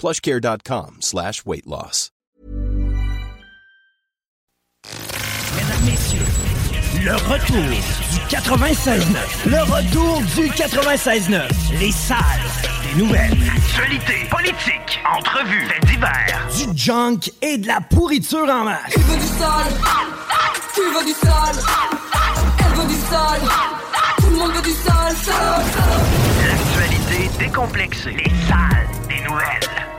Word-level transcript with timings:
plushcare.com 0.00 0.96
slash 1.00 1.44
weight 1.44 1.66
loss. 1.66 2.10
Mesdames, 5.54 5.84
Messieurs, 5.84 6.24
le 7.04 7.12
retour 7.16 7.62
du 7.62 8.18
96.9. 8.34 9.50
Le 9.50 9.62
retour 9.62 10.22
du 10.36 10.48
96.9. 10.48 11.42
Les 11.78 11.92
salles 11.92 12.18
des 12.82 12.98
nouvelles. 13.02 13.36
Actualité, 13.54 14.26
politique, 14.30 15.00
entrevues, 15.18 15.66
faits 15.66 15.84
divers. 15.84 16.48
Du 16.56 16.78
junk 16.78 17.30
et 17.42 17.58
de 17.58 17.66
la 17.66 17.82
pourriture 17.82 18.48
en 18.48 18.64
masse. 18.64 18.94
Il 18.96 19.02
veut 19.02 19.18
du 19.18 19.26
sale, 19.26 19.72
tu 20.74 20.80
veux 20.80 21.04
du 21.04 21.12
sale, 21.12 21.62
elle 22.58 22.74
veut 22.80 22.88
du 22.88 23.00
sale, 23.00 23.40
tout 24.18 24.30
le 24.30 24.36
monde 24.36 24.52
veut 24.52 24.62
du 24.62 24.70
sale, 24.70 25.14
sale, 25.16 25.64
sale. 25.74 26.00
L'actualité 26.48 27.30
décomplexée. 27.38 28.12
Les 28.12 28.32
salles 28.48 28.88
des 29.08 29.20
nouvelles. 29.28 29.89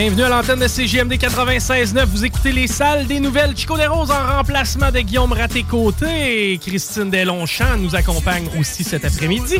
Bienvenue 0.00 0.22
à 0.22 0.28
l'antenne 0.28 0.60
de 0.60 0.68
CGMD 0.68 1.14
96.9. 1.14 2.04
Vous 2.04 2.24
écoutez 2.24 2.52
les 2.52 2.68
salles 2.68 3.08
des 3.08 3.18
nouvelles. 3.18 3.56
Chico 3.56 3.76
des 3.76 3.88
Roses 3.88 4.12
en 4.12 4.36
remplacement 4.36 4.92
de 4.92 5.00
Guillaume 5.00 5.32
Raté-Côté. 5.32 6.56
Christine 6.64 7.10
Delonchamp 7.10 7.78
nous 7.78 7.96
accompagne 7.96 8.46
aussi 8.60 8.84
cet 8.84 9.04
après-midi. 9.04 9.56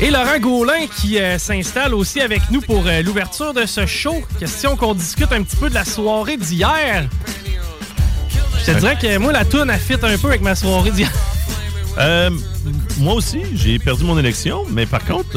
Et 0.00 0.10
Laurent 0.12 0.38
Gaulin 0.38 0.86
qui 0.86 1.18
euh, 1.18 1.38
s'installe 1.38 1.92
aussi 1.92 2.20
avec 2.20 2.40
nous 2.52 2.60
pour 2.60 2.86
euh, 2.86 3.02
l'ouverture 3.02 3.52
de 3.52 3.66
ce 3.66 3.84
show. 3.84 4.22
Question 4.38 4.76
qu'on 4.76 4.94
discute 4.94 5.32
un 5.32 5.42
petit 5.42 5.56
peu 5.56 5.68
de 5.68 5.74
la 5.74 5.84
soirée 5.84 6.36
d'hier. 6.36 7.08
Je 8.60 8.72
te 8.72 8.78
dirais 8.78 8.96
que 8.96 9.18
moi, 9.18 9.32
la 9.32 9.44
toune 9.44 9.70
a 9.70 9.78
fit 9.78 9.94
un 9.94 10.18
peu 10.18 10.28
avec 10.28 10.40
ma 10.40 10.54
soirée 10.54 10.92
d'hier. 10.92 11.10
Euh, 11.98 12.30
moi 12.98 13.14
aussi, 13.14 13.42
j'ai 13.54 13.80
perdu 13.80 14.04
mon 14.04 14.16
élection, 14.16 14.62
mais 14.70 14.86
par 14.86 15.04
contre... 15.04 15.36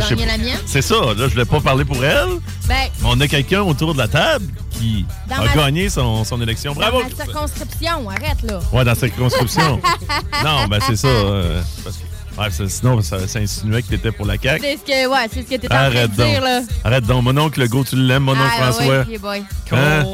Gagné 0.00 0.26
la 0.26 0.38
mienne? 0.38 0.58
C'est 0.66 0.82
ça, 0.82 0.94
là, 0.94 1.14
je 1.16 1.26
voulais 1.32 1.44
pas 1.44 1.60
parler 1.60 1.84
pour 1.84 2.02
elle. 2.04 2.28
Ben, 2.68 2.74
mais 2.76 2.90
On 3.04 3.20
a 3.20 3.26
quelqu'un 3.28 3.62
autour 3.62 3.92
de 3.94 3.98
la 3.98 4.08
table 4.08 4.46
qui 4.70 5.04
Dans 5.28 5.36
a 5.36 5.44
ma- 5.46 5.54
gagné 5.54 5.88
son, 5.88 6.24
son 6.24 6.40
élection. 6.40 6.72
Bravo! 6.74 7.02
dans 7.02 7.08
ma 7.16 7.24
circonscription, 7.24 8.08
arrête 8.08 8.42
là. 8.44 8.60
Ouais, 8.72 8.84
dans 8.84 8.94
sa 8.94 9.00
circonscription. 9.06 9.80
non, 10.44 10.66
ben 10.68 10.78
c'est 10.86 10.96
ça. 10.96 11.08
euh, 11.08 11.60
parce 11.84 11.96
que- 11.96 12.40
ouais, 12.40 12.50
ça- 12.50 12.68
sinon, 12.68 13.00
ça, 13.02 13.26
ça 13.28 13.38
insinuait 13.40 13.82
que 13.82 13.88
t'étais 13.88 14.12
pour 14.12 14.26
la 14.26 14.36
CAQ. 14.38 14.62
C'est 14.64 14.76
ce 14.78 14.82
que, 14.82 15.08
ouais, 15.08 15.28
c'est 15.32 15.42
ce 15.42 15.46
que 15.48 15.56
t'es 15.60 15.66
en 15.66 15.70
train 15.76 15.90
de 15.90 15.96
Arrête 15.96 16.14
donc. 16.16 16.26
dire, 16.30 16.40
là. 16.40 16.60
Arrête 16.84 17.04
donc. 17.04 17.22
Mon 17.24 17.36
oncle 17.36 17.60
Legault, 17.60 17.84
tu 17.84 17.96
l'aimes, 17.96 18.22
mon 18.24 18.32
oncle 18.32 18.42
Ah, 18.44 18.62
François. 18.72 18.86
ouais, 19.00 19.04
yeah, 19.08 19.18
boy. 19.18 19.42
Hein? 19.72 20.04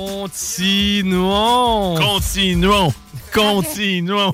Continuons. 0.75 1.95
Continuons. 1.97 2.93
Continuons. 3.34 4.33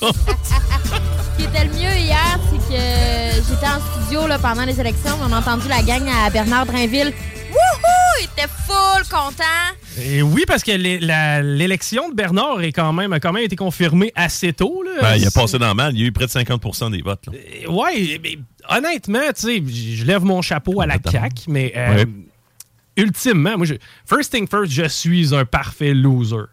Ce 0.00 1.36
qui 1.36 1.44
était 1.44 1.64
le 1.64 1.70
mieux 1.70 1.96
hier, 1.98 2.38
c'est 2.50 2.58
que 2.58 3.42
j'étais 3.48 3.66
en 3.66 3.80
studio 4.02 4.26
là, 4.26 4.38
pendant 4.38 4.64
les 4.64 4.78
élections. 4.80 5.12
On 5.22 5.32
a 5.32 5.38
entendu 5.38 5.68
la 5.68 5.82
gang 5.82 6.02
à 6.08 6.30
Bernard 6.30 6.66
Drinville. 6.66 7.12
Wouhou! 7.50 8.20
Il 8.20 8.24
était 8.24 8.48
full 8.66 9.02
content. 9.10 9.44
Et 10.00 10.22
oui, 10.22 10.44
parce 10.46 10.62
que 10.62 10.72
l'élection 10.72 12.08
de 12.08 12.14
Bernard 12.14 12.62
est 12.62 12.72
quand 12.72 12.92
même, 12.92 13.12
a 13.12 13.20
quand 13.20 13.32
même 13.32 13.44
été 13.44 13.56
confirmée 13.56 14.12
assez 14.14 14.52
tôt. 14.52 14.82
Là. 14.82 14.90
Ben, 15.00 15.16
il 15.16 15.26
a 15.26 15.30
passé 15.30 15.58
dans 15.58 15.68
le 15.68 15.74
mal. 15.74 15.94
Il 15.94 16.00
y 16.00 16.04
a 16.04 16.06
eu 16.06 16.12
près 16.12 16.26
de 16.26 16.30
50% 16.30 16.90
des 16.92 17.02
votes. 17.02 17.24
Euh, 17.28 17.68
Ouais, 17.70 18.20
mais 18.22 18.38
honnêtement, 18.68 19.20
tu 19.36 19.42
sais, 19.42 19.62
je 19.66 20.04
lève 20.04 20.24
mon 20.24 20.42
chapeau 20.42 20.80
à 20.80 20.86
la 20.86 20.96
CAQ, 21.04 21.44
mais 21.48 21.72
euh, 21.76 21.94
Ouais. 21.96 22.06
ultimement, 22.96 23.56
moi, 23.56 23.66
je, 23.66 23.74
first 24.08 24.32
thing 24.32 24.48
first, 24.48 24.72
je 24.72 24.88
suis 24.88 25.34
un 25.34 25.44
parfait 25.44 25.94
loser. 25.94 26.46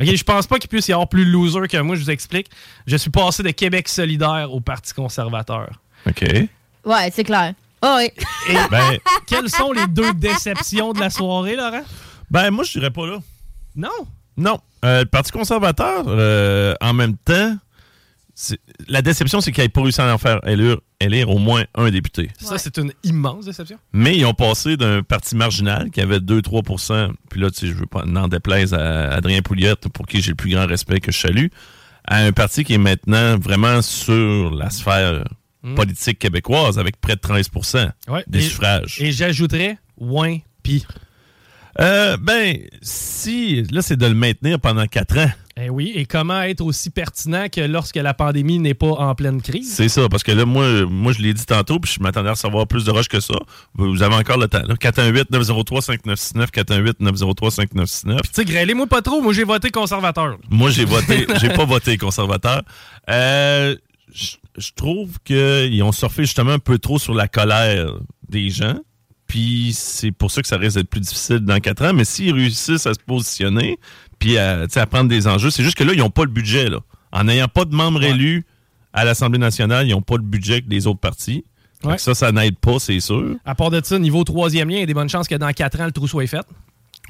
Ok, 0.00 0.06
je 0.14 0.24
pense 0.24 0.46
pas 0.46 0.58
qu'il 0.58 0.68
puisse 0.68 0.88
y 0.88 0.92
avoir 0.92 1.08
plus 1.08 1.24
loser 1.24 1.68
que 1.68 1.76
moi, 1.78 1.96
je 1.96 2.02
vous 2.02 2.10
explique. 2.10 2.48
Je 2.86 2.96
suis 2.96 3.10
passé 3.10 3.42
de 3.42 3.50
Québec 3.50 3.88
solidaire 3.88 4.48
au 4.52 4.60
Parti 4.60 4.92
conservateur. 4.94 5.70
OK. 6.06 6.24
Ouais, 6.84 7.10
c'est 7.12 7.24
clair. 7.24 7.54
Ah 7.80 7.98
oui. 7.98 8.10
Et 8.48 8.56
Ben, 8.70 8.98
quelles 9.26 9.50
sont 9.50 9.72
les 9.72 9.86
deux 9.88 10.12
déceptions 10.14 10.92
de 10.92 11.00
la 11.00 11.10
soirée, 11.10 11.56
Laurent? 11.56 11.82
ben 12.30 12.50
moi, 12.50 12.64
je 12.64 12.72
dirais 12.78 12.90
pas 12.90 13.06
là. 13.06 13.18
Non? 13.76 13.90
Non. 14.36 14.60
Euh, 14.84 15.00
le 15.00 15.06
Parti 15.06 15.30
conservateur, 15.32 16.04
euh, 16.06 16.74
en 16.80 16.92
même 16.94 17.16
temps, 17.16 17.56
la 18.88 19.02
déception, 19.02 19.40
c'est 19.40 19.52
qu'ils 19.52 19.62
n'aient 19.62 19.68
pas 19.68 19.82
réussi 19.82 20.00
à 20.00 20.12
en 20.12 20.18
faire 20.18 20.40
élire, 20.46 20.78
élire 21.00 21.28
au 21.30 21.38
moins 21.38 21.64
un 21.74 21.90
député. 21.90 22.30
Ça, 22.40 22.58
c'est 22.58 22.78
une 22.78 22.92
immense 23.04 23.44
déception. 23.44 23.76
Mais 23.92 24.16
ils 24.16 24.24
ont 24.24 24.34
passé 24.34 24.76
d'un 24.76 25.02
parti 25.02 25.36
marginal 25.36 25.90
qui 25.90 26.00
avait 26.00 26.18
2-3% 26.18 27.10
puis 27.30 27.40
là, 27.40 27.50
tu 27.50 27.60
sais, 27.60 27.66
je 27.68 27.74
veux 27.74 27.86
pas 27.86 28.04
n'en 28.04 28.28
déplaise 28.28 28.72
à 28.74 29.12
Adrien 29.12 29.42
Pouliette, 29.42 29.88
pour 29.88 30.06
qui 30.06 30.20
j'ai 30.22 30.30
le 30.30 30.36
plus 30.36 30.50
grand 30.50 30.66
respect 30.66 31.00
que 31.00 31.12
je 31.12 31.18
salue, 31.18 31.46
à 32.06 32.18
un 32.24 32.32
parti 32.32 32.64
qui 32.64 32.74
est 32.74 32.78
maintenant 32.78 33.38
vraiment 33.38 33.80
sur 33.82 34.50
la 34.54 34.70
sphère 34.70 35.24
Mm. 35.64 35.76
politique 35.76 36.18
québécoise 36.18 36.76
avec 36.80 37.00
près 37.00 37.14
de 37.14 37.20
13 37.20 37.48
Ouais. 38.08 38.24
des 38.26 38.40
Et- 38.40 38.48
suffrages. 38.48 38.96
Et 39.00 39.12
j'ajouterais, 39.12 39.78
ouin, 39.96 40.38
pis. 40.64 40.84
Euh, 41.80 42.16
ben, 42.16 42.58
si, 42.82 43.62
là, 43.70 43.80
c'est 43.80 43.96
de 43.96 44.06
le 44.06 44.14
maintenir 44.14 44.58
pendant 44.60 44.84
quatre 44.86 45.16
ans. 45.18 45.30
Eh 45.56 45.68
oui, 45.68 45.92
et 45.94 46.06
comment 46.06 46.40
être 46.42 46.62
aussi 46.62 46.90
pertinent 46.90 47.48
que 47.50 47.60
lorsque 47.60 47.96
la 47.96 48.14
pandémie 48.14 48.58
n'est 48.58 48.74
pas 48.74 48.86
en 48.86 49.14
pleine 49.14 49.42
crise? 49.42 49.74
C'est 49.74 49.88
ça, 49.88 50.08
parce 50.08 50.22
que 50.22 50.32
là, 50.32 50.44
moi, 50.46 50.86
moi 50.86 51.12
je 51.12 51.20
l'ai 51.20 51.34
dit 51.34 51.44
tantôt, 51.44 51.78
puis 51.78 51.92
je 51.96 52.02
m'attendais 52.02 52.30
à 52.30 52.32
recevoir 52.32 52.66
plus 52.66 52.84
de 52.84 52.90
rush 52.90 53.08
que 53.08 53.20
ça. 53.20 53.34
Vous 53.74 54.02
avez 54.02 54.14
encore 54.14 54.38
le 54.38 54.48
temps. 54.48 54.62
418-903-5969, 54.62 56.50
418-903-5969. 57.00 58.20
Tu 58.22 58.28
sais, 58.32 58.44
grêlez-moi 58.44 58.86
pas 58.86 59.02
trop, 59.02 59.20
moi 59.20 59.32
j'ai 59.32 59.44
voté 59.44 59.70
conservateur. 59.70 60.38
Moi, 60.48 60.70
j'ai 60.70 60.86
voté, 60.86 61.26
j'ai 61.40 61.50
pas 61.50 61.66
voté 61.66 61.98
conservateur. 61.98 62.62
Euh, 63.10 63.76
je 64.14 64.36
je 64.58 64.70
trouve 64.74 65.18
qu'ils 65.24 65.82
ont 65.82 65.92
surfé 65.92 66.24
justement 66.24 66.52
un 66.52 66.58
peu 66.58 66.78
trop 66.78 66.98
sur 66.98 67.14
la 67.14 67.28
colère 67.28 67.98
des 68.28 68.50
gens. 68.50 68.78
Puis 69.26 69.72
c'est 69.74 70.12
pour 70.12 70.30
ça 70.30 70.42
que 70.42 70.48
ça 70.48 70.58
risque 70.58 70.76
d'être 70.76 70.90
plus 70.90 71.00
difficile 71.00 71.38
dans 71.38 71.58
quatre 71.58 71.84
ans. 71.84 71.94
Mais 71.94 72.04
s'ils 72.04 72.34
réussissent 72.34 72.86
à 72.86 72.92
se 72.92 72.98
positionner, 72.98 73.78
puis 74.22 74.38
à, 74.38 74.66
tu 74.66 74.74
sais, 74.74 74.80
à 74.80 74.86
prendre 74.86 75.08
des 75.08 75.26
enjeux, 75.26 75.50
c'est 75.50 75.64
juste 75.64 75.76
que 75.76 75.84
là, 75.84 75.92
ils 75.92 75.98
n'ont 75.98 76.10
pas 76.10 76.22
le 76.24 76.30
budget. 76.30 76.68
Là. 76.70 76.78
En 77.10 77.24
n'ayant 77.24 77.48
pas 77.48 77.64
de 77.64 77.74
membres 77.74 78.02
élus 78.04 78.44
à 78.92 79.04
l'Assemblée 79.04 79.38
nationale, 79.38 79.86
ils 79.88 79.90
n'ont 79.90 80.00
pas 80.02 80.16
le 80.16 80.22
budget 80.22 80.62
que 80.62 80.70
les 80.70 80.86
autres 80.86 81.00
partis. 81.00 81.44
Ouais. 81.82 81.98
Ça, 81.98 82.14
ça 82.14 82.30
n'aide 82.30 82.56
pas, 82.58 82.78
c'est 82.78 83.00
sûr. 83.00 83.34
À 83.44 83.54
part 83.56 83.70
de 83.70 83.80
ça, 83.84 83.98
niveau 83.98 84.22
troisième 84.22 84.68
lien, 84.68 84.76
il 84.76 84.80
y 84.80 84.82
a 84.84 84.86
des 84.86 84.94
bonnes 84.94 85.08
chances 85.08 85.26
que 85.26 85.34
dans 85.34 85.50
quatre 85.52 85.80
ans, 85.80 85.86
le 85.86 85.92
trou 85.92 86.06
soit 86.06 86.26
fait. 86.28 86.46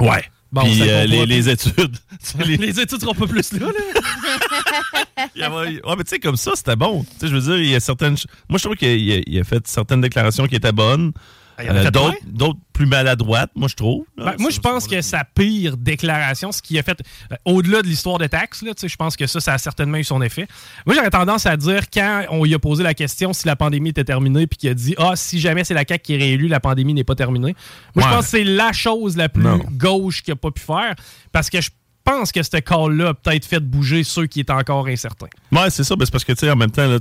Ouais. 0.00 0.24
Bon, 0.50 0.62
Puis 0.62 0.82
euh, 0.82 1.04
les, 1.04 1.26
les 1.26 1.48
études. 1.50 1.96
les, 2.46 2.56
les 2.56 2.80
études 2.80 3.00
seront 3.00 3.14
pas 3.14 3.26
plus 3.26 3.52
là. 3.52 3.66
là. 3.66 5.24
Il 5.34 5.40
y 5.40 5.44
avait- 5.44 5.56
ouais, 5.56 5.96
mais 5.96 6.04
tu 6.04 6.10
sais, 6.10 6.18
comme 6.18 6.36
ça, 6.36 6.52
c'était 6.54 6.76
bon. 6.76 7.02
Tu 7.04 7.08
sais, 7.20 7.28
je 7.28 7.34
veux 7.36 7.40
dire, 7.40 7.56
il 7.58 7.70
y 7.70 7.74
a 7.74 7.80
certaines. 7.80 8.16
Moi, 8.48 8.58
je 8.58 8.64
trouve 8.64 8.76
qu'il 8.76 8.88
a, 9.12 9.20
il 9.26 9.38
a 9.38 9.44
fait 9.44 9.66
certaines 9.66 10.00
déclarations 10.00 10.46
qui 10.46 10.56
étaient 10.56 10.72
bonnes. 10.72 11.12
Il 11.58 11.66
y 11.66 11.70
en 11.70 11.76
a 11.76 11.78
Euh, 11.87 11.90
D'autres 11.90 12.16
d'autres 12.25 12.58
plus 12.72 12.87
maladroites, 12.87 13.50
moi, 13.54 13.69
je 13.69 13.75
trouve. 13.75 14.04
Ben, 14.16 14.34
moi, 14.38 14.50
je 14.50 14.58
pense 14.58 14.87
que 14.87 15.00
sa 15.02 15.25
pire 15.25 15.76
déclaration, 15.76 16.50
ce 16.52 16.62
qui 16.62 16.78
a 16.78 16.82
fait, 16.82 16.99
euh, 17.31 17.37
au-delà 17.44 17.82
de 17.82 17.87
l'histoire 17.87 18.19
de 18.19 18.26
taxes, 18.26 18.62
là, 18.62 18.75
tu 18.75 18.81
sais, 18.81 18.88
je 18.88 18.96
pense 18.96 19.16
que 19.16 19.26
ça, 19.26 19.40
ça 19.40 19.54
a 19.54 19.58
certainement 19.58 19.99
eu 19.99 20.04
son 20.04 20.22
effet. 20.22 20.46
Moi, 20.87 20.94
j'aurais 20.94 21.10
tendance 21.10 21.44
à 21.46 21.56
dire, 21.56 21.90
quand 21.93 22.25
on 22.31 22.44
lui 22.44 22.54
a 22.54 22.58
posé 22.58 22.82
la 22.82 22.94
question 22.94 23.32
si 23.32 23.46
la 23.46 23.56
pandémie 23.56 23.90
était 23.90 24.04
terminée, 24.04 24.46
puis 24.46 24.56
qu'il 24.56 24.70
a 24.70 24.75
dit, 24.75 24.94
ah, 24.99 25.12
si 25.16 25.38
jamais 25.38 25.64
c'est 25.64 25.75
la 25.75 25.84
CAQ 25.87 26.02
qui 26.02 26.14
est 26.14 26.19
réélue, 26.19 26.49
la 26.49 26.60
pandémie 26.60 26.94
n'est 26.94 27.04
pas 27.04 27.14
terminée. 27.14 27.55
Moi, 27.94 28.05
je 28.08 28.14
pense 28.14 28.25
que 28.25 28.31
c'est 28.31 28.44
la 28.44 28.72
chose 28.72 29.16
la 29.16 29.28
plus 29.28 29.43
Non. 29.43 29.60
gauche 29.72 30.22
qu'il 30.22 30.32
n'a 30.32 30.37
pas 30.37 30.50
pu 30.50 30.62
faire, 30.62 30.94
parce 31.32 31.50
que 31.50 31.60
je 31.60 31.70
pense 32.05 32.32
que 32.32 32.43
ce 32.43 32.56
call-là 32.56 33.10
a 33.10 33.14
peut-être 33.14 33.44
fait 33.44 33.60
bouger 33.60 34.02
ceux 34.02 34.26
qui 34.26 34.40
étaient 34.40 34.52
encore 34.52 34.87
incertains. 34.88 35.28
Ouais, 35.52 35.70
c'est 35.70 35.84
ça. 35.84 35.94
Ben, 35.94 36.05
c'est 36.05 36.10
parce 36.10 36.25
que, 36.25 36.32
tu 36.32 36.40
sais, 36.40 36.50
en 36.50 36.56
même 36.56 36.70
temps, 36.72 36.87
là, 36.88 36.98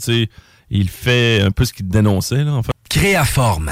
il 0.70 0.90
fait 0.90 1.42
un 1.42 1.50
peu 1.52 1.66
ce 1.66 1.74
qu'il 1.74 1.88
dénonçait, 1.88 2.44
là, 2.44 2.54
en 2.54 2.62
fait. 2.62 2.72
Créaforme. 2.90 3.72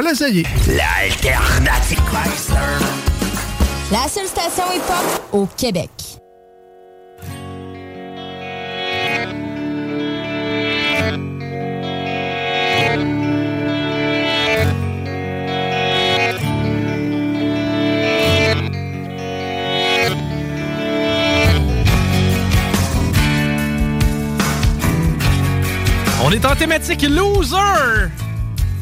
Moi, 0.00 0.10
l'essayer. 0.10 0.44
L'alternative 0.68 1.98
La 3.90 4.06
seule 4.06 4.28
station 4.28 4.62
hip-hop 4.72 5.22
au 5.32 5.46
Québec. 5.56 5.90
On 26.22 26.30
est 26.30 26.44
en 26.44 26.54
thématique 26.54 27.02
loser 27.02 28.27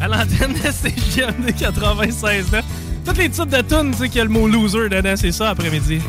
à 0.06 0.19
l'antenne 0.19 0.53
de 0.53 0.70
CGMD 0.70 1.50
96.9. 1.50 2.62
Toutes 3.05 3.19
les 3.19 3.29
titres 3.29 3.47
de 3.47 3.61
tunes, 3.62 3.91
tu 3.93 3.99
sais 3.99 4.08
qu'il 4.08 4.19
y 4.19 4.20
a 4.20 4.25
le 4.25 4.31
mot 4.31 4.47
loser 4.49 4.88
dedans, 4.88 5.14
c'est 5.17 5.32
ça 5.32 5.50
après-midi. 5.50 6.00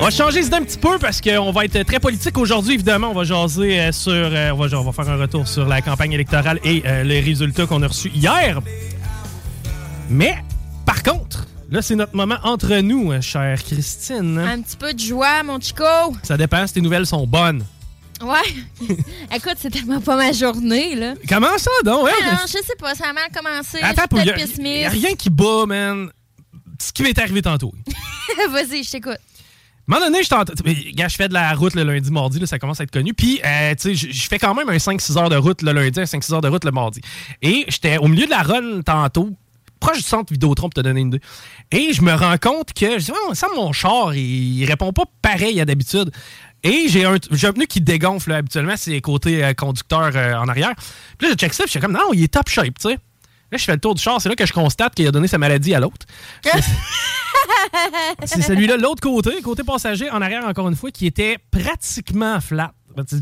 On 0.00 0.04
va 0.04 0.10
changer 0.10 0.42
d'idée 0.42 0.56
un 0.56 0.62
petit 0.62 0.78
peu 0.78 0.98
parce 0.98 1.20
qu'on 1.20 1.50
va 1.50 1.64
être 1.64 1.82
très 1.84 1.98
politique 1.98 2.36
aujourd'hui, 2.36 2.74
évidemment. 2.74 3.10
On 3.10 3.14
va 3.14 3.24
jaser 3.24 3.80
euh, 3.80 3.92
sur. 3.92 4.12
euh, 4.12 4.50
on, 4.52 4.66
va, 4.66 4.78
on 4.78 4.84
va 4.84 4.92
faire 4.92 5.08
un 5.12 5.16
retour 5.16 5.48
sur 5.48 5.66
la 5.66 5.80
campagne 5.80 6.12
électorale 6.12 6.58
et 6.64 6.82
euh, 6.84 7.04
les 7.04 7.20
résultats 7.20 7.66
qu'on 7.66 7.82
a 7.82 7.86
reçus 7.88 8.10
hier. 8.14 8.60
Mais, 10.10 10.36
par 10.84 11.02
contre, 11.02 11.46
là, 11.70 11.80
c'est 11.80 11.94
notre 11.94 12.14
moment 12.14 12.36
entre 12.42 12.76
nous, 12.80 13.12
chère 13.22 13.62
Christine. 13.62 14.38
Un 14.38 14.60
petit 14.60 14.76
peu 14.76 14.92
de 14.92 14.98
joie, 14.98 15.42
mon 15.42 15.58
chico. 15.58 15.84
Ça 16.22 16.36
dépend 16.36 16.66
si 16.66 16.74
tes 16.74 16.80
nouvelles 16.82 17.06
sont 17.06 17.26
bonnes. 17.26 17.64
Ouais. 18.24 18.88
Écoute, 19.34 19.56
c'est 19.58 19.70
tellement 19.70 20.00
pas 20.00 20.16
ma 20.16 20.32
journée, 20.32 20.94
là. 20.94 21.14
Comment 21.28 21.58
ça, 21.58 21.70
donc? 21.84 22.08
hein? 22.08 22.12
Ah 22.22 22.32
non, 22.32 22.38
je 22.46 22.52
sais 22.52 22.76
pas, 22.78 22.94
ça 22.94 23.08
a 23.08 23.12
mal 23.12 23.28
commencé. 23.34 23.78
Attends, 23.82 24.02
suis 24.16 24.24
il 24.26 24.32
peut-être 24.32 24.58
n'y 24.58 24.84
a, 24.84 24.88
rien 24.88 25.14
qui 25.14 25.30
bat, 25.30 25.66
man. 25.66 26.10
Ce 26.80 26.92
qui 26.92 27.02
m'est 27.02 27.18
arrivé 27.18 27.42
tantôt. 27.42 27.72
Vas-y, 28.50 28.82
je 28.84 28.90
t'écoute. 28.90 29.18
À 29.86 29.96
un 29.96 30.00
moment 30.00 30.06
donné, 30.06 30.22
je 30.22 31.14
fais 31.14 31.28
de 31.28 31.34
la 31.34 31.52
route 31.52 31.74
le 31.74 31.82
lundi, 31.82 32.10
mardi, 32.10 32.38
là, 32.40 32.46
ça 32.46 32.58
commence 32.58 32.80
à 32.80 32.84
être 32.84 32.90
connu. 32.90 33.12
Puis, 33.12 33.40
euh, 33.44 33.74
tu 33.74 33.94
sais, 33.94 33.94
je 33.94 34.12
je 34.12 34.28
fais 34.28 34.38
quand 34.38 34.54
même 34.54 34.70
un 34.70 34.78
5-6 34.78 35.18
heures 35.18 35.28
de 35.28 35.36
route 35.36 35.60
le 35.60 35.72
lundi, 35.72 36.00
un 36.00 36.04
5-6 36.04 36.32
heures 36.32 36.40
de 36.40 36.48
route 36.48 36.64
le 36.64 36.70
mardi. 36.70 37.00
Et 37.42 37.66
j'étais 37.68 37.98
au 37.98 38.08
milieu 38.08 38.24
de 38.24 38.30
la 38.30 38.42
run 38.42 38.80
tantôt, 38.80 39.28
proche 39.80 39.98
du 39.98 40.02
centre 40.02 40.32
Vidéotron, 40.32 40.68
pour 40.70 40.74
te 40.74 40.80
donner 40.80 41.02
une 41.02 41.08
idée. 41.08 41.20
Et 41.70 41.92
je 41.92 42.00
me 42.00 42.14
rends 42.14 42.38
compte 42.38 42.72
que, 42.72 42.98
je 42.98 43.04
dis, 43.04 43.12
oh, 43.28 43.34
ça, 43.34 43.48
mon 43.54 43.72
char, 43.72 44.14
il, 44.14 44.60
il 44.60 44.64
répond 44.64 44.92
pas 44.94 45.04
pareil 45.20 45.60
à 45.60 45.66
d'habitude. 45.66 46.10
Et 46.64 46.88
j'ai 46.88 47.04
un, 47.04 47.16
j'ai 47.30 47.46
un 47.46 47.52
pneu 47.52 47.66
qui 47.66 47.82
dégonfle, 47.82 48.30
là, 48.30 48.36
habituellement, 48.36 48.74
c'est 48.76 48.98
côté 49.02 49.44
euh, 49.44 49.52
conducteur 49.52 50.10
euh, 50.14 50.34
en 50.34 50.48
arrière. 50.48 50.72
Puis 51.18 51.28
là, 51.28 51.34
je 51.34 51.38
check 51.38 51.52
ça, 51.52 51.64
puis 51.64 51.68
je 51.68 51.70
suis 51.72 51.80
comme, 51.80 51.92
non, 51.92 52.12
il 52.14 52.22
est 52.22 52.32
top 52.32 52.48
shape, 52.48 52.78
tu 52.80 52.88
sais. 52.88 52.98
Là, 53.52 53.58
je 53.58 53.64
fais 53.64 53.72
le 53.72 53.80
tour 53.80 53.94
du 53.94 54.02
char, 54.02 54.20
c'est 54.20 54.30
là 54.30 54.34
que 54.34 54.46
je 54.46 54.52
constate 54.52 54.94
qu'il 54.94 55.06
a 55.06 55.10
donné 55.10 55.28
sa 55.28 55.36
maladie 55.36 55.74
à 55.74 55.80
l'autre. 55.80 56.06
C'est 58.24 58.42
celui-là, 58.42 58.78
l'autre 58.78 59.02
côté, 59.02 59.42
côté 59.42 59.62
passager, 59.62 60.10
en 60.10 60.22
arrière, 60.22 60.46
encore 60.46 60.68
une 60.68 60.74
fois, 60.74 60.90
qui 60.90 61.06
était 61.06 61.36
pratiquement 61.50 62.40
flat. 62.40 62.72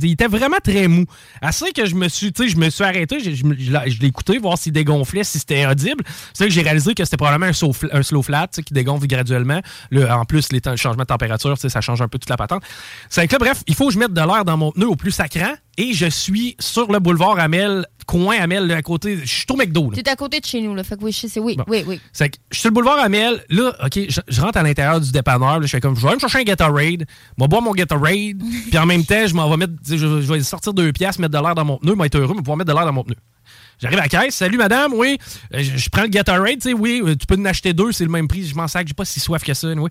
Il 0.03 0.13
était 0.13 0.27
vraiment 0.27 0.59
très 0.63 0.89
mou. 0.89 1.05
Assez 1.41 1.73
que 1.73 1.87
je 1.87 1.95
me 1.95 2.09
suis, 2.09 2.33
je 2.37 2.57
me 2.57 2.71
suis 2.71 2.85
arrêté, 2.85 3.21
je, 3.21 4.01
l'ai 4.01 4.07
écouté, 4.07 4.39
voir 4.39 4.59
s'il 4.59 4.73
dégonflait, 4.73 5.25
si 5.25 5.39
c'était 5.39 5.67
audible. 5.67 6.05
C'est 6.35 6.45
là 6.45 6.49
que 6.49 6.55
j'ai 6.55 6.63
réalisé 6.63 6.95
que 6.95 7.05
c'était 7.05 7.17
probablement 7.17 7.51
un, 7.93 8.03
slow 8.03 8.23
flat, 8.23 8.49
qui 8.49 8.75
dégonfle 8.75 9.07
graduellement. 9.07 9.61
Le- 9.91 10.11
en 10.11 10.25
plus, 10.25 10.53
les 10.53 10.61
temps- 10.61 10.73
le 10.73 10.77
changement 10.77 11.03
de 11.03 11.09
température, 11.09 11.57
ça 11.59 11.81
change 11.81 12.03
un 12.03 12.09
peu 12.09 12.19
toute 12.19 12.31
la 12.31 12.37
patente. 12.37 12.63
C'est 13.09 13.27
que 13.27 13.33
là, 13.33 13.39
bref, 13.39 13.63
il 13.67 13.75
faut 13.75 13.89
que 13.89 13.95
je 13.95 13.99
mette 13.99 14.13
de 14.13 14.21
l'air 14.21 14.45
dans 14.45 14.57
mon 14.57 14.73
pneu 14.73 14.89
au 14.89 14.97
plus 14.97 15.11
sacrant 15.13 15.55
et 15.79 15.93
je 15.93 16.07
suis 16.07 16.57
sur 16.61 16.91
le 16.93 16.99
boulevard 16.99 17.39
Amel, 17.39 17.87
coin 18.07 18.37
Amel, 18.39 18.71
à 18.73 18.83
côté. 18.83 19.17
Je 19.19 19.27
suis 19.27 19.47
au 19.51 19.57
McDo. 19.57 19.91
là. 19.91 19.97
T'es 20.03 20.09
à 20.11 20.17
côté 20.17 20.41
de 20.41 20.45
chez 20.45 20.61
nous, 20.61 20.75
là. 20.75 20.85
Fait 20.85 20.97
que 20.99 21.05
oui, 21.05 21.13
je 21.13 21.27
sais, 21.27 21.41
oui, 21.41 21.57
Bon. 21.57 21.65
oui, 21.69 21.85
oui. 21.87 22.01
C'est 22.13 22.29
que 22.31 22.37
je 22.51 22.57
suis 22.57 22.61
sur 22.63 22.71
le 22.71 22.75
boulevard 22.75 22.99
Amel. 22.99 23.43
Là, 23.49 23.75
OK, 23.85 23.99
je, 24.09 24.21
je 24.29 24.41
rentre 24.41 24.59
à 24.59 24.63
l'intérieur 24.63 25.01
du 25.01 25.11
dépanneur. 25.13 25.61
Là, 25.61 25.67
je 25.67 25.71
fais 25.71 25.81
comme, 25.81 25.97
je 25.97 26.07
vais 26.07 26.15
me 26.15 26.19
chercher 26.19 26.39
un 26.41 26.45
Gatorade. 26.45 27.05
Je 27.07 27.43
vais 27.43 27.49
boire 27.49 27.63
mon 27.63 27.73
Gatorade. 27.73 28.39
puis 28.71 28.79
en 28.79 28.87
même 28.87 29.05
temps, 29.05 29.27
je 29.27 29.35
m'en 29.35 29.49
vais 29.51 29.57
mettre, 29.57 29.73
tu 29.87 29.97
je, 29.99 30.21
je 30.21 30.33
vais 30.33 30.43
sortir 30.43 30.75
deux 30.75 30.93
pièces, 30.93 31.19
mettre 31.19 31.33
de 31.39 31.43
l'air 31.43 31.55
dans 31.55 31.65
mon 31.65 31.79
pneu, 31.79 31.95
vais 31.95 32.07
être 32.07 32.17
heureux, 32.17 32.35
mais 32.35 32.43
pouvoir 32.43 32.57
mettre 32.59 32.71
de 32.71 32.77
l'air 32.77 32.85
dans 32.87 32.93
mon 32.93 33.05
pneu. 33.05 33.17
J'arrive 33.81 33.99
à 33.99 34.03
la 34.03 34.09
caisse. 34.09 34.37
Salut, 34.37 34.59
madame. 34.59 34.93
Oui, 34.95 35.19
Euh, 35.55 35.59
je, 35.63 35.77
je 35.77 35.89
prends 35.91 36.03
le 36.03 36.09
Gatorade. 36.09 36.55
Tu 36.61 36.69
sais, 36.69 36.73
oui, 36.73 37.03
euh, 37.05 37.17
tu 37.17 37.27
peux 37.27 37.37
en 37.37 37.45
acheter 37.47 37.73
deux, 37.73 37.91
c'est 37.91 38.05
le 38.05 38.11
même 38.11 38.29
prix. 38.29 38.45
Je 38.47 38.55
m'en 38.55 38.69
sac. 38.69 38.87
J'ai 38.87 38.95
pas 38.95 39.05
si 39.05 39.19
soif 39.19 39.43
que 39.43 39.55
ça. 39.55 39.69
Oui. 39.73 39.89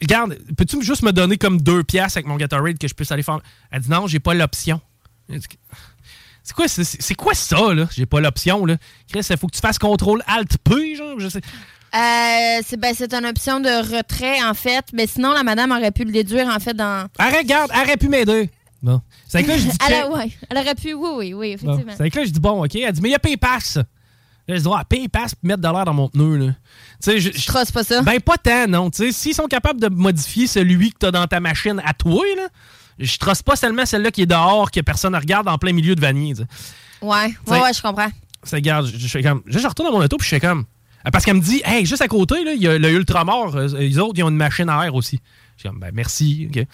Regarde, 0.00 0.38
peux-tu 0.56 0.82
juste 0.84 1.02
me 1.02 1.10
donner 1.12 1.36
comme 1.36 1.60
deux 1.60 1.82
pièces 1.82 2.16
avec 2.16 2.26
mon 2.26 2.36
Gatorade 2.36 2.78
que 2.78 2.86
je 2.86 2.94
puisse 2.94 3.10
aller 3.10 3.24
faire? 3.24 3.40
Elle 3.72 3.80
dit 3.80 3.90
non, 3.90 4.06
j'ai 4.06 4.20
pas 4.20 4.34
l'option. 4.34 4.80
C'est 5.28 6.52
quoi, 6.54 6.68
c'est, 6.68 7.14
quoi 7.14 7.34
ça, 7.34 7.72
là? 7.72 7.88
J'ai 7.94 8.04
pas 8.06 8.20
l'option, 8.20 8.66
là. 8.66 8.76
Chris, 9.10 9.26
il 9.30 9.36
faut 9.38 9.46
que 9.46 9.54
tu 9.54 9.60
fasses 9.60 9.78
contrôle 9.78 10.22
Alt-P, 10.26 10.94
genre, 10.96 11.18
je 11.18 11.28
sais. 11.28 11.40
Euh, 11.94 12.60
c'est 12.66 12.76
ben, 12.78 12.92
c'est 12.96 13.14
une 13.14 13.24
option 13.24 13.60
de 13.60 13.96
retrait, 13.96 14.42
en 14.42 14.52
fait. 14.52 14.84
Mais 14.92 15.06
sinon, 15.06 15.32
la 15.32 15.42
madame 15.42 15.70
aurait 15.70 15.90
pu 15.92 16.04
le 16.04 16.12
déduire, 16.12 16.48
en 16.48 16.58
fait, 16.60 16.74
dans. 16.74 17.08
Arrête, 17.18 17.42
regarde, 17.44 17.70
elle 17.74 17.80
aurait 17.82 17.96
pu 17.96 18.08
m'aider. 18.08 18.50
Bon. 18.82 19.00
C'est 19.26 19.42
que 19.42 19.48
là, 19.48 19.56
je 19.56 19.62
dis 19.62 19.76
elle, 19.88 19.94
a- 19.94 20.10
ouais, 20.10 20.30
elle 20.50 20.58
aurait 20.58 20.74
pu, 20.74 20.92
oui, 20.92 21.08
oui, 21.14 21.34
oui, 21.34 21.56
Bon. 21.62 21.72
effectivement. 21.72 21.94
C'est 21.96 22.10
que 22.10 22.18
là, 22.18 22.24
je 22.26 22.30
dis 22.30 22.40
bon, 22.40 22.62
OK? 22.64 22.74
Elle 22.74 22.92
dit, 22.92 23.00
mais 23.00 23.08
il 23.08 23.12
y 23.12 23.14
a 23.14 23.18
PayPass. 23.18 23.76
Là, 23.76 24.56
je 24.56 24.60
dis, 24.60 24.68
ah, 24.70 24.84
PayPass 24.84 25.34
pour 25.34 25.46
mettre 25.48 25.62
de 25.62 25.68
l'air 25.68 25.84
dans 25.86 25.94
mon 25.94 26.08
pneu, 26.10 26.36
là. 26.36 26.52
Tu 27.02 27.12
sais, 27.12 27.20
je. 27.20 27.32
Je 27.32 27.46
trosse 27.46 27.70
pas 27.70 27.84
ça? 27.84 28.02
Ben, 28.02 28.20
pas 28.20 28.36
tant, 28.36 28.66
non. 28.68 28.90
Tu 28.90 29.06
sais, 29.06 29.12
s'ils 29.12 29.34
sont 29.34 29.46
capables 29.46 29.80
de 29.80 29.88
modifier 29.88 30.46
celui 30.46 30.92
que 30.92 30.98
t'as 30.98 31.10
dans 31.10 31.26
ta 31.26 31.40
machine 31.40 31.80
à 31.86 31.94
toi, 31.94 32.22
là, 32.36 32.48
je 32.98 33.16
trosse 33.18 33.42
pas 33.42 33.56
seulement 33.56 33.86
celle-là 33.86 34.10
qui 34.10 34.22
est 34.22 34.26
dehors, 34.26 34.70
que 34.70 34.80
personne 34.80 35.12
ne 35.14 35.18
regarde 35.18 35.48
en 35.48 35.58
plein 35.58 35.72
milieu 35.72 35.94
de 35.94 36.00
vanille, 36.00 36.34
tu 36.34 36.42
sais. 36.42 36.46
Ouais, 37.02 37.30
T'sais- 37.44 37.52
ouais, 37.52 37.60
ouais, 37.62 37.72
je 37.72 37.82
comprends. 37.82 38.08
Ça 38.42 38.60
garde, 38.60 38.86
je, 38.86 38.96
je 38.98 39.08
fais 39.08 39.22
comme. 39.22 39.42
Je, 39.46 39.58
je 39.58 39.66
retourne 39.66 39.90
dans 39.90 39.98
mon 39.98 40.04
auto, 40.04 40.16
puis 40.16 40.24
je 40.26 40.30
fais 40.30 40.40
comme. 40.40 40.64
Ah, 41.04 41.10
Parce 41.10 41.24
qu'elle 41.24 41.34
me 41.36 41.40
dit, 41.40 41.60
hey, 41.64 41.84
juste 41.84 42.00
à 42.02 42.08
côté, 42.08 42.36
il 42.56 42.62
y 42.62 42.66
a 42.68 42.78
le 42.78 42.90
Ultramar. 42.90 43.54
euh, 43.56 43.68
les 43.78 43.98
autres, 43.98 44.14
ils 44.16 44.22
ont 44.22 44.30
une 44.30 44.36
machine 44.36 44.68
à 44.70 44.84
air 44.86 44.94
aussi. 44.94 45.20
Je 45.56 45.60
suis 45.60 45.68
comme, 45.68 45.78
ben, 45.78 45.90
merci. 45.92 46.46
OK. 46.50 46.56
Là, 46.56 46.64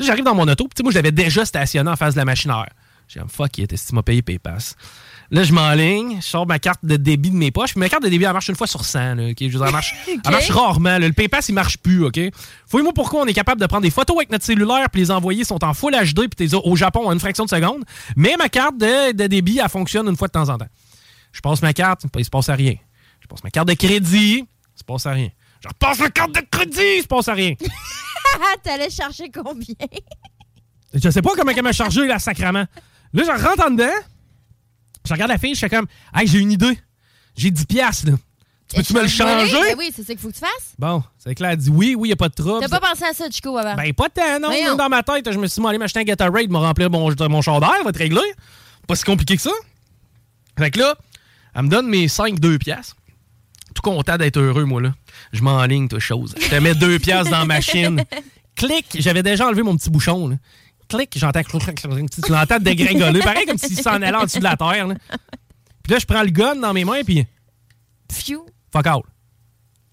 J'arrive 0.00 0.24
dans 0.24 0.34
mon 0.34 0.46
auto, 0.48 0.66
puis 0.66 0.82
moi, 0.82 0.90
je 0.90 0.96
l'avais 0.96 1.12
déjà 1.12 1.44
stationné 1.44 1.88
en 1.88 1.94
face 1.96 2.14
de 2.14 2.18
la 2.18 2.24
machine 2.24 2.50
à 2.50 2.58
air. 2.66 2.72
J'ai 3.08 3.20
comme, 3.20 3.28
fuck, 3.28 3.56
il 3.58 3.64
était 3.64 3.76
si 3.76 3.86
tu 3.88 3.94
m'as 3.94 4.02
payé 4.02 4.22
PayPass. 4.22 4.74
Là, 5.30 5.42
je 5.42 5.52
m'enligne, 5.52 6.18
je 6.20 6.26
sors 6.26 6.46
ma 6.46 6.58
carte 6.58 6.84
de 6.84 6.96
débit 6.96 7.30
de 7.30 7.36
mes 7.36 7.50
poches. 7.50 7.72
Puis 7.72 7.80
ma 7.80 7.88
carte 7.88 8.02
de 8.02 8.08
débit, 8.08 8.24
elle 8.24 8.32
marche 8.32 8.48
une 8.48 8.54
fois 8.56 8.66
sur 8.66 8.84
100. 8.84 9.14
Là, 9.16 9.28
OK? 9.30 9.36
Je 9.40 9.44
veux 9.46 9.50
dire, 9.50 9.66
elle, 9.66 9.72
marche, 9.72 9.94
elle 10.08 10.30
marche 10.30 10.50
rarement. 10.50 10.98
là. 10.98 11.00
Le 11.00 11.12
PayPass, 11.12 11.48
il 11.48 11.54
marche 11.54 11.78
plus. 11.78 12.04
OK? 12.04 12.20
Fouille-moi 12.68 12.92
pourquoi 12.94 13.22
on 13.22 13.26
est 13.26 13.32
capable 13.34 13.60
de 13.60 13.66
prendre 13.66 13.82
des 13.82 13.90
photos 13.90 14.16
avec 14.16 14.30
notre 14.30 14.44
cellulaire 14.44 14.88
puis 14.90 15.00
les 15.02 15.10
envoyer 15.10 15.44
sont 15.44 15.64
en 15.64 15.74
full 15.74 15.92
HD 15.94 16.28
puis 16.28 16.48
t'es 16.48 16.54
au 16.54 16.76
Japon 16.76 17.06
en 17.06 17.12
une 17.12 17.20
fraction 17.20 17.44
de 17.44 17.50
seconde. 17.50 17.84
Mais 18.16 18.36
ma 18.38 18.48
carte 18.48 18.78
de, 18.78 19.12
de 19.12 19.26
débit, 19.26 19.58
elle 19.62 19.68
fonctionne 19.68 20.08
une 20.08 20.16
fois 20.16 20.28
de 20.28 20.32
temps 20.32 20.48
en 20.48 20.58
temps. 20.58 20.68
Je 21.32 21.40
passe 21.40 21.60
ma 21.60 21.72
carte, 21.72 22.02
il 22.16 22.24
se 22.24 22.30
passe 22.30 22.48
à 22.48 22.54
rien. 22.54 22.74
Je 23.20 23.26
passe 23.26 23.42
ma 23.42 23.50
carte 23.50 23.68
de 23.68 23.74
crédit, 23.74 24.38
il 24.44 24.78
se 24.78 24.84
passe 24.84 25.06
à 25.06 25.10
rien. 25.12 25.28
Je 25.60 25.68
repasse 25.68 25.98
ma 25.98 26.10
carte 26.10 26.32
de 26.34 26.40
crédit, 26.50 26.98
il 26.98 27.02
se 27.02 27.08
passe 27.08 27.28
à 27.28 27.32
rien. 27.34 27.54
T'allais 28.62 28.90
chercher 28.90 29.30
combien? 29.30 29.74
Je 30.94 31.10
sais 31.10 31.22
pas 31.22 31.30
comment 31.36 31.52
elle 31.54 31.62
m'a 31.62 31.72
chargé, 31.72 32.06
là, 32.06 32.18
sacrament. 32.18 32.66
Là, 33.12 33.22
je 33.24 33.44
rentre 33.44 33.66
en 33.66 33.70
dedans, 33.70 33.92
je 35.06 35.12
regarde 35.12 35.30
la 35.30 35.38
fille, 35.38 35.54
je 35.54 35.60
fais 35.60 35.68
comme, 35.68 35.86
hey, 36.14 36.26
j'ai 36.26 36.38
une 36.38 36.52
idée. 36.52 36.78
J'ai 37.36 37.50
10 37.50 37.66
piastres, 37.66 38.06
là. 38.06 38.12
Tu 38.68 38.76
peux-tu 38.76 38.94
me 38.94 39.02
le 39.02 39.08
changer? 39.08 39.52
Ben 39.52 39.76
oui, 39.78 39.92
c'est 39.94 40.02
ça 40.02 40.12
qu'il 40.12 40.18
faut 40.18 40.28
que 40.28 40.34
tu 40.34 40.40
fasses. 40.40 40.74
Bon, 40.76 41.02
c'est 41.18 41.34
clair, 41.36 41.50
elle 41.50 41.56
dit 41.56 41.70
oui, 41.70 41.94
oui, 41.96 42.08
il 42.08 42.12
a 42.12 42.16
pas 42.16 42.28
de 42.28 42.34
trouble. 42.34 42.60
T'as 42.60 42.80
pas 42.80 42.88
pensé 42.90 43.04
à 43.04 43.12
ça, 43.12 43.30
Chico, 43.30 43.56
avant? 43.56 43.76
Ben, 43.76 43.92
pas 43.94 44.08
tant, 44.08 44.40
non. 44.40 44.48
Même 44.50 44.76
Dans 44.76 44.88
ma 44.88 45.04
tête, 45.04 45.30
je 45.30 45.38
me 45.38 45.46
suis 45.46 45.60
dit, 45.60 45.68
allé 45.68 45.78
m'acheter 45.78 46.00
un 46.00 46.04
Gatorade, 46.04 46.50
me 46.50 46.58
remplir 46.58 46.90
mon, 46.90 47.12
mon 47.28 47.42
char 47.42 47.60
d'air, 47.60 47.84
va 47.84 47.92
te 47.92 47.98
régler. 47.98 48.20
Pas 48.88 48.96
si 48.96 49.04
compliqué 49.04 49.36
que 49.36 49.42
ça. 49.42 49.52
Fait 50.58 50.70
que 50.72 50.80
là, 50.80 50.96
elle 51.54 51.62
me 51.62 51.68
donne 51.68 51.86
mes 51.86 52.08
5 52.08 52.40
2 52.40 52.58
piastres. 52.58 52.96
Tout 53.74 53.82
content 53.82 54.16
d'être 54.16 54.38
heureux, 54.38 54.64
moi, 54.64 54.80
là. 54.80 54.94
Je 55.32 55.42
m'enligne, 55.42 55.86
toute 55.86 56.00
chose. 56.00 56.34
Je 56.40 56.48
te 56.48 56.54
mets 56.56 56.74
2 56.74 56.98
piastres 56.98 57.30
dans 57.30 57.38
la 57.40 57.44
machine. 57.44 58.02
Clic, 58.56 58.86
j'avais 58.98 59.22
déjà 59.22 59.46
enlevé 59.46 59.62
mon 59.62 59.76
petit 59.76 59.90
bouchon, 59.90 60.28
là. 60.28 60.36
Clic, 60.88 61.12
j'entends 61.16 61.42
tu 61.42 62.32
l'entends 62.32 62.58
dégringoler. 62.60 63.20
Pareil 63.20 63.46
comme 63.46 63.58
s'il 63.58 63.78
s'en 63.78 63.94
allait 63.94 64.14
en 64.14 64.24
dessous 64.24 64.38
de 64.38 64.44
la 64.44 64.56
terre, 64.56 64.86
là. 64.86 64.94
Puis 65.82 65.92
là, 65.92 65.98
je 65.98 66.06
prends 66.06 66.22
le 66.22 66.30
gun 66.30 66.56
dans 66.56 66.72
mes 66.72 66.84
mains, 66.84 67.02
puis 67.04 67.24
Phew. 68.12 68.44
fuck 68.72 68.86
out. 68.86 69.04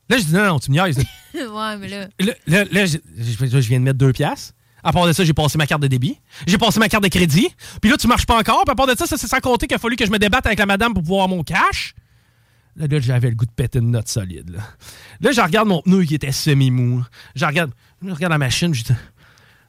Là, 0.10 0.18
je 0.18 0.24
dis 0.24 0.34
non, 0.34 0.46
non, 0.46 0.60
tu 0.60 0.72
me 0.72 0.76
niaises. 0.76 0.98
ouais, 1.34 1.78
mais 1.78 1.88
là. 1.88 2.08
Là, 2.20 2.34
là, 2.48 2.64
là, 2.72 2.86
je, 2.86 2.98
je- 3.18 3.48
je 3.48 3.68
viens 3.68 3.80
de 3.80 3.86
mettre 3.86 3.98
2 3.98 4.12
piastres. 4.12 4.54
À 4.84 4.92
part 4.92 5.08
de 5.08 5.14
ça, 5.14 5.24
j'ai 5.24 5.34
passé 5.34 5.58
ma 5.58 5.66
carte 5.66 5.82
de 5.82 5.88
débit. 5.88 6.20
J'ai 6.46 6.58
passé 6.58 6.78
ma 6.78 6.90
carte 6.90 7.04
de 7.04 7.10
crédit. 7.10 7.48
Puis 7.82 7.90
là, 7.90 7.98
tu 7.98 8.08
marches 8.08 8.26
pas 8.26 8.38
encore. 8.38 8.64
Puis 8.66 8.72
à 8.72 8.76
part 8.76 8.88
de 8.88 8.96
ça, 8.98 9.08
ça 9.08 9.18
c'est 9.18 9.28
sans 9.28 9.40
compter 9.40 9.66
qu'il 9.66 9.76
a 9.76 9.80
fallu 9.80 9.96
que 9.96 10.06
je 10.06 10.12
me 10.12 10.20
débatte 10.20 10.46
avec 10.46 10.60
la 10.60 10.66
madame 10.66 10.94
pour 10.94 11.04
pouvoir 11.04 11.30
mon 11.30 11.42
cash. 11.42 11.96
Là, 12.76 12.88
là, 12.88 13.00
j'avais 13.00 13.30
le 13.30 13.36
goût 13.36 13.46
de 13.46 13.52
péter 13.52 13.80
une 13.80 13.92
note 13.92 14.10
solide. 14.10 14.50
Là, 14.50 14.60
là 15.22 15.32
je 15.32 15.40
regarde 15.40 15.68
mon 15.68 15.82
pneu 15.82 16.04
qui 16.04 16.16
était 16.16 16.32
semi-mou. 16.32 17.04
Je 17.36 17.46
regarde, 17.46 17.72
je 18.04 18.12
regarde 18.12 18.32
la 18.32 18.38
machine, 18.40 18.74
je 18.74 18.84
dis, 18.84 18.94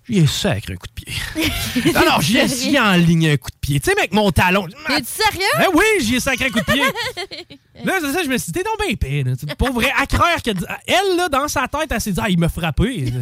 j'y 0.08 0.18
ai 0.18 0.26
sacré 0.26 0.74
un 0.74 0.76
coup 0.76 0.86
de 0.86 0.92
pied. 0.92 1.94
Alors, 1.94 2.20
j'y 2.20 2.38
ai 2.38 2.48
j'y 2.48 2.74
ai 2.74 2.80
en 2.80 2.94
ligne 2.94 3.30
un 3.30 3.36
coup 3.36 3.50
de 3.50 3.56
pied. 3.60 3.80
Tu 3.80 3.90
sais, 3.90 3.96
mec, 3.96 4.12
mon 4.12 4.30
talon. 4.30 4.66
T'es-tu 4.86 5.06
sérieux? 5.06 5.48
Ben 5.58 5.66
oui, 5.74 5.84
j'y 6.00 6.16
ai 6.16 6.20
sacré 6.20 6.46
un 6.46 6.50
coup 6.50 6.60
de 6.60 6.64
pied. 6.64 6.82
Là, 7.84 7.98
c'est 8.00 8.12
ça, 8.12 8.22
je 8.22 8.28
me 8.28 8.38
suis 8.38 8.52
dit, 8.52 8.60
t'es 8.60 8.62
donc 8.62 8.78
bien 8.78 8.88
épais. 8.88 9.24
à 9.96 10.06
croire 10.06 10.42
que. 10.42 10.50
Elle, 10.86 11.16
là, 11.16 11.28
dans 11.28 11.48
sa 11.48 11.66
tête, 11.68 11.90
elle 11.90 12.00
s'est 12.00 12.12
dit, 12.12 12.20
ah, 12.22 12.28
il 12.28 12.38
m'a 12.38 12.48
frappé. 12.48 13.12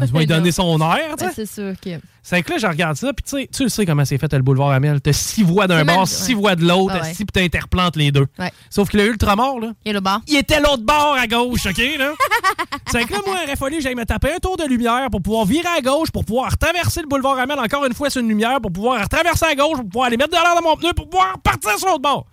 Elle 0.00 0.08
va 0.10 0.18
lui 0.20 0.26
donner 0.26 0.52
son 0.52 0.80
air, 0.80 1.16
tu 1.16 1.20
sais. 1.20 1.26
Ouais, 1.26 1.32
c'est 1.34 1.46
sûr 1.46 1.72
que. 1.80 1.90
C'est 2.22 2.42
que 2.42 2.50
là, 2.52 2.58
je 2.58 2.66
regarde 2.66 2.96
ça, 2.96 3.12
puis 3.12 3.22
tu 3.22 3.30
sais, 3.42 3.48
tu 3.52 3.62
le 3.62 3.68
sais 3.68 3.86
comment 3.86 4.04
c'est 4.04 4.18
fait 4.18 4.32
le 4.32 4.42
boulevard 4.42 4.70
Amel. 4.70 5.00
T'as 5.00 5.12
six 5.12 5.44
voies 5.44 5.68
d'un 5.68 5.84
bord, 5.84 6.08
six 6.08 6.34
voies 6.34 6.56
de 6.56 6.66
l'autre, 6.66 6.94
Ah 6.98 7.02
ouais. 7.04 7.14
six, 7.14 7.24
puis 7.24 7.32
t'interplantes 7.32 7.94
les 7.94 8.10
deux. 8.10 8.26
Ouais. 8.38 8.50
Sauf 8.68 8.90
que 8.90 8.96
le 8.96 9.06
ultramort, 9.06 9.60
là, 9.60 9.72
Il 9.84 9.90
est 9.90 9.92
le 9.92 10.00
bar. 10.00 10.20
il 10.26 10.36
était 10.36 10.58
l'autre 10.60 10.82
bord 10.82 11.14
à 11.16 11.26
gauche, 11.28 11.66
OK, 11.66 11.78
là? 11.98 12.12
c'est 12.90 13.04
que 13.04 13.12
là, 13.12 13.20
moi, 13.24 13.36
il 13.42 13.44
aurait 13.46 13.56
fallu 13.56 13.76
que 13.76 13.82
j'aille 13.82 13.94
me 13.94 14.04
taper 14.04 14.32
un 14.34 14.38
tour 14.38 14.56
de 14.56 14.64
lumière 14.64 15.06
pour 15.10 15.22
pouvoir 15.22 15.44
virer 15.46 15.68
à 15.78 15.80
gauche, 15.80 16.10
pour 16.10 16.24
pouvoir 16.24 16.58
traverser 16.58 17.00
le 17.00 17.06
boulevard 17.06 17.38
Amel 17.38 17.60
encore 17.60 17.84
une 17.86 17.94
fois 17.94 18.10
sur 18.10 18.20
une 18.20 18.28
lumière, 18.28 18.60
pour 18.60 18.72
pouvoir 18.72 19.08
traverser 19.08 19.44
à 19.46 19.54
gauche, 19.54 19.76
pour 19.76 19.86
pouvoir 19.88 20.06
aller 20.08 20.16
mettre 20.16 20.30
de 20.30 20.34
l'air 20.36 20.54
dans 20.60 20.68
mon 20.68 20.76
pneu, 20.76 20.92
pour 20.94 21.08
pouvoir 21.08 21.38
partir 21.38 21.78
sur 21.78 21.86
l'autre 21.86 22.02
bord. 22.02 22.26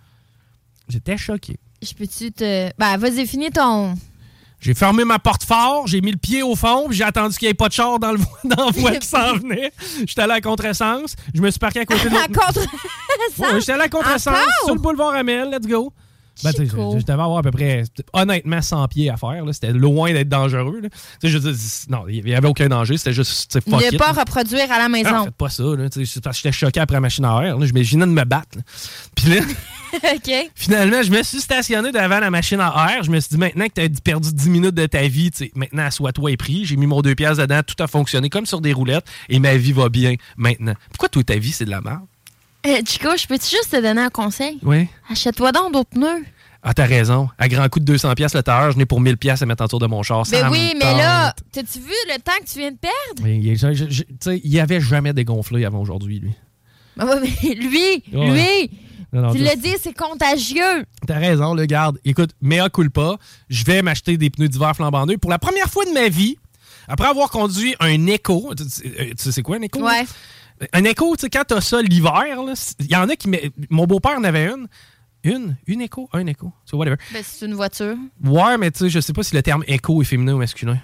J'étais 0.88 1.16
choqué. 1.16 1.56
Je 1.82 1.92
peux-tu 1.94 2.32
te. 2.32 2.70
Ben, 2.78 2.96
vas-y, 2.96 3.26
finis 3.28 3.50
ton. 3.50 3.94
J'ai 4.64 4.72
fermé 4.72 5.04
ma 5.04 5.18
porte 5.18 5.44
fort, 5.44 5.86
j'ai 5.86 6.00
mis 6.00 6.10
le 6.10 6.16
pied 6.16 6.42
au 6.42 6.56
fond, 6.56 6.86
j'ai 6.88 7.04
attendu 7.04 7.36
qu'il 7.36 7.46
n'y 7.46 7.50
ait 7.50 7.54
pas 7.54 7.68
de 7.68 7.74
char 7.74 7.98
dans, 7.98 8.12
le, 8.12 8.16
vo- 8.18 8.24
dans 8.44 8.64
la 8.64 8.70
voie 8.70 8.92
qui 8.92 9.06
s'en 9.06 9.34
venait. 9.34 9.70
J'étais 10.06 10.22
allé 10.22 10.32
à 10.32 10.40
contresens. 10.40 11.16
Je 11.34 11.42
me 11.42 11.50
suis 11.50 11.58
parqué 11.58 11.80
à 11.80 11.84
côté 11.84 12.08
de 12.08 12.16
À 12.16 12.26
l'autre. 12.26 12.40
contre. 12.46 12.60
Ouais, 13.38 13.60
j'étais 13.60 13.72
allé 13.72 13.82
à 13.82 13.88
contresens 13.90 14.38
sur 14.64 14.74
le 14.74 14.80
boulevard 14.80 15.12
Amel, 15.14 15.50
let's 15.50 15.66
go. 15.66 15.92
Ben, 16.42 16.50
je, 16.58 16.64
devais 16.64 17.12
avoir 17.12 17.38
à 17.38 17.42
peu 17.42 17.52
près, 17.52 17.84
honnêtement, 18.12 18.60
100 18.60 18.88
pieds 18.88 19.08
à 19.08 19.16
faire. 19.16 19.44
C'était 19.52 19.72
loin 19.72 20.12
d'être 20.12 20.28
dangereux. 20.28 20.80
là. 20.82 20.88
Je 21.22 21.38
non, 21.88 22.06
il 22.08 22.24
n'y 22.24 22.34
avait 22.34 22.48
aucun 22.48 22.68
danger. 22.68 22.96
C'était 22.96 23.12
juste, 23.12 23.60
fuck 23.60 23.80
Ne 23.80 23.92
it, 23.92 23.98
pas 23.98 24.12
là. 24.12 24.20
reproduire 24.20 24.70
à 24.72 24.78
la 24.78 24.84
Ah, 24.84 24.88
maison. 24.88 25.24
faites 25.24 25.34
pas 25.36 25.48
ça. 25.48 25.62
Là, 25.62 25.88
parce 25.88 25.94
que 25.94 26.32
j'étais 26.32 26.52
choqué 26.52 26.80
après 26.80 26.96
la 26.96 27.00
machine 27.00 27.24
à 27.24 27.40
air. 27.44 27.58
m'imaginais 27.58 28.06
de 28.06 28.10
me 28.10 28.24
battre. 28.24 28.58
Puis 29.14 29.26
là, 29.30 29.42
finalement, 30.54 31.02
je 31.02 31.10
me 31.10 31.22
suis 31.22 31.40
stationné 31.40 31.92
devant 31.92 32.18
la 32.20 32.30
machine 32.30 32.60
à 32.60 32.94
air. 32.96 33.04
Je 33.04 33.10
me 33.10 33.20
suis 33.20 33.30
dit, 33.30 33.38
maintenant 33.38 33.66
que 33.66 33.74
tu 33.74 33.80
as 33.82 33.88
perdu 34.02 34.32
10 34.32 34.50
minutes 34.50 34.74
de 34.74 34.86
ta 34.86 35.06
vie, 35.06 35.30
maintenant, 35.54 35.84
assois-toi 35.84 36.32
et 36.32 36.36
prie. 36.36 36.64
J'ai 36.64 36.76
mis 36.76 36.86
mon 36.86 37.00
deux 37.00 37.14
pièces 37.14 37.38
dedans. 37.38 37.60
Tout 37.66 37.80
a 37.82 37.86
fonctionné 37.86 38.28
comme 38.28 38.46
sur 38.46 38.60
des 38.60 38.72
roulettes. 38.72 39.06
Et 39.28 39.38
ma 39.38 39.56
vie 39.56 39.72
va 39.72 39.88
bien 39.88 40.14
maintenant. 40.36 40.74
Pourquoi 40.90 41.08
toute 41.08 41.26
ta 41.26 41.36
vie, 41.36 41.52
c'est 41.52 41.64
de 41.64 41.70
la 41.70 41.80
merde? 41.80 42.00
Euh, 42.66 42.80
Chico, 42.86 43.08
je 43.16 43.26
peux-tu 43.26 43.50
juste 43.50 43.70
te 43.70 43.80
donner 43.80 44.00
un 44.02 44.08
conseil? 44.10 44.58
Oui. 44.62 44.88
Achète-toi 45.10 45.52
donc 45.52 45.72
d'autres 45.72 45.90
pneus. 45.90 46.24
Ah, 46.62 46.72
t'as 46.72 46.86
raison. 46.86 47.28
À 47.36 47.48
grand 47.48 47.68
coup 47.68 47.78
de 47.78 47.84
200 47.84 48.14
pièces 48.14 48.34
le 48.34 48.42
tailleur, 48.42 48.72
je 48.72 48.78
n'ai 48.78 48.86
pour 48.86 49.00
1000 49.00 49.18
pièces 49.18 49.42
à 49.42 49.46
mettre 49.46 49.62
autour 49.64 49.80
de 49.80 49.86
mon 49.86 50.02
char. 50.02 50.22
Mais 50.32 50.38
Ça 50.40 50.50
oui, 50.50 50.72
mais 50.78 50.96
là, 50.96 51.34
t'as-tu 51.52 51.78
vu 51.78 51.92
le 52.08 52.18
temps 52.22 52.32
que 52.42 52.50
tu 52.50 52.58
viens 52.58 52.70
de 52.70 52.78
perdre? 52.78 53.22
Mais 53.22 53.36
il, 53.38 53.54
je- 53.58 53.74
je- 53.74 53.90
je- 53.90 54.02
tu 54.04 54.16
sais, 54.20 54.40
il 54.42 54.60
avait 54.60 54.80
jamais 54.80 55.12
dégonflé 55.12 55.66
avant 55.66 55.80
aujourd'hui, 55.80 56.20
lui. 56.20 56.32
Ben 56.96 57.06
mais 57.20 57.54
lui, 57.54 58.02
Ouais. 58.14 58.30
lui, 58.30 58.70
Non, 59.12 59.22
non, 59.22 59.32
tu 59.34 59.38
l'as 59.40 59.56
dit, 59.56 59.74
c'est 59.82 59.92
contagieux. 59.94 60.86
T'as 61.06 61.18
raison, 61.18 61.52
le 61.52 61.66
garde. 61.66 61.98
Écoute, 62.06 62.30
mea 62.40 62.70
culpa, 62.70 63.16
je 63.50 63.62
vais 63.64 63.82
m'acheter 63.82 64.16
des 64.16 64.30
pneus 64.30 64.48
d'hiver 64.48 64.74
flambant 64.74 65.04
neufs. 65.04 65.18
Pour 65.18 65.30
la 65.30 65.38
première 65.38 65.68
fois 65.68 65.84
de 65.84 65.90
ma 65.90 66.08
vie, 66.08 66.38
après 66.88 67.08
avoir 67.08 67.28
conduit 67.30 67.74
un 67.80 68.06
tu 68.54 68.64
sais- 68.70 68.86
euh, 69.00 69.04
tu 69.10 69.14
sais 69.18 69.32
c'est 69.32 69.42
quoi 69.42 69.56
un 69.56 69.62
Echo? 69.62 69.80
Ouais. 69.82 70.04
Un 70.72 70.84
Echo, 70.84 71.16
tu 71.16 71.22
sais, 71.22 71.30
quand 71.30 71.42
t'as 71.46 71.60
ça 71.60 71.82
l'hiver, 71.82 72.22
il 72.80 72.90
y 72.90 72.96
en 72.96 73.08
a 73.08 73.16
qui... 73.16 73.28
Mon 73.70 73.86
beau-père 73.86 74.16
en 74.18 74.24
avait 74.24 74.46
une. 74.46 74.66
Une? 75.24 75.56
Une 75.66 75.80
Echo? 75.80 76.08
Un 76.12 76.26
Echo? 76.26 76.52
C'est 76.64 76.76
whatever. 76.76 76.96
Ben, 77.12 77.22
c'est 77.24 77.46
une 77.46 77.54
voiture. 77.54 77.96
Ouais, 78.24 78.58
mais 78.58 78.70
tu 78.70 78.80
sais, 78.80 78.88
je 78.90 79.00
sais 79.00 79.12
pas 79.12 79.22
si 79.22 79.34
le 79.34 79.42
terme 79.42 79.64
Echo 79.66 80.00
est 80.02 80.04
féminin 80.04 80.34
ou 80.34 80.38
masculin. 80.38 80.78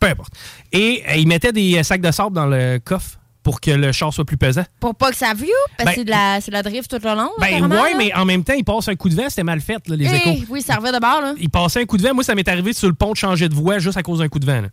Peu 0.00 0.08
importe. 0.08 0.32
Et 0.72 1.02
euh, 1.08 1.14
il 1.16 1.26
mettait 1.28 1.52
des 1.52 1.78
euh, 1.78 1.82
sacs 1.82 2.00
de 2.00 2.10
sable 2.10 2.34
dans 2.34 2.46
le 2.46 2.78
coffre 2.84 3.18
pour 3.42 3.60
que 3.60 3.70
le 3.70 3.92
char 3.92 4.12
soit 4.12 4.24
plus 4.24 4.36
pesant. 4.36 4.64
Pour 4.80 4.94
pas 4.94 5.10
que 5.10 5.16
ça 5.16 5.32
view, 5.32 5.46
parce 5.76 5.86
Ben- 5.86 5.92
que 5.92 5.98
c'est 6.00 6.04
de, 6.04 6.10
la- 6.10 6.40
c'est 6.40 6.50
de 6.50 6.56
la 6.56 6.62
drift 6.62 6.90
tout 6.90 6.98
le 7.02 7.14
long. 7.14 7.30
Ben 7.40 7.64
ouais, 7.70 7.94
mais 7.96 8.12
en 8.14 8.24
même 8.24 8.44
temps, 8.44 8.52
il 8.52 8.64
passe 8.64 8.88
un 8.88 8.94
coup 8.96 9.08
de 9.08 9.14
vent, 9.14 9.28
c'était 9.28 9.42
mal 9.44 9.60
fait, 9.60 9.88
là, 9.88 9.96
les 9.96 10.06
Eh, 10.06 10.16
échos. 10.16 10.44
Oui, 10.50 10.60
ça 10.60 10.76
revient 10.76 10.92
de 10.92 11.00
bord, 11.00 11.22
là. 11.22 11.34
Il 11.40 11.48
passait 11.48 11.80
un 11.80 11.86
coup 11.86 11.96
de 11.96 12.02
vent. 12.02 12.14
Moi, 12.14 12.24
ça 12.24 12.34
m'est 12.34 12.46
arrivé 12.48 12.72
sur 12.72 12.88
le 12.88 12.94
pont 12.94 13.12
de 13.12 13.16
changer 13.16 13.48
de 13.48 13.54
voie 13.54 13.78
juste 13.78 13.96
à 13.96 14.02
cause 14.02 14.18
d'un 14.18 14.28
coup 14.28 14.38
de 14.40 14.46
vent. 14.46 14.60
là. 14.60 14.68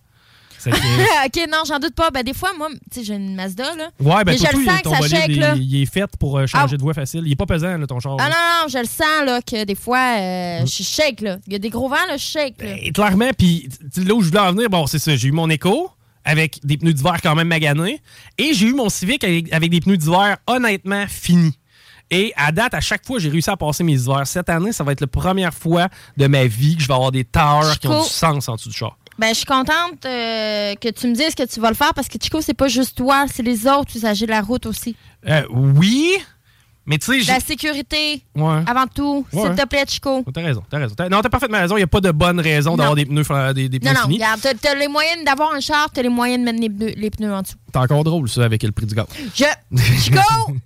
Que- 0.72 1.26
ok, 1.28 1.50
non, 1.52 1.60
j'en 1.68 1.80
doute 1.80 1.96
pas. 1.96 2.12
Ben, 2.12 2.24
des 2.24 2.34
fois, 2.34 2.52
moi, 2.58 2.70
tu 2.92 3.00
sais, 3.00 3.04
j'ai 3.06 3.16
une 3.16 3.36
Mazda, 3.36 3.76
là. 3.76 3.90
Ouais, 4.00 4.24
ben 4.24 4.32
mais 4.34 4.38
je 4.38 4.58
le 4.58 4.66
sens 4.66 4.82
ton 4.84 4.92
que 4.92 5.08
ça 5.08 5.26
il, 5.28 5.40
là. 5.40 5.56
il 5.56 5.82
est 5.82 5.86
fait 5.86 6.10
pour 6.20 6.38
euh, 6.38 6.48
changer 6.48 6.74
Ah. 6.74 6.78
de 6.78 6.82
voie 6.82 6.94
facile. 6.94 7.24
Il 7.26 7.32
est 7.32 7.36
pas 7.36 7.46
pesant, 7.46 7.78
là, 7.78 7.88
ton 7.88 8.00
char. 8.00 8.18
Ah 8.20 8.30
là. 8.30 8.36
non, 8.36 8.64
non, 8.64 8.68
je 8.70 8.78
le 8.80 8.86
sens, 8.86 9.26
là, 9.26 9.42
que 9.42 9.64
des 9.66 9.76
fois, 9.76 10.18
euh, 10.20 10.62
Mm. 10.62 10.68
je 10.68 10.84
shake, 10.84 11.22
là. 11.22 11.38
Il 11.48 11.54
y 11.54 11.56
a 11.56 11.60
des 11.60 11.70
gros 11.70 11.90
vents, 11.90 11.96
là, 12.08 12.18
je 12.18 12.24
shake, 12.26 12.62
là. 12.62 12.76
Et 12.82 12.92
clairement, 12.92 13.30
puis 13.38 13.68
là 13.98 14.14
où 14.14 14.22
je 14.22 14.28
voulais 14.30 14.40
en 14.40 14.52
venir, 14.52 14.70
bon, 14.70 14.88
c'est 14.88 15.00
ça. 15.00 15.16
J'ai 15.16 15.28
eu 15.28 15.32
mon 15.32 15.50
écho 15.50 15.90
avec 16.24 16.60
des 16.66 16.78
pneus 16.78 16.94
d'hiver 16.94 17.18
quand 17.22 17.36
même 17.36 17.48
maganés. 17.48 18.02
Et 18.38 18.54
j'ai 18.54 18.68
eu 18.68 18.74
mon 18.74 18.90
Civic 18.90 19.24
avec, 19.24 19.52
avec 19.54 19.70
des 19.70 19.80
pneus 19.82 19.98
d'hiver 19.98 20.38
honnêtement 20.48 21.06
finis. 21.08 21.58
Et 22.12 22.34
à 22.36 22.52
date, 22.52 22.74
à 22.76 22.82
chaque 22.82 23.06
fois, 23.06 23.18
j'ai 23.20 23.30
réussi 23.30 23.50
à 23.50 23.58
passer 23.58 23.84
mes 23.84 23.94
hivers. 23.94 24.28
Cette 24.28 24.50
année, 24.50 24.72
ça 24.72 24.84
va 24.84 24.92
être 24.92 25.02
la 25.02 25.08
première 25.08 25.54
fois 25.54 25.88
de 26.18 26.28
ma 26.28 26.46
vie 26.46 26.76
que 26.78 26.84
je 26.84 26.88
vais 26.88 26.94
avoir 26.94 27.12
des 27.12 27.24
towers 27.26 27.78
qui 27.82 27.88
ont 27.88 28.04
du 28.04 28.10
sens 28.10 28.48
en 28.48 28.56
dessous 28.56 28.70
du 28.70 28.76
char. 28.76 28.96
Ben, 29.18 29.30
je 29.30 29.34
suis 29.36 29.46
contente 29.46 30.06
euh, 30.06 30.76
que 30.76 30.90
tu 30.90 31.08
me 31.08 31.14
dises 31.16 31.36
que 31.36 31.44
tu 31.48 31.60
vas 31.60 31.70
le 31.70 31.76
faire 31.76 31.94
parce 31.94 32.08
que, 32.10 32.18
Chico, 32.22 32.42
c'est 32.42 32.54
pas 32.54 32.68
juste 32.68 32.98
toi, 32.98 33.26
c'est 33.34 33.44
les 33.44 33.66
autres 33.66 33.96
usagers 33.96 34.26
de 34.26 34.32
la 34.32 34.42
route 34.42 34.66
aussi. 34.66 34.96
Euh, 35.28 35.44
oui, 35.50 36.18
mais 36.86 36.98
tu 36.98 37.24
sais, 37.24 37.32
La 37.32 37.40
sécurité, 37.40 38.22
Ouais. 38.36 38.62
avant 38.68 38.86
tout, 38.94 39.26
Ouais. 39.32 39.42
s'il 39.48 39.56
te 39.56 39.66
plaît, 39.66 39.86
Chico. 39.88 40.24
T'as 40.34 40.42
raison, 40.42 40.64
t'as 40.70 40.80
raison. 40.80 40.96
T'as- 40.96 41.08
Non, 41.10 41.22
t'as 41.22 41.30
parfaitement 41.30 41.60
raison. 41.60 41.76
Il 41.78 41.80
n'y 41.80 41.84
a 41.86 41.88
pas 41.88 42.02
de 42.02 42.12
bonne 42.12 42.40
raison 42.42 42.76
d'avoir 42.76 42.96
des 42.96 43.06
pneus, 43.06 43.24
des, 43.54 43.70
des 43.70 43.80
pneus 43.80 43.90
Non, 43.94 43.96
non, 44.02 44.06
finis. 44.06 44.16
regarde, 44.16 44.42
t'as- 44.62 44.76
les 44.76 44.88
moyens 44.90 45.24
d'avoir 45.26 45.54
un 45.54 45.62
char, 45.62 45.90
t'as 45.94 46.02
les 46.02 46.10
moyens 46.10 46.42
de 46.42 46.46
mettre 46.46 46.60
les 46.62 46.70
pneus, 46.70 46.94
les 46.98 47.10
pneus 47.10 47.34
en 47.34 47.42
dessous. 47.42 47.56
C'est 47.74 47.80
encore 47.80 48.04
drôle, 48.04 48.28
ça, 48.30 48.44
avec 48.44 48.64
le 48.64 48.72
prix 48.74 48.86
du 48.86 48.96
gaz. 48.96 49.06
Je. 49.34 49.46
Chico! 50.04 50.20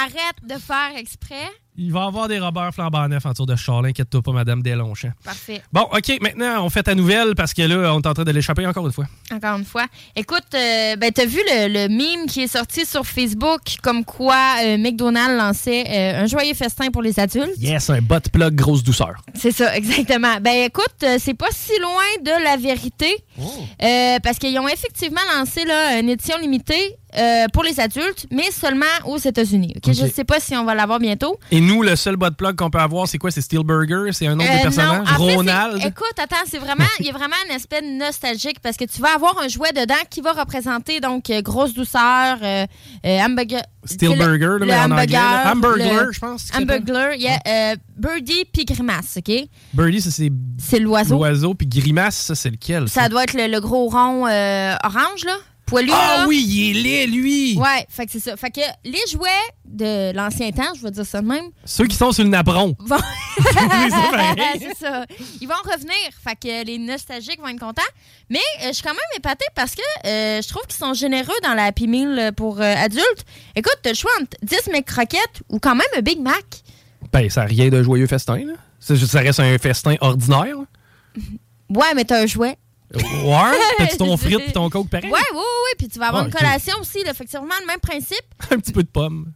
Arrête 0.00 0.38
de 0.44 0.54
faire 0.60 0.92
exprès. 0.96 1.50
Il 1.82 1.92
va 1.92 2.00
y 2.00 2.06
avoir 2.08 2.28
des 2.28 2.38
Robert 2.38 2.74
flambant 2.74 3.08
neuf 3.08 3.24
en 3.24 3.32
tour 3.32 3.46
de 3.46 3.56
char. 3.56 3.80
là. 3.80 3.88
Inquiète-toi 3.88 4.20
pas, 4.20 4.32
Madame 4.32 4.60
Deslongchamp. 4.62 5.12
Parfait. 5.24 5.62
Bon, 5.72 5.88
OK, 5.90 6.18
maintenant, 6.20 6.62
on 6.62 6.68
fait 6.68 6.82
ta 6.82 6.94
nouvelle 6.94 7.34
parce 7.34 7.54
que 7.54 7.62
là, 7.62 7.94
on 7.94 8.00
est 8.02 8.06
en 8.06 8.12
train 8.12 8.24
de 8.24 8.30
l'échapper 8.32 8.66
encore 8.66 8.84
une 8.86 8.92
fois. 8.92 9.06
Encore 9.32 9.56
une 9.56 9.64
fois. 9.64 9.86
Écoute, 10.14 10.44
euh, 10.54 10.96
ben, 10.96 11.10
t'as 11.10 11.24
vu 11.24 11.38
le, 11.38 11.68
le 11.72 11.88
meme 11.88 12.26
qui 12.26 12.42
est 12.42 12.48
sorti 12.48 12.84
sur 12.84 13.06
Facebook 13.06 13.62
comme 13.82 14.04
quoi 14.04 14.56
euh, 14.62 14.76
McDonald's 14.76 15.38
lançait 15.38 15.84
euh, 15.88 16.22
un 16.24 16.26
joyeux 16.26 16.52
festin 16.52 16.90
pour 16.90 17.00
les 17.00 17.18
adultes? 17.18 17.56
Yes, 17.56 17.88
un 17.88 18.02
bot 18.02 18.20
plug 18.30 18.54
grosse 18.54 18.82
douceur. 18.82 19.14
C'est 19.34 19.52
ça, 19.52 19.74
exactement. 19.78 20.36
Ben 20.38 20.66
écoute, 20.66 20.84
euh, 21.04 21.16
c'est 21.18 21.32
pas 21.32 21.48
si 21.50 21.72
loin 21.80 22.22
de 22.22 22.44
la 22.44 22.58
vérité. 22.58 23.16
Euh, 23.82 24.18
parce 24.22 24.38
qu'ils 24.38 24.58
ont 24.58 24.68
effectivement 24.68 25.20
lancé 25.34 25.64
là, 25.64 25.98
une 25.98 26.10
édition 26.10 26.36
limitée 26.38 26.96
euh, 27.16 27.46
pour 27.52 27.62
les 27.64 27.80
adultes, 27.80 28.26
mais 28.30 28.50
seulement 28.50 28.84
aux 29.06 29.18
États-Unis. 29.18 29.74
Je 29.86 30.06
sais 30.06 30.24
pas 30.24 30.40
si 30.40 30.56
on 30.56 30.64
va 30.64 30.74
l'avoir 30.74 30.98
bientôt. 30.98 31.38
Et 31.50 31.60
nous, 31.60 31.82
le 31.82 31.96
seul 31.96 32.16
bot 32.16 32.30
plug 32.30 32.56
qu'on 32.56 32.70
peut 32.70 32.78
avoir, 32.78 33.08
c'est 33.08 33.18
quoi? 33.18 33.30
C'est 33.30 33.40
Steel 33.40 33.62
Burger? 33.64 34.12
C'est 34.12 34.26
un 34.26 34.38
autre 34.38 34.48
Euh, 34.50 34.56
des 34.56 34.62
personnages? 34.62 35.06
non, 35.18 35.24
Ronald? 35.36 35.76
écoute, 35.84 36.14
attends, 36.18 36.36
c'est 36.46 36.58
vraiment, 36.58 36.84
il 37.00 37.06
y 37.06 37.10
a 37.10 37.12
vraiment 37.12 37.36
un 37.50 37.54
aspect 37.54 37.82
nostalgique 37.82 38.60
parce 38.62 38.76
que 38.76 38.84
tu 38.84 39.00
vas 39.00 39.14
avoir 39.14 39.38
un 39.42 39.48
jouet 39.48 39.72
dedans 39.72 39.94
qui 40.08 40.20
va 40.20 40.32
représenter 40.32 41.00
donc 41.00 41.30
euh, 41.30 41.40
grosse 41.42 41.74
douceur, 41.74 42.38
euh, 42.42 42.66
hamburger. 43.04 43.62
Steel 43.84 44.10
c'est 44.10 44.16
le- 44.26 44.36
là, 44.36 44.58
le 44.58 44.72
en 44.72 44.90
anglais, 44.98 45.16
hamburger, 45.16 45.50
Hamburglar, 45.52 46.04
le- 46.04 46.12
je 46.12 46.20
pense 46.20 46.42
qu'il 46.44 46.52
s'appelle. 46.52 46.82
Hamburglar, 46.82 47.14
il 47.14 47.22
y 47.22 47.28
a 47.28 47.38
euh, 47.72 47.76
Birdie 47.96 48.44
puis 48.52 48.64
Grimace, 48.66 49.16
OK? 49.18 49.32
Birdie, 49.72 50.00
ça, 50.02 50.10
c'est 50.10 50.30
C'est 50.58 50.78
l'oiseau. 50.78 51.14
l'oiseau. 51.16 51.54
Puis 51.54 51.66
Grimace, 51.66 52.16
ça, 52.16 52.34
c'est 52.34 52.50
lequel? 52.50 52.88
Ça 52.88 53.08
doit 53.08 53.24
être 53.24 53.34
le, 53.34 53.46
le 53.46 53.60
gros 53.60 53.88
rond 53.88 54.24
orange, 54.24 55.24
là. 55.24 55.36
Poilu, 55.70 55.90
Ah 55.94 56.16
là. 56.18 56.26
oui, 56.28 56.44
il 56.46 56.70
est 56.70 56.82
laid, 56.82 57.06
lui! 57.06 57.56
Ouais, 57.56 57.86
fait 57.88 58.06
que 58.06 58.12
c'est 58.12 58.20
ça. 58.20 58.36
Fait 58.36 58.50
que 58.50 58.60
les 58.84 58.98
jouets 59.10 59.28
de 59.64 60.12
l'ancien 60.14 60.50
temps, 60.50 60.74
je 60.76 60.82
vais 60.82 60.90
dire 60.90 61.06
ça 61.06 61.20
de 61.22 61.26
même, 61.26 61.44
Ceux 61.64 61.86
qui 61.86 61.96
sont 61.96 62.12
sur 62.12 62.24
le 62.24 62.30
napperon. 62.30 62.74
vont... 62.80 62.96
c'est 64.58 64.76
ça. 64.78 65.04
Ils 65.40 65.46
vont 65.46 65.54
revenir. 65.64 65.94
Fait 66.22 66.34
que 66.36 66.64
les 66.66 66.78
nostalgiques 66.78 67.40
vont 67.40 67.48
être 67.48 67.60
contents. 67.60 67.82
Mais 68.28 68.38
euh, 68.62 68.68
je 68.68 68.72
suis 68.74 68.82
quand 68.82 68.90
même 68.90 68.98
épatée 69.16 69.46
parce 69.54 69.74
que 69.74 69.82
euh, 70.06 70.42
je 70.42 70.48
trouve 70.48 70.62
qu'ils 70.66 70.76
sont 70.78 70.94
généreux 70.94 71.34
dans 71.42 71.54
la 71.54 71.64
Happy 71.64 71.86
Meal 71.86 72.32
pour 72.36 72.60
euh, 72.60 72.74
adultes. 72.76 73.24
Écoute, 73.56 73.76
t'as 73.82 73.90
le 73.90 73.96
choix 73.96 74.10
entre 74.20 74.36
10 74.42 74.82
croquettes 74.86 75.42
ou 75.48 75.58
quand 75.58 75.74
même 75.74 75.86
un 75.96 76.00
Big 76.02 76.20
Mac. 76.20 76.44
Ben, 77.12 77.28
ça 77.30 77.42
n'a 77.42 77.46
rien 77.46 77.68
de 77.68 77.82
joyeux 77.82 78.06
festin, 78.06 78.38
là. 78.44 78.54
Ça, 78.78 78.96
ça 78.96 79.20
reste 79.20 79.40
un 79.40 79.58
festin 79.58 79.94
ordinaire. 80.00 80.56
là. 80.56 80.64
Ouais, 81.68 81.94
mais 81.94 82.04
t'as 82.04 82.22
un 82.22 82.26
jouet. 82.26 82.56
Ouais, 82.94 83.58
t'as-tu 83.78 83.96
ton 83.98 84.16
frite 84.16 84.40
et 84.48 84.52
ton 84.52 84.68
coke 84.68 84.88
pareil? 84.88 85.06
Ouais, 85.10 85.12
ouais, 85.12 85.36
ouais, 85.36 85.38
ouais. 85.38 85.74
Puis 85.78 85.88
tu 85.88 85.98
vas 85.98 86.08
avoir 86.08 86.22
Ah, 86.24 86.26
une 86.26 86.32
ok. 86.32 86.38
collation 86.38 86.74
aussi, 86.80 87.04
là. 87.04 87.14
Fait 87.14 87.24
que 87.24 87.30
c'est 87.30 87.38
vraiment 87.38 87.54
le 87.60 87.66
même 87.66 87.80
principe. 87.80 88.24
un 88.50 88.56
petit 88.58 88.72
peu 88.72 88.82
de 88.82 88.88
pomme. 88.88 89.32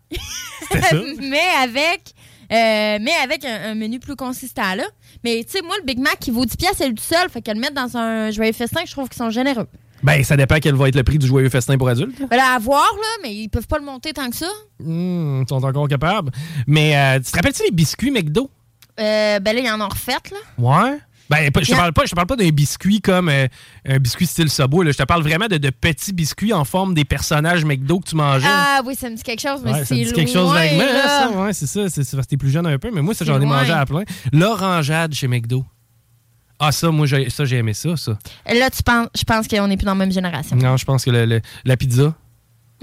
C'était 0.73 0.80
ça? 0.80 0.96
mais 1.20 1.40
avec, 1.62 2.14
euh, 2.52 2.99
mais 3.00 3.12
avec 3.23 3.44
un, 3.44 3.70
un 3.70 3.75
menu 3.75 4.00
plus 4.00 4.16
consistant, 4.16 4.75
là. 4.75 4.84
Mais 5.23 5.44
tu 5.44 5.52
sais, 5.52 5.62
moi, 5.62 5.76
le 5.78 5.84
Big 5.84 5.99
Mac 6.00 6.18
qui 6.18 6.30
vaut 6.32 6.44
10 6.44 6.56
piastres, 6.56 6.78
c'est 6.78 6.88
lui 6.88 6.94
tout 6.94 7.02
seul. 7.04 7.28
Fait 7.30 7.42
que 7.42 7.50
le 7.50 7.61
mettre 7.61 7.75
dans 7.75 7.96
un 7.96 8.30
joyeux 8.30 8.52
festin, 8.52 8.80
je 8.84 8.90
trouve 8.92 9.08
qu'ils 9.08 9.18
sont 9.18 9.30
généreux. 9.30 9.68
Ben, 10.02 10.23
ça 10.23 10.37
dépend 10.37 10.56
quel 10.61 10.75
va 10.75 10.88
être 10.88 10.96
le 10.96 11.02
prix 11.04 11.16
du 11.18 11.26
joyeux 11.26 11.49
festin 11.49 11.78
pour 11.78 11.88
adultes. 11.88 12.18
Ben 12.28 12.37
là, 12.37 12.54
à 12.56 12.58
voir, 12.58 12.90
là, 12.94 13.08
mais 13.23 13.34
ils 13.34 13.49
peuvent 13.49 13.66
pas 13.66 13.78
le 13.78 13.84
monter 13.87 14.12
tant 14.12 14.28
que 14.28 14.37
ça. 14.37 14.50
Hmm, 14.80 15.42
ils 15.42 15.49
sont 15.49 15.64
encore 15.64 15.88
capables. 15.88 16.30
Mais 16.66 16.94
euh, 16.96 17.20
tu 17.20 17.30
te 17.30 17.37
rappelles-tu 17.37 17.62
les 17.62 17.70
biscuits 17.70 18.11
McDo? 18.11 18.50
Euh, 19.00 19.38
ben 19.40 19.56
là, 19.56 19.62
ils 19.62 19.70
en 19.70 19.80
ont 19.80 19.88
refait, 19.88 20.12
là. 20.12 20.37
Ouais. 20.58 20.99
Ben, 21.31 21.50
je 21.61 21.71
te 21.71 21.75
parle 21.75 21.93
pas, 21.93 22.04
je 22.04 22.11
te 22.11 22.14
parle 22.14 22.26
pas 22.26 22.37
d'un 22.37 22.50
biscuit 22.50 23.00
comme 23.00 23.28
euh, 23.31 23.47
un 23.88 23.99
biscuit 23.99 24.26
style 24.26 24.50
Subway. 24.50 24.85
là. 24.85 24.93
Je 24.93 24.99
te 24.99 25.02
parle 25.04 25.23
vraiment 25.23 25.47
de, 25.47 25.57
de 25.57 25.71
petits 25.71 26.12
biscuits 26.12 26.52
en 26.52 26.64
forme 26.64 26.93
des 26.95 27.04
personnages 27.04 27.64
McDo 27.64 28.00
que 28.00 28.09
tu 28.11 28.14
mangeais. 28.16 28.47
Ah 28.49 28.83
oui, 28.85 28.95
ça 28.95 29.09
me 29.09 29.16
dit 29.16 29.23
quelque 29.23 29.40
chose, 29.40 29.61
mais 29.64 29.73
Ouais, 29.73 29.78
ça 29.81 29.85
c'est 29.87 29.95
dit 29.97 30.12
quelque 30.12 30.31
chose 30.33 30.52
vaguement, 30.52 30.85
là. 30.85 31.09
ça. 31.09 31.31
Ouais, 31.31 31.52
c'est 31.54 31.66
ça. 31.66 31.88
C'est 31.88 32.02
parce 32.14 32.26
que 32.26 32.31
t'es 32.31 32.37
plus 32.37 32.50
jeune 32.50 32.66
un 32.66 32.78
peu. 32.78 32.90
Mais 32.93 33.00
moi, 33.00 33.14
ça, 33.14 33.25
j'en 33.25 33.40
ai 33.40 33.47
mangé 33.47 33.73
à 33.73 33.87
plein. 33.87 34.02
L'orangeade 34.33 35.14
chez 35.14 35.26
McDo. 35.28 35.64
Ah, 36.59 36.71
ça, 36.73 36.90
moi, 36.90 37.07
j'ai- 37.07 37.31
ça, 37.31 37.45
j'ai 37.45 37.57
aimé 37.57 37.75
ça, 37.75 37.97
ça. 37.97 38.16
Là, 38.47 38.71
tu 38.71 38.83
penses, 38.83 39.09
je 39.16 39.25
pense 39.25 39.49
qu'on 39.49 39.66
n'est 39.66 39.76
plus 39.76 39.85
dans 39.87 39.93
la 39.93 39.99
même 39.99 40.12
génération. 40.12 40.54
Non, 40.57 40.76
je 40.76 40.85
pense 40.85 41.04
que 41.04 41.11
le- 41.11 41.25
le- 41.26 41.40
la 41.64 41.76
pizza. 41.76 42.14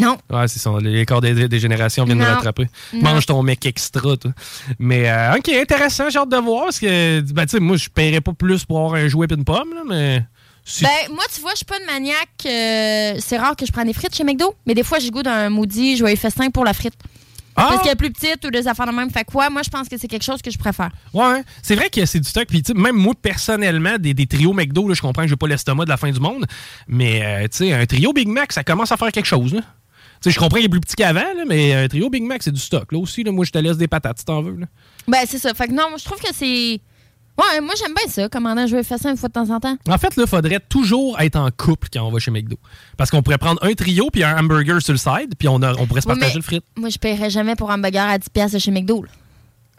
Non. 0.01 0.17
Ouais, 0.29 0.47
c'est 0.47 0.59
ça. 0.59 0.71
Les 0.81 1.05
corps 1.05 1.21
des, 1.21 1.47
des 1.47 1.59
générations 1.59 2.03
viennent 2.05 2.19
Non. 2.19 2.25
rattraper. 2.25 2.67
Non. 2.93 3.01
Mange 3.13 3.25
ton 3.25 3.41
mec 3.43 3.65
extra, 3.65 4.17
toi. 4.17 4.31
Mais, 4.79 5.09
euh, 5.09 5.35
OK, 5.37 5.49
intéressant. 5.49 6.09
J'ai 6.09 6.19
hâte 6.19 6.29
de 6.29 6.37
voir. 6.37 6.65
Parce 6.65 6.79
que, 6.79 7.21
ben, 7.21 7.43
tu 7.45 7.51
sais, 7.51 7.59
moi, 7.59 7.77
je 7.77 7.89
paierais 7.89 8.21
pas 8.21 8.33
plus 8.33 8.65
pour 8.65 8.77
avoir 8.79 8.95
un 8.95 9.07
jouet 9.07 9.27
et 9.29 9.33
une 9.33 9.45
pomme, 9.45 9.73
là, 9.73 9.81
mais. 9.87 10.23
si- 10.65 10.83
Ben, 10.83 10.89
moi, 11.13 11.23
tu 11.33 11.39
vois, 11.41 11.51
je 11.51 11.57
suis 11.57 11.65
pas 11.65 11.79
une 11.79 11.85
maniaque. 11.85 12.17
euh, 12.45 13.15
c'est 13.19 13.37
rare 13.37 13.55
que 13.55 13.65
je 13.65 13.71
prenne 13.71 13.87
des 13.87 13.93
frites 13.93 14.15
chez 14.15 14.23
McDo, 14.23 14.55
mais 14.65 14.73
des 14.73 14.83
fois, 14.83 14.99
j'ai 14.99 15.09
goût 15.11 15.23
d'un 15.23 15.49
maudit 15.49 15.95
joyeux 15.97 16.15
festin 16.15 16.49
pour 16.49 16.65
la 16.65 16.73
frite. 16.73 16.93
Ah! 17.53 17.67
Parce 17.69 17.83
qu'elle 17.83 17.91
est 17.91 17.95
plus 17.95 18.11
petite 18.11 18.45
ou 18.45 18.49
des 18.49 18.65
affaires 18.65 18.87
de 18.87 18.93
même. 18.93 19.09
Fait 19.09 19.25
quoi, 19.25 19.49
moi, 19.49 19.61
je 19.61 19.69
pense 19.69 19.89
que 19.89 19.97
c'est 19.97 20.07
quelque 20.07 20.23
chose 20.23 20.41
que 20.41 20.49
je 20.49 20.57
préfère. 20.57 20.89
Ouais, 21.13 21.43
c'est 21.61 21.75
vrai 21.75 21.89
que 21.89 22.05
c'est 22.05 22.21
du 22.21 22.27
stock. 22.29 22.45
Puis, 22.47 22.63
même 22.73 22.95
moi, 22.95 23.13
personnellement, 23.21 23.97
des, 23.99 24.13
des 24.13 24.25
trios 24.25 24.53
McDo, 24.53 24.87
là, 24.87 24.93
je 24.93 25.01
comprends 25.01 25.23
que 25.23 25.27
j'ai 25.27 25.35
pas 25.35 25.47
l'estomac 25.47 25.83
de 25.83 25.89
la 25.89 25.97
fin 25.97 26.09
du 26.11 26.19
monde. 26.21 26.45
Mais, 26.87 27.21
euh, 27.25 27.41
tu 27.49 27.57
sais, 27.67 27.73
un 27.73 27.85
trio 27.85 28.13
Big 28.13 28.29
Mac, 28.29 28.53
ça 28.53 28.63
commence 28.63 28.93
à 28.93 28.97
faire 28.97 29.11
quelque 29.11 29.25
chose. 29.25 29.53
là. 29.53 29.61
Tu 30.21 30.29
sais, 30.29 30.35
je 30.35 30.39
comprends 30.39 30.57
qu'il 30.57 30.65
est 30.65 30.69
plus 30.69 30.79
petit 30.81 30.95
qu'avant, 30.95 31.19
là, 31.19 31.43
mais 31.47 31.73
un 31.73 31.87
trio 31.87 32.09
Big 32.09 32.23
Mac, 32.23 32.43
c'est 32.43 32.51
du 32.51 32.59
stock. 32.59 32.91
Là 32.91 32.99
aussi, 32.99 33.23
là, 33.23 33.31
moi, 33.31 33.43
je 33.45 33.51
te 33.51 33.57
laisse 33.57 33.77
des 33.77 33.87
patates 33.87 34.19
si 34.19 34.25
t'en 34.25 34.41
veux. 34.41 34.55
Là. 34.55 34.67
Ben, 35.07 35.19
c'est 35.27 35.39
ça. 35.39 35.53
Fait 35.53 35.67
que 35.67 35.73
non, 35.73 35.87
je 35.97 36.05
trouve 36.05 36.19
que 36.19 36.33
c'est. 36.33 36.79
Ouais, 37.39 37.61
moi, 37.61 37.73
j'aime 37.79 37.93
bien 37.95 38.05
ça, 38.07 38.29
commander 38.29 38.61
un 38.63 38.67
joyeux 38.67 38.83
festin 38.83 39.09
une 39.11 39.17
fois 39.17 39.29
de 39.29 39.33
temps 39.33 39.49
en 39.49 39.59
temps. 39.59 39.75
En 39.89 39.97
fait, 39.97 40.15
là, 40.17 40.27
faudrait 40.27 40.59
toujours 40.59 41.19
être 41.19 41.37
en 41.37 41.49
couple 41.49 41.87
quand 41.91 42.03
on 42.03 42.11
va 42.11 42.19
chez 42.19 42.29
McDo. 42.29 42.57
Parce 42.97 43.09
qu'on 43.09 43.23
pourrait 43.23 43.39
prendre 43.39 43.63
un 43.63 43.73
trio 43.73 44.09
puis 44.11 44.23
un 44.23 44.37
hamburger 44.37 44.79
sur 44.81 44.91
le 44.93 44.99
side, 44.99 45.33
puis 45.39 45.47
on, 45.47 45.61
a- 45.63 45.73
on 45.79 45.87
pourrait 45.87 46.01
se 46.01 46.07
partager 46.07 46.35
le 46.35 46.41
frite. 46.43 46.63
Moi, 46.75 46.89
je 46.89 46.97
paierais 46.99 47.29
jamais 47.31 47.55
pour 47.55 47.71
un 47.71 47.79
burger 47.79 47.97
à 47.99 48.17
10$ 48.19 48.29
piastres 48.31 48.57
de 48.57 48.59
chez 48.61 48.69
McDo. 48.71 49.03
là. 49.03 49.09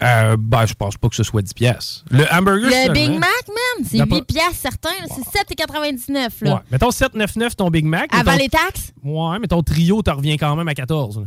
Euh, 0.03 0.37
ben, 0.37 0.67
je 0.67 0.75
pense 0.75 0.97
pas 0.97 1.09
que 1.09 1.15
ce 1.15 1.23
soit 1.23 1.43
10 1.43 1.55
pièces. 1.55 2.03
Le 2.11 2.25
hamburger, 2.35 2.69
Le. 2.89 2.93
Big 2.93 3.11
Mac, 3.11 3.21
man, 3.21 3.57
c'est 3.85 3.99
T'as 3.99 4.05
8$ 4.07 4.09
pas- 4.09 4.21
piastres 4.23 4.57
certains. 4.57 4.91
C'est 5.09 5.39
7,99$. 5.57 6.45
Là. 6.45 6.55
Ouais. 6.55 6.61
Mettons 6.71 6.91
7,99 6.91 7.55
ton 7.57 7.71
Big 7.71 7.85
Mac. 7.85 8.11
Avant 8.15 8.37
les 8.37 8.49
taxes? 8.49 8.93
Ouais, 9.05 9.39
mais 9.41 9.47
ton 9.49 9.63
trio, 9.63 10.03
t'en 10.03 10.17
reviens 10.17 10.37
quand 10.37 10.55
même 10.57 10.69
à 10.69 10.75
14. 10.75 11.19
là. 11.19 11.25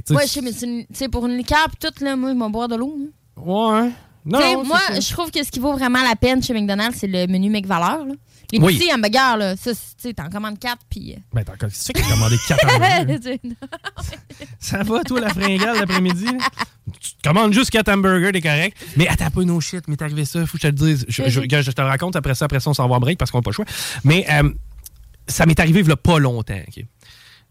Que, 0.00 0.14
Ouais, 0.14 0.22
je 0.26 0.28
sais, 0.28 0.40
mais 0.40 0.52
une- 0.52 1.10
pour 1.10 1.26
une 1.26 1.36
liqueur 1.36 1.68
pis 1.70 1.76
tout, 1.78 2.02
là, 2.04 2.16
moi, 2.16 2.32
je 2.32 2.38
vais 2.38 2.48
boire 2.50 2.68
de 2.68 2.76
l'eau. 2.76 2.96
hein. 2.98 3.42
Ouais. 3.42 3.90
Non, 4.24 4.38
c'est 4.40 4.56
moi, 4.64 4.78
je 4.98 5.12
trouve 5.12 5.30
que 5.30 5.44
ce 5.44 5.50
qui 5.50 5.58
vaut 5.60 5.72
vraiment 5.72 6.02
la 6.02 6.14
peine 6.16 6.42
chez 6.42 6.54
McDonald's, 6.54 6.96
c'est 6.98 7.08
le 7.08 7.26
menu 7.26 7.50
McValeur. 7.50 8.04
là. 8.06 8.14
Les 8.52 8.58
Oui. 8.60 8.76
petits 8.78 8.92
hamburgers, 8.92 9.38
là, 9.38 9.56
ça, 9.56 9.72
c'est- 9.74 9.96
tu 9.96 10.08
sais, 10.08 10.14
t'en 10.14 10.28
commandes 10.28 10.58
4 10.58 10.78
puis. 10.90 11.14
euh, 11.14 11.20
Ben, 11.32 11.42
t'as 11.44 11.54
c'est 11.70 11.86
ça 11.86 11.92
qui 11.94 12.02
a 12.02 12.14
commandé 12.14 12.36
4 12.46 12.66
hamburgers. 12.76 13.40
Ça 14.58 14.82
va, 14.82 15.02
toi, 15.04 15.20
la 15.20 15.28
fringale 15.30 15.78
l'après-midi? 15.78 16.26
Tu 17.00 17.14
te 17.14 17.28
commandes 17.28 17.52
juste 17.52 17.70
4 17.70 17.88
hamburgers, 17.88 18.32
t'es 18.32 18.40
correct. 18.40 18.76
Mais 18.96 19.08
attends 19.08 19.30
pas, 19.30 19.42
no 19.42 19.60
shit, 19.60 19.86
mais 19.88 19.96
t'es 19.96 20.04
arrivé 20.04 20.24
ça, 20.24 20.44
faut 20.46 20.58
que 20.58 20.62
je 20.62 20.68
te 20.68 20.82
le 20.82 20.94
dise. 20.94 21.04
Je, 21.08 21.28
je- 21.28 21.40
regarde, 21.40 21.64
je 21.64 21.70
te 21.70 21.80
le 21.80 21.88
raconte 21.88 22.16
après 22.16 22.34
ça, 22.34 22.44
après 22.44 22.60
ça, 22.60 22.70
on 22.70 22.74
s'en 22.74 22.88
va 22.88 22.96
en 22.96 23.00
break 23.00 23.18
parce 23.18 23.30
qu'on 23.30 23.38
n'a 23.38 23.42
pas 23.42 23.50
le 23.50 23.54
choix. 23.54 23.64
Mais 24.04 24.26
euh, 24.30 24.50
ça 25.26 25.46
m'est 25.46 25.58
arrivé 25.58 25.80
il 25.80 25.88
y 25.88 25.92
a 25.92 25.96
pas 25.96 26.18
longtemps, 26.18 26.60
OK? 26.68 26.84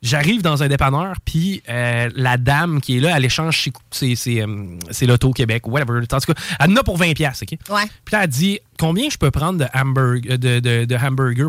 J'arrive 0.04 0.42
dans 0.42 0.64
un 0.64 0.68
dépanneur, 0.68 1.18
puis 1.24 1.62
euh, 1.70 2.10
la 2.16 2.38
dame 2.38 2.82
qui 2.82 2.98
est 2.98 3.00
là, 3.00 3.14
elle 3.16 3.24
échange 3.26 3.70
c'est, 3.92 4.16
c'est, 4.16 4.42
euh, 4.42 4.78
l'Auto-Québec, 5.06 5.68
whatever. 5.68 6.00
En 6.12 6.20
tout 6.20 6.34
cas, 6.34 6.42
elle 6.60 6.72
en 6.72 6.76
a 6.78 6.84
pour 6.84 6.98
20$, 6.98 7.14
piastres, 7.14 7.44
OK? 7.44 7.60
Ouais. 7.70 7.84
Puis 8.04 8.14
là, 8.14 8.24
elle 8.24 8.30
dit 8.30 8.60
Combien 8.80 9.10
je 9.12 9.18
peux 9.18 9.30
prendre 9.30 9.60
de, 9.60 9.66
hamburg- 9.76 10.22
de, 10.38 10.60
de, 10.60 10.86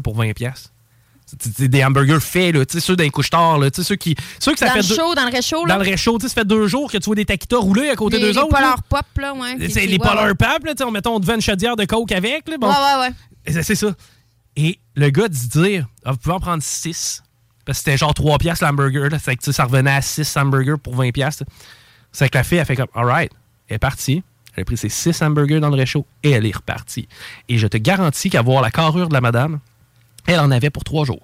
pour 0.01 0.17
20$? 0.23 0.35
piastres? 0.35 0.69
C'est- 1.25 1.51
C'est 1.57 1.69
des 1.69 1.83
hamburgers 1.83 2.21
faits, 2.21 2.55
là, 2.55 2.67
tu 2.67 2.75
sais, 2.75 2.81
ceux 2.81 2.95
d'un 2.95 3.09
couche-tard, 3.09 3.59
là, 3.59 3.71
tu 3.71 3.81
sais, 3.81 3.89
ceux 3.89 3.97
qui. 3.97 4.15
Ceux 4.39 4.53
que 4.53 4.59
ça 4.59 4.67
dans 4.67 4.73
fait 4.75 4.83
le 4.83 4.89
deux- 4.89 4.95
chaud, 4.97 5.15
dans 5.15 5.25
le 5.25 5.31
réchaud, 5.33 5.67
dans 5.67 5.77
le 5.77 5.83
réchaud, 5.83 6.19
ça 6.21 6.29
fait 6.29 6.45
deux 6.45 6.67
jours 6.67 6.93
que 6.93 6.99
tu 6.99 7.07
vois 7.07 7.15
des 7.17 7.25
taquitas 7.25 7.57
rouler 7.57 7.89
à 7.89 7.97
côté 7.97 8.17
les, 8.19 8.23
d'eux 8.23 8.29
les 8.33 8.37
autres. 8.39 8.53
là. 8.53 8.59
Polar 8.59 8.83
Pop, 8.83 9.07
là, 9.19 9.33
ouais. 9.33 9.57
Les 9.57 9.75
ouais, 9.93 9.99
Polar 9.99 10.27
ouais. 10.27 10.35
Pop, 10.35 10.65
là, 10.67 10.73
tu 10.73 10.79
sais, 10.79 10.85
on 10.85 10.91
mettons 10.91 11.19
devant 11.21 11.37
une 11.37 11.41
chaudière 11.41 11.75
de 11.77 11.87
coke 11.87 12.13
avec. 12.13 12.47
Là, 12.51 12.59
bon. 12.59 12.69
Ouais, 12.69 12.75
ouais, 12.75 13.01
ouais. 13.09 13.15
Et 13.47 13.63
C'est 13.63 13.75
ça. 13.75 13.95
Et 14.57 14.79
le 14.95 15.09
gars 15.09 15.29
dit 15.29 15.49
dire 15.49 15.87
ah, 16.05 16.13
Vous 16.13 16.19
pouvez 16.19 16.35
en 16.35 16.41
prendre 16.41 16.63
6. 16.63 17.23
Parce 17.65 17.79
que 17.79 17.85
c'était 17.85 17.97
genre 17.97 18.15
3 18.15 18.39
piastres 18.39 18.65
l'hamburger. 18.65 19.09
ça 19.41 19.65
revenait 19.65 19.93
à 19.93 20.03
6 20.03 20.37
hamburgers 20.37 20.79
pour 20.83 20.95
20 20.95 21.13
piastres. 21.13 21.45
C'est 22.11 22.29
que 22.29 22.37
la 22.37 22.45
fille, 22.45 22.59
elle 22.59 22.67
fait 22.67 22.77
comme 22.77 22.89
Alright, 22.95 23.33
elle 23.69 23.77
est 23.77 23.79
partie. 23.79 24.23
Elle 24.55 24.63
a 24.63 24.65
pris 24.65 24.77
ses 24.77 24.89
6 24.89 25.23
hamburgers 25.23 25.61
dans 25.61 25.71
le 25.71 25.77
réchaud 25.77 26.07
et 26.23 26.31
elle 26.31 26.45
est 26.45 26.55
repartie. 26.55 27.09
Et 27.49 27.59
je 27.59 27.67
te 27.67 27.77
garantis 27.77 28.29
qu'à 28.29 28.43
voir 28.43 28.63
la 28.63 28.71
carrure 28.71 29.09
de 29.09 29.15
la 29.15 29.21
madame, 29.21 29.61
elle 30.27 30.41
en 30.41 30.51
avait 30.51 30.71
pour 30.71 30.85
3 30.85 31.07
jours. 31.07 31.23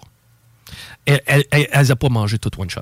Elle, 1.06 1.22
elle, 1.26 1.44
elle, 1.50 1.92
a 1.92 1.96
pas 1.96 2.08
mangé 2.08 2.38
tout 2.38 2.50
one 2.58 2.70
shot. 2.70 2.80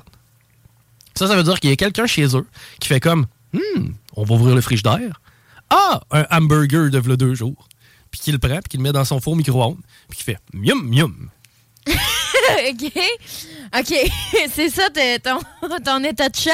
Ça, 1.15 1.27
ça 1.27 1.35
veut 1.35 1.43
dire 1.43 1.59
qu'il 1.59 1.69
y 1.69 1.73
a 1.73 1.75
quelqu'un 1.75 2.05
chez 2.05 2.35
eux 2.35 2.45
qui 2.79 2.87
fait 2.87 2.99
comme 2.99 3.27
Hmm, 3.53 3.91
on 4.15 4.23
va 4.23 4.35
ouvrir 4.35 4.55
le 4.55 4.61
frigidaire. 4.61 5.21
Ah, 5.69 6.01
un 6.11 6.25
hamburger 6.31 6.89
de 6.89 6.99
v'là 6.99 7.15
deux 7.15 7.33
jours. 7.33 7.67
Puis 8.11 8.21
qu'il 8.21 8.33
le 8.33 8.39
prend, 8.39 8.59
puis 8.59 8.69
qu'il 8.69 8.79
le 8.79 8.83
met 8.83 8.91
dans 8.91 9.05
son 9.05 9.19
four 9.19 9.35
micro-ondes, 9.35 9.79
puis 10.09 10.17
qu'il 10.17 10.25
fait 10.25 10.39
mium, 10.53 10.87
mium. 10.87 11.29
OK. 12.71 12.91
OK. 13.79 14.11
c'est 14.53 14.69
ça 14.69 14.83
ton, 15.23 15.39
ton 15.83 16.03
état 16.03 16.29
de 16.29 16.35
choc? 16.35 16.53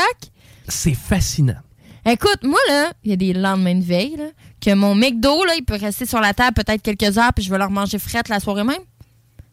C'est 0.68 0.94
fascinant. 0.96 1.60
Écoute, 2.06 2.40
moi, 2.44 2.60
là, 2.68 2.92
il 3.04 3.12
y 3.12 3.14
a 3.14 3.18
des 3.18 3.34
lendemains 3.34 3.76
de 3.76 3.84
veille, 3.84 4.16
là, 4.18 4.26
que 4.60 4.74
mon 4.74 4.94
McDo, 4.96 5.46
là, 5.46 5.54
il 5.58 5.64
peut 5.64 5.78
rester 5.78 6.06
sur 6.06 6.20
la 6.20 6.34
table 6.34 6.54
peut-être 6.62 6.82
quelques 6.82 7.18
heures, 7.18 7.32
puis 7.34 7.44
je 7.46 7.50
vais 7.50 7.58
leur 7.58 7.70
manger 7.72 7.98
frette 8.00 8.28
la 8.30 8.40
soirée 8.42 8.64
même. 8.66 8.82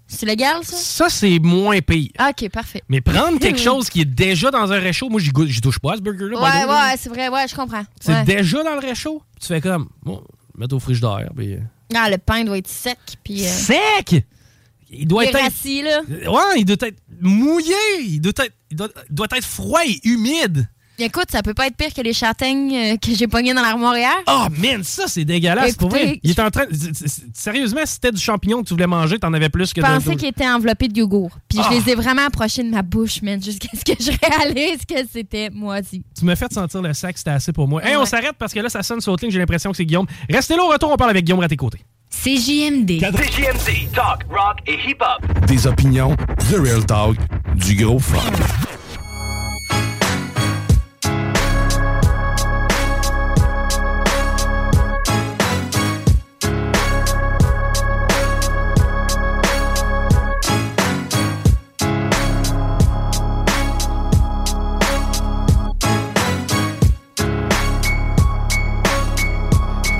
C'est 0.08 0.26
légal, 0.26 0.64
ça? 0.64 0.76
Ça, 0.76 1.08
c'est 1.08 1.38
moins 1.38 1.78
pire. 1.80 2.10
OK, 2.18 2.48
parfait. 2.50 2.82
Mais 2.88 3.00
prendre 3.00 3.38
quelque 3.38 3.60
chose 3.62 3.88
qui 3.88 4.00
est 4.00 4.04
déjà 4.04 4.50
dans 4.50 4.72
un 4.72 4.80
réchaud, 4.80 5.08
moi, 5.08 5.20
j'y 5.20 5.60
touche 5.60 5.78
pas 5.78 5.92
à 5.92 5.96
ce 5.96 6.00
burger-là. 6.00 6.40
Ouais, 6.40 6.64
ouais, 6.72 6.96
c'est 6.98 7.08
vrai, 7.08 7.28
ouais, 7.28 7.46
je 7.48 7.54
comprends. 7.54 7.84
C'est 8.00 8.12
Ouais. 8.12 8.24
déjà 8.24 8.64
dans 8.64 8.74
le 8.74 8.80
réchaud. 8.80 9.22
Tu 9.40 9.46
fais 9.46 9.60
comme, 9.60 9.88
bon, 10.02 10.20
mets 10.56 10.72
au 10.72 10.80
frigidaire. 10.80 11.28
Puis... 11.36 11.54
euh, 11.54 11.60
Ah, 11.94 12.10
le 12.10 12.18
pain 12.18 12.42
doit 12.42 12.58
être 12.58 12.66
sec, 12.66 12.98
puis... 13.22 13.46
euh, 13.46 13.48
Sec! 13.48 14.24
Il 14.90 15.06
doit 15.06 15.24
être. 15.24 15.38
Rassis, 15.38 15.82
là. 15.82 16.00
Ouais, 16.08 16.58
il 16.58 16.64
doit 16.64 16.76
être 16.88 16.98
mouillé. 17.20 17.74
Il 18.00 18.20
doit 18.20 18.32
être, 18.44 18.54
il 18.70 18.76
doit, 18.76 18.88
doit 19.08 19.26
être 19.36 19.44
froid 19.46 19.80
et 19.86 20.00
humide. 20.08 20.68
Écoute, 21.02 21.30
ça 21.32 21.42
peut 21.42 21.54
pas 21.54 21.66
être 21.66 21.76
pire 21.76 21.94
que 21.94 22.02
les 22.02 22.12
châtaignes 22.12 22.74
euh, 22.76 22.96
que 22.98 23.14
j'ai 23.14 23.26
pognées 23.26 23.54
dans 23.54 23.62
l'armoire 23.62 23.96
hier. 23.96 24.12
Oh 24.26 24.48
man, 24.58 24.84
ça 24.84 25.04
c'est 25.06 25.24
dégueulasse 25.24 25.74
pour 25.76 25.88
vrai. 25.88 26.20
Il 26.22 26.30
est 26.30 26.38
en 26.40 26.50
train. 26.50 26.64
Sérieusement, 27.32 27.80
si 27.86 27.94
c'était 27.94 28.12
du 28.12 28.20
champignon 28.20 28.62
que 28.62 28.68
tu 28.68 28.74
voulais 28.74 28.86
manger, 28.86 29.18
t'en 29.18 29.32
avais 29.32 29.48
plus 29.48 29.72
que 29.72 29.80
Je 29.80 29.86
pensais 29.86 30.14
qu'ils 30.16 30.28
étaient 30.28 30.46
enveloppés 30.48 30.88
de 30.88 30.98
yogourt. 30.98 31.30
Puis 31.48 31.58
Ah. 31.62 31.68
je 31.70 31.78
les 31.78 31.92
ai 31.92 31.94
vraiment 31.94 32.26
approchés 32.26 32.62
de 32.62 32.68
ma 32.68 32.82
bouche, 32.82 33.22
man, 33.22 33.42
jusqu'à 33.42 33.68
ce 33.74 33.82
que 33.82 33.94
je 33.98 34.10
réalise 34.10 34.84
que 34.86 34.96
c'était 35.10 35.48
moisi. 35.50 36.04
Tu 36.18 36.24
m'as 36.26 36.36
fait 36.36 36.52
sentir 36.52 36.82
le 36.82 36.92
sac, 36.92 37.16
c'était 37.16 37.30
assez 37.30 37.52
pour 37.52 37.66
moi. 37.66 37.82
Hey, 37.82 37.96
on 37.96 38.04
s'arrête 38.04 38.34
parce 38.38 38.52
que 38.52 38.60
là, 38.60 38.68
ça 38.68 38.82
sonne 38.82 39.00
sur 39.00 39.16
ligne, 39.16 39.30
j'ai 39.30 39.38
l'impression 39.38 39.70
que 39.70 39.78
c'est 39.78 39.86
Guillaume. 39.86 40.06
Restez 40.28 40.54
là 40.54 40.64
au 40.64 40.68
retour, 40.68 40.90
on 40.92 40.96
parle 40.96 41.10
avec 41.10 41.24
Guillaume 41.24 41.40
à 41.40 41.48
tes 41.48 41.56
côtés. 41.56 41.80
CJMD. 42.10 43.00
CJMD, 43.00 43.90
talk, 43.94 44.24
rock 44.28 44.58
et 44.66 44.76
hip-hop. 44.86 45.46
Des 45.46 45.66
opinions, 45.66 46.14
The 46.50 46.56
Real 46.58 46.84
Talk, 46.84 47.16
du 47.54 47.74
gros 47.76 47.98
fun. 47.98 48.18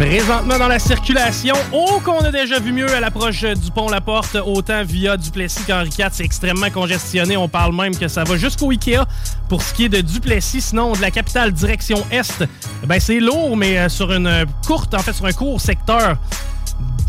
Présentement 0.01 0.59
dans 0.59 0.67
la 0.67 0.79
circulation, 0.79 1.55
oh 1.75 2.01
qu'on 2.03 2.21
a 2.21 2.33
déjà 2.33 2.59
vu 2.59 2.73
mieux 2.73 2.91
à 2.91 3.01
l'approche 3.01 3.43
du 3.43 3.71
pont 3.71 3.91
La 3.91 4.01
Porte, 4.01 4.35
autant 4.35 4.83
via 4.83 5.19
Duplessis 5.19 5.63
qu'Henri 5.67 5.91
IV, 5.91 6.09
c'est 6.13 6.25
extrêmement 6.25 6.71
congestionné. 6.71 7.37
On 7.37 7.49
parle 7.49 7.75
même 7.77 7.95
que 7.95 8.09
ça 8.09 8.25
va 8.25 8.39
jusqu'au 8.39 8.71
Ikea 8.71 9.05
Pour 9.51 9.61
ce 9.61 9.75
qui 9.75 9.85
est 9.85 9.89
de 9.91 10.01
Duplessis, 10.01 10.63
sinon 10.63 10.95
de 10.95 11.03
la 11.03 11.11
capitale 11.11 11.53
direction 11.53 12.03
Est, 12.11 12.45
ben 12.87 12.99
c'est 12.99 13.21
lourd, 13.21 13.59
mais 13.59 13.79
euh, 13.79 13.91
sur 13.91 14.11
une 14.11 14.47
courte, 14.67 14.95
en 14.95 15.01
fait, 15.01 15.13
sur 15.13 15.27
un 15.27 15.33
court 15.33 15.61
secteur. 15.61 16.17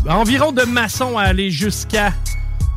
Environ 0.06 0.52
de 0.52 0.64
Masson 0.64 1.16
à 1.16 1.22
aller 1.22 1.50
jusqu'à 1.50 2.12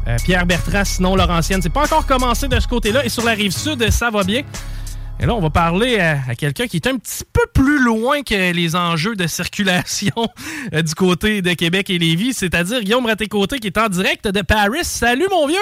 euh, 0.07 0.15
Pierre 0.23 0.45
Bertrand, 0.45 0.85
sinon 0.85 1.17
Laurentienne. 1.17 1.61
C'est 1.61 1.67
pas 1.67 1.83
encore 1.83 2.05
commencé 2.05 2.47
de 2.47 2.57
ce 2.57 2.69
côté-là. 2.69 3.03
Et 3.03 3.09
sur 3.09 3.25
la 3.25 3.33
rive 3.33 3.51
sud, 3.51 3.91
ça 3.91 4.09
va 4.11 4.23
bien. 4.23 4.43
Et 5.19 5.25
là, 5.25 5.33
on 5.33 5.39
va 5.39 5.49
parler 5.49 5.97
à, 5.99 6.17
à 6.27 6.35
quelqu'un 6.35 6.67
qui 6.67 6.75
est 6.77 6.87
un 6.87 6.97
petit 6.97 7.23
peu 7.31 7.41
plus 7.53 7.81
loin 7.83 8.21
que 8.21 8.51
les 8.53 8.75
enjeux 8.75 9.15
de 9.15 9.27
circulation 9.27 10.13
euh, 10.73 10.81
du 10.81 10.93
côté 10.93 11.41
de 11.41 11.53
Québec 11.53 11.89
et 11.89 11.97
Lévis, 11.97 12.33
c'est-à-dire 12.33 12.81
Guillaume 12.81 13.05
Raté-Côté 13.05 13.59
qui 13.59 13.67
est 13.67 13.77
en 13.77 13.87
direct 13.87 14.27
de 14.27 14.41
Paris. 14.41 14.83
Salut, 14.83 15.27
mon 15.31 15.47
vieux! 15.47 15.55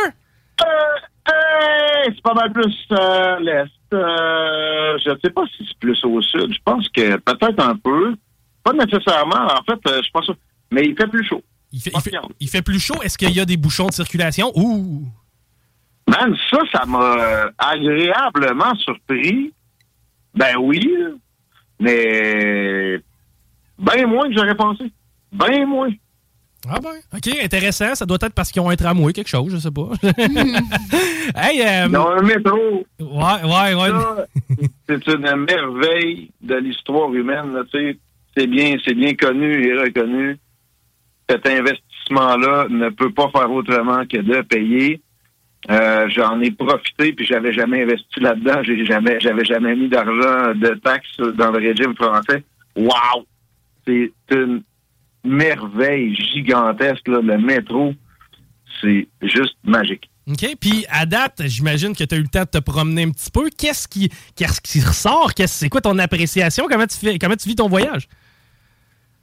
Hey, 1.26 2.12
c'est 2.14 2.22
pas 2.22 2.34
mal 2.34 2.52
plus 2.52 2.76
euh, 2.92 3.40
l'Est. 3.40 3.70
Euh, 3.94 4.98
je 5.06 5.12
ne 5.12 5.16
sais 5.24 5.30
pas 5.30 5.44
si 5.56 5.66
c'est 5.68 5.78
plus 5.80 6.04
au 6.04 6.22
sud. 6.22 6.52
Je 6.54 6.60
pense 6.66 6.90
que 6.90 7.16
peut-être 7.18 7.60
un 7.64 7.76
peu. 7.78 8.16
Pas 8.64 8.74
nécessairement. 8.74 9.46
En 9.46 9.64
fait, 9.64 9.80
euh, 9.88 10.02
je 10.04 10.10
pense 10.12 10.30
Mais 10.72 10.84
il 10.86 10.96
fait 10.98 11.08
plus 11.08 11.26
chaud. 11.26 11.42
Il 11.72 11.80
fait, 11.80 11.92
il 11.96 12.02
fait- 12.02 12.12
il 12.40 12.50
fait 12.50 12.62
plus 12.62 12.80
chaud. 12.80 13.02
Est-ce 13.04 13.18
qu'il 13.18 13.32
y 13.32 13.40
a 13.40 13.46
des 13.46 13.58
bouchons 13.58 13.88
de 13.88 13.94
circulation? 13.94 14.52
Ouh! 14.56 15.06
Man, 16.08 16.36
ça, 16.50 16.60
ça 16.72 16.86
m'a 16.86 17.52
agréablement 17.58 18.76
surpris. 18.76 19.54
Ben 20.36 20.56
oui, 20.60 20.82
mais 21.80 23.00
bien 23.80 24.08
moins 24.08 24.28
que 24.28 24.36
j'aurais 24.36 24.56
pensé. 24.56 24.92
Bien 25.32 25.66
moins. 25.66 25.90
Ah 26.70 26.80
ben, 26.82 26.92
OK, 27.14 27.28
intéressant. 27.44 27.94
Ça 27.96 28.06
doit 28.06 28.18
être 28.22 28.34
parce 28.34 28.52
qu'ils 28.52 28.62
ont 28.62 28.70
un 28.70 28.76
tramway, 28.76 29.12
quelque 29.12 29.28
chose, 29.28 29.52
je 29.52 29.58
sais 29.58 29.72
pas. 29.72 29.90
hey, 31.36 31.62
euh, 31.62 31.90
Dans 31.90 32.08
un 32.08 32.22
métro. 32.22 32.86
Ouais, 33.00 33.44
ouais, 33.44 33.74
ouais. 33.76 34.68
C'est 34.88 35.08
une 35.08 35.46
merveille 35.46 36.32
de 36.42 36.56
l'histoire 36.56 37.14
humaine. 37.14 37.54
là, 37.54 37.64
tu 37.72 37.78
sais. 37.78 37.98
C'est 38.36 38.48
bien, 38.48 38.78
c'est 38.84 38.96
bien 38.96 39.14
connu 39.14 39.68
et 39.68 39.78
reconnu. 39.78 40.40
Cet 41.30 41.48
investissement-là 41.48 42.68
ne 42.70 42.90
peut 42.90 43.12
pas 43.12 43.30
faire 43.30 43.52
autrement 43.52 44.06
que 44.08 44.18
de 44.18 44.42
payer. 44.42 45.02
Euh, 45.72 46.10
J'en 46.10 46.42
ai 46.42 46.52
profité, 46.52 47.14
puis 47.14 47.26
j'avais 47.26 47.54
jamais 47.54 47.84
investi 47.84 48.20
là-dedans. 48.20 48.62
J'ai 48.64 48.86
jamais, 48.86 49.18
j'avais 49.22 49.46
jamais 49.46 49.76
mis 49.76 49.88
d'argent 49.88 50.54
de 50.56 50.74
taxes 50.84 51.18
dans 51.38 51.52
le 51.52 51.60
régime 51.60 51.96
français. 51.96 52.44
Wow! 52.76 53.26
C'est 53.88 54.12
une 54.32 54.62
merveille 55.24 56.16
gigantesque, 56.16 57.08
là, 57.08 57.20
le 57.22 57.38
métro. 57.38 57.94
C'est 58.82 59.08
juste 59.22 59.56
magique. 59.64 60.10
OK. 60.28 60.46
Puis, 60.60 60.86
à 60.90 61.06
date, 61.06 61.42
j'imagine 61.46 61.96
que 61.96 62.04
tu 62.04 62.16
as 62.16 62.18
eu 62.18 62.22
le 62.24 62.28
temps 62.28 62.44
de 62.44 62.50
te 62.50 62.58
promener 62.60 63.04
un 63.04 63.12
petit 63.12 63.32
peu. 63.32 63.50
Qu'est-ce 63.58 63.88
qui, 63.88 64.10
qu'est-ce 64.36 64.60
qui 64.62 64.82
ressort? 64.82 65.34
Qu'est-ce- 65.34 65.60
C'est 65.60 65.70
quoi 65.70 65.82
ton 65.82 65.98
appréciation? 66.00 66.66
Comment 66.70 66.88
tu, 66.88 66.98
fais, 66.98 67.18
comment 67.20 67.36
tu 67.36 67.48
vis 67.48 67.56
ton 67.56 67.68
voyage? 67.70 68.08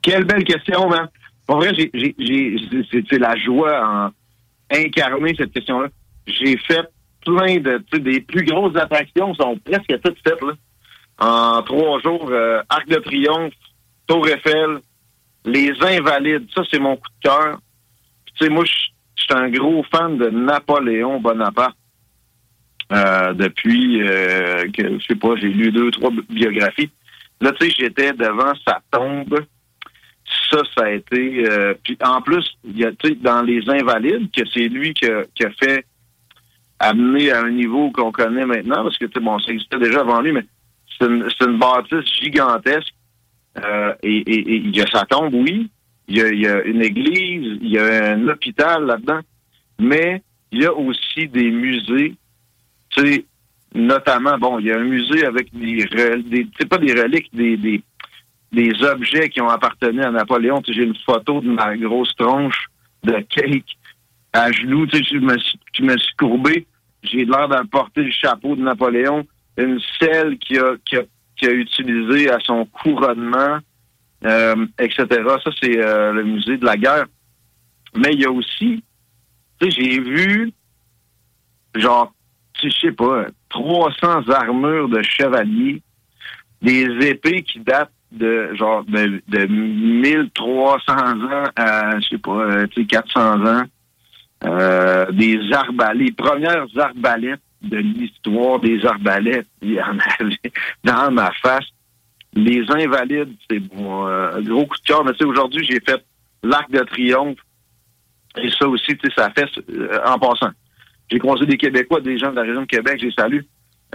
Quelle 0.02 0.24
belle 0.24 0.44
question, 0.44 0.88
man. 0.88 1.08
Pour 1.46 1.56
vrai, 1.56 1.72
j'ai, 1.74 1.90
j'ai, 1.92 2.14
j'ai- 2.18 2.56
c'est, 2.90 3.02
c'est 3.10 3.18
la 3.18 3.36
joie 3.36 3.86
en 3.86 4.10
incarner 4.76 5.34
cette 5.36 5.52
question-là. 5.52 5.88
J'ai 6.38 6.56
fait 6.58 6.86
plein 7.24 7.58
de, 7.58 7.82
des 7.98 8.20
plus 8.20 8.44
grosses 8.44 8.76
attractions 8.76 9.34
sont 9.34 9.58
presque 9.64 10.00
toutes 10.02 10.18
faites, 10.26 10.42
là. 10.42 10.52
En 11.18 11.62
trois 11.62 12.00
jours, 12.00 12.28
euh, 12.30 12.62
Arc 12.70 12.88
de 12.88 12.96
Triomphe, 12.96 13.52
Tour 14.06 14.26
Eiffel, 14.26 14.78
Les 15.44 15.72
Invalides, 15.82 16.48
ça, 16.54 16.62
c'est 16.70 16.78
mon 16.78 16.96
coup 16.96 17.08
de 17.22 17.28
cœur. 17.28 17.58
Tu 18.34 18.44
sais, 18.44 18.50
moi, 18.50 18.64
je 18.64 18.72
suis 19.22 19.34
un 19.34 19.50
gros 19.50 19.84
fan 19.92 20.16
de 20.16 20.30
Napoléon 20.30 21.20
Bonaparte. 21.20 21.76
Euh, 22.92 23.34
depuis 23.34 24.02
euh, 24.02 24.64
que, 24.72 24.98
je 24.98 25.04
sais 25.06 25.14
pas, 25.14 25.36
j'ai 25.36 25.48
lu 25.48 25.70
deux, 25.70 25.90
trois 25.92 26.10
bi- 26.10 26.24
biographies. 26.30 26.90
Là, 27.40 27.52
tu 27.52 27.66
sais, 27.66 27.74
j'étais 27.78 28.12
devant 28.14 28.52
sa 28.66 28.80
tombe. 28.90 29.44
Ça, 30.50 30.62
ça 30.76 30.84
a 30.86 30.90
été... 30.90 31.46
euh, 31.48 31.74
puis 31.84 31.96
en 32.02 32.20
plus, 32.22 32.44
il 32.64 32.78
y 32.78 32.84
a, 32.84 32.92
tu 32.92 33.10
sais, 33.10 33.14
dans 33.16 33.42
Les 33.42 33.62
Invalides, 33.68 34.30
que 34.32 34.42
c'est 34.52 34.68
lui 34.68 34.94
qui 34.94 35.06
a 35.06 35.50
fait 35.62 35.84
amener 36.80 37.30
à 37.30 37.42
un 37.42 37.50
niveau 37.50 37.90
qu'on 37.92 38.10
connaît 38.10 38.46
maintenant, 38.46 38.82
parce 38.82 38.98
que, 38.98 39.06
bon, 39.20 39.38
ça 39.38 39.52
existait 39.52 39.78
déjà 39.78 40.00
avant 40.00 40.20
lui, 40.20 40.32
mais 40.32 40.44
c'est 40.98 41.06
une, 41.06 41.28
une 41.40 41.58
bâtisse 41.58 42.12
gigantesque. 42.20 42.92
Euh, 43.64 43.94
et, 44.02 44.16
et- 44.18 44.52
et 44.52 44.56
il 44.56 44.76
y 44.76 44.80
a 44.80 44.86
sa 44.86 45.04
tombe, 45.04 45.34
oui. 45.34 45.70
Il 46.08 46.16
y 46.16 46.22
a, 46.22 46.28
il 46.28 46.40
y 46.40 46.46
a 46.46 46.62
une 46.64 46.82
église, 46.82 47.58
il 47.62 47.68
y 47.68 47.78
a 47.78 48.12
un 48.14 48.28
hôpital 48.28 48.84
là-dedans. 48.86 49.20
Mais 49.78 50.22
il 50.52 50.62
y 50.62 50.66
a 50.66 50.72
aussi 50.74 51.28
des 51.28 51.50
musées. 51.50 52.14
Tu 52.90 53.00
sais, 53.06 53.24
notamment, 53.74 54.36
bon, 54.38 54.58
il 54.58 54.66
y 54.66 54.72
a 54.72 54.76
un 54.78 54.84
musée 54.84 55.24
avec 55.24 55.48
des, 55.52 55.84
des 56.24 56.46
c'est 56.58 56.68
pas 56.68 56.78
des 56.78 56.92
reliques, 56.92 57.30
des, 57.32 57.56
des, 57.56 57.82
des 58.52 58.82
objets 58.84 59.28
qui 59.28 59.40
ont 59.40 59.48
appartenu 59.48 60.02
à 60.02 60.10
Napoléon. 60.10 60.60
Tu 60.62 60.72
sais, 60.72 60.80
j'ai 60.80 60.86
une 60.86 60.96
photo 60.96 61.40
de 61.40 61.50
ma 61.50 61.76
grosse 61.76 62.14
tronche 62.16 62.66
de 63.04 63.12
cake 63.28 63.76
à 64.32 64.52
genoux. 64.52 64.86
Tu 64.86 64.98
sais, 64.98 65.04
je 65.04 65.18
me 65.18 65.36
me 65.82 65.98
suis 65.98 66.16
courbé. 66.16 66.66
J'ai 67.02 67.24
l'air 67.24 67.48
de 67.48 67.66
porter 67.68 68.02
le 68.02 68.10
chapeau 68.10 68.54
de 68.56 68.62
Napoléon. 68.62 69.26
Une 69.56 69.80
selle 69.98 70.38
qui 70.38 70.58
a, 70.58 70.72
a, 70.72 71.02
qui 71.36 71.46
a 71.46 71.50
utilisé 71.50 72.30
à 72.30 72.38
son 72.40 72.66
couronnement, 72.66 73.58
euh, 74.24 74.66
etc. 74.78 75.06
Ça, 75.08 75.50
c'est 75.60 75.78
euh, 75.78 76.12
le 76.12 76.24
musée 76.24 76.56
de 76.56 76.64
la 76.64 76.76
guerre. 76.76 77.06
Mais 77.96 78.12
il 78.12 78.20
y 78.20 78.24
a 78.24 78.30
aussi, 78.30 78.82
tu 79.60 79.70
sais, 79.70 79.70
j'ai 79.70 80.00
vu, 80.00 80.52
genre, 81.74 82.12
je 82.62 82.68
sais 82.68 82.92
pas, 82.92 83.26
300 83.48 84.28
armures 84.28 84.88
de 84.88 85.02
chevaliers, 85.02 85.82
des 86.62 86.86
épées 87.06 87.42
qui 87.42 87.60
datent 87.60 87.92
de, 88.12 88.54
genre, 88.54 88.84
de, 88.84 89.22
de 89.28 89.46
1300 89.46 90.92
ans 90.92 91.44
à, 91.56 91.98
je 92.00 92.08
sais 92.08 92.18
pas, 92.18 92.30
euh, 92.30 92.66
tu 92.68 92.82
sais, 92.82 92.86
400 92.86 93.46
ans. 93.46 93.64
Euh, 94.44 95.10
des 95.12 95.38
arbalètes, 95.52 95.98
les 95.98 96.12
premières 96.12 96.66
arbalètes 96.76 97.40
de 97.62 97.76
l'histoire 97.76 98.58
des 98.60 98.84
arbalètes, 98.86 99.46
il 99.62 99.72
y 99.72 99.82
en 99.82 99.98
avait 100.18 100.52
dans 100.84 101.10
ma 101.10 101.30
face. 101.42 101.66
Les 102.32 102.62
invalides, 102.70 103.34
c'est 103.50 103.60
mon 103.74 104.06
euh, 104.06 104.40
gros 104.42 104.66
coup 104.66 104.76
de 104.78 104.82
cœur. 104.82 105.04
Mais 105.04 105.12
tu 105.12 105.18
sais, 105.18 105.24
aujourd'hui, 105.24 105.66
j'ai 105.68 105.80
fait 105.80 106.02
l'Arc 106.42 106.70
de 106.70 106.78
Triomphe. 106.80 107.38
Et 108.40 108.48
ça 108.50 108.68
aussi, 108.68 108.96
tu 108.96 109.08
sais, 109.08 109.12
ça 109.16 109.30
fait 109.30 109.50
euh, 109.68 109.98
en 110.06 110.18
passant. 110.18 110.50
J'ai 111.10 111.18
croisé 111.18 111.44
des 111.44 111.56
Québécois, 111.56 112.00
des 112.00 112.16
gens 112.16 112.30
de 112.30 112.36
la 112.36 112.42
région 112.42 112.62
de 112.62 112.66
Québec, 112.66 112.98
j'ai 113.00 113.10
salué. 113.10 113.42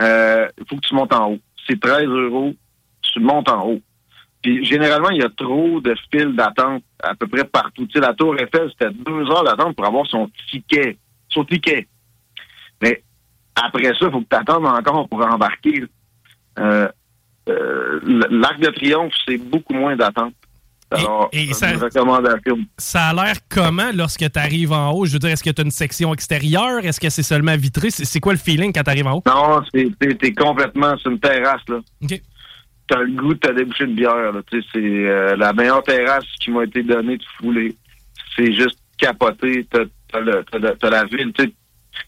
Euh, 0.01 0.47
Il 0.57 0.65
faut 0.67 0.75
que 0.75 0.85
tu 0.85 0.93
montes 0.93 1.13
en 1.13 1.31
haut. 1.31 1.39
C'est 1.67 1.79
13 1.79 2.05
euros, 2.07 2.53
tu 3.01 3.19
montes 3.21 3.49
en 3.49 3.65
haut. 3.65 3.81
Puis 4.45 4.63
généralement, 4.63 5.09
il 5.09 5.17
y 5.17 5.23
a 5.23 5.29
trop 5.35 5.81
de 5.81 5.95
files 6.11 6.35
d'attente 6.35 6.83
à 7.01 7.15
peu 7.15 7.25
près 7.25 7.45
partout. 7.45 7.87
Tu 7.87 7.93
sais, 7.93 7.99
la 7.99 8.13
Tour 8.13 8.35
Eiffel, 8.39 8.69
c'était 8.69 8.93
deux 8.93 9.27
heures 9.31 9.43
d'attente 9.43 9.75
pour 9.75 9.87
avoir 9.87 10.05
son 10.05 10.29
ticket. 10.51 10.97
Son 11.29 11.43
ticket. 11.45 11.87
Mais 12.79 13.01
après 13.55 13.85
ça, 13.85 13.95
il 14.03 14.11
faut 14.11 14.21
que 14.21 14.27
tu 14.29 14.35
attendes 14.35 14.67
encore 14.67 15.09
pour 15.09 15.25
embarquer. 15.25 15.85
Euh, 16.59 16.87
euh, 17.49 17.99
L'Arc 18.29 18.59
de 18.59 18.69
Triomphe, 18.69 19.13
c'est 19.27 19.37
beaucoup 19.39 19.73
moins 19.73 19.95
d'attente. 19.95 20.35
Alors, 20.91 21.27
et 21.33 21.47
c'est 21.47 21.75
ça-. 21.75 21.89
Ça 22.77 23.05
a 23.07 23.13
l'air 23.15 23.37
comment 23.49 23.89
lorsque 23.95 24.31
tu 24.31 24.39
arrives 24.39 24.73
en 24.73 24.91
haut? 24.91 25.05
Je 25.07 25.13
veux 25.13 25.19
dire, 25.19 25.31
est-ce 25.31 25.43
que 25.43 25.49
tu 25.49 25.59
as 25.59 25.65
une 25.65 25.71
section 25.71 26.13
extérieure? 26.13 26.85
Est-ce 26.85 26.99
que 26.99 27.09
c'est 27.09 27.23
seulement 27.23 27.57
vitré? 27.57 27.89
C'est 27.89 28.19
quoi 28.19 28.33
le 28.33 28.37
feeling 28.39 28.71
quand 28.71 28.83
tu 28.83 28.91
arrives 28.91 29.07
en 29.07 29.13
haut? 29.17 29.23
Non, 29.25 29.63
c'est- 29.73 29.89
t'es 30.19 30.33
complètement 30.35 30.95
sur 30.99 31.09
une 31.09 31.19
terrasse, 31.19 31.67
là. 31.67 31.79
T'as 32.87 33.01
le 33.01 33.11
goût 33.13 33.33
de 33.33 33.39
te 33.39 33.51
déboucher 33.51 33.87
de 33.87 33.93
bière, 33.93 34.31
là. 34.31 34.41
C'est 34.51 34.63
euh, 34.75 35.35
la 35.35 35.53
meilleure 35.53 35.83
terrasse 35.83 36.25
qui 36.39 36.51
m'a 36.51 36.63
été 36.65 36.83
donnée 36.83 37.17
de 37.17 37.23
fouler. 37.37 37.75
C'est 38.35 38.53
juste 38.53 38.79
capoté. 38.97 39.65
T'as 39.71 39.85
t'as 40.11 40.21
t'as 40.51 40.75
t'as 40.75 40.89
la 40.89 41.03
ville. 41.05 41.33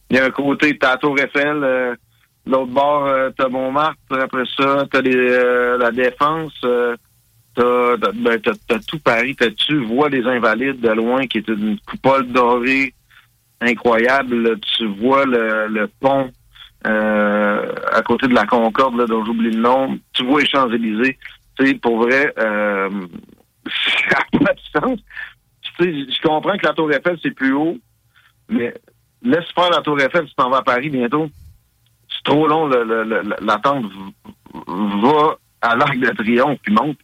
Il 0.09 0.17
y 0.17 0.19
a 0.19 0.25
un 0.25 0.29
côté, 0.29 0.77
t'as 0.77 0.91
la 0.91 0.97
Tour 0.97 1.17
Eiffel, 1.19 1.63
euh, 1.63 1.95
l'autre 2.45 2.71
bord, 2.71 3.05
euh, 3.07 3.29
t'as 3.35 3.47
Montmartre, 3.49 3.97
après 4.11 4.43
ça, 4.55 4.85
t'as 4.91 5.01
les, 5.01 5.15
euh, 5.15 5.77
la 5.77 5.91
Défense, 5.91 6.53
euh, 6.63 6.95
t'as 7.55 7.97
ben, 8.13 8.39
t'as- 8.39 8.79
tout 8.87 8.99
Paris, 8.99 9.35
t'as 9.35 9.49
tu 9.51 9.83
vois 9.85 10.09
les 10.09 10.23
Invalides 10.25 10.79
de 10.79 10.89
loin, 10.89 11.25
qui 11.27 11.39
est 11.39 11.47
une 11.47 11.79
coupole 11.89 12.27
dorée 12.27 12.93
incroyable. 13.61 14.59
Tu 14.77 14.85
vois 14.85 15.25
le, 15.25 15.67
le 15.67 15.87
pont 15.99 16.29
euh, 16.85 17.73
à 17.91 18.01
côté 18.01 18.27
de 18.27 18.33
la 18.33 18.45
Concorde, 18.45 18.97
là, 18.97 19.05
dont 19.05 19.25
j'oublie 19.25 19.51
le 19.51 19.61
nom. 19.61 19.97
Tu 20.13 20.23
vois 20.25 20.41
les 20.41 20.47
Champs-Élysées. 20.47 21.17
Tu 21.57 21.65
sais, 21.65 21.73
pour 21.75 21.97
vrai, 21.97 22.33
euh, 22.37 22.89
ça 24.09 24.19
n'a 24.33 24.39
pas 24.45 24.53
de 24.53 24.79
sens. 24.79 24.99
Tu 25.61 25.83
sais, 25.83 26.11
je 26.11 26.21
comprends 26.21 26.57
que 26.57 26.65
la 26.65 26.73
Tour 26.73 26.91
Eiffel, 26.91 27.17
c'est 27.21 27.31
plus 27.31 27.53
haut, 27.53 27.77
mais 28.49 28.73
laisse 29.23 29.51
faire 29.53 29.69
la 29.71 29.81
Tour 29.81 29.99
Eiffel, 29.99 30.25
tu 30.25 30.35
t'en 30.35 30.49
vas 30.49 30.57
à 30.57 30.63
Paris 30.63 30.89
bientôt. 30.89 31.29
C'est 32.09 32.23
trop 32.23 32.47
long, 32.47 32.67
l'attente 32.67 33.85
va 34.67 35.37
à 35.61 35.75
l'Arc 35.75 35.97
de 35.97 36.09
Triomphe, 36.09 36.59
puis 36.61 36.73
monte. 36.73 36.99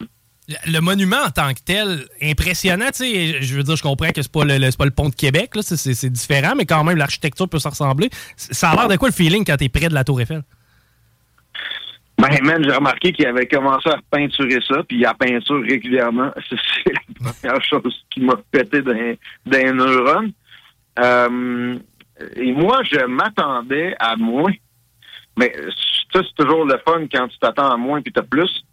Le 0.66 0.80
monument 0.80 1.22
en 1.26 1.30
tant 1.30 1.52
que 1.54 1.60
tel, 1.64 2.04
impressionnant, 2.22 2.86
tu 2.88 3.04
sais, 3.04 3.42
je 3.42 3.56
veux 3.56 3.62
dire, 3.62 3.76
je 3.76 3.82
comprends 3.82 4.10
que 4.10 4.20
c'est 4.20 4.30
pas 4.30 4.44
le, 4.44 4.76
pas 4.76 4.84
le 4.84 4.90
pont 4.90 5.08
de 5.08 5.14
Québec, 5.14 5.50
c'est- 5.62 6.10
différent, 6.10 6.54
mais 6.56 6.66
quand 6.66 6.84
même, 6.84 6.98
l'architecture 6.98 7.48
peut 7.48 7.58
se 7.58 7.68
ressembler. 7.68 8.10
Ça 8.36 8.70
a 8.70 8.76
l'air 8.76 8.88
de 8.88 8.96
quoi 8.96 9.08
le 9.08 9.14
feeling 9.14 9.44
quand 9.44 9.56
t'es 9.56 9.68
près 9.68 9.88
de 9.88 9.94
la 9.94 10.04
Tour 10.04 10.20
Eiffel? 10.20 10.42
Ben, 12.18 12.28
man, 12.42 12.62
j'ai 12.62 12.72
remarqué 12.74 13.12
qu'il 13.12 13.26
avait 13.26 13.46
commencé 13.46 13.88
à 13.88 13.96
peinturer 14.10 14.58
ça, 14.68 14.82
puis 14.88 14.98
il 14.98 15.06
a 15.06 15.14
peinture 15.14 15.60
régulièrement. 15.62 16.30
C'est 16.48 16.92
la 16.92 17.32
première 17.32 17.64
chose 17.64 18.04
qui 18.10 18.20
m'a 18.20 18.34
pété 18.52 18.82
d'un 18.82 19.14
d'un 19.46 19.72
neurone. 19.72 20.32
Euh, 21.00 21.76
et 22.36 22.52
moi, 22.52 22.82
je 22.84 23.04
m'attendais 23.06 23.96
à 23.98 24.14
moins. 24.16 24.52
Mais 25.36 25.52
ça, 26.12 26.20
c'est 26.22 26.44
toujours 26.44 26.64
le 26.64 26.78
fun 26.86 27.04
quand 27.12 27.26
tu 27.26 27.36
t'attends 27.40 27.72
à 27.72 27.76
moins 27.76 28.00
puis 28.00 28.12
t'as 28.12 28.22
plus. 28.22 28.64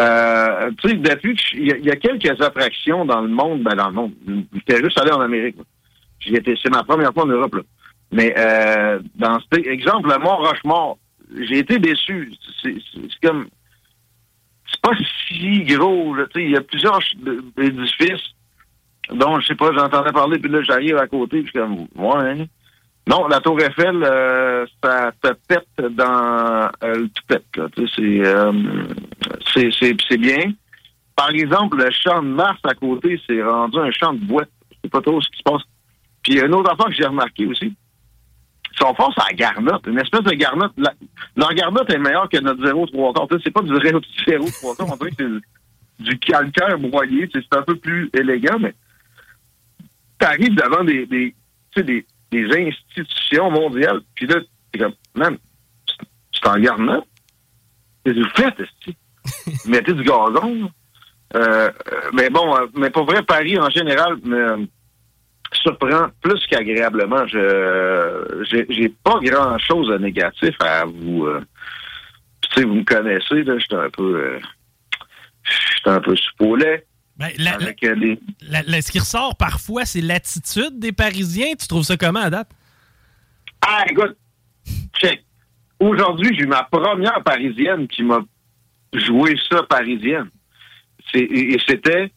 Euh, 0.00 0.70
tu 0.80 0.88
sais, 0.88 0.94
depuis, 0.96 1.34
que 1.34 1.56
il 1.56 1.84
y, 1.84 1.90
a- 1.90 1.96
quelques 1.96 2.40
attractions 2.40 3.04
dans 3.04 3.20
le 3.20 3.28
monde, 3.28 3.62
ben 3.62 3.74
dans 3.74 3.88
le 3.88 3.94
monde. 3.94 4.12
J'étais 4.54 4.82
juste 4.82 4.98
allé 4.98 5.12
en 5.12 5.20
Amérique. 5.20 5.56
J'y 6.20 6.34
étais, 6.34 6.54
c'est 6.62 6.70
ma 6.70 6.84
première 6.84 7.12
fois 7.12 7.24
en 7.24 7.28
Europe, 7.28 7.54
là. 7.54 7.62
Mais 8.12 8.34
euh, 8.36 8.98
dans 9.14 9.38
cet 9.40 9.66
exemple, 9.66 10.08
le 10.10 10.18
Mont 10.18 10.36
Rochemort, 10.36 10.98
j'ai 11.42 11.58
été 11.58 11.78
déçu. 11.78 12.32
C'est 12.62 12.74
comme 13.22 13.46
c'est 14.70 14.80
pas 14.80 14.96
si 15.28 15.62
gros, 15.64 16.16
tu 16.16 16.22
sais, 16.40 16.44
il 16.44 16.50
y 16.52 16.56
a 16.56 16.60
plusieurs 16.60 17.00
édifices 17.58 18.30
dont 19.12 19.38
je 19.40 19.46
sais 19.48 19.54
pas, 19.54 19.70
j'entendais 19.76 20.12
parler, 20.12 20.38
puis 20.38 20.50
là 20.50 20.62
j'arrive 20.62 20.96
à 20.96 21.06
côté, 21.06 21.42
puis 21.42 21.52
comme 21.52 21.86
ouais. 21.96 22.46
Non, 23.08 23.26
la 23.28 23.40
Tour 23.40 23.60
Eiffel, 23.60 24.02
euh, 24.04 24.66
ça 24.82 25.10
te 25.20 25.32
pète 25.48 25.66
dans 25.94 26.70
euh, 26.84 26.94
le. 26.94 27.08
Tu 27.08 27.22
sais, 27.28 27.92
c'est, 27.96 28.26
euh, 28.26 28.52
c'est, 29.52 29.70
c'est, 29.78 29.96
c'est 30.08 30.18
bien. 30.18 30.52
Par 31.16 31.30
exemple, 31.30 31.76
le 31.78 31.90
champ 31.90 32.22
de 32.22 32.28
Mars 32.28 32.58
à 32.64 32.74
côté, 32.74 33.20
c'est 33.26 33.42
rendu 33.42 33.78
un 33.78 33.90
champ 33.90 34.12
de 34.14 34.24
boîte. 34.24 34.50
Sais 34.82 34.88
pas 34.90 35.00
trop 35.00 35.20
ce 35.20 35.28
qui 35.30 35.38
se 35.38 35.42
passe. 35.42 35.62
Puis 36.22 36.34
il 36.34 36.38
y 36.38 36.40
a 36.40 36.46
une 36.46 36.54
autre 36.54 36.70
affaire 36.72 36.86
que 36.86 36.94
j'ai 36.94 37.06
remarqué 37.06 37.46
aussi. 37.46 37.74
Sont 38.78 38.94
forts 38.94 39.12
à 39.18 39.30
la 39.30 39.34
garnotte. 39.34 39.86
Une 39.86 39.98
espèce 39.98 40.22
de 40.22 40.30
garnotte. 40.32 40.72
La- 40.78 40.94
leur 41.36 41.52
garnotte 41.54 41.90
est 41.92 41.98
meilleure 41.98 42.28
que 42.28 42.38
notre 42.38 42.62
0,3 42.64 43.12
quarts. 43.12 43.26
C'est 43.44 43.50
pas 43.50 43.62
du 43.62 43.72
0,3 43.72 44.76
quarts. 44.76 44.86
On 44.92 44.96
dirait 44.96 45.10
que 45.10 45.40
c'est 45.98 46.04
du- 46.04 46.18
calcaire 46.20 46.78
broyé. 46.78 47.28
C'est 47.34 47.56
un 47.56 47.62
peu 47.62 47.74
plus 47.76 48.08
élégant, 48.14 48.58
mais 48.58 48.72
t'arrives 50.18 50.54
devant 50.54 50.84
des, 50.84 51.06
des, 51.06 51.34
des, 51.76 52.06
des 52.30 52.46
institutions 52.68 53.50
mondiales. 53.50 54.00
Puis 54.14 54.26
là, 54.26 54.36
t'es 54.72 54.78
comme, 54.78 54.94
man, 55.14 55.36
c'est- 55.86 56.06
c'est 56.32 56.48
en 56.48 56.58
garnotte. 56.58 57.06
C'est 58.06 58.14
du 58.14 58.24
fait. 58.36 58.54
Mettez 59.66 59.92
du 59.92 60.02
gazon? 60.02 60.70
Euh, 61.36 61.70
mais 62.12 62.28
bon, 62.30 62.56
euh, 62.56 62.66
mais 62.74 62.90
pour 62.90 63.04
vrai, 63.04 63.22
Paris 63.22 63.58
en 63.58 63.70
général 63.70 64.16
me 64.24 64.66
surprend 65.52 66.08
plus 66.22 66.44
qu'agréablement. 66.48 67.26
Je 67.26 68.64
j'ai 68.68 68.88
pas 69.04 69.18
grand 69.22 69.58
chose 69.58 69.88
de 69.88 69.98
négatif 69.98 70.54
à 70.60 70.84
vous. 70.86 71.26
euh, 71.26 71.40
tu 72.42 72.60
sais, 72.60 72.66
vous 72.66 72.74
me 72.74 72.84
connaissez, 72.84 73.42
là, 73.44 73.58
j'étais 73.58 73.74
un 73.76 73.90
peu 73.90 74.16
euh, 74.16 74.38
j'étais 75.76 75.90
un 75.90 76.00
peu 76.00 76.16
supolé. 76.16 76.84
Ben, 77.20 77.30
la- 77.38 77.54
avec 77.54 77.84
euh, 77.84 78.16
La- 78.48 78.62
la- 78.62 78.80
ce 78.82 78.90
qui 78.90 78.98
ressort 78.98 79.36
parfois, 79.36 79.84
c'est 79.84 80.00
l'attitude 80.00 80.78
des 80.78 80.90
Parisiens. 80.92 81.54
Tu 81.60 81.68
trouves 81.68 81.82
ça 81.84 81.96
comment 81.98 82.20
à 82.20 82.30
date? 82.30 82.50
Ah, 83.60 83.84
écoute, 83.90 84.16
check. 84.98 85.22
Aujourd'hui, 85.78 86.34
j'ai 86.34 86.44
eu 86.44 86.46
ma 86.46 86.64
première 86.64 87.22
parisienne 87.22 87.86
qui 87.88 88.02
m'a 88.02 88.20
joué 88.94 89.36
ça 89.50 89.62
parisienne. 89.64 90.30
Et, 91.14 91.54
et 91.54 91.60
c'était 91.66 92.10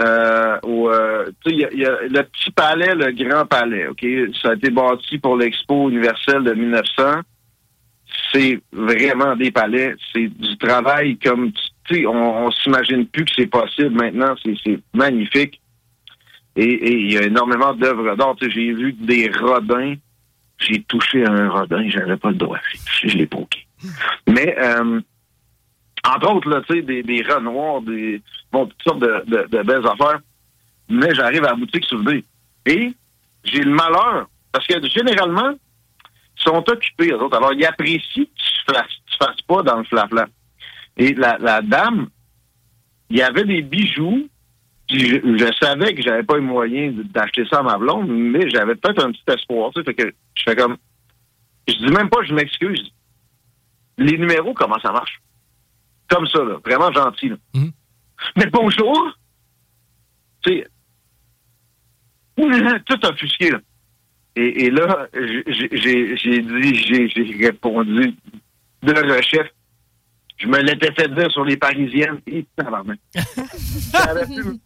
euh, 0.00 0.58
au, 0.62 0.88
euh, 0.90 1.30
il 1.46 1.58
y 1.60 1.64
a- 1.66 1.72
il 1.72 1.78
y, 1.80 1.84
a 1.86 2.00
le 2.02 2.22
petit 2.22 2.50
palais, 2.52 2.94
le 2.94 3.12
grand 3.12 3.44
palais, 3.44 3.86
OK? 3.88 4.02
Ça 4.40 4.50
a 4.50 4.54
été 4.54 4.70
bâti 4.70 5.18
pour 5.18 5.36
l'Expo 5.36 5.90
universelle 5.90 6.42
de 6.44 6.54
1900. 6.54 7.20
C'est 8.32 8.60
vraiment 8.72 9.36
des 9.36 9.50
palais. 9.50 9.94
C'est 10.12 10.28
du 10.28 10.56
travail 10.56 11.18
comme, 11.18 11.52
tu 11.52 11.62
on, 11.90 12.46
on 12.46 12.50
s'imagine 12.50 13.06
plus 13.06 13.24
que 13.24 13.32
c'est 13.36 13.46
possible 13.46 13.90
maintenant. 13.90 14.34
C'est 14.44 14.80
magnifique. 14.94 15.60
Et 16.54 16.92
il 16.92 17.12
y 17.12 17.18
a 17.18 17.22
énormément 17.22 17.72
d'œuvres 17.72 18.14
d'art. 18.14 18.36
J'ai 18.40 18.72
vu 18.72 18.92
des 18.92 19.30
rodins. 19.30 19.94
J'ai 20.58 20.82
touché 20.82 21.24
un 21.26 21.48
rodin, 21.48 21.88
j'avais 21.88 22.16
pas 22.16 22.30
le 22.30 22.36
droit. 22.36 22.58
Je 23.02 23.16
l'ai 23.16 23.26
poqué. 23.26 23.66
Mais, 24.28 24.56
euh, 24.58 25.00
entre 26.06 26.32
autres, 26.32 26.48
là, 26.48 26.60
des, 26.68 27.02
des 27.02 27.22
rats 27.22 27.40
noirs, 27.40 27.82
des, 27.82 28.22
bon, 28.52 28.66
toutes 28.66 28.82
sortes 28.82 29.00
de, 29.00 29.62
belles 29.62 29.86
affaires. 29.86 30.20
Mais 30.88 31.14
j'arrive 31.14 31.44
à 31.44 31.50
la 31.50 31.54
boutique 31.54 31.84
soudée. 31.86 32.24
Et 32.66 32.92
j'ai 33.44 33.62
le 33.62 33.72
malheur, 33.72 34.28
parce 34.52 34.66
que 34.66 34.74
généralement, 34.88 35.50
ils 35.50 36.42
sont 36.42 36.64
occupés, 36.68 37.10
eux 37.10 37.20
autres. 37.20 37.36
Alors, 37.36 37.52
ils 37.52 37.64
apprécient 37.64 38.24
que 38.24 38.30
tu 38.30 38.72
fasses, 38.72 39.00
fasses 39.18 39.40
pas 39.46 39.62
dans 39.62 39.78
le 39.78 39.84
flafla. 39.84 40.26
Et 40.96 41.14
la, 41.14 41.38
la 41.38 41.62
dame, 41.62 42.08
il 43.10 43.18
y 43.18 43.22
avait 43.22 43.44
des 43.44 43.62
bijoux 43.62 44.28
puis 44.88 45.08
je, 45.08 45.16
je 45.38 45.52
savais 45.58 45.94
que 45.94 46.02
j'avais 46.02 46.22
pas 46.22 46.36
les 46.36 46.42
moyens 46.42 46.94
d'acheter 47.06 47.46
ça 47.46 47.60
à 47.60 47.62
ma 47.62 47.78
blonde, 47.78 48.08
mais 48.10 48.50
j'avais 48.50 48.74
peut-être 48.74 49.04
un 49.04 49.12
petit 49.12 49.22
espoir. 49.28 49.70
Tu 49.72 49.80
sais, 49.80 49.84
fait 49.84 49.94
que 49.94 50.14
je 50.34 50.42
fais 50.42 50.56
comme. 50.56 50.76
Je 51.66 51.74
dis 51.74 51.92
même 51.92 52.10
pas, 52.10 52.22
je 52.24 52.34
m'excuse. 52.34 52.92
Les 53.96 54.18
numéros, 54.18 54.52
comment 54.52 54.78
ça 54.80 54.92
marche? 54.92 55.22
Comme 56.08 56.26
ça, 56.26 56.42
là. 56.44 56.58
Vraiment 56.64 56.92
gentil, 56.92 57.30
là. 57.30 57.36
Mais 58.36 58.46
bonjour! 58.46 59.16
Tu 60.42 60.58
sais. 60.58 60.66
Tout 62.86 63.06
offusqué, 63.06 63.50
là. 63.50 63.60
Et, 64.34 64.64
et 64.66 64.70
là, 64.70 65.08
j'ai 65.14 66.40
dit, 66.40 66.74
j'ai 66.74 67.08
j'ai 67.08 67.46
répondu 67.46 68.14
de 68.82 68.92
rechef. 68.92 69.48
Je 70.42 70.48
me 70.48 70.58
l'étais 70.60 70.92
fait 70.92 71.08
dire 71.14 71.30
sur 71.30 71.44
les 71.44 71.56
Parisiennes. 71.56 72.20
Et 72.26 72.44
avait 72.58 74.26
pu, 74.26 74.42
me- 74.42 74.58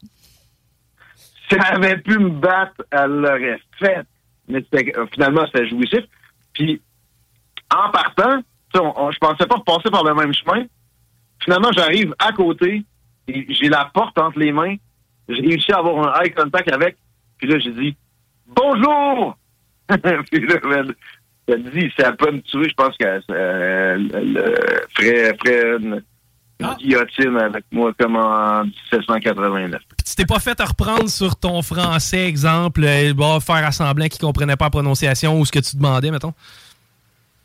ça 1.51 1.57
avait 1.73 1.99
pu 1.99 2.19
me 2.19 2.31
battre, 2.31 2.83
elle 2.91 3.11
l'aurait 3.11 3.61
fait. 3.79 4.03
Mais 4.49 4.65
euh, 4.75 5.07
finalement, 5.13 5.45
c'était 5.47 5.69
jouissif. 5.69 6.01
Puis, 6.55 6.81
en 7.75 7.91
partant, 7.91 8.41
on- 8.75 8.93
on- 8.97 9.11
je 9.11 9.19
pensais 9.19 9.47
pas 9.47 9.61
passer 9.67 9.91
par 9.91 10.03
le 10.05 10.15
même 10.15 10.33
chemin. 10.33 10.65
Finalement, 11.43 11.71
j'arrive 11.73 12.15
à 12.19 12.33
côté, 12.33 12.85
et 13.29 13.47
j'ai 13.53 13.69
la 13.69 13.85
porte 13.93 14.17
entre 14.19 14.39
les 14.39 14.53
mains. 14.53 14.77
J'ai 15.29 15.43
réussi 15.43 15.73
à 15.73 15.79
avoir 15.79 16.09
un 16.17 16.23
eye 16.23 16.33
contact 16.33 16.73
avec. 16.73 16.97
Puis 17.39 17.49
là, 17.49 17.59
j'ai 17.59 17.73
dit 17.73 17.97
Bonjour! 18.47 19.37
puis 20.31 20.47
là, 20.47 20.83
ben, 21.47 21.63
elle 21.65 21.71
dit, 21.71 21.93
si 21.97 22.03
elle 22.05 22.17
peut 22.17 22.33
me 22.33 22.41
tuer, 22.41 22.69
je 22.69 22.75
pense 22.75 22.97
qu'elle 22.97 23.23
euh, 23.31 24.09
ferait, 24.97 25.37
ferait 25.39 25.77
une, 25.79 26.03
une 26.61 26.75
guillotine 26.75 27.37
avec 27.37 27.65
moi 27.71 27.93
comme 27.99 28.17
en 28.17 28.65
1789. 28.65 29.81
Tu 30.05 30.15
t'es 30.15 30.27
pas 30.27 30.41
fait 30.41 30.59
à 30.61 30.65
reprendre 30.65 31.09
sur 31.09 31.37
ton 31.37 31.63
français, 31.63 32.27
exemple, 32.27 32.83
euh, 32.85 33.15
bon, 33.15 33.39
faire 33.41 33.65
à 33.65 33.73
semblant 33.73 34.09
qu'il 34.09 34.21
comprenait 34.21 34.57
pas 34.57 34.67
la 34.67 34.71
prononciation 34.71 35.39
ou 35.39 35.45
ce 35.45 35.53
que 35.53 35.61
tu 35.61 35.77
demandais, 35.77 36.11
mettons? 36.11 36.35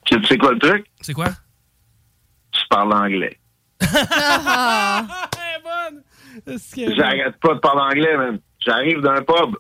Tu 0.06 0.24
sais 0.26 0.38
quoi 0.38 0.54
le 0.54 0.60
truc? 0.60 0.86
C'est 1.02 1.14
quoi? 1.14 1.30
Tu 2.52 2.62
parles 2.70 2.94
anglais. 2.94 3.38
J'arrête 6.48 7.38
pas 7.40 7.54
de 7.54 7.60
parler 7.60 7.82
anglais, 7.82 8.18
man. 8.18 8.40
J'arrive 8.60 9.02
d'un 9.02 9.22
pub. 9.24 9.56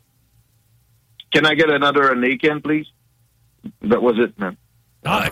Can 1.34 1.46
I 1.46 1.56
get 1.56 1.70
another 1.70 2.16
Naken, 2.16 2.62
please? 2.62 2.88
That 3.90 4.00
was 4.02 4.14
it, 4.18 4.38
man. 4.40 4.56
Ah, 5.04 5.26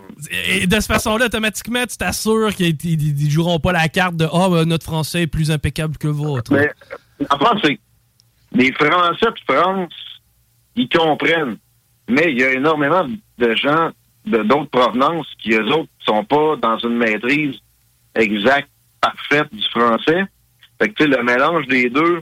et 0.51 0.65
de 0.65 0.73
cette 0.73 0.87
façon-là, 0.87 1.25
automatiquement, 1.27 1.85
tu 1.85 1.95
t'assures 1.97 2.53
qu'ils 2.55 2.75
ils- 2.83 3.21
ils 3.25 3.29
joueront 3.29 3.59
pas 3.59 3.71
la 3.71 3.87
carte 3.87 4.15
de 4.15 4.25
Ah, 4.31 4.47
ben, 4.49 4.65
notre 4.65 4.85
français 4.85 5.23
est 5.23 5.27
plus 5.27 5.51
impeccable 5.51 5.97
que 5.97 6.07
le 6.07 6.13
vôtre. 6.13 6.51
Mais 6.51 6.71
la 7.19 7.37
France, 7.37 7.59
c'est 7.63 7.79
les 8.53 8.71
Français 8.73 9.25
de 9.27 9.53
France, 9.53 9.93
ils 10.75 10.89
comprennent. 10.89 11.57
Mais 12.09 12.31
il 12.31 12.39
y 12.39 12.43
a 12.43 12.53
énormément 12.53 13.05
de 13.37 13.55
gens 13.55 13.91
de 14.25 14.39
d'autres 14.43 14.71
provenances 14.71 15.27
qui, 15.41 15.53
eux 15.53 15.67
autres, 15.67 15.89
sont 15.99 16.23
pas 16.23 16.55
dans 16.55 16.77
une 16.79 16.97
maîtrise 16.97 17.55
exacte, 18.15 18.69
parfaite 18.99 19.53
du 19.53 19.63
français. 19.69 20.23
Fait 20.81 20.89
que, 20.89 21.03
le 21.03 21.23
mélange 21.23 21.67
des 21.67 21.89
deux 21.91 22.21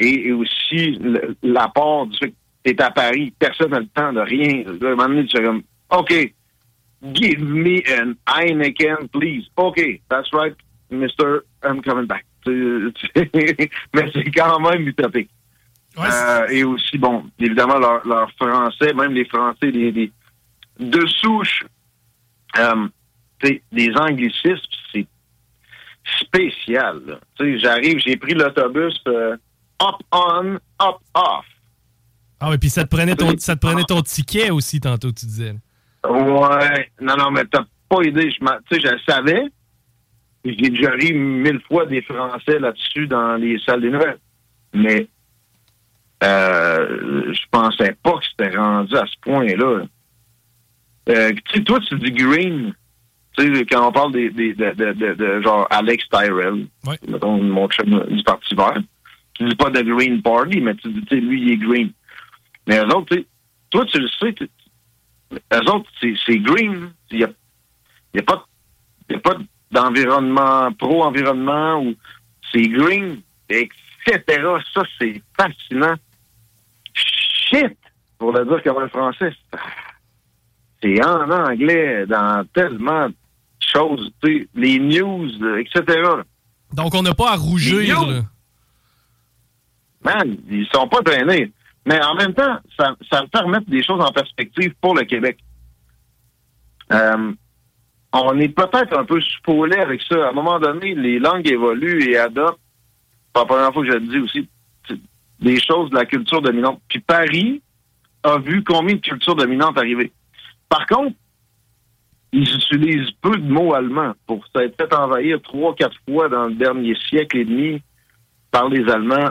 et, 0.00 0.28
et 0.28 0.32
aussi 0.32 0.98
l'apport 1.42 2.06
du 2.08 2.18
fait 2.18 2.30
que 2.30 2.36
t'es 2.64 2.80
à 2.80 2.90
Paris, 2.90 3.32
personne 3.38 3.70
n'a 3.70 3.80
le 3.80 3.86
temps 3.88 4.12
de 4.12 4.20
rien. 4.20 4.64
Là, 4.80 4.88
à 4.90 4.92
un 4.92 4.96
moment 4.96 5.08
donné, 5.08 5.26
tu 5.26 5.40
comme, 5.42 5.62
OK, 5.90 6.32
give 7.14 7.40
me 7.42 7.80
an 8.00 8.14
Heineken, 8.26 9.08
please. 9.08 9.46
OK, 9.56 9.80
that's 10.08 10.32
right, 10.32 10.54
mister, 10.90 11.44
I'm 11.64 11.82
coming 11.82 12.06
back. 12.06 12.24
Mais 12.46 14.10
c'est 14.12 14.30
quand 14.34 14.58
même 14.60 14.86
utopique. 14.88 15.30
Euh, 15.98 16.46
et 16.48 16.64
aussi, 16.64 16.98
bon, 16.98 17.24
évidemment, 17.38 17.78
leur, 17.78 18.06
leur 18.06 18.30
français, 18.32 18.92
même 18.94 19.12
les 19.12 19.26
Français, 19.26 19.70
des, 19.70 19.92
des- 19.92 20.12
de 20.80 21.06
souche, 21.06 21.64
euh, 22.58 22.88
des 23.42 23.92
anglicismes, 23.96 24.56
c'est 24.92 25.06
spécial. 26.20 27.02
là. 27.06 27.18
Tu 27.38 27.44
sais, 27.44 27.58
j'arrive, 27.58 27.98
j'ai 27.98 28.16
pris 28.16 28.34
l'autobus 28.34 28.94
euh, 29.06 29.36
up 29.82 29.96
on, 30.10 30.54
up 30.80 30.96
off. 31.14 31.44
Ah, 32.44 32.50
ouais, 32.50 32.58
puis 32.58 32.70
ça 32.70 32.82
te 32.84 32.88
prenait 32.94 33.14
ton, 33.14 33.28
ça 33.38 33.54
te 33.54 33.60
prenait 33.64 33.84
ton 33.84 34.02
ticket 34.02 34.50
aussi, 34.50 34.80
tantôt, 34.80 35.12
tu 35.12 35.26
disais. 35.26 35.54
Ouais. 36.08 36.90
Non, 37.00 37.14
non, 37.16 37.30
mais 37.30 37.44
t'as 37.44 37.64
pas 37.88 38.02
idée. 38.02 38.30
Je, 38.30 38.38
tu 38.38 38.46
sais, 38.72 38.80
je 38.80 38.88
le 38.92 38.98
savais, 39.08 39.44
J'ai 40.44 40.70
déjà 40.70 40.90
ri 40.90 41.12
mille 41.12 41.60
fois 41.68 41.86
des 41.86 42.02
Français 42.02 42.58
là-dessus 42.58 43.06
dans 43.06 43.36
les 43.36 43.58
salles 43.60 43.80
des 43.82 43.90
nouvelles. 43.90 44.18
Mais 44.74 45.06
euh, 46.24 47.32
je 47.32 47.40
pensais 47.50 47.96
pas 48.02 48.12
que 48.18 48.24
c'était 48.30 48.56
rendu 48.56 48.94
à 48.96 49.04
ce 49.06 49.14
point-là. 49.22 49.84
Euh, 51.08 51.32
tu 51.32 51.58
sais, 51.58 51.64
toi, 51.64 51.80
tu 51.80 51.96
dis 51.98 52.12
green. 52.12 52.74
Tu 53.36 53.54
sais, 53.54 53.64
quand 53.66 53.88
on 53.88 53.92
parle 53.92 54.12
des, 54.12 54.30
des- 54.30 54.54
de, 54.54 54.70
de, 54.72 54.92
de, 54.92 55.14
de 55.14 55.40
genre 55.42 55.66
Alex 55.70 56.04
Tyrell, 56.10 56.66
mettons, 57.08 57.42
mon 57.42 57.68
chum 57.68 58.04
du 58.08 58.22
Parti 58.22 58.54
vert, 58.54 58.78
tu 59.34 59.44
dis 59.48 59.56
pas 59.56 59.70
de 59.70 59.80
Green 59.80 60.20
Party, 60.22 60.60
mais 60.60 60.74
tu 60.76 60.88
dis, 60.92 61.00
tu 61.02 61.14
sais, 61.16 61.20
lui, 61.20 61.40
il 61.42 61.50
est 61.52 61.56
green. 61.56 61.90
Mais 62.66 62.78
eux 62.78 62.94
autres, 62.94 63.16
toi, 63.70 63.84
tu 63.86 63.98
le 63.98 64.08
sais, 64.08 64.34
eux 65.32 65.70
autres, 65.70 65.90
c'est 66.00 66.38
green. 66.38 66.92
Il 67.10 67.18
n'y 67.18 67.24
a, 67.24 67.30
y 68.14 68.18
a 68.18 68.22
pas, 68.22 68.46
il 69.08 69.14
y 69.14 69.16
a 69.16 69.20
pas 69.20 69.36
d'environnement, 69.70 70.72
pro-environnement, 70.72 71.82
ou 71.82 71.94
c'est 72.52 72.68
green, 72.68 73.20
etc. 73.48 73.74
Ça, 74.74 74.82
c'est 74.98 75.22
fascinant. 75.36 75.94
Shit! 76.94 77.76
Pour 78.18 78.32
le 78.32 78.44
dire 78.44 78.62
comme 78.62 78.82
un 78.82 78.88
français, 78.88 79.34
c'est 80.82 81.04
en 81.04 81.30
anglais 81.30 82.06
dans 82.06 82.46
tellement 82.52 83.08
de 83.08 83.14
choses, 83.60 84.12
tu 84.22 84.40
sais, 84.42 84.48
les 84.54 84.78
news, 84.78 85.28
etc. 85.58 86.02
Donc, 86.72 86.94
on 86.94 87.02
n'a 87.02 87.14
pas 87.14 87.32
à 87.32 87.36
rougir. 87.36 88.00
Man, 90.04 90.36
ils 90.50 90.66
sont 90.72 90.88
pas 90.88 91.02
traînés. 91.02 91.52
Mais 91.84 92.02
en 92.02 92.14
même 92.14 92.34
temps, 92.34 92.58
ça, 92.78 92.94
ça 93.10 93.22
me 93.22 93.70
des 93.70 93.82
choses 93.82 94.00
en 94.00 94.12
perspective 94.12 94.72
pour 94.80 94.94
le 94.94 95.04
Québec. 95.04 95.38
Euh, 96.92 97.32
on 98.12 98.38
est 98.38 98.48
peut-être 98.48 98.96
un 98.96 99.04
peu 99.04 99.20
spoilé 99.20 99.78
avec 99.78 100.02
ça. 100.02 100.26
À 100.26 100.30
un 100.30 100.32
moment 100.32 100.60
donné, 100.60 100.94
les 100.94 101.18
langues 101.18 101.48
évoluent 101.48 102.10
et 102.10 102.18
adoptent. 102.18 102.60
C'est 103.34 103.40
la 103.40 103.46
première 103.46 103.72
fois 103.72 103.82
que 103.82 103.90
je 103.90 103.96
le 103.96 104.06
dis 104.06 104.18
aussi. 104.18 104.48
Des 105.40 105.58
choses 105.60 105.90
de 105.90 105.96
la 105.96 106.04
culture 106.04 106.40
dominante. 106.40 106.80
Puis 106.88 107.00
Paris 107.00 107.62
a 108.22 108.38
vu 108.38 108.62
combien 108.62 108.94
de 108.94 109.00
cultures 109.00 109.34
dominantes 109.34 109.78
arriver. 109.78 110.12
Par 110.68 110.86
contre, 110.86 111.16
ils 112.32 112.54
utilisent 112.54 113.10
peu 113.20 113.36
de 113.36 113.50
mots 113.50 113.74
allemands 113.74 114.12
pour 114.26 114.46
s'être 114.54 114.76
fait 114.76 114.94
envahir 114.94 115.40
trois, 115.42 115.74
quatre 115.74 115.96
fois 116.08 116.28
dans 116.28 116.46
le 116.46 116.54
dernier 116.54 116.94
siècle 117.08 117.38
et 117.38 117.44
demi 117.44 117.82
par 118.50 118.68
les 118.68 118.88
Allemands 118.88 119.30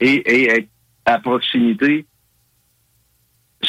et, 0.00 0.14
et 0.14 0.50
être 0.50 0.68
à 1.08 1.18
proximité. 1.18 2.06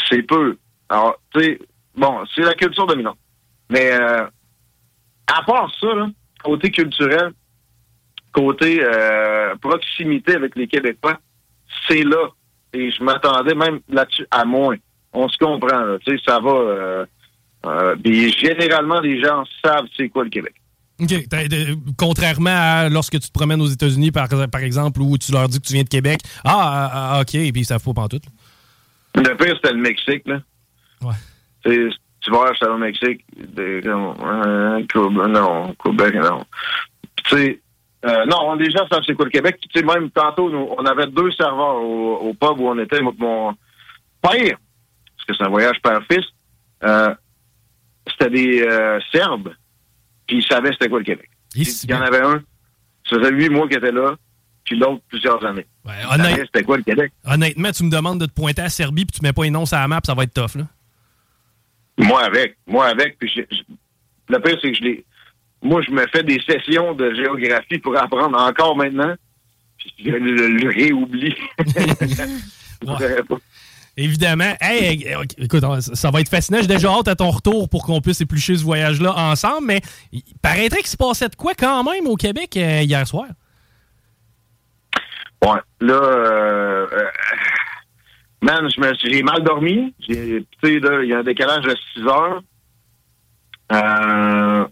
C'est 0.08 0.24
peu. 0.24 0.58
Alors, 0.90 1.20
tu 1.34 1.42
sais, 1.42 1.60
bon, 1.96 2.24
c'est 2.36 2.42
la 2.42 2.54
culture 2.54 2.86
dominante. 2.86 3.18
Mais 3.70 3.92
euh, 3.92 4.26
à 5.28 5.44
part 5.44 5.72
ça, 5.80 5.94
là, 5.94 6.10
côté 6.44 6.70
culturel, 6.70 7.32
côté 8.34 8.82
euh, 8.84 9.56
proximité 9.56 10.36
avec 10.36 10.56
les 10.56 10.68
Québécois, 10.68 11.18
c'est 11.88 12.04
là. 12.04 12.30
Et 12.74 12.92
je 12.92 13.04
m'attendais 13.04 13.56
même 13.56 13.80
là-dessus 13.90 14.28
à 14.32 14.46
moins. 14.46 14.76
On 15.14 15.28
se 15.28 15.38
comprend. 15.38 15.98
Tu 16.06 16.18
sais, 16.18 16.24
ça 16.26 16.40
va. 16.40 16.52
Euh, 16.52 17.06
euh, 17.66 17.96
généralement, 18.04 19.00
les 19.00 19.22
gens 19.22 19.44
savent 19.64 19.88
c'est 19.96 20.10
quoi 20.10 20.24
le 20.24 20.30
Québec. 20.30 20.56
OK. 21.00 21.28
T'as- 21.30 21.44
Contrairement 21.98 22.50
à 22.52 22.90
lorsque 22.90 23.14
tu 23.20 23.28
te 23.28 23.32
promènes 23.34 23.62
aux 23.62 23.68
États-Unis, 23.68 24.12
par, 24.12 24.28
par 24.52 24.62
exemple, 24.62 25.02
où 25.02 25.18
tu 25.18 25.32
leur 25.32 25.48
dis 25.48 25.60
que 25.60 25.66
tu 25.68 25.74
viens 25.74 25.84
de 25.84 25.90
Québec. 25.90 26.20
Ah, 26.44 26.90
ah, 26.92 26.92
ah, 27.16 27.22
OK, 27.22 27.32
puis 27.32 27.52
ils 27.56 27.66
savent 27.66 27.84
pas 27.84 27.94
pantoute. 27.94 28.24
Le 29.16 29.36
pire, 29.36 29.56
c'était 29.56 29.74
le 29.74 29.82
Mexique, 29.82 30.24
là. 30.28 30.42
Ouais. 31.02 31.14
Tu 31.64 32.32
vas 32.32 32.52
j'étais 32.54 32.68
au 32.68 32.78
Mexique. 32.78 33.24
des- 33.36 33.82
non, 33.82 34.14
euh, 34.22 34.84
Cuba, 34.88 35.28
non, 35.28 35.74
Québec, 35.84 36.16
non. 36.16 36.44
Tu 37.24 37.36
sais, 37.36 37.62
euh, 38.06 38.26
non, 38.26 38.54
les 38.56 38.70
gens 38.72 38.88
savent 38.90 39.04
c'est 39.08 39.16
quoi 39.16 39.26
le 39.26 39.32
Québec. 39.32 39.58
Tu 39.62 39.80
sais, 39.80 39.86
même 39.86 40.10
tantôt, 40.12 40.50
nous, 40.50 40.68
on 40.78 40.86
avait 40.86 41.08
deux 41.08 41.32
serveurs 41.32 41.78
au, 41.82 42.18
au 42.30 42.34
pub 42.34 42.60
où 42.60 42.68
on 42.68 42.78
était. 42.80 43.02
Mon- 43.02 43.16
Mon 43.18 43.54
père, 44.22 44.58
parce 45.16 45.26
que 45.28 45.34
c'est 45.38 45.44
un 45.44 45.50
voyage 45.50 45.78
père-fils, 45.82 46.26
euh, 46.84 47.14
c'était 48.10 48.30
des 48.30 48.62
euh, 48.64 49.00
Serbes, 49.14 49.54
puis 50.30 50.38
ils 50.38 50.44
savaient 50.46 50.72
c'était 50.74 50.88
quoi 50.90 51.00
le 51.00 51.06
Québec. 51.06 51.28
Il 51.56 51.90
y 51.90 51.94
en 51.96 52.02
avait 52.02 52.22
un, 52.22 52.44
ça 53.10 53.18
faisait 53.18 53.32
huit 53.32 53.50
mois 53.50 53.68
qu'il 53.68 53.78
était 53.78 53.92
là, 53.92 54.16
puis 54.64 54.78
l'autre 54.78 55.02
plusieurs 55.10 55.44
années. 55.44 55.66
Honnête- 56.12 56.30
savaient 56.32 56.46
c'était 56.46 56.64
quoi 56.64 56.78
le 56.78 56.84
Québec. 56.84 57.12
Honnêtement, 57.26 57.72
tu 57.72 57.84
me 57.84 57.90
demandes 57.90 58.20
de 58.20 58.28
te 58.28 58.34
pointer 58.34 58.62
à 58.62 58.70
Serbie 58.70 59.06
puis 59.06 59.20
tu 59.20 59.26
mets 59.26 59.34
pas 59.34 59.46
une 59.46 59.56
once 59.56 59.74
à 59.74 59.80
la 59.80 59.88
map, 59.88 60.00
ça 60.06 60.14
va 60.14 60.24
être 60.24 60.34
tough, 60.34 60.56
là. 60.56 60.68
Moi 61.98 62.22
avec, 62.24 62.58
moi 62.68 62.86
avec. 62.86 63.18
Puis 63.18 63.30
je- 63.36 63.42
je- 63.56 63.64
le 64.34 64.40
pire, 64.40 64.58
c'est 64.62 64.72
que 64.72 64.78
je 64.78 64.84
l'ai. 64.84 65.06
Moi, 65.62 65.82
je 65.82 65.92
me 65.92 66.06
fais 66.14 66.24
des 66.24 66.40
sessions 66.48 66.94
de 66.94 67.14
géographie 67.16 67.80
pour 67.80 67.98
apprendre 67.98 68.40
encore 68.40 68.78
maintenant. 68.78 69.14
Puis 69.78 69.94
je 70.06 70.12
le, 70.12 70.48
le 70.50 70.70
réoublie. 70.70 71.36
Évidemment. 74.02 74.54
Hey, 74.62 75.14
ok, 75.14 75.32
écoute, 75.38 75.64
ça 75.82 76.10
va 76.10 76.22
être 76.22 76.30
fascinant. 76.30 76.60
J'ai 76.62 76.68
déjà 76.68 76.90
hâte 76.90 77.10
à 77.10 77.16
ton 77.16 77.30
retour 77.32 77.68
pour 77.68 77.86
qu'on 77.86 78.00
puisse 78.00 78.22
éplucher 78.22 78.56
ce 78.56 78.64
voyage-là 78.64 79.14
ensemble, 79.14 79.68
mais 79.68 79.82
il 80.14 80.24
paraîtrait 80.42 80.80
qu'il 80.80 80.88
se 80.88 80.96
passait 80.96 81.28
de 81.28 81.36
quoi 81.36 81.54
quand 81.54 81.84
même 81.84 82.08
au 82.08 82.16
Québec 82.16 82.56
euh, 82.56 82.82
hier 82.82 83.06
soir? 83.06 83.28
Ouais. 85.44 85.60
Là, 85.82 85.94
euh, 85.94 86.88
euh, 86.94 87.06
man, 88.42 88.70
j'ai 89.04 89.22
mal 89.22 89.44
dormi. 89.44 89.94
Il 90.08 90.46
y 90.64 91.14
a 91.14 91.18
un 91.18 91.24
décalage 91.24 91.66
de 91.66 91.76
6 91.96 92.08
heures. 92.08 92.42
Euh, 93.74 94.66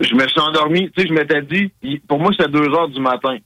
je 0.00 0.14
me 0.14 0.26
suis 0.28 0.40
endormi. 0.40 0.90
Tu 0.92 1.02
sais, 1.02 1.08
je 1.08 1.12
m'étais 1.12 1.42
dit, 1.42 2.00
pour 2.08 2.20
moi, 2.20 2.30
c'est 2.38 2.50
2 2.50 2.58
heures 2.74 2.88
du 2.88 3.00
matin. 3.00 3.36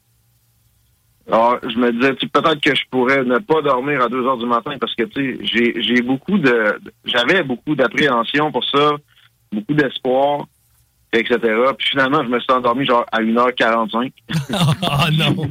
Alors, 1.31 1.59
je 1.63 1.79
me 1.79 1.93
disais, 1.93 2.15
tu 2.17 2.27
sais, 2.27 2.33
peut-être 2.33 2.61
que 2.61 2.75
je 2.75 2.83
pourrais 2.91 3.23
ne 3.23 3.39
pas 3.39 3.63
dormir 3.63 4.03
à 4.03 4.09
2 4.09 4.27
heures 4.27 4.37
du 4.37 4.47
matin 4.47 4.77
parce 4.81 4.95
que, 4.97 5.05
tu 5.05 5.39
sais, 5.39 5.45
j'ai, 5.45 5.83
j'ai 5.83 6.03
beaucoup 6.03 6.39
de, 6.39 6.81
j'avais 7.05 7.45
beaucoup 7.45 7.77
d'appréhension 7.77 8.51
pour 8.51 8.65
ça, 8.65 8.97
beaucoup 9.53 9.75
d'espoir, 9.75 10.47
etc. 11.13 11.39
Puis 11.79 11.89
finalement, 11.91 12.25
je 12.25 12.29
me 12.29 12.41
suis 12.41 12.53
endormi 12.53 12.85
genre 12.85 13.07
à 13.13 13.21
1h45. 13.21 14.13
Ah 14.83 15.09
non! 15.13 15.49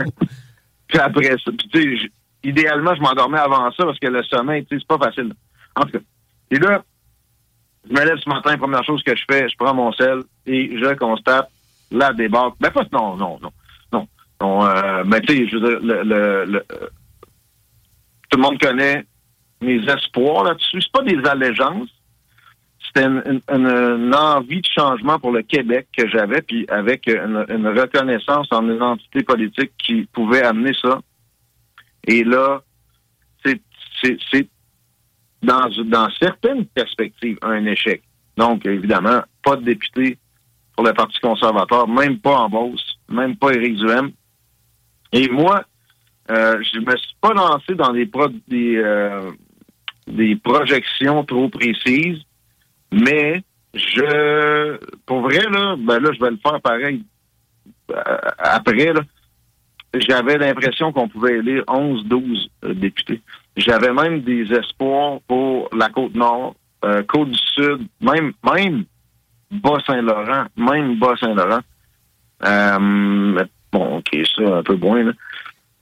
Puis 0.87 0.97
après 0.97 1.35
ça, 1.43 1.51
puis 1.57 1.69
tu 1.69 1.97
sais, 1.97 2.11
idéalement, 2.43 2.95
je 2.95 3.01
m'endormais 3.01 3.39
avant 3.39 3.71
ça 3.71 3.85
parce 3.85 3.99
que 3.99 4.07
le 4.07 4.23
sommeil, 4.23 4.65
tu 4.65 4.75
sais, 4.75 4.81
c'est 4.81 4.97
pas 4.97 5.05
facile. 5.05 5.33
En 5.75 5.83
tout 5.83 5.91
cas. 5.91 5.99
Et 6.51 6.57
là, 6.57 6.83
je 7.87 7.93
me 7.93 8.03
lève 8.03 8.17
ce 8.17 8.29
matin, 8.29 8.57
première 8.57 8.83
chose 8.83 9.01
que 9.03 9.15
je 9.15 9.23
fais, 9.29 9.47
je 9.47 9.55
prends 9.57 9.73
mon 9.73 9.93
sel 9.93 10.23
et 10.45 10.77
je 10.77 10.93
constate 10.95 11.49
la 11.91 12.11
débarque. 12.11 12.55
Ben 12.59 12.71
pas, 12.71 12.83
non, 12.91 13.15
non, 13.15 13.39
non, 13.41 13.51
euh, 14.41 15.03
ben 15.03 15.19
tu 15.21 15.35
sais, 15.35 15.47
je 15.47 15.57
veux 15.57 15.69
dire, 15.69 15.79
le, 15.81 16.03
le, 16.03 16.45
le- 16.45 16.65
tout 18.29 18.37
le 18.37 18.41
monde 18.43 18.59
connaît 18.59 19.05
mes 19.61 19.83
espoirs 19.89 20.43
là-dessus. 20.43 20.81
C'est 20.81 20.91
pas 20.91 21.03
des 21.03 21.19
allégeances. 21.27 21.89
C'était 22.85 23.05
une, 23.07 23.21
une- 23.51 23.65
une- 23.67 24.15
envie 24.15 24.61
de 24.61 24.67
changement 24.73 25.19
pour 25.19 25.31
le 25.31 25.41
Québec 25.41 25.87
que 25.95 26.07
j'avais, 26.07 26.41
puis 26.41 26.65
avec 26.69 27.07
une, 27.07 27.45
une 27.49 27.67
reconnaissance 27.67 28.47
en 28.51 28.67
une 28.67 29.23
politique 29.23 29.71
qui 29.77 30.07
pouvait 30.13 30.43
amener 30.43 30.73
ça. 30.81 30.99
Et 32.07 32.23
là, 32.23 32.61
c'est 33.43 34.47
dans, 35.41 35.69
dans 35.85 36.09
certaines 36.19 36.65
perspectives 36.65 37.37
un 37.41 37.65
échec. 37.65 38.01
Donc, 38.37 38.65
évidemment, 38.65 39.21
pas 39.43 39.55
de 39.57 39.63
député 39.63 40.17
pour 40.75 40.85
le 40.85 40.93
Parti 40.93 41.19
conservateur, 41.19 41.87
même 41.87 42.19
pas 42.19 42.37
en 42.39 42.49
Beauce, 42.49 42.97
même 43.09 43.35
pas 43.35 43.51
Éric 43.51 43.75
Duhem. 43.75 44.11
Et 45.11 45.27
moi, 45.29 45.63
euh, 46.31 46.61
je 46.61 46.79
me 46.79 46.95
suis 46.97 47.15
pas 47.21 47.33
lancé 47.33 47.73
dans 47.75 47.91
des, 47.91 48.05
pro- 48.05 48.27
des, 48.47 48.77
euh, 48.77 49.31
des 50.07 50.35
projections 50.35 51.23
trop 51.23 51.49
précises, 51.49 52.21
mais 52.91 53.41
je, 53.73 54.77
pour 55.05 55.21
vrai, 55.21 55.39
là, 55.51 55.75
ben 55.77 55.99
là, 55.99 56.09
je 56.13 56.19
vais 56.19 56.31
le 56.31 56.37
faire 56.37 56.61
pareil 56.61 57.03
euh, 57.91 58.17
après, 58.37 58.93
là. 58.93 59.01
J'avais 59.95 60.37
l'impression 60.37 60.91
qu'on 60.91 61.07
pouvait 61.07 61.39
élire 61.39 61.63
11, 61.67 62.05
12 62.05 62.49
euh, 62.65 62.73
députés. 62.75 63.21
J'avais 63.57 63.91
même 63.91 64.21
des 64.21 64.43
espoirs 64.53 65.19
pour 65.27 65.67
la 65.75 65.89
Côte-Nord, 65.89 66.55
euh, 66.85 67.01
Côte-du-Sud, 67.07 67.87
même, 67.99 68.33
même 68.45 68.83
Bas-Saint-Laurent, 69.49 70.45
même 70.55 70.99
Bas-Saint-Laurent. 70.99 71.61
Bon, 73.71 73.97
OK, 73.97 74.09
ça, 74.35 74.57
un 74.57 74.63
peu 74.63 74.75
moins, 74.75 75.03
là. 75.03 75.11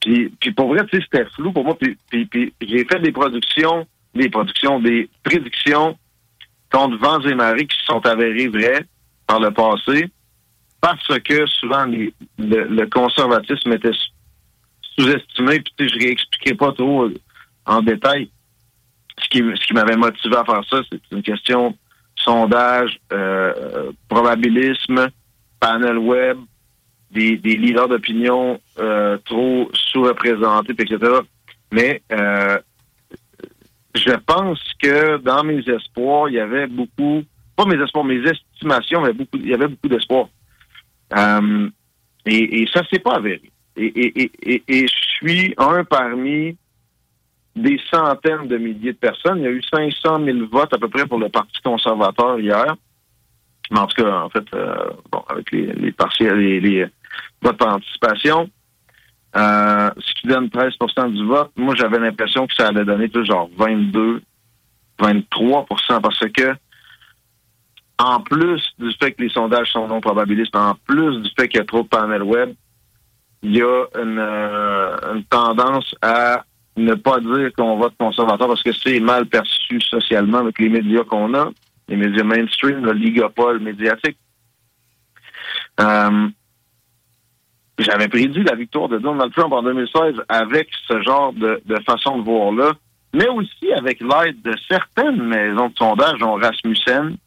Puis, 0.01 0.29
puis 0.39 0.51
pour 0.51 0.67
vrai, 0.69 0.85
c'était 0.91 1.25
flou 1.35 1.51
pour 1.51 1.63
moi. 1.65 1.77
Puis, 1.77 1.97
puis, 2.25 2.53
j'ai 2.61 2.85
fait 2.85 2.99
des 2.99 3.11
productions, 3.11 3.87
des 4.13 4.29
productions, 4.29 4.79
des 4.79 5.09
prédictions 5.23 5.97
contre 6.71 6.97
vents 6.97 7.21
et 7.21 7.33
marées 7.33 7.65
qui 7.65 7.77
se 7.77 7.85
sont 7.85 8.05
avérées 8.05 8.47
vraies 8.49 8.85
par 9.25 9.39
le 9.39 9.51
passé 9.51 10.09
parce 10.81 11.07
que 11.19 11.45
souvent 11.47 11.85
les- 11.85 12.13
le, 12.37 12.85
conservatisme 12.85 13.71
était 13.73 13.91
sous- 13.93 15.01
sous-estimé. 15.01 15.61
Puis 15.77 15.89
je 15.89 15.97
réexpliquerai 15.99 16.55
pas 16.55 16.71
trop 16.73 17.05
euh, 17.05 17.13
en 17.65 17.81
détail 17.81 18.29
ce 19.19 19.27
qui, 19.29 19.39
ce 19.39 19.65
qui 19.65 19.73
m'avait 19.73 19.97
motivé 19.97 20.35
à 20.35 20.45
faire 20.45 20.61
ça. 20.69 20.81
C'est 20.91 21.01
une 21.11 21.23
question 21.23 21.75
sondage, 22.15 22.99
euh, 23.11 23.53
euh, 23.57 23.91
probabilisme, 24.09 25.09
panel 25.59 25.97
web, 25.97 26.37
des, 27.11 27.37
des 27.37 27.55
leaders 27.55 27.87
d'opinion 27.87 28.59
euh, 28.79 29.17
trop 29.25 29.69
sous-représentés, 29.73 30.73
etc. 30.73 30.97
Mais 31.71 32.01
euh, 32.11 32.59
je 33.95 34.13
pense 34.25 34.59
que 34.81 35.17
dans 35.17 35.43
mes 35.43 35.63
espoirs, 35.67 36.29
il 36.29 36.35
y 36.35 36.39
avait 36.39 36.67
beaucoup, 36.67 37.23
pas 37.55 37.65
mes 37.65 37.81
espoirs, 37.81 38.03
mes 38.03 38.21
estimations, 38.23 39.03
avait 39.03 39.13
beaucoup, 39.13 39.37
il 39.37 39.49
y 39.49 39.53
avait 39.53 39.67
beaucoup 39.67 39.87
d'espoir. 39.87 40.27
Euh, 41.17 41.69
et, 42.25 42.61
et 42.61 42.67
ça 42.73 42.83
s'est 42.89 42.99
pas 42.99 43.15
avéré. 43.15 43.49
Et, 43.75 43.85
et, 43.85 44.31
et, 44.43 44.63
et, 44.67 44.87
je 44.87 45.07
suis 45.17 45.53
un 45.57 45.83
parmi 45.83 46.57
des 47.55 47.79
centaines 47.91 48.47
de 48.47 48.57
milliers 48.57 48.93
de 48.93 48.97
personnes. 48.97 49.39
Il 49.39 49.43
y 49.43 49.47
a 49.47 49.51
eu 49.51 49.61
500 49.63 50.23
000 50.23 50.37
votes 50.51 50.73
à 50.73 50.77
peu 50.77 50.89
près 50.89 51.05
pour 51.05 51.19
le 51.19 51.29
Parti 51.29 51.61
conservateur 51.63 52.39
hier. 52.39 52.75
Mais 53.71 53.79
en 53.79 53.87
tout 53.87 54.01
cas, 54.01 54.21
en 54.21 54.29
fait, 54.29 54.45
euh, 54.53 54.89
bon, 55.11 55.23
avec 55.29 55.51
les, 55.51 55.73
les 55.73 55.91
partiels, 55.91 56.37
les 56.37 56.85
votes 57.41 57.57
par 57.57 57.75
anticipation, 57.75 58.49
euh, 59.35 59.89
ce 59.97 60.13
qui 60.13 60.27
donne 60.27 60.47
13% 60.47 61.11
du 61.13 61.25
vote, 61.25 61.51
moi, 61.55 61.75
j'avais 61.75 61.99
l'impression 61.99 62.47
que 62.47 62.55
ça 62.55 62.67
allait 62.67 62.85
donner 62.85 63.07
plus 63.07 63.25
genre 63.25 63.49
22, 63.57 64.21
23% 64.99 66.01
parce 66.01 66.19
que, 66.19 66.55
en 67.99 68.21
plus 68.21 68.63
du 68.79 68.91
fait 68.93 69.11
que 69.11 69.23
les 69.23 69.29
sondages 69.29 69.71
sont 69.71 69.87
non 69.87 70.01
probabilistes, 70.01 70.55
en 70.55 70.75
plus 70.85 71.21
du 71.21 71.29
fait 71.37 71.47
qu'il 71.47 71.59
y 71.59 71.61
a 71.61 71.65
trop 71.65 71.83
de 71.83 71.87
panels 71.87 72.23
web, 72.23 72.53
il 73.43 73.55
y 73.55 73.61
a 73.61 73.85
une, 73.95 74.17
euh, 74.19 75.13
une 75.13 75.23
tendance 75.25 75.93
à 76.01 76.43
ne 76.75 76.93
pas 76.93 77.19
dire 77.19 77.51
qu'on 77.55 77.77
vote 77.77 77.93
conservateur 77.99 78.47
parce 78.47 78.63
que 78.63 78.71
c'est 78.71 78.99
mal 78.99 79.25
perçu 79.25 79.81
socialement 79.81 80.39
avec 80.39 80.59
les 80.59 80.69
médias 80.69 81.03
qu'on 81.03 81.33
a, 81.33 81.49
les 81.87 81.95
médias 81.95 82.23
mainstream, 82.23 82.85
le 82.85 82.93
ligopole 82.93 83.59
médiatique. 83.59 84.17
Euh, 85.79 86.29
J'avais 87.79 88.07
prédit 88.07 88.43
la 88.43 88.55
victoire 88.55 88.89
de 88.89 88.97
Donald 88.97 89.31
Trump 89.33 89.53
en 89.53 89.61
2016 89.61 90.15
avec 90.29 90.69
ce 90.87 91.01
genre 91.03 91.31
de, 91.33 91.61
façon 91.85 92.17
de 92.17 92.23
voir-là, 92.23 92.73
mais 93.13 93.27
aussi 93.27 93.71
avec 93.73 94.01
l'aide 94.01 94.41
de 94.41 94.55
certaines 94.67 95.21
maisons 95.21 95.69
de 95.69 95.75
sondage, 95.77 96.19
dont 96.19 96.35
Rasmussen, 96.35 97.17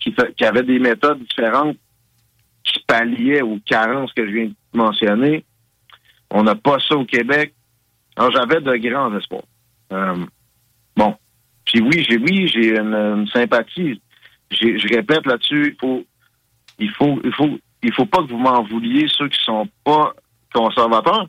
qui, 0.00 0.14
qui 0.36 0.44
avait 0.44 0.64
des 0.64 0.78
méthodes 0.78 1.20
différentes 1.20 1.76
qui 2.64 2.80
palliaient 2.86 3.42
aux 3.42 3.58
carences 3.64 4.12
que 4.12 4.26
je 4.26 4.32
viens 4.32 4.46
de 4.46 4.54
mentionner. 4.74 5.44
On 6.30 6.42
n'a 6.42 6.54
pas 6.54 6.78
ça 6.86 6.96
au 6.96 7.04
Québec. 7.04 7.54
Alors, 8.16 8.32
j'avais 8.32 8.60
de 8.60 8.76
grands 8.76 9.16
espoirs. 9.16 9.42
Euh, 9.92 10.16
bon. 10.96 11.16
Puis 11.64 11.80
oui, 11.80 12.04
j'ai 12.08 12.18
oui, 12.18 12.48
j'ai 12.48 12.78
une, 12.78 12.94
une 12.94 13.28
sympathie. 13.28 14.00
Je 14.50 14.94
répète 14.94 15.26
là-dessus, 15.26 15.74
il 15.74 15.76
faut, 15.80 16.04
il 16.78 16.90
faut, 16.90 17.20
il 17.24 17.32
faut, 17.32 17.58
il 17.82 17.92
faut 17.92 18.06
pas 18.06 18.18
que 18.18 18.28
vous 18.28 18.38
m'en 18.38 18.62
vouliez 18.62 19.06
ceux 19.08 19.28
qui 19.28 19.42
sont 19.44 19.68
pas 19.84 20.12
conservateurs. 20.52 21.28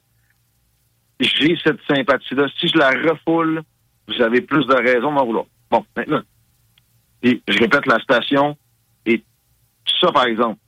J'ai 1.20 1.58
cette 1.64 1.80
sympathie-là. 1.88 2.48
Si 2.58 2.68
je 2.68 2.78
la 2.78 2.90
refoule, 2.90 3.62
vous 4.08 4.22
avez 4.22 4.42
plus 4.42 4.66
de 4.66 4.74
raisons 4.74 5.10
de 5.10 5.16
m'en 5.16 5.26
vouloir. 5.26 5.46
Bon, 5.70 5.86
maintenant. 5.96 6.22
Et 7.22 7.42
je 7.48 7.60
répète 7.60 7.86
la 7.86 8.00
station. 8.00 8.58
Et 9.06 9.24
ça, 10.00 10.12
par 10.12 10.26
exemple, 10.26 10.60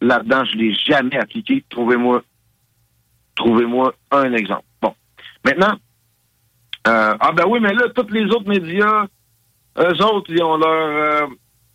là-dedans, 0.00 0.44
je 0.44 0.56
l'ai 0.56 0.74
jamais 0.74 1.18
appliqué. 1.18 1.64
Trouvez-moi, 1.68 2.22
trouvez-moi 3.34 3.94
un 4.12 4.32
exemple. 4.32 4.64
Bon. 4.80 4.94
Maintenant, 5.44 5.76
euh, 6.86 7.16
ah 7.20 7.32
ben 7.32 7.44
oui, 7.46 7.58
mais 7.60 7.74
là, 7.74 7.88
tous 7.94 8.08
les 8.10 8.24
autres 8.26 8.48
médias, 8.48 9.06
eux 9.78 10.04
autres, 10.04 10.30
ils 10.30 10.42
ont 10.42 10.56
leur, 10.56 11.24
euh, 11.24 11.26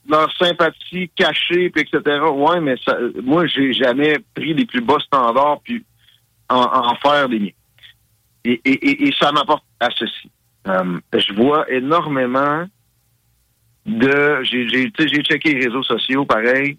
leur 0.07 0.31
sympathie 0.37 1.09
cachée, 1.15 1.69
puis 1.69 1.83
etc. 1.83 2.21
Ouais, 2.31 2.59
mais 2.61 2.75
ça, 2.85 2.97
moi, 3.23 3.47
j'ai 3.47 3.73
jamais 3.73 4.19
pris 4.33 4.53
les 4.53 4.65
plus 4.65 4.81
bas 4.81 4.99
standards, 4.99 5.61
puis 5.63 5.83
en, 6.49 6.95
faire 6.95 7.27
des 7.27 7.39
miens. 7.39 7.49
Et, 8.43 8.61
et, 8.63 9.07
et, 9.07 9.15
ça 9.19 9.31
m'apporte 9.31 9.65
à 9.79 9.89
ceci. 9.95 10.29
Euh, 10.67 10.99
je 11.13 11.33
vois 11.33 11.69
énormément 11.71 12.65
de... 13.85 14.43
J'ai 14.43 14.91
checké 15.23 15.53
les 15.53 15.65
réseaux 15.65 15.83
sociaux, 15.83 16.25
pareil, 16.25 16.77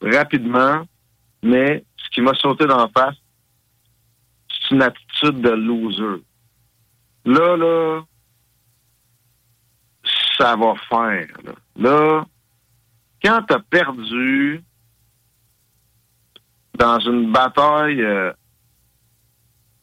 rapidement, 0.00 0.86
mais 1.42 1.84
ce 1.96 2.08
qui 2.10 2.20
m'a 2.22 2.34
sauté 2.34 2.66
dans 2.66 2.78
la 2.78 2.88
face, 2.88 3.16
c'est 4.48 4.74
une 4.74 4.82
attitude 4.82 5.42
de 5.42 5.50
loser. 5.50 6.22
Là, 7.26 7.56
là, 7.56 8.02
ça 10.38 10.56
va 10.56 10.74
faire. 10.88 11.28
Là, 11.44 11.52
là 11.76 12.24
quand 13.24 13.42
t'as 13.48 13.58
perdu 13.60 14.62
dans 16.78 16.98
une 17.00 17.32
bataille 17.32 18.00
euh, 18.02 18.32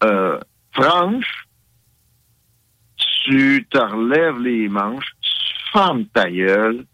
euh, 0.04 0.39
franche, 0.74 1.48
tu 3.26 3.66
te 3.70 3.78
relèves 3.78 4.39
les 4.39 4.68
manches, 4.68 5.12
tu 5.22 5.30
fermes 5.74 6.06
ta 6.08 6.30
gueule, 6.30 6.86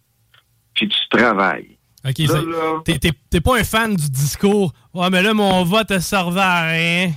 puis 0.73 0.87
tu 0.87 0.99
travailles. 1.09 1.77
OK, 2.05 2.17
Là, 2.19 2.27
c'est- 2.27 2.45
là. 2.45 2.81
t'es- 2.85 2.99
t'es 2.99 3.11
t'es 3.29 3.41
pas 3.41 3.59
un 3.59 3.63
fan 3.63 3.95
du 3.95 4.09
discours. 4.09 4.71
Ouais, 4.93 5.09
mais 5.09 5.21
là, 5.21 5.33
mon 5.33 5.63
vote 5.63 5.89
ne 5.89 5.99
servait 5.99 6.39
à 6.41 6.67
rien. 6.69 7.11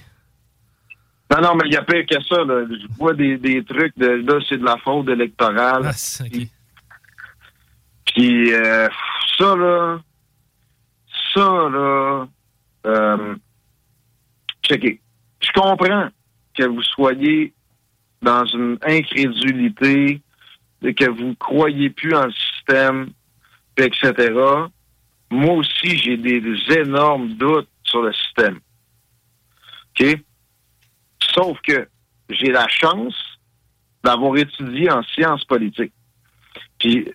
Non, 1.32 1.40
non, 1.42 1.54
mais 1.54 1.62
il 1.66 1.72
y 1.74 1.76
a 1.76 1.82
pire 1.82 2.04
que 2.06 2.20
ça. 2.24 2.42
Là. 2.42 2.64
Je 2.68 2.86
vois 2.98 3.14
des, 3.14 3.36
des 3.38 3.62
trucs 3.62 3.96
de 3.96 4.06
là, 4.06 4.40
c'est 4.48 4.58
de 4.58 4.64
la 4.64 4.76
fraude 4.78 5.08
électorale. 5.10 5.82
Ah, 5.84 5.92
Puis 8.14 8.52
euh, 8.52 8.88
ça, 9.38 9.56
là, 9.56 10.00
ça, 11.34 11.68
là, 11.70 12.28
euh. 12.86 13.34
Je 14.70 15.52
comprends 15.52 16.08
que 16.54 16.64
vous 16.64 16.82
soyez 16.82 17.52
dans 18.22 18.44
une 18.44 18.78
incrédulité, 18.82 20.20
que 20.80 21.10
vous 21.10 21.34
croyez 21.34 21.90
plus 21.90 22.14
en 22.14 22.26
le 22.26 22.32
système, 22.32 23.10
etc. 23.76 24.32
Moi 25.30 25.54
aussi, 25.54 25.96
j'ai 25.96 26.16
des, 26.16 26.40
des 26.40 26.78
énormes 26.78 27.34
doutes 27.34 27.68
sur 27.84 28.02
le 28.02 28.12
système. 28.12 28.60
OK? 29.98 30.20
Sauf 31.34 31.58
que 31.62 31.88
j'ai 32.28 32.52
la 32.52 32.68
chance 32.68 33.14
d'avoir 34.04 34.36
étudié 34.36 34.90
en 34.90 35.02
sciences 35.02 35.44
politiques. 35.44 35.92
Puis, 36.78 37.12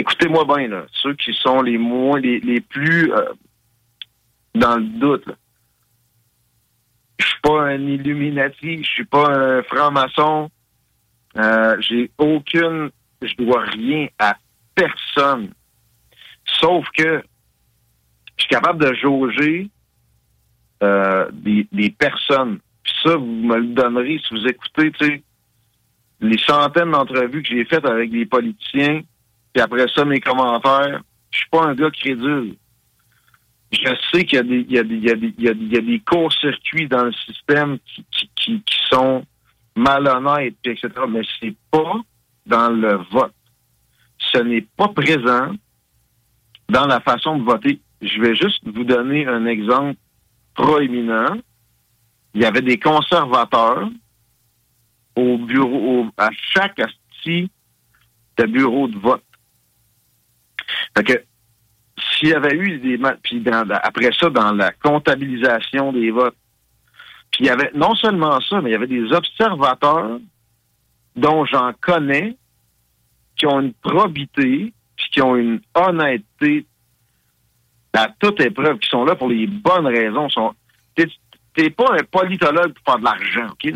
écoutez-moi 0.00 0.44
bien, 0.44 0.68
là, 0.68 0.86
ceux 0.92 1.14
qui 1.14 1.32
sont 1.34 1.62
les 1.62 1.78
moins, 1.78 2.18
les, 2.20 2.40
les 2.40 2.60
plus 2.60 3.12
euh, 3.12 3.32
dans 4.54 4.76
le 4.76 4.84
doute, 4.84 5.26
là. 5.26 5.34
Je 7.18 7.26
suis 7.26 7.40
pas 7.42 7.64
un 7.64 7.80
Illuminati, 7.80 8.82
je 8.82 8.88
suis 8.88 9.04
pas 9.04 9.28
un 9.28 9.62
franc-maçon, 9.62 10.50
euh, 11.36 11.76
j'ai 11.80 12.10
aucune, 12.16 12.90
je 13.20 13.34
dois 13.36 13.60
rien 13.64 14.08
à 14.18 14.36
personne. 14.74 15.52
Sauf 16.46 16.86
que 16.96 17.22
je 18.36 18.42
suis 18.44 18.48
capable 18.48 18.82
de 18.82 18.94
jauger 18.94 19.68
euh, 20.82 21.28
des, 21.30 21.68
des 21.72 21.90
personnes. 21.90 22.58
Puis 22.82 22.94
ça, 23.04 23.16
vous 23.16 23.26
me 23.26 23.58
le 23.58 23.66
donnerez 23.74 24.18
si 24.26 24.34
vous 24.34 24.46
écoutez, 24.46 24.90
tu 24.92 25.22
les 26.20 26.38
centaines 26.38 26.90
d'entrevues 26.90 27.42
que 27.42 27.48
j'ai 27.48 27.64
faites 27.64 27.84
avec 27.84 28.10
des 28.10 28.26
politiciens, 28.26 29.02
puis 29.52 29.62
après 29.62 29.86
ça, 29.94 30.04
mes 30.04 30.20
commentaires, 30.20 31.02
je 31.30 31.38
suis 31.38 31.48
pas 31.50 31.64
un 31.64 31.74
gars 31.74 31.90
crédule. 31.90 32.56
Je 33.72 33.94
sais 34.12 34.24
qu'il 34.24 34.36
y 34.36 34.38
a 34.38 34.42
des, 34.42 34.66
il 34.68 35.42
y 35.42 35.78
a 35.78 35.80
des, 35.80 36.00
courts-circuits 36.00 36.88
dans 36.88 37.04
le 37.04 37.12
système 37.12 37.78
qui, 37.86 38.04
qui, 38.36 38.62
qui, 38.62 38.78
sont 38.88 39.24
malhonnêtes, 39.76 40.56
etc. 40.64 40.88
Mais 41.08 41.20
c'est 41.38 41.54
pas 41.70 41.94
dans 42.46 42.70
le 42.70 42.96
vote. 43.12 43.34
Ce 44.18 44.38
n'est 44.38 44.66
pas 44.76 44.88
présent 44.88 45.52
dans 46.68 46.86
la 46.86 47.00
façon 47.00 47.38
de 47.38 47.44
voter. 47.44 47.80
Je 48.02 48.20
vais 48.20 48.34
juste 48.34 48.62
vous 48.64 48.84
donner 48.84 49.26
un 49.26 49.46
exemple 49.46 49.94
proéminent. 50.54 51.36
Il 52.34 52.42
y 52.42 52.44
avait 52.44 52.62
des 52.62 52.78
conservateurs 52.78 53.88
au 55.16 55.38
bureau, 55.38 56.02
au- 56.02 56.10
à 56.16 56.30
chaque 56.32 56.80
asti 56.80 57.50
de 58.36 58.46
bureau 58.46 58.88
de 58.88 58.98
vote. 58.98 59.22
Fait 60.96 61.04
que 61.04 61.24
s'il 61.98 62.28
y 62.28 62.34
avait 62.34 62.56
eu 62.56 62.78
des 62.78 62.98
puis 63.22 63.44
après 63.48 64.10
ça 64.12 64.30
dans 64.30 64.52
la 64.52 64.72
comptabilisation 64.72 65.92
des 65.92 66.10
votes, 66.10 66.36
puis 67.30 67.44
il 67.44 67.46
y 67.46 67.50
avait 67.50 67.70
non 67.74 67.94
seulement 67.94 68.40
ça, 68.40 68.60
mais 68.60 68.70
il 68.70 68.72
y 68.72 68.76
avait 68.76 68.86
des 68.86 69.12
observateurs 69.12 70.18
dont 71.16 71.44
j'en 71.44 71.72
connais 71.80 72.36
qui 73.36 73.46
ont 73.46 73.60
une 73.60 73.72
probité 73.74 74.72
puis 74.96 75.10
qui 75.10 75.22
ont 75.22 75.36
une 75.36 75.60
honnêteté 75.74 76.66
à 77.92 78.08
toute 78.18 78.40
épreuve, 78.40 78.78
qui 78.78 78.88
sont 78.88 79.04
là 79.04 79.14
pour 79.14 79.28
les 79.28 79.46
bonnes 79.46 79.86
raisons. 79.86 80.28
Sont, 80.28 80.54
t'es, 80.94 81.70
pas 81.70 81.94
un 81.94 82.04
politologue 82.04 82.72
pour 82.74 82.84
faire 82.84 82.98
de 82.98 83.04
l'argent, 83.04 83.46
OK? 83.52 83.72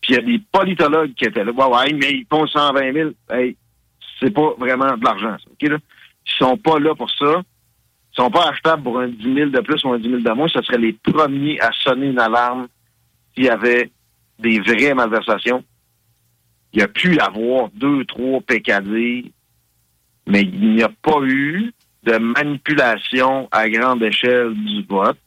Puis 0.00 0.12
il 0.12 0.14
y 0.14 0.18
a 0.18 0.22
des 0.22 0.40
politologues 0.52 1.14
qui 1.14 1.24
étaient 1.24 1.44
là. 1.44 1.52
Ouais, 1.52 1.64
ouais, 1.64 1.92
mais 1.94 2.12
ils 2.12 2.26
font 2.28 2.46
120 2.46 2.92
000. 2.92 3.10
Hey, 3.30 3.56
c'est 4.20 4.30
pas 4.30 4.54
vraiment 4.58 4.96
de 4.96 5.04
l'argent, 5.04 5.36
ça, 5.38 5.50
OK? 5.50 5.80
Ils 6.26 6.32
sont 6.38 6.56
pas 6.56 6.78
là 6.78 6.94
pour 6.94 7.10
ça. 7.10 7.42
sont 8.12 8.30
pas 8.30 8.48
achetables 8.48 8.82
pour 8.82 8.98
un 8.98 9.08
10 9.08 9.34
000 9.34 9.50
de 9.50 9.60
plus 9.60 9.82
ou 9.84 9.92
un 9.92 9.98
10 9.98 10.08
000 10.08 10.20
de 10.20 10.30
moins, 10.32 10.48
ce 10.48 10.62
seraient 10.62 10.78
les 10.78 10.92
premiers 10.92 11.60
à 11.60 11.70
sonner 11.72 12.06
une 12.06 12.18
alarme 12.18 12.68
s'il 13.34 13.44
y 13.44 13.48
avait 13.48 13.90
des 14.38 14.60
vraies 14.60 14.94
malversations. 14.94 15.64
Il 16.72 16.80
y 16.80 16.82
a 16.82 16.88
pu 16.88 17.18
avoir 17.18 17.70
deux, 17.70 18.04
trois 18.04 18.40
PKD, 18.40 19.32
mais 20.26 20.42
il 20.42 20.74
n'y 20.74 20.82
a 20.82 20.90
pas 21.02 21.20
eu 21.22 21.72
de 22.02 22.18
manipulation 22.18 23.48
à 23.50 23.68
grande 23.68 24.02
échelle 24.02 24.54
du 24.54 24.82
vote. 24.84 25.18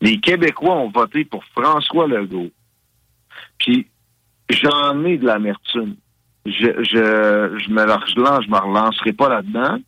Les 0.00 0.20
Québécois 0.20 0.76
ont 0.76 0.90
voté 0.90 1.24
pour 1.24 1.44
François 1.46 2.06
Legault. 2.06 2.50
Puis, 3.58 3.86
j'en 4.50 5.04
ai 5.04 5.16
de 5.16 5.26
l'amertume. 5.26 5.96
Je, 6.46 6.52
je, 6.84 7.58
je 7.58 7.70
me 7.70 7.82
relance, 7.82 8.44
je 8.44 8.50
me 8.50 8.58
relancerai 8.58 9.12
pas 9.12 9.28
là-dedans. 9.28 9.78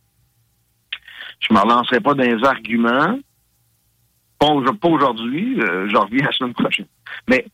Je 1.39 1.53
me 1.53 1.59
relancerai 1.59 1.99
pas 1.99 2.13
dans 2.15 2.23
les 2.23 2.43
arguments. 2.43 3.19
Pas, 4.39 4.47
au- 4.47 4.61
pas 4.73 4.87
aujourd'hui, 4.87 5.59
euh, 5.61 5.87
j'en 5.89 6.01
reviens 6.05 6.25
la 6.25 6.31
semaine 6.31 6.53
prochaine. 6.53 6.87
Mais 7.27 7.45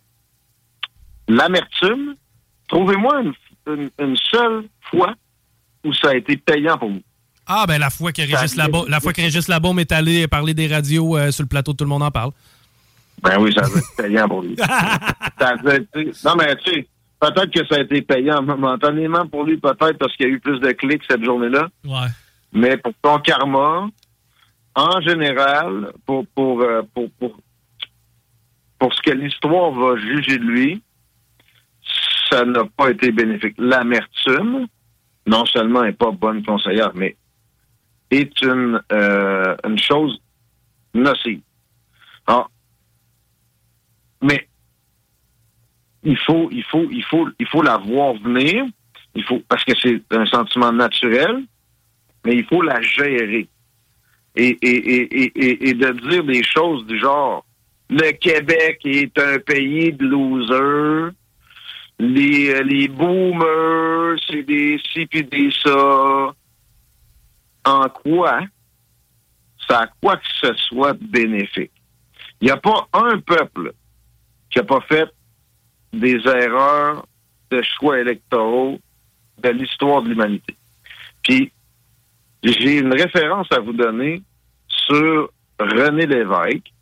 l'amertume, 1.28 2.16
trouvez-moi 2.68 3.22
une, 3.22 3.34
une- 3.68 3.90
une 4.00 4.18
seule 4.18 4.66
fois 4.90 5.14
où 5.84 5.94
ça 5.94 6.10
a 6.10 6.16
été 6.16 6.38
payant 6.38 6.78
pour 6.78 6.90
vous. 6.90 7.02
Ah, 7.46 7.66
ben 7.68 7.78
la 7.78 7.90
fois 7.90 8.14
que 8.14 8.22
Régis 8.22 8.56
Labaume, 8.56 8.86
la 8.88 9.00
fois 9.02 9.12
que 9.12 9.22
Régis 9.22 9.48
Labaume 9.50 9.80
est 9.80 9.92
allé 9.92 10.28
parler 10.30 10.54
des 10.54 10.68
radios 10.68 11.18
euh, 11.18 11.30
sur 11.32 11.44
le 11.44 11.50
plateau, 11.50 11.74
tout 11.74 11.84
le 11.84 11.90
monde 11.90 12.04
en 12.04 12.12
parle. 12.12 12.32
Ben 13.22 13.38
oui, 13.40 13.54
ça 13.54 13.62
a 13.66 13.68
été 13.68 13.80
payant 13.98 14.28
pour 14.30 14.42
lui. 14.42 14.56
Ça 15.40 15.50
a 15.50 15.76
été- 15.76 16.12
non, 16.26 16.36
mais 16.38 16.56
tu 16.58 16.72
sais, 16.72 16.88
peut-être 17.32 17.52
que 17.52 17.66
ça 17.68 17.76
a 17.76 17.84
été 17.84 18.02
payant 18.02 18.42
momentanément 18.42 19.26
pour 19.28 19.44
lui, 19.44 19.58
peut-être 19.58 19.98
parce 19.98 20.16
qu'il 20.16 20.28
y 20.28 20.30
a 20.30 20.34
eu 20.34 20.40
plus 20.40 20.60
de 20.60 20.72
clics 20.72 21.04
cette 21.10 21.24
journée-là. 21.24 21.70
Ouais. 21.86 22.08
Mais 22.52 22.78
pour 22.78 22.94
ton 23.02 23.20
karma, 23.20 23.90
en 24.76 25.02
général, 25.02 25.94
pour 26.06 26.26
pour 26.36 26.62
euh, 26.62 26.82
pour, 26.94 27.10
pour, 27.12 27.38
pour 28.80 28.94
ce 28.94 29.02
que 29.02 29.12
l'histoire 29.12 29.72
va 29.72 29.98
juger 29.98 30.38
de 30.38 30.44
lui, 30.44 30.84
ça 32.30 32.44
n'a 32.44 32.66
pas 32.66 32.90
été 32.90 33.12
bénéfique. 33.12 33.56
L'amertume, 33.58 34.68
non 35.26 35.46
seulement 35.46 35.84
n'est 35.84 35.94
pas 35.94 36.12
bonne 36.12 36.44
conseillère, 36.44 36.92
mais 36.94 37.16
est 38.12 38.42
une 38.42 38.82
euh, 38.92 39.56
une 39.66 39.80
chose 39.80 40.22
nocive. 40.94 41.42
Alors, 42.28 42.52
mais 44.22 44.48
il 46.04 46.18
faut, 46.18 46.50
il 46.52 46.64
faut, 46.64 46.88
il 46.92 47.04
faut, 47.04 47.28
il 47.40 47.48
faut 47.48 47.62
la 47.62 47.78
voir 47.78 48.14
venir. 48.16 48.66
Il 49.16 49.24
faut 49.24 49.42
parce 49.48 49.64
que 49.64 49.74
c'est 49.80 50.02
un 50.12 50.26
sentiment 50.26 50.72
naturel, 50.72 51.44
mais 52.26 52.36
il 52.36 52.46
faut 52.46 52.62
la 52.62 52.82
gérer. 52.82 53.48
Et, 54.36 54.58
et, 54.62 55.22
et, 55.22 55.70
et, 55.70 55.74
de 55.76 56.10
dire 56.10 56.24
des 56.24 56.44
choses 56.44 56.86
du 56.88 56.98
genre 57.00 57.46
le 57.90 58.12
Québec 58.14 58.80
est 58.86 59.18
un 59.20 59.38
pays 59.38 59.94
de 59.94 60.06
losers, 60.06 61.12
les, 62.00 62.50
euh, 62.50 62.64
les 62.64 62.88
boomers, 62.88 64.18
c'est 64.28 64.42
des 64.42 64.80
ci 64.92 65.06
pis 65.06 65.24
des 65.24 65.52
ça. 65.64 66.34
En 67.66 67.88
quoi 67.90 68.42
ça 69.68 69.82
a 69.82 69.88
quoi 70.02 70.18
que 70.18 70.28
ce 70.42 70.54
soit 70.56 70.98
bénéfique? 71.00 71.72
Il 72.42 72.46
n'y 72.46 72.52
a 72.52 72.58
pas 72.58 72.88
un 72.92 73.20
peuple 73.20 73.74
qui 74.50 74.60
n'a 74.60 74.66
pas 74.66 74.82
fait 74.82 75.10
des 75.94 76.20
erreurs 76.26 77.06
de 77.52 77.62
choix 77.62 78.00
électoraux 78.00 78.80
de 79.42 79.50
l'histoire 79.50 80.02
de 80.02 80.10
l'humanité. 80.10 80.56
Puis, 81.22 81.52
j'ai 82.44 82.80
une 82.80 82.94
référence 82.94 83.48
à 83.52 83.60
vous 83.60 83.74
donner 83.74 84.22
sur 84.68 85.32
René 85.60 86.06
Lévesque, 86.06 86.74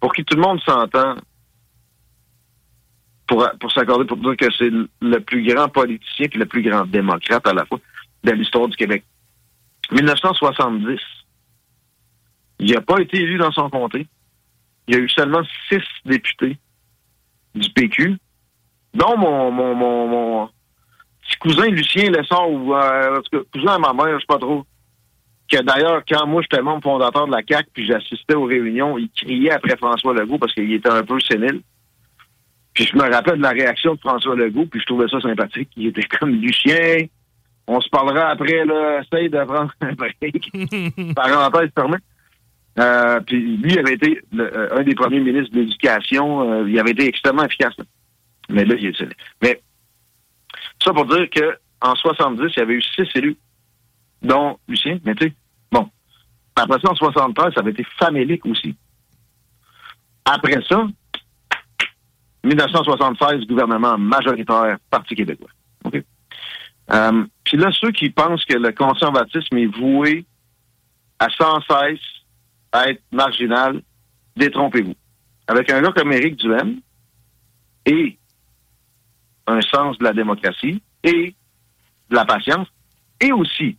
pour 0.00 0.12
qui 0.14 0.24
tout 0.24 0.36
le 0.36 0.42
monde 0.42 0.60
s'entend, 0.60 1.16
pour, 3.26 3.72
s'accorder 3.72 4.04
pour 4.04 4.18
dire 4.18 4.36
que 4.36 4.46
c'est 4.56 4.70
le 4.70 5.18
plus 5.18 5.44
grand 5.44 5.68
politicien 5.68 6.26
et 6.32 6.38
le 6.38 6.46
plus 6.46 6.62
grand 6.62 6.86
démocrate 6.86 7.46
à 7.46 7.52
la 7.52 7.66
fois 7.66 7.80
de 8.22 8.30
l'histoire 8.30 8.68
du 8.68 8.76
Québec. 8.76 9.04
1970, 9.90 11.00
il 12.60 12.72
n'a 12.72 12.80
pas 12.80 13.00
été 13.00 13.18
élu 13.18 13.38
dans 13.38 13.52
son 13.52 13.68
comté. 13.68 14.06
Il 14.86 14.94
y 14.94 14.98
a 14.98 15.00
eu 15.00 15.08
seulement 15.08 15.42
six 15.68 15.82
députés 16.04 16.56
du 17.54 17.68
PQ, 17.70 18.16
dont 18.96 19.16
mon, 19.16 19.50
mon, 19.50 19.74
mon, 19.74 20.08
mon 20.08 20.48
petit 21.22 21.36
cousin 21.40 21.66
Lucien 21.68 22.10
Lessard, 22.10 22.50
ou 22.50 22.74
euh, 22.74 23.20
cousin 23.52 23.74
à 23.74 23.78
ma 23.78 23.92
mère, 23.92 24.14
je 24.16 24.20
sais 24.20 24.26
pas 24.28 24.38
trop, 24.38 24.64
que 25.50 25.62
d'ailleurs, 25.62 26.02
quand 26.08 26.26
moi 26.26 26.42
j'étais 26.42 26.62
membre 26.62 26.82
fondateur 26.82 27.26
de 27.26 27.32
la 27.32 27.42
CAC 27.42 27.66
puis 27.72 27.86
j'assistais 27.86 28.34
aux 28.34 28.44
réunions, 28.46 28.98
il 28.98 29.08
criait 29.10 29.52
après 29.52 29.76
François 29.76 30.12
Legault 30.14 30.38
parce 30.38 30.52
qu'il 30.54 30.72
était 30.72 30.90
un 30.90 31.02
peu 31.04 31.20
sénile. 31.20 31.60
Puis 32.74 32.84
je 32.92 32.96
me 32.96 33.02
rappelle 33.10 33.38
de 33.38 33.42
la 33.42 33.50
réaction 33.50 33.94
de 33.94 34.00
François 34.00 34.34
Legault, 34.36 34.66
puis 34.66 34.80
je 34.80 34.86
trouvais 34.86 35.08
ça 35.08 35.20
sympathique. 35.20 35.70
Il 35.76 35.86
était 35.86 36.02
comme 36.02 36.30
Lucien, 36.30 37.06
on 37.68 37.80
se 37.80 37.88
parlera 37.88 38.28
après, 38.30 38.64
là, 38.64 39.00
essaye 39.02 39.30
de 39.30 39.44
prendre 39.44 39.70
un 39.80 39.92
break. 39.92 40.50
Parenthèse 41.14 41.70
fermée. 41.74 41.96
Euh, 42.78 43.20
puis 43.20 43.56
lui 43.56 43.78
avait 43.78 43.94
été 43.94 44.20
le- 44.32 44.54
euh, 44.54 44.78
un 44.78 44.82
des 44.82 44.94
premiers 44.94 45.20
ministres 45.20 45.54
de 45.54 45.60
l'Éducation. 45.60 46.52
euh, 46.52 46.68
il 46.68 46.78
avait 46.78 46.90
été 46.90 47.06
extrêmement 47.06 47.44
efficace. 47.44 47.72
là. 47.78 47.84
Mais 48.48 48.64
là, 48.64 48.74
il 48.78 48.86
est. 48.86 49.16
Mais 49.42 49.62
ça 50.82 50.92
pour 50.92 51.06
dire 51.06 51.28
que 51.30 51.58
en 51.80 51.94
70, 51.94 52.52
il 52.56 52.58
y 52.58 52.62
avait 52.62 52.74
eu 52.74 52.82
six 52.82 53.06
élus, 53.14 53.36
dont 54.22 54.58
Lucien. 54.68 54.98
Mais 55.04 55.14
tu 55.14 55.28
sais, 55.28 55.34
bon. 55.70 55.88
Après 56.54 56.80
ça, 56.80 56.90
en 56.90 56.94
73, 56.94 57.54
ça 57.54 57.60
avait 57.60 57.72
été 57.72 57.84
famélique 57.98 58.46
aussi. 58.46 58.74
Après 60.24 60.60
ça, 60.68 60.86
1976, 62.44 63.46
gouvernement 63.46 63.98
majoritaire, 63.98 64.78
Parti 64.90 65.14
québécois. 65.14 65.50
OK? 65.84 66.02
Euh, 66.92 67.24
Puis 67.44 67.56
là, 67.56 67.70
ceux 67.72 67.90
qui 67.90 68.10
pensent 68.10 68.44
que 68.44 68.56
le 68.56 68.72
conservatisme 68.72 69.58
est 69.58 69.66
voué 69.66 70.24
à 71.18 71.28
sans 71.30 71.60
cesse 71.62 72.00
à 72.72 72.90
être 72.90 73.02
marginal, 73.10 73.82
détrompez-vous. 74.36 74.94
Avec 75.48 75.70
un 75.70 75.82
gars 75.82 75.92
comme 75.92 76.12
Éric 76.12 76.36
Duhem 76.36 76.80
et 77.86 78.18
un 79.46 79.60
sens 79.60 79.98
de 79.98 80.04
la 80.04 80.12
démocratie 80.12 80.82
et 81.02 81.34
de 82.10 82.14
la 82.14 82.24
patience 82.24 82.68
et 83.20 83.32
aussi 83.32 83.76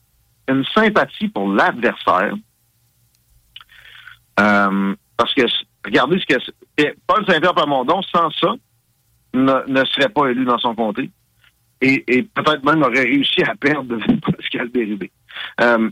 une 0.47 0.63
sympathie 0.65 1.27
pour 1.27 1.51
l'adversaire. 1.51 2.33
Euh, 4.39 4.95
parce 5.17 5.33
que, 5.33 5.43
regardez 5.83 6.19
ce 6.19 6.25
que... 6.25 6.95
Paul 7.07 7.25
Saint-Pierre 7.25 7.55
Plamondon, 7.55 8.01
sans 8.03 8.29
ça, 8.31 8.53
ne, 9.33 9.85
serait 9.85 10.09
pas 10.09 10.27
élu 10.27 10.45
dans 10.45 10.57
son 10.59 10.75
comté 10.75 11.11
et, 11.81 12.23
peut-être 12.33 12.63
même 12.63 12.81
aurait 12.81 13.03
réussi 13.03 13.43
à 13.43 13.55
perdre 13.55 13.97
Pascal 14.37 14.69
Bérubé. 14.69 15.11
Euh, 15.61 15.89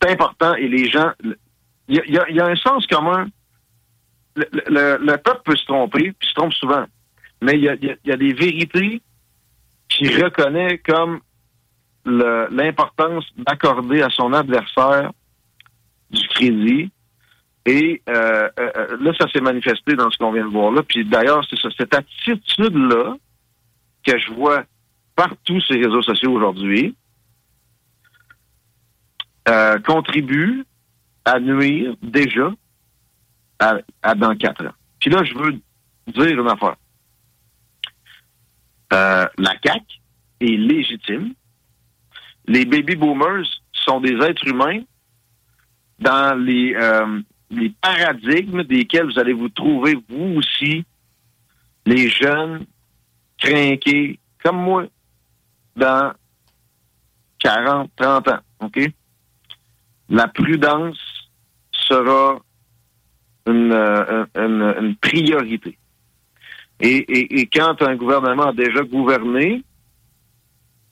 c'est 0.00 0.10
important 0.10 0.54
et 0.54 0.68
les 0.68 0.88
gens... 0.88 1.12
Il 1.88 2.02
y 2.06 2.40
a, 2.40 2.46
un 2.46 2.56
sens 2.56 2.86
commun. 2.86 3.26
Le, 4.36 4.46
le- 4.68 4.98
le 5.04 5.16
peuple 5.16 5.40
peut 5.44 5.56
se 5.56 5.64
tromper, 5.64 6.12
puis 6.12 6.28
se 6.28 6.34
trompe 6.34 6.52
souvent. 6.52 6.86
Mais 7.42 7.54
il 7.54 7.62
y 7.62 7.68
a, 7.68 8.16
des 8.16 8.32
vérités 8.32 9.00
qu'il 9.88 10.22
reconnaît 10.22 10.78
comme 10.78 11.20
l'importance 12.04 13.24
d'accorder 13.36 14.02
à 14.02 14.10
son 14.10 14.32
adversaire 14.32 15.12
du 16.10 16.26
crédit. 16.28 16.90
Et 17.66 18.02
euh, 18.08 18.48
euh, 18.58 18.96
là, 19.00 19.12
ça 19.18 19.28
s'est 19.30 19.40
manifesté 19.40 19.94
dans 19.94 20.10
ce 20.10 20.18
qu'on 20.18 20.32
vient 20.32 20.46
de 20.46 20.52
voir 20.52 20.72
là. 20.72 20.82
Puis 20.82 21.04
d'ailleurs, 21.04 21.44
c'est 21.48 21.58
ça, 21.58 21.68
cette 21.76 21.94
attitude-là 21.94 23.16
que 24.04 24.18
je 24.18 24.32
vois 24.32 24.64
partout 25.14 25.60
sur 25.60 25.74
les 25.74 25.84
réseaux 25.84 26.02
sociaux 26.02 26.32
aujourd'hui 26.32 26.96
euh, 29.48 29.78
contribue 29.80 30.64
à 31.24 31.38
nuire 31.38 31.94
déjà 32.02 32.50
à, 33.58 33.76
à 34.02 34.14
dans 34.14 34.34
quatre 34.36 34.64
ans. 34.64 34.74
Puis 34.98 35.10
là, 35.10 35.22
je 35.22 35.34
veux 35.34 35.52
dire 36.08 36.40
une 36.40 36.48
affaire. 36.48 36.76
Euh, 38.92 39.26
la 39.38 39.54
CAQ 39.64 39.84
est 40.40 40.56
légitime. 40.56 41.34
Les 42.46 42.64
baby 42.64 42.96
boomers 42.96 43.46
sont 43.72 44.00
des 44.00 44.16
êtres 44.16 44.46
humains 44.46 44.80
dans 45.98 46.38
les, 46.38 46.74
euh, 46.74 47.20
les 47.50 47.70
paradigmes 47.80 48.64
desquels 48.64 49.06
vous 49.06 49.18
allez 49.18 49.32
vous 49.32 49.48
trouver, 49.48 49.96
vous 50.08 50.38
aussi, 50.38 50.84
les 51.86 52.08
jeunes, 52.08 52.66
crinqués, 53.38 54.18
comme 54.42 54.62
moi, 54.62 54.86
dans 55.76 56.12
40, 57.38 57.90
30 57.96 58.28
ans. 58.28 58.40
OK? 58.60 58.80
La 60.08 60.28
prudence 60.28 60.98
sera 61.72 62.40
une, 63.46 63.72
euh, 63.72 64.26
une, 64.34 64.74
une 64.84 64.96
priorité. 64.96 65.78
Et, 66.80 66.96
et, 66.96 67.40
et 67.40 67.46
quand 67.46 67.80
un 67.82 67.94
gouvernement 67.96 68.46
a 68.48 68.52
déjà 68.52 68.82
gouverné, 68.82 69.62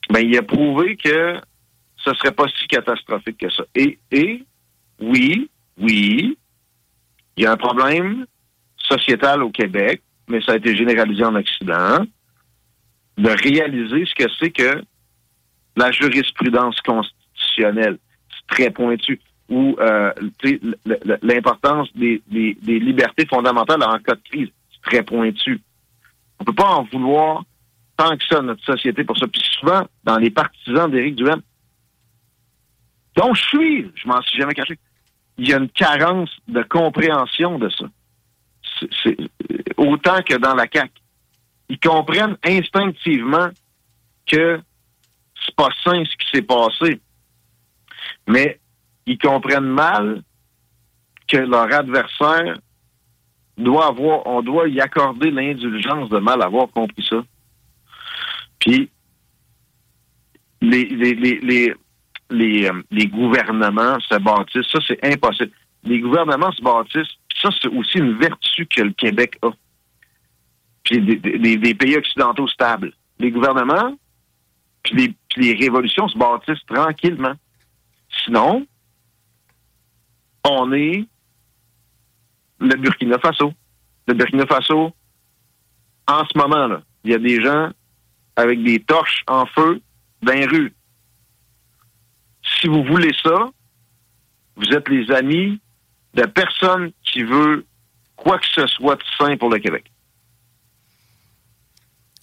ben, 0.09 0.19
il 0.19 0.37
a 0.37 0.43
prouvé 0.43 0.95
que 0.95 1.35
ce 1.97 2.13
serait 2.13 2.31
pas 2.31 2.45
si 2.47 2.67
catastrophique 2.67 3.37
que 3.39 3.49
ça. 3.51 3.63
Et, 3.75 3.99
et 4.11 4.43
oui, 4.99 5.49
oui, 5.79 6.37
il 7.37 7.43
y 7.43 7.45
a 7.45 7.51
un 7.51 7.57
problème 7.57 8.25
sociétal 8.77 9.43
au 9.43 9.49
Québec, 9.49 10.01
mais 10.27 10.41
ça 10.41 10.53
a 10.53 10.55
été 10.57 10.75
généralisé 10.75 11.23
en 11.23 11.35
Occident, 11.35 12.05
de 13.17 13.29
réaliser 13.29 14.05
ce 14.05 14.15
que 14.15 14.29
c'est 14.39 14.51
que 14.51 14.81
la 15.75 15.91
jurisprudence 15.91 16.79
constitutionnelle. 16.81 17.97
C'est 18.29 18.55
très 18.55 18.71
pointu. 18.71 19.19
Ou 19.49 19.75
euh, 19.79 20.13
l'importance 21.23 21.89
des, 21.95 22.21
des- 22.27 22.55
des 22.61 22.79
libertés 22.79 23.25
fondamentales 23.25 23.81
en 23.83 23.97
cas 23.99 24.15
de 24.15 24.21
crise. 24.23 24.49
C'est 24.71 24.81
très 24.89 25.03
pointu. 25.03 25.59
On 26.39 26.43
peut 26.45 26.53
pas 26.53 26.69
en 26.75 26.83
vouloir 26.83 27.43
tant 27.97 28.15
que 28.15 28.25
ça 28.25 28.41
notre 28.41 28.63
société 28.63 29.03
pour 29.03 29.17
ça. 29.17 29.27
Puis 29.27 29.41
souvent, 29.59 29.85
dans 30.03 30.17
les 30.17 30.29
partisans 30.29 30.89
d'Éric 30.89 31.15
Duhem, 31.15 31.41
dont 33.15 33.33
je 33.33 33.41
suis, 33.41 33.91
je 33.95 34.07
m'en 34.07 34.21
suis 34.21 34.39
jamais 34.39 34.53
caché, 34.53 34.77
il 35.37 35.49
y 35.49 35.53
a 35.53 35.57
une 35.57 35.69
carence 35.69 36.29
de 36.47 36.63
compréhension 36.63 37.59
de 37.59 37.69
ça. 37.69 37.85
C'est- 39.03 39.17
autant 39.77 40.21
que 40.21 40.35
dans 40.35 40.55
la 40.55 40.65
CAQ. 40.71 40.91
Ils 41.69 41.79
comprennent 41.79 42.37
instinctivement 42.43 43.49
que 44.25 44.61
c'est 45.45 45.55
pas 45.55 45.69
sain 45.83 46.03
ce 46.05 46.15
qui 46.17 46.29
s'est 46.33 46.41
passé. 46.41 46.99
Mais 48.27 48.59
ils 49.05 49.17
comprennent 49.17 49.67
mal 49.67 50.23
que 51.27 51.37
leur 51.37 51.71
adversaire 51.73 52.57
doit 53.63 53.87
avoir, 53.87 54.25
on 54.25 54.41
doit 54.41 54.67
y 54.67 54.79
accorder 54.79 55.31
l'indulgence 55.31 56.09
de 56.09 56.17
mal 56.19 56.41
avoir 56.41 56.69
compris 56.69 57.05
ça. 57.07 57.23
Puis, 58.59 58.89
les, 60.61 60.85
les, 60.85 61.15
les, 61.15 61.39
les, 61.39 61.73
les, 62.29 62.65
euh, 62.69 63.07
gouvernements 63.07 63.99
se 64.01 64.15
bâtissent, 64.15 64.69
ça 64.71 64.79
c'est 64.87 65.03
impossible. 65.05 65.51
Les 65.83 65.99
gouvernements 65.99 66.51
se 66.51 66.61
bâtissent, 66.61 67.15
ça 67.41 67.49
c'est 67.61 67.69
aussi 67.69 67.97
une 67.97 68.17
vertu 68.17 68.65
que 68.65 68.81
le 68.81 68.91
Québec 68.91 69.37
a. 69.41 69.51
Puis 70.83 70.99
des 70.99 71.75
pays 71.75 71.95
occidentaux 71.95 72.47
stables. 72.47 72.93
Les 73.19 73.31
gouvernements, 73.31 73.95
puis 74.83 74.95
les, 74.95 75.13
puis 75.29 75.53
les 75.53 75.65
révolutions 75.65 76.07
se 76.07 76.17
bâtissent 76.17 76.65
tranquillement. 76.67 77.33
Sinon, 78.23 78.65
on 80.43 80.71
est 80.73 81.05
le 82.59 82.75
Burkina 82.75 83.19
Faso. 83.19 83.53
Le 84.07 84.13
Burkina 84.13 84.45
Faso, 84.45 84.91
en 86.07 86.25
ce 86.25 86.37
moment, 86.37 86.67
là, 86.67 86.81
il 87.03 87.11
y 87.11 87.13
a 87.13 87.19
des 87.19 87.41
gens 87.41 87.69
avec 88.35 88.63
des 88.63 88.79
torches 88.79 89.23
en 89.27 89.45
feu 89.45 89.81
dans 90.21 90.33
les 90.33 90.45
rues. 90.45 90.73
Si 92.43 92.67
vous 92.67 92.83
voulez 92.83 93.11
ça, 93.23 93.49
vous 94.55 94.73
êtes 94.73 94.89
les 94.89 95.11
amis 95.11 95.59
de 96.13 96.25
personne 96.25 96.91
qui 97.03 97.23
veut 97.23 97.65
quoi 98.15 98.39
que 98.39 98.47
ce 98.47 98.67
soit 98.67 98.95
de 98.95 99.03
sain 99.17 99.37
pour 99.37 99.49
le 99.49 99.59
Québec. 99.59 99.91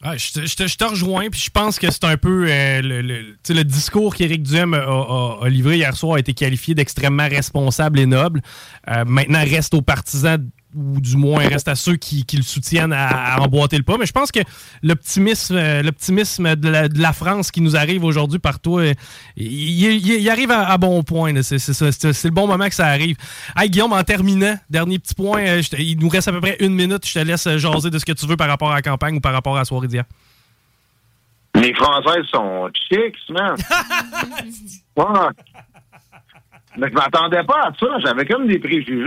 Ah, 0.03 0.17
je, 0.17 0.31
te, 0.33 0.85
rejoins, 0.85 1.31
puis 1.31 1.41
je 1.41 1.51
pense 1.51 1.79
que 1.79 1.91
c'est 1.91 2.05
un 2.05 2.19
peu 2.19 2.47
euh, 2.49 2.83
le, 2.83 3.01
le- 3.01 3.65
discours 3.65 4.15
qu'Éric 4.15 4.43
Duhem 4.43 4.75
a 4.75 5.49
livré 5.49 5.77
hier 5.77 5.97
soir 5.97 6.17
a 6.17 6.19
été 6.21 6.35
qualifié 6.35 6.75
d'extrêmement 6.75 7.29
responsable 7.29 7.99
et 7.99 8.07
noble. 8.07 8.43
Euh, 8.89 9.05
maintenant, 9.07 9.43
reste 9.43 9.73
aux 9.73 9.81
partisans, 9.81 10.47
ou 10.77 11.01
du 11.01 11.17
moins 11.17 11.49
reste 11.49 11.69
à 11.69 11.75
ceux 11.75 11.97
qui, 11.97 12.25
qui 12.27 12.37
le 12.37 12.43
soutiennent 12.43 12.93
à, 12.93 13.35
à 13.35 13.41
emboîter 13.41 13.77
le 13.79 13.83
pas. 13.83 13.97
Mais 13.99 14.07
je 14.07 14.13
pense 14.13 14.31
que 14.31 14.41
l'optimisme 14.83 15.57
euh, 15.57 15.83
l'optimisme 15.83 16.55
de 16.57 16.69
la, 16.69 16.89
de 16.89 17.01
la 17.01 17.13
France 17.13 17.51
qui 17.51 17.61
nous 17.61 17.75
arrive 17.77 18.05
aujourd'hui 18.05 18.39
par 18.39 18.61
toi, 18.61 18.83
euh, 18.83 18.93
il, 19.37 19.83
il- 19.83 20.21
il 20.21 20.31
arrive 20.31 20.51
à, 20.51 20.69
à 20.69 20.79
bon 20.79 21.03
point. 21.03 21.33
C'est 21.43 21.57
le 21.59 22.31
bon 22.31 22.47
moment 22.47 22.69
que 22.69 22.75
ça 22.75 22.87
arrive. 22.87 23.17
Hey, 23.57 23.71
Guillaume, 23.71 23.93
en 23.93 24.03
terminant, 24.05 24.57
dernier 24.71 24.99
petit 24.99 25.15
point, 25.15 25.41
euh, 25.41 25.63
je 25.63 25.77
il 25.81 25.99
nous 25.99 26.09
reste 26.09 26.29
à 26.29 26.33
peu 26.33 26.41
près 26.41 26.57
une 26.61 26.75
minute. 26.75 27.07
Je 27.07 27.15
te 27.15 27.19
laisse 27.21 27.49
jaser 27.57 27.91
de 27.91 27.99
ce 27.99 28.05
que 28.05 28.13
tu 28.13 28.27
veux 28.27 28.37
par 28.37 28.49
rapport 28.49 28.71
à 28.71 28.75
la 28.75 28.83
campagne 28.83 29.17
ou 29.17 29.21
par 29.21 29.33
rapport 29.33 29.57
à 29.57 29.61
la 29.61 29.65
soirée 29.65 29.89
d'hier. 29.89 30.05
Les 31.55 31.73
Françaises 31.75 32.27
sont 32.31 32.69
chics, 32.89 33.17
man. 33.31 33.55
ouais. 34.97 35.05
Mais 36.77 36.89
je 36.91 36.95
m'attendais 36.95 37.43
pas 37.45 37.69
à 37.69 37.73
ça. 37.81 37.87
J'avais 38.05 38.27
comme 38.27 38.47
des 38.47 38.59
préjugés. 38.59 39.07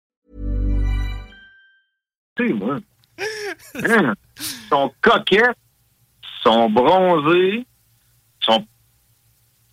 Sais, 2.41 2.53
moi. 2.53 2.77
Hein? 3.83 4.13
Ils 4.39 4.67
sont 4.69 4.91
coquettes, 5.01 5.57
sont 6.43 6.69
bronzés, 6.69 7.65
sont, 8.39 8.65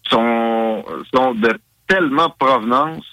sont, 0.08 0.84
sont 1.14 1.34
de 1.34 1.58
tellement 1.86 2.30
provenance. 2.38 3.06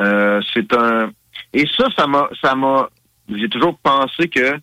Euh, 0.00 0.40
c'est 0.52 0.72
un. 0.74 1.10
Et 1.52 1.66
ça, 1.76 1.86
ça 1.96 2.06
m'a. 2.06 2.28
ça 2.42 2.54
m'a. 2.54 2.88
J'ai 3.28 3.48
toujours 3.48 3.78
pensé 3.78 4.28
que 4.28 4.58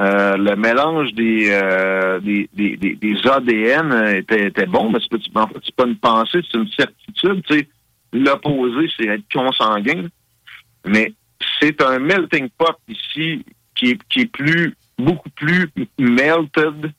euh, 0.00 0.36
le 0.36 0.56
mélange 0.56 1.12
des, 1.12 1.50
euh, 1.50 2.20
des, 2.20 2.48
des, 2.54 2.76
des, 2.76 2.94
des 2.94 3.26
ADN 3.26 4.16
était, 4.16 4.66
bon, 4.66 4.90
mais 4.90 4.98
c'est 5.00 5.36
en 5.36 5.48
c'est 5.62 5.74
pas 5.74 5.86
une 5.86 5.96
pensée, 5.96 6.40
c'est 6.50 6.58
une 6.58 6.70
certitude. 6.70 7.66
L'opposé, 8.14 8.90
c'est 8.96 9.06
être 9.06 9.24
consanguin. 9.32 10.04
Mais 10.86 11.12
c'est 11.60 11.80
un 11.82 11.98
melting 11.98 12.48
pot 12.50 12.76
ici 12.88 13.44
qui 13.74 13.90
est, 13.90 14.02
qui 14.08 14.20
est 14.20 14.26
plus, 14.26 14.76
beaucoup 14.98 15.30
plus 15.30 15.70
melted 15.98 16.92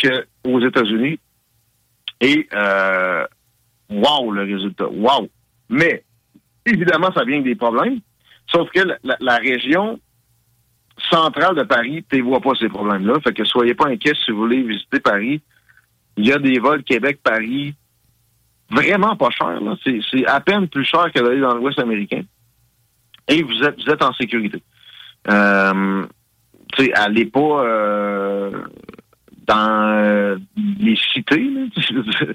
qu'aux 0.00 0.60
États-Unis. 0.60 1.18
Et, 2.20 2.48
euh, 2.52 3.26
wow, 3.90 4.30
le 4.32 4.42
résultat. 4.42 4.88
Wow. 4.88 5.28
Mais, 5.68 6.04
évidemment, 6.66 7.12
ça 7.12 7.24
vient 7.24 7.36
avec 7.36 7.44
des 7.44 7.54
problèmes. 7.54 8.00
Sauf 8.50 8.70
que 8.70 8.80
la, 9.20 9.36
région 9.36 10.00
centrale 11.10 11.54
de 11.54 11.62
Paris 11.62 12.04
ne 12.12 12.22
voit 12.22 12.40
pas 12.40 12.54
ces 12.58 12.68
problèmes-là. 12.68 13.20
Fait 13.20 13.32
que 13.32 13.44
soyez 13.44 13.74
pas 13.74 13.88
inquiets 13.88 14.14
si 14.24 14.30
vous 14.30 14.38
voulez 14.38 14.62
visiter 14.62 15.00
Paris. 15.00 15.42
Il 16.16 16.26
y 16.26 16.32
a 16.32 16.38
des 16.38 16.58
vols 16.58 16.82
Québec-Paris 16.82 17.74
vraiment 18.70 19.16
pas 19.16 19.30
chers. 19.30 19.60
c'est 20.10 20.26
à 20.26 20.40
peine 20.40 20.68
plus 20.68 20.84
cher 20.84 21.10
que 21.14 21.20
d'aller 21.20 21.40
dans 21.40 21.54
l'Ouest 21.54 21.78
américain. 21.78 22.22
Et 23.28 23.42
vous 23.42 23.62
êtes, 23.62 23.80
vous 23.82 23.90
êtes 23.90 24.02
en 24.02 24.12
sécurité. 24.14 24.62
Euh, 25.28 26.06
tu 26.74 26.84
sais, 26.84 26.92
allez 26.94 27.26
pas 27.26 27.64
euh, 27.64 28.50
dans 29.46 29.94
euh, 29.96 30.36
les 30.78 30.96
cités. 31.12 31.48
là. 31.50 31.62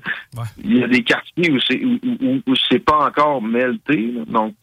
Il 0.64 0.78
y 0.78 0.84
a 0.84 0.88
des 0.88 1.04
quartiers 1.04 1.52
où 1.52 1.60
c'est 1.68 1.84
où, 1.84 2.00
où- 2.04 2.42
où 2.48 2.54
c'est 2.70 2.80
pas 2.84 3.08
encore 3.08 3.42
melté. 3.42 4.12
là. 4.12 4.24
Donc, 4.28 4.56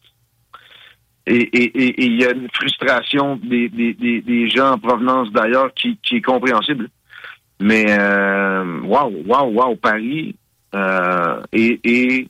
et 1.27 1.35
et- 1.35 1.63
et- 1.83 2.01
et 2.01 2.05
il 2.05 2.19
y 2.19 2.25
a 2.25 2.31
une 2.31 2.49
frustration 2.53 3.35
des, 3.37 3.69
des, 3.69 3.93
des, 3.93 4.21
des 4.21 4.49
gens 4.49 4.71
en 4.73 4.77
provenance 4.79 5.31
d'ailleurs 5.31 5.73
qui, 5.73 5.97
qui 5.97 6.17
est 6.17 6.21
compréhensible. 6.21 6.89
Mais 7.61 7.85
euh, 7.89 8.79
waouh, 8.81 9.23
waouh, 9.27 9.51
waouh, 9.53 9.75
Paris 9.75 10.35
euh, 10.73 11.41
est, 11.53 11.79
est 11.85 12.27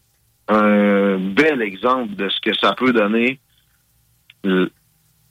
un 0.49 1.17
bel 1.19 1.61
exemple 1.61 2.15
de 2.15 2.27
ce 2.27 2.39
que 2.41 2.53
ça 2.57 2.73
peut 2.73 2.91
donner 2.91 3.39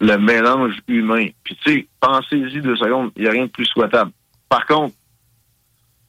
le, 0.01 0.17
mélange 0.17 0.79
humain. 0.89 1.27
Puis 1.45 1.57
tu 1.63 1.73
sais, 1.73 1.89
pensez-y 2.01 2.61
deux 2.61 2.77
secondes, 2.77 3.11
il 3.17 3.23
n'y 3.23 3.29
a 3.29 3.33
rien 3.33 3.47
de 3.47 3.51
plus 3.51 3.67
souhaitable. 3.67 4.11
Par 4.49 4.67
contre, 4.67 4.95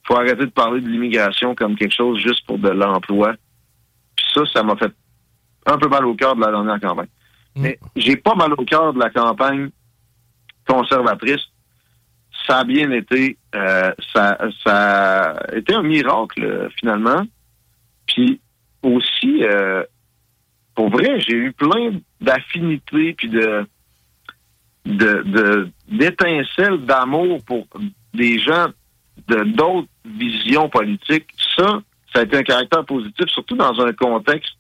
faut 0.04 0.16
arrêter 0.16 0.46
de 0.46 0.52
parler 0.52 0.82
de 0.82 0.88
l'immigration 0.88 1.56
comme 1.56 1.76
quelque 1.76 1.96
chose 1.96 2.20
juste 2.20 2.46
pour 2.46 2.58
de 2.58 2.70
l'emploi. 2.70 3.36
ça, 4.34 4.42
ça 4.52 4.64
m'a 4.64 4.76
fait 4.76 4.92
un 5.66 5.78
peu 5.78 5.88
mal 5.88 6.06
au 6.06 6.16
cœur 6.16 6.36
de 6.36 6.42
la 6.42 6.52
dernière 6.52 6.80
campagne. 6.80 7.10
Mais 7.56 7.78
j'ai 7.96 8.16
pas 8.16 8.34
mal 8.34 8.54
au 8.54 8.66
cœur 8.66 8.94
de 8.94 9.00
la 9.00 9.10
campagne 9.10 9.70
conservatrice. 10.68 11.42
Ça 12.48 12.60
a 12.60 12.64
bien 12.64 12.92
été. 12.92 13.38
euh, 13.56 13.92
ça, 14.14 14.38
ça 14.66 15.32
a 15.32 15.56
été 15.56 15.74
un 15.74 15.84
miracle, 15.84 16.70
finalement. 16.80 17.24
Puis 18.08 18.40
aussi, 18.82 19.44
euh, 19.44 19.84
pour 20.76 20.90
vrai, 20.90 21.20
j'ai 21.20 21.36
eu 21.36 21.52
plein 21.52 22.00
d'affinités 22.20 23.14
puis 23.14 23.30
de 23.30 23.66
de 24.86 25.70
d'étincelles 25.88 26.86
d'amour 26.86 27.44
pour 27.46 27.68
des 28.14 28.40
gens 28.40 28.68
de 29.28 29.44
d'autres 29.44 29.88
visions 30.06 30.70
politiques. 30.70 31.30
Ça, 31.56 31.82
ça 32.14 32.22
a 32.22 32.24
été 32.24 32.38
un 32.38 32.44
caractère 32.44 32.86
positif, 32.86 33.28
surtout 33.28 33.56
dans 33.56 33.80
un 33.80 33.94
contexte 33.94 34.54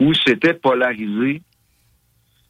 où 0.00 0.12
c'était 0.14 0.54
polarisé. 0.54 1.42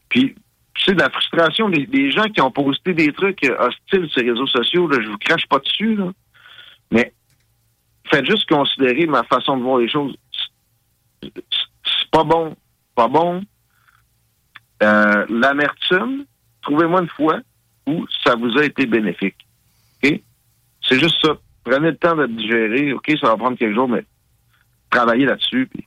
Puis, 0.08 0.34
tu 0.74 0.84
sais, 0.84 0.94
de 0.94 1.00
la 1.00 1.10
frustration 1.10 1.68
des, 1.68 1.86
des 1.86 2.10
gens 2.10 2.24
qui 2.24 2.40
ont 2.40 2.50
posté 2.50 2.94
des 2.94 3.12
trucs 3.12 3.42
hostiles 3.58 4.08
sur 4.10 4.22
les 4.22 4.30
réseaux 4.30 4.46
sociaux, 4.46 4.88
là, 4.88 4.98
je 5.00 5.08
vous 5.08 5.18
crache 5.18 5.46
pas 5.46 5.58
dessus, 5.58 5.96
là. 5.96 6.10
mais 6.90 7.12
faites 8.10 8.26
juste 8.26 8.48
considérer 8.48 9.06
ma 9.06 9.22
façon 9.24 9.56
de 9.56 9.62
voir 9.62 9.78
les 9.78 9.88
choses. 9.88 10.14
C'est 11.22 11.44
c'est 11.84 12.10
pas 12.10 12.24
bon. 12.24 12.56
Pas 12.94 13.08
bon. 13.08 13.42
Euh, 14.82 15.26
L'amertume, 15.28 16.24
trouvez-moi 16.62 17.02
une 17.02 17.08
fois 17.08 17.38
où 17.86 18.06
ça 18.24 18.34
vous 18.36 18.56
a 18.58 18.64
été 18.64 18.86
bénéfique. 18.86 19.36
OK? 20.02 20.20
C'est 20.88 20.98
juste 20.98 21.16
ça. 21.22 21.36
Prenez 21.64 21.90
le 21.90 21.96
temps 21.96 22.16
de 22.16 22.26
digérer. 22.26 22.92
OK, 22.92 23.12
ça 23.20 23.28
va 23.28 23.36
prendre 23.36 23.56
quelques 23.56 23.74
jours, 23.74 23.88
mais 23.88 24.04
travaillez 24.90 25.26
là-dessus. 25.26 25.68
puis 25.72 25.86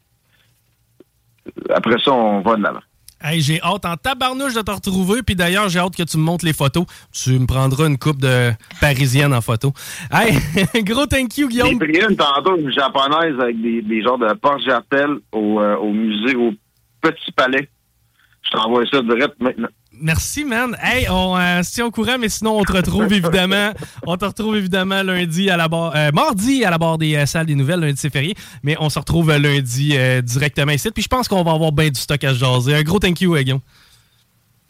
Après 1.74 2.00
ça, 2.04 2.12
on 2.12 2.42
va 2.42 2.56
de 2.56 2.64
l'avant. 2.64 2.80
Hey, 3.22 3.42
j'ai 3.42 3.62
hâte 3.62 3.86
en 3.86 3.96
tabarnouche 3.96 4.54
de 4.54 4.62
te 4.62 4.72
retrouver. 4.72 5.24
Puis 5.24 5.36
d'ailleurs, 5.36 5.68
j'ai 5.70 5.80
hâte 5.80 5.96
que 5.96 6.04
tu 6.04 6.18
me 6.18 6.24
montres 6.24 6.46
les 6.46 6.54
photos. 6.54 6.86
Tu 7.12 7.32
me 7.40 7.46
prendras 7.46 7.88
une 7.88 7.98
coupe 7.98 8.22
de 8.22 8.52
parisienne 8.82 9.34
en 9.34 9.42
photo. 9.42 9.74
Hey, 10.12 10.38
gros 10.84 11.06
thank 11.08 11.38
you, 11.38 11.50
J'ai 11.50 11.62
Guillaume. 11.62 11.80
pris 11.80 11.98
une 12.10 12.16
tantôt, 12.16 12.58
une 12.58 12.72
japonaise 12.72 13.40
avec 13.40 13.60
des, 13.62 13.82
des 13.82 14.02
genres 14.04 14.18
de 14.20 14.32
Porsche 14.34 14.66
Jartel 14.66 15.18
au, 15.32 15.60
euh, 15.60 15.76
au 15.78 15.92
musée, 15.92 16.36
au 16.36 16.52
Petit 17.02 17.32
Palais. 17.32 17.68
Je 18.44 18.52
t'envoie 18.52 18.86
ça 18.92 19.02
direct 19.02 19.36
maintenant. 19.40 19.70
Merci, 20.02 20.46
man. 20.46 20.76
Hey, 20.82 21.08
on 21.10 21.38
euh, 21.38 21.64
se 21.64 21.74
tient 21.74 21.86
au 21.86 21.92
courant, 21.92 22.18
mais 22.20 22.30
sinon, 22.30 22.60
on 22.60 22.64
te 22.64 22.72
retrouve 22.74 23.12
évidemment. 23.12 23.72
On 24.08 24.18
te 24.18 24.26
retrouve 24.26 24.58
évidemment 24.58 25.02
lundi 25.04 25.50
à 25.50 25.58
la 25.58 25.68
barre. 25.68 25.94
euh, 25.96 26.12
mardi 26.12 26.64
à 26.64 26.70
la 26.70 26.78
barre 26.78 26.98
des 26.98 27.16
euh, 27.16 27.26
salles 27.26 27.46
des 27.46 27.56
nouvelles. 27.56 27.80
Lundi, 27.80 27.98
c'est 28.00 28.12
férié. 28.12 28.36
Mais 28.64 28.76
on 28.80 28.90
se 28.90 29.00
retrouve 29.00 29.30
euh, 29.32 29.40
lundi 29.40 29.92
euh, 29.96 30.22
directement 30.22 30.72
ici. 30.72 30.92
Puis 30.92 31.04
je 31.04 31.08
pense 31.08 31.28
qu'on 31.28 31.44
va 31.44 31.52
avoir 31.52 31.72
bien 31.72 31.90
du 31.90 32.00
stock 32.00 32.24
à 32.24 32.34
se 32.34 32.40
jaser. 32.40 32.76
Un 32.76 32.84
gros 32.84 33.00
thank 33.00 33.22
you, 33.22 33.36
Guillaume. 33.36 33.60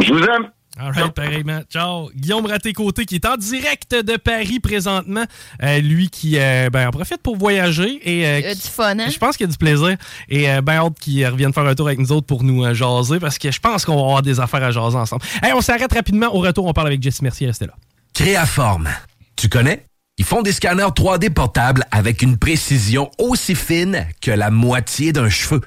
Je 0.01 0.13
vous 0.13 0.23
aime. 0.23 0.49
All 0.77 0.91
right, 0.91 1.13
pareillement. 1.13 1.61
Ciao. 1.71 2.09
Guillaume 2.13 2.45
Raté-Côté 2.45 3.05
qui 3.05 3.15
est 3.15 3.25
en 3.25 3.37
direct 3.37 3.95
de 3.95 4.17
Paris 4.17 4.59
présentement. 4.59 5.23
Euh, 5.63 5.79
lui 5.79 6.09
qui 6.09 6.37
euh, 6.37 6.69
ben, 6.69 6.89
en 6.89 6.91
profite 6.91 7.21
pour 7.21 7.37
voyager. 7.37 7.99
Et, 8.03 8.27
euh, 8.27 8.39
Il 8.39 8.45
y 8.45 8.49
a 8.49 8.55
du 8.55 8.61
fun, 8.61 8.99
hein? 8.99 9.09
Je 9.09 9.17
pense 9.17 9.37
qu'il 9.37 9.45
y 9.45 9.49
a 9.49 9.51
du 9.51 9.57
plaisir. 9.57 9.95
Et 10.27 10.49
euh, 10.49 10.61
ben 10.61 10.73
hâte 10.73 10.99
qu'il 10.99 11.25
revienne 11.25 11.53
faire 11.53 11.65
un 11.65 11.75
tour 11.75 11.87
avec 11.87 11.99
nous 11.99 12.11
autres 12.11 12.27
pour 12.27 12.43
nous 12.43 12.65
euh, 12.65 12.73
jaser 12.73 13.19
parce 13.19 13.37
que 13.37 13.51
je 13.51 13.59
pense 13.59 13.85
qu'on 13.85 13.95
va 13.95 14.01
avoir 14.01 14.21
des 14.21 14.39
affaires 14.41 14.63
à 14.63 14.71
jaser 14.71 14.97
ensemble. 14.97 15.23
Hey, 15.41 15.53
on 15.53 15.61
s'arrête 15.61 15.93
rapidement. 15.93 16.27
Au 16.35 16.39
retour, 16.39 16.65
on 16.65 16.73
parle 16.73 16.87
avec 16.87 17.01
Jesse 17.01 17.21
Mercier. 17.21 17.47
Restez 17.47 17.67
là. 17.67 17.73
Créaforme. 18.13 18.89
Tu 19.37 19.47
connais? 19.47 19.85
Ils 20.17 20.25
font 20.25 20.41
des 20.41 20.53
scanners 20.53 20.83
3D 20.83 21.29
portables 21.29 21.85
avec 21.91 22.21
une 22.21 22.37
précision 22.37 23.11
aussi 23.17 23.53
fine 23.55 24.07
que 24.21 24.31
la 24.31 24.49
moitié 24.49 25.11
d'un 25.11 25.29
cheveu. 25.29 25.61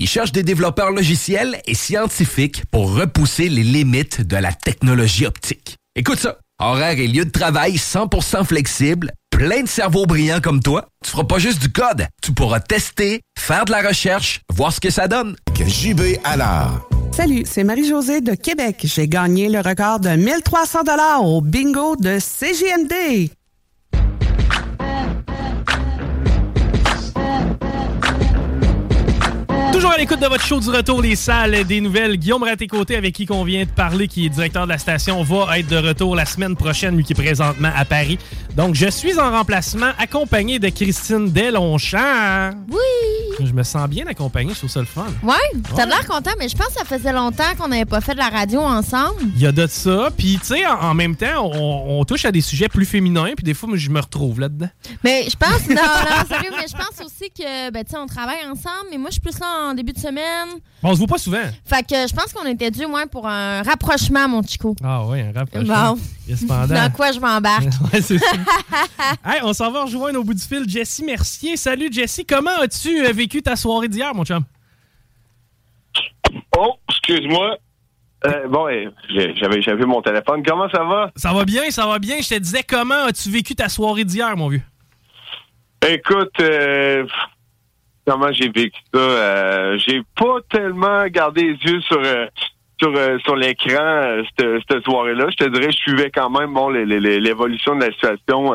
Ils 0.00 0.06
cherchent 0.08 0.30
des 0.30 0.44
développeurs 0.44 0.92
logiciels 0.92 1.60
et 1.66 1.74
scientifiques 1.74 2.62
pour 2.70 2.94
repousser 2.94 3.48
les 3.48 3.64
limites 3.64 4.20
de 4.20 4.36
la 4.36 4.52
technologie 4.52 5.26
optique. 5.26 5.74
Écoute 5.96 6.20
ça. 6.20 6.38
Horaire 6.60 6.98
et 6.98 7.08
lieu 7.08 7.24
de 7.24 7.30
travail 7.30 7.74
100% 7.74 8.44
flexible, 8.44 9.12
plein 9.30 9.62
de 9.62 9.68
cerveaux 9.68 10.06
brillants 10.06 10.40
comme 10.40 10.62
toi. 10.62 10.86
Tu 11.04 11.10
feras 11.10 11.24
pas 11.24 11.38
juste 11.40 11.60
du 11.60 11.70
code, 11.70 12.06
tu 12.22 12.32
pourras 12.32 12.60
tester, 12.60 13.20
faire 13.38 13.64
de 13.64 13.72
la 13.72 13.82
recherche, 13.82 14.40
voir 14.52 14.72
ce 14.72 14.80
que 14.80 14.90
ça 14.90 15.08
donne. 15.08 15.36
JB 15.56 16.18
Allard. 16.22 16.88
Salut, 17.12 17.42
c'est 17.44 17.64
Marie-Josée 17.64 18.20
de 18.20 18.34
Québec. 18.34 18.82
J'ai 18.84 19.08
gagné 19.08 19.48
le 19.48 19.58
record 19.58 19.98
de 19.98 20.10
1300 20.10 20.84
dollars 20.84 21.24
au 21.24 21.40
bingo 21.40 21.96
de 21.96 22.18
CGMD. 22.20 23.30
Toujours 29.88 29.96
à 29.96 30.02
l'écoute 30.02 30.20
de 30.20 30.26
votre 30.26 30.44
show 30.44 30.60
du 30.60 30.68
retour 30.68 31.00
des 31.00 31.16
salles 31.16 31.64
des 31.64 31.80
nouvelles. 31.80 32.18
Guillaume 32.18 32.42
Raté-Côté, 32.42 32.94
avec 32.96 33.14
qui 33.14 33.26
on 33.30 33.42
vient 33.42 33.64
de 33.64 33.70
parler, 33.70 34.06
qui 34.06 34.26
est 34.26 34.28
directeur 34.28 34.64
de 34.64 34.68
la 34.68 34.76
station, 34.76 35.22
va 35.22 35.58
être 35.58 35.66
de 35.68 35.78
retour 35.78 36.14
la 36.14 36.26
semaine 36.26 36.56
prochaine, 36.56 36.94
lui 36.94 37.04
qui 37.04 37.14
est 37.14 37.16
présentement 37.16 37.70
à 37.74 37.86
Paris. 37.86 38.18
Donc, 38.54 38.74
je 38.74 38.90
suis 38.90 39.18
en 39.18 39.30
remplacement 39.30 39.92
accompagné 39.98 40.58
de 40.58 40.68
Christine 40.68 41.30
Delonchamp. 41.32 42.50
Oui! 42.68 43.46
Je 43.46 43.52
me 43.52 43.62
sens 43.62 43.88
bien 43.88 44.04
accompagné, 44.08 44.52
je 44.52 44.58
trouve 44.58 44.68
ça 44.70 44.80
le 44.80 44.86
fun. 44.86 45.06
Ouais, 45.22 45.34
t'as 45.74 45.84
Ouais. 45.84 45.86
l'air 45.86 46.06
content, 46.06 46.32
mais 46.38 46.48
je 46.50 46.56
pense 46.56 46.66
que 46.66 46.72
ça 46.74 46.84
faisait 46.84 47.12
longtemps 47.12 47.44
qu'on 47.56 47.68
n'avait 47.68 47.84
pas 47.86 48.00
fait 48.02 48.12
de 48.12 48.18
la 48.18 48.28
radio 48.28 48.60
ensemble. 48.60 49.14
Il 49.36 49.40
y 49.40 49.46
a 49.46 49.52
de 49.52 49.66
ça. 49.68 50.10
Puis, 50.14 50.38
tu 50.40 50.48
sais, 50.56 50.66
en, 50.66 50.72
en 50.90 50.94
même 50.94 51.16
temps, 51.16 51.50
on, 51.54 52.00
on 52.00 52.04
touche 52.04 52.24
à 52.26 52.32
des 52.32 52.40
sujets 52.42 52.68
plus 52.68 52.84
féminins. 52.84 53.30
Puis, 53.36 53.44
des 53.44 53.54
fois, 53.54 53.70
je 53.74 53.88
me 53.88 54.00
retrouve 54.00 54.40
là-dedans. 54.40 54.68
Mais 55.04 55.24
je 55.30 55.36
pense, 55.36 55.66
non, 55.68 55.76
non, 55.76 56.26
sérieux, 56.28 56.50
mais 56.56 56.66
je 56.68 56.76
pense 56.76 57.06
aussi 57.06 57.30
que, 57.30 57.70
ben, 57.70 57.84
tu 57.84 57.92
sais, 57.92 57.96
on 57.96 58.06
travaille 58.06 58.44
ensemble, 58.50 58.88
mais 58.90 58.98
moi, 58.98 59.08
je 59.10 59.12
suis 59.14 59.20
plus 59.22 59.38
là 59.38 59.70
en 59.70 59.77
début 59.78 59.92
de 59.92 59.98
semaine. 59.98 60.48
Bon, 60.82 60.90
on 60.90 60.92
se 60.92 60.98
voit 60.98 61.06
pas 61.06 61.18
souvent. 61.18 61.42
Fait 61.64 61.82
que 61.82 61.94
je 62.08 62.14
pense 62.14 62.32
qu'on 62.32 62.46
était 62.46 62.70
dû, 62.70 62.86
moins 62.86 63.06
pour 63.06 63.26
un 63.26 63.62
rapprochement, 63.62 64.28
mon 64.28 64.42
Chico. 64.42 64.76
Ah 64.84 65.04
oui, 65.06 65.20
un 65.22 65.32
rapprochement. 65.32 65.94
Bon. 65.94 66.00
Cependant- 66.36 66.74
Dans 66.74 66.90
quoi 66.92 67.12
je 67.12 67.20
m'embarque? 67.20 67.64
Ouais, 67.92 68.00
c'est 68.02 68.18
ça. 68.18 68.32
Hey, 69.24 69.40
on 69.42 69.52
s'en 69.52 69.70
va 69.70 69.84
rejoindre 69.84 70.18
au 70.20 70.24
bout 70.24 70.34
du 70.34 70.42
fil 70.42 70.68
Jessie 70.68 71.04
Mercier. 71.04 71.56
Salut 71.56 71.88
Jessie, 71.92 72.24
comment 72.26 72.58
as-tu 72.60 73.04
euh, 73.06 73.12
vécu 73.12 73.40
ta 73.42 73.56
soirée 73.56 73.88
d'hier, 73.88 74.14
mon 74.14 74.24
chum? 74.24 74.44
Oh, 76.56 76.74
excuse-moi. 76.90 77.56
Euh, 78.26 78.48
bon, 78.48 78.68
eh, 78.68 78.88
j'ai- 79.10 79.34
j'avais 79.36 79.62
j'avais 79.62 79.84
mon 79.86 80.02
téléphone. 80.02 80.42
Comment 80.44 80.68
ça 80.70 80.82
va? 80.84 81.10
Ça 81.16 81.32
va 81.32 81.44
bien, 81.44 81.70
ça 81.70 81.86
va 81.86 81.98
bien. 81.98 82.16
Je 82.20 82.28
te 82.28 82.34
disais, 82.38 82.62
comment 82.64 83.04
as-tu 83.04 83.30
vécu 83.30 83.54
ta 83.54 83.68
soirée 83.68 84.04
d'hier, 84.04 84.36
mon 84.36 84.48
vieux? 84.48 84.62
Écoute, 85.88 86.32
euh, 86.40 87.06
comment 88.08 88.32
j'ai 88.32 88.48
vécu 88.48 88.80
ça? 88.94 89.00
Euh, 89.00 89.78
j'ai 89.86 90.02
pas 90.16 90.36
tellement 90.50 91.06
gardé 91.08 91.42
les 91.42 91.70
yeux 91.72 91.80
sur 91.82 92.00
euh, 92.02 92.26
sur, 92.80 92.94
euh, 92.96 93.18
sur 93.24 93.34
l'écran 93.36 93.76
euh, 93.82 94.22
cette, 94.38 94.62
cette 94.70 94.84
soirée-là. 94.84 95.26
Je 95.30 95.44
te 95.44 95.50
dirais, 95.50 95.70
je 95.72 95.76
suivais 95.78 96.10
quand 96.10 96.30
même 96.30 96.54
bon 96.54 96.68
l'évolution 96.68 97.74
de 97.76 97.84
la 97.84 97.92
situation 97.92 98.52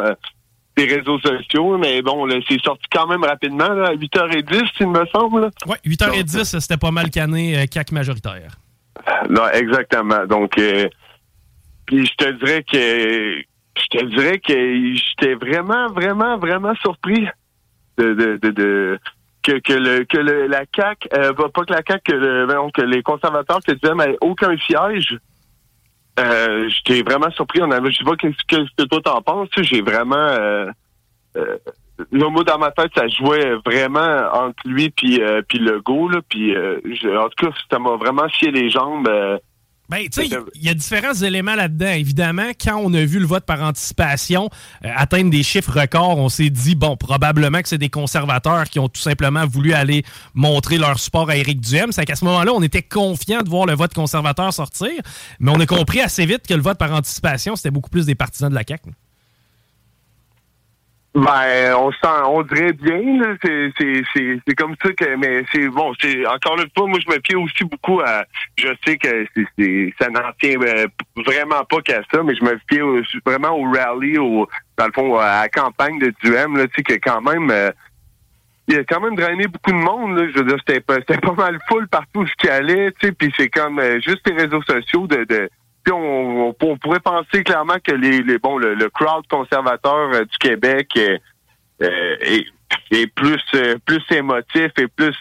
des 0.75 0.85
réseaux 0.85 1.19
sociaux, 1.19 1.77
mais 1.77 2.01
bon, 2.01 2.27
c'est 2.49 2.59
sorti 2.63 2.85
quand 2.91 3.05
même 3.05 3.23
rapidement, 3.23 3.67
là, 3.69 3.89
à 3.89 3.93
8h10, 3.95 4.69
il 4.79 4.87
me 4.87 5.05
semble. 5.13 5.51
Ouais, 5.67 5.77
8h10, 5.85 6.59
c'était 6.59 6.77
pas 6.77 6.89
mal 6.89 7.11
cané, 7.11 7.59
euh, 7.59 7.65
CAC 7.67 7.91
majoritaire. 7.91 8.55
Non, 9.29 9.47
exactement. 9.53 10.25
Donc, 10.25 10.53
puis 11.85 12.05
je 12.05 12.15
te 12.15 12.31
dirais 12.43 12.63
que 12.63 13.43
je 13.75 13.87
te 13.97 14.05
dirais 14.05 14.39
que 14.39 14.95
j'étais 14.95 15.33
vraiment, 15.35 15.87
vraiment, 15.89 16.37
vraiment 16.37 16.73
surpris 16.75 17.27
de, 17.97 18.13
de, 18.13 18.39
de, 18.41 18.49
de- 18.51 18.99
que, 19.43 19.59
que 19.59 19.73
le 19.73 20.03
que 20.05 20.17
le, 20.17 20.47
la 20.47 20.65
CAC, 20.65 21.07
euh, 21.13 21.33
pas 21.33 21.63
que 21.65 21.73
la 21.73 21.83
CAC, 21.83 22.03
que, 22.03 22.13
le- 22.13 22.71
que 22.73 22.81
les 22.81 23.03
conservateurs 23.03 23.59
que 23.65 23.73
tu 23.73 23.95
n'aies 23.95 24.17
aucun 24.21 24.55
siège. 24.57 25.17
Euh, 26.19 26.69
j'étais 26.69 27.01
vraiment 27.01 27.31
surpris. 27.31 27.61
On 27.63 27.71
avait, 27.71 27.91
je 27.91 27.97
sais 27.97 28.03
pas 28.03 28.15
qu'est-ce 28.15 28.43
que, 28.47 28.63
ce 28.65 28.83
que 28.83 28.87
toi 28.87 29.01
t'en 29.01 29.21
penses. 29.21 29.49
J'ai 29.57 29.81
vraiment 29.81 30.15
euh, 30.15 30.67
euh, 31.37 31.57
le 32.11 32.27
mot 32.29 32.43
dans 32.43 32.59
ma 32.59 32.71
tête, 32.71 32.91
ça 32.95 33.07
jouait 33.07 33.55
vraiment 33.65 34.29
entre 34.31 34.61
lui 34.65 34.89
puis 34.91 35.21
euh, 35.21 35.41
puis 35.47 35.57
le 35.59 35.81
go 35.81 36.07
là. 36.09 36.19
Puis 36.29 36.55
euh, 36.55 36.79
en 37.19 37.29
tout 37.29 37.47
cas, 37.47 37.55
ça 37.71 37.79
m'a 37.79 37.95
vraiment 37.95 38.29
scié 38.29 38.51
les 38.51 38.69
jambes. 38.69 39.09
Ben, 39.89 40.07
tu 40.09 40.27
sais, 40.27 40.38
il 40.55 40.63
y 40.63 40.69
a 40.69 40.73
différents 40.73 41.13
éléments 41.13 41.55
là-dedans. 41.55 41.91
Évidemment, 41.91 42.51
quand 42.59 42.77
on 42.77 42.93
a 42.93 43.03
vu 43.03 43.19
le 43.19 43.25
vote 43.25 43.45
par 43.45 43.61
anticipation 43.61 44.49
euh, 44.86 44.89
atteindre 44.95 45.29
des 45.29 45.43
chiffres 45.43 45.77
records, 45.77 46.17
on 46.17 46.29
s'est 46.29 46.49
dit, 46.49 46.75
bon, 46.75 46.95
probablement 46.95 47.61
que 47.61 47.67
c'est 47.67 47.77
des 47.77 47.89
conservateurs 47.89 48.69
qui 48.69 48.79
ont 48.79 48.88
tout 48.88 49.01
simplement 49.01 49.45
voulu 49.45 49.73
aller 49.73 50.03
montrer 50.34 50.77
leur 50.77 50.99
support 50.99 51.29
à 51.29 51.36
Éric 51.36 51.59
Duhem. 51.59 51.91
C'est 51.91 52.05
qu'à 52.05 52.15
ce 52.15 52.23
moment-là, 52.25 52.53
on 52.53 52.63
était 52.63 52.81
confiant 52.81 53.41
de 53.41 53.49
voir 53.49 53.65
le 53.65 53.75
vote 53.75 53.93
conservateur 53.93 54.53
sortir, 54.53 54.91
mais 55.39 55.51
on 55.51 55.59
a 55.59 55.65
compris 55.65 55.99
assez 55.99 56.25
vite 56.25 56.47
que 56.47 56.53
le 56.53 56.61
vote 56.61 56.77
par 56.77 56.93
anticipation, 56.93 57.55
c'était 57.55 57.71
beaucoup 57.71 57.89
plus 57.89 58.05
des 58.05 58.15
partisans 58.15 58.49
de 58.49 58.55
la 58.55 58.63
CAQ. 58.67 58.91
Ben, 61.16 61.76
on 61.76 61.91
sent, 61.91 62.24
on 62.26 62.41
dirait 62.41 62.74
bien, 62.74 63.22
là. 63.22 63.36
C'est, 63.43 64.55
comme 64.55 64.76
ça 64.84 64.91
que, 64.93 65.16
mais 65.16 65.45
c'est 65.53 65.68
bon, 65.68 65.93
c'est, 66.01 66.26
encore 66.26 66.59
une 66.59 66.70
fois, 66.76 66.88
moi, 66.88 66.99
je 67.05 67.11
me 67.11 67.20
fie 67.24 67.36
aussi 67.36 67.64
beaucoup 67.66 67.99
à, 68.01 68.26
je 68.57 68.70
sais 68.86 68.97
que 68.97 69.28
c'est, 69.36 69.93
ça 69.99 70.09
n'en 70.09 70.32
tient 70.41 70.59
euh, 70.59 70.88
vraiment 71.18 71.64
pas 71.66 71.82
qu'à 71.82 72.01
ça, 72.11 72.24
mais 72.24 72.34
je 72.36 72.43
me 72.43 72.59
fie 72.68 73.20
vraiment 73.24 73.51
au 73.51 73.72
rallye, 73.72 74.18
au, 74.18 74.47
dans 74.78 74.88
le 74.88 74.91
fond, 74.91 75.18
à 75.20 75.41
la 75.41 75.49
campagne 75.49 75.99
de 75.99 76.11
Duhem, 76.24 76.57
là, 76.57 76.68
tu 76.68 76.74
sais, 76.78 76.84
que 76.84 76.93
quand 76.93 77.22
même, 77.22 77.51
euh, 77.51 77.72
il 78.68 78.78
a 78.80 78.84
quand 78.84 79.01
même 79.01 79.16
drainé 79.16 79.47
beaucoup 79.47 79.72
de 79.72 79.78
monde. 79.78 80.18
Là. 80.18 80.28
Je 80.34 80.39
veux 80.39 80.45
dire, 80.45 80.57
c'était 80.66 80.80
pas, 80.80 80.99
pas 80.99 81.34
mal 81.34 81.59
full 81.68 81.88
partout 81.89 82.22
où 82.22 82.26
je 82.26 82.49
allait, 82.49 82.91
tu 82.93 83.07
sais, 83.07 83.14
puis 83.14 83.32
c'est 83.38 83.49
comme 83.49 83.78
euh, 83.78 83.99
juste 83.99 84.28
les 84.28 84.36
réseaux 84.36 84.61
sociaux 84.64 85.05
de, 85.05 85.26
de 85.26 85.49
puis 85.84 85.93
on, 85.93 86.47
on, 86.49 86.55
on 86.61 86.77
pourrait 86.77 86.99
penser 86.99 87.43
clairement 87.43 87.77
que 87.84 87.91
les, 87.93 88.21
les 88.21 88.38
bon 88.38 88.57
le, 88.57 88.73
le 88.75 88.89
crowd 88.89 89.25
conservateur 89.27 90.11
euh, 90.13 90.25
du 90.25 90.38
Québec 90.39 90.89
euh, 90.97 91.17
euh, 91.81 92.15
est, 92.21 92.45
est 92.91 93.07
plus 93.07 93.41
euh, 93.55 93.75
plus 93.86 94.01
émotif 94.11 94.71
et 94.77 94.88
plus 94.88 95.15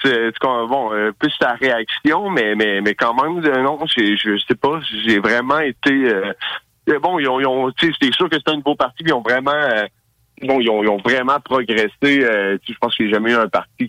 bon 0.68 0.90
plus 1.18 1.32
sa 1.40 1.52
réaction, 1.54 2.30
mais 2.30 2.54
mais 2.54 2.80
mais 2.80 2.94
quand 2.94 3.14
même 3.14 3.40
non, 3.62 3.78
j'ai- 3.86 4.16
je 4.16 4.36
sais 4.46 4.54
pas, 4.54 4.80
j'ai 5.04 5.18
vraiment 5.18 5.58
été 5.60 6.12
bon 7.00 7.18
ils 7.18 7.28
ont, 7.28 7.40
ils 7.40 7.46
ont 7.46 7.70
sûr 8.12 8.28
que 8.28 8.36
c'est 8.36 8.48
un 8.52 8.56
nouveau 8.56 8.74
parti, 8.74 9.02
ils 9.06 9.12
ont 9.12 9.22
vraiment 9.22 9.52
bon, 10.42 10.60
ils 10.60 10.68
ont, 10.70 10.82
ils 10.82 10.88
ont 10.88 10.98
vraiment 10.98 11.38
progressé. 11.40 11.90
je 12.02 12.74
pense 12.80 12.94
qu'il 12.96 13.06
n'y 13.06 13.12
a 13.12 13.14
jamais 13.16 13.32
eu 13.32 13.36
un 13.36 13.48
parti 13.48 13.88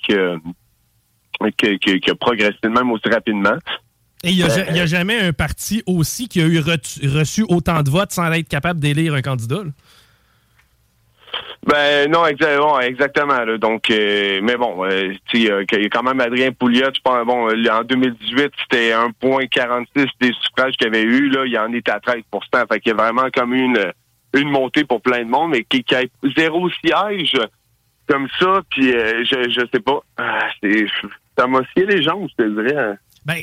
qui, 1.57 1.78
qui- 1.80 1.99
qui 1.99 2.09
a 2.11 2.15
progressé 2.15 2.57
de 2.63 2.69
même 2.69 2.91
aussi 2.91 3.09
rapidement. 3.09 3.57
Et 4.24 4.30
il 4.32 4.38
n'y 4.38 4.43
a, 4.43 4.47
Euh, 4.47 4.84
a 4.84 4.86
jamais 4.86 5.19
un 5.19 5.34
parti 5.34 5.84
aussi 5.86 6.28
qui 6.28 6.41
a 6.41 6.45
eu 6.45 6.59
reçu 6.59 7.43
autant 7.49 7.82
de 7.84 7.89
votes 7.89 8.11
sans 8.11 8.32
être 8.32 8.47
capable 8.47 8.80
d'élire 8.80 9.13
un 9.13 9.21
candidat. 9.21 9.63
là? 9.63 9.71
Ben 11.65 12.11
non, 12.11 12.26
exactement, 12.26 12.80
exactement. 12.82 13.45
là. 13.45 13.57
Donc, 13.57 13.89
euh, 13.89 14.41
mais 14.43 14.57
bon, 14.57 14.84
euh, 14.86 15.13
tu 15.30 15.43
sais, 15.45 15.51
euh, 15.51 15.63
qu'il 15.65 15.82
y 15.82 15.86
a 15.86 15.89
quand 15.89 16.03
même 16.03 16.19
Adrien 16.19 16.51
Pouliot, 16.51 16.89
je 16.93 16.99
pense, 17.01 17.26
bon, 17.26 17.49
euh, 17.49 17.69
en 17.71 17.84
2018, 17.84 18.51
c'était 18.61 18.91
1,46 18.91 20.07
des 20.19 20.34
suffrages 20.41 20.74
qu'il 20.76 20.88
avait 20.88 21.03
eu. 21.03 21.30
Là, 21.30 21.45
il 21.45 21.57
en 21.57 21.71
est 21.71 21.88
à 21.88 21.99
13% 21.99 22.67
Fait 22.67 22.80
qu'il 22.82 22.89
y 22.91 22.93
a 22.93 22.97
vraiment 22.97 23.30
comme 23.34 23.53
une 23.53 23.91
une 24.36 24.49
montée 24.49 24.84
pour 24.84 24.99
plein 24.99 25.24
de 25.24 25.30
monde, 25.30 25.51
mais 25.51 25.63
qui, 25.63 25.84
qui 25.84 25.93
a 25.95 26.01
zéro 26.36 26.67
siège 26.84 27.38
comme 28.07 28.28
ça, 28.39 28.61
puis 28.71 28.91
euh, 28.91 29.24
je, 29.24 29.47
je 29.49 29.61
sais 29.71 29.80
pas. 29.80 29.99
Ah, 30.17 30.47
c'est, 30.61 30.86
ça 31.38 31.45
m'a 31.47 31.59
scié 31.71 31.86
les 31.86 32.01
jambes, 32.01 32.28
je 32.38 32.43
te 32.43 32.49
dirais. 32.49 32.95
Ben, 33.26 33.38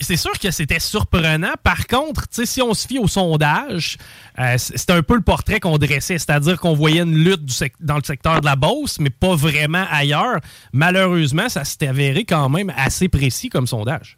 c'est 0.00 0.16
sûr 0.16 0.32
que 0.38 0.50
c'était 0.52 0.78
surprenant. 0.78 1.54
Par 1.64 1.86
contre, 1.88 2.24
si 2.30 2.62
on 2.62 2.74
se 2.74 2.86
fie 2.86 2.98
au 2.98 3.08
sondage, 3.08 3.96
euh, 4.38 4.54
c'est 4.56 4.90
un 4.90 5.02
peu 5.02 5.16
le 5.16 5.22
portrait 5.22 5.58
qu'on 5.58 5.78
dressait, 5.78 6.18
c'est-à-dire 6.18 6.60
qu'on 6.60 6.74
voyait 6.74 7.02
une 7.02 7.16
lutte 7.16 7.42
dans 7.80 7.96
le 7.96 8.04
secteur 8.04 8.40
de 8.40 8.46
la 8.46 8.54
Beauce, 8.54 9.00
mais 9.00 9.10
pas 9.10 9.34
vraiment 9.34 9.84
ailleurs. 9.90 10.38
Malheureusement, 10.72 11.48
ça 11.48 11.64
s'est 11.64 11.88
avéré 11.88 12.24
quand 12.24 12.48
même 12.48 12.72
assez 12.76 13.08
précis 13.08 13.48
comme 13.48 13.66
sondage. 13.66 14.16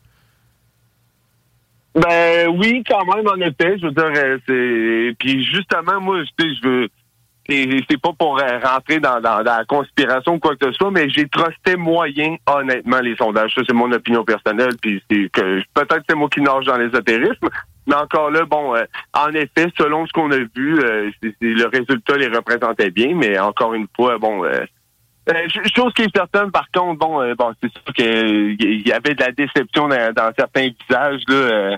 Ben 1.94 2.48
oui, 2.48 2.84
quand 2.88 3.04
même, 3.14 3.26
en 3.26 3.40
effet. 3.40 3.78
Je 3.78 3.86
veux 3.86 3.92
dire, 3.92 4.12
euh, 4.14 4.38
c'est. 4.46 5.16
Puis 5.18 5.44
justement, 5.44 6.00
moi, 6.00 6.22
sais, 6.38 6.54
je 6.54 6.68
veux. 6.68 6.88
C'est 7.48 8.00
pas 8.02 8.12
pour 8.18 8.38
euh, 8.38 8.58
rentrer 8.62 9.00
dans, 9.00 9.20
dans, 9.20 9.42
dans 9.42 9.56
la 9.56 9.64
conspiration 9.64 10.34
ou 10.34 10.38
quoi 10.38 10.54
que 10.54 10.66
ce 10.66 10.72
soit, 10.72 10.90
mais 10.90 11.08
j'ai 11.08 11.26
trusté 11.28 11.76
moyen, 11.76 12.36
honnêtement, 12.46 13.00
les 13.00 13.16
sondages. 13.16 13.54
Ça, 13.54 13.62
c'est 13.66 13.72
mon 13.74 13.90
opinion 13.90 14.22
personnelle. 14.22 14.76
Puis 14.82 15.02
c'est 15.10 15.30
que 15.30 15.62
peut-être 15.72 16.04
c'est 16.08 16.14
moi 16.14 16.28
qui 16.28 16.42
nage 16.42 16.66
dans 16.66 16.76
l'ésotérisme. 16.76 17.48
Mais 17.86 17.94
encore 17.94 18.30
là, 18.30 18.44
bon, 18.44 18.76
euh, 18.76 18.84
en 19.14 19.30
effet, 19.32 19.72
selon 19.78 20.06
ce 20.06 20.12
qu'on 20.12 20.30
a 20.30 20.36
vu, 20.54 20.78
euh, 20.84 21.10
le 21.40 21.64
résultat 21.68 22.18
les 22.18 22.28
représentait 22.28 22.90
bien, 22.90 23.14
mais 23.14 23.38
encore 23.38 23.72
une 23.72 23.86
fois, 23.96 24.18
bon, 24.18 24.44
euh, 24.44 24.66
euh, 25.30 25.48
ch- 25.48 25.72
chose 25.74 25.94
qui 25.94 26.02
est 26.02 26.14
certaine, 26.14 26.50
par 26.50 26.66
contre, 26.70 26.98
bon, 26.98 27.22
euh, 27.22 27.34
bon, 27.34 27.54
c'est 27.62 27.72
sûr 27.72 27.94
qu'il 27.94 28.86
y 28.86 28.92
avait 28.92 29.14
de 29.14 29.22
la 29.22 29.32
déception 29.32 29.88
dans, 29.88 30.12
dans 30.12 30.30
certains 30.38 30.68
visages, 30.86 31.22
là. 31.28 31.76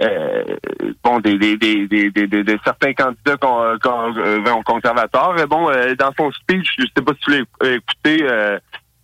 Euh, 0.00 0.44
euh, 0.82 0.92
bon, 1.02 1.18
des, 1.20 1.36
des, 1.38 1.56
des, 1.56 2.10
des 2.10 2.58
certains 2.64 2.92
candidats 2.92 3.36
con, 3.36 3.76
con- 3.82 4.14
euh, 4.16 4.40
bon, 4.40 4.62
conservateurs. 4.62 5.34
Euh, 5.38 5.46
Bon, 5.46 5.68
euh, 5.70 5.94
dans 5.96 6.12
son 6.18 6.30
speech, 6.32 6.68
je 6.78 6.84
sais 6.84 7.02
pas 7.04 7.12
si 7.14 7.20
tu 7.20 7.30
l'as 7.30 7.66
euh, 7.68 7.76
écouté, 7.76 8.24
euh, 8.28 8.58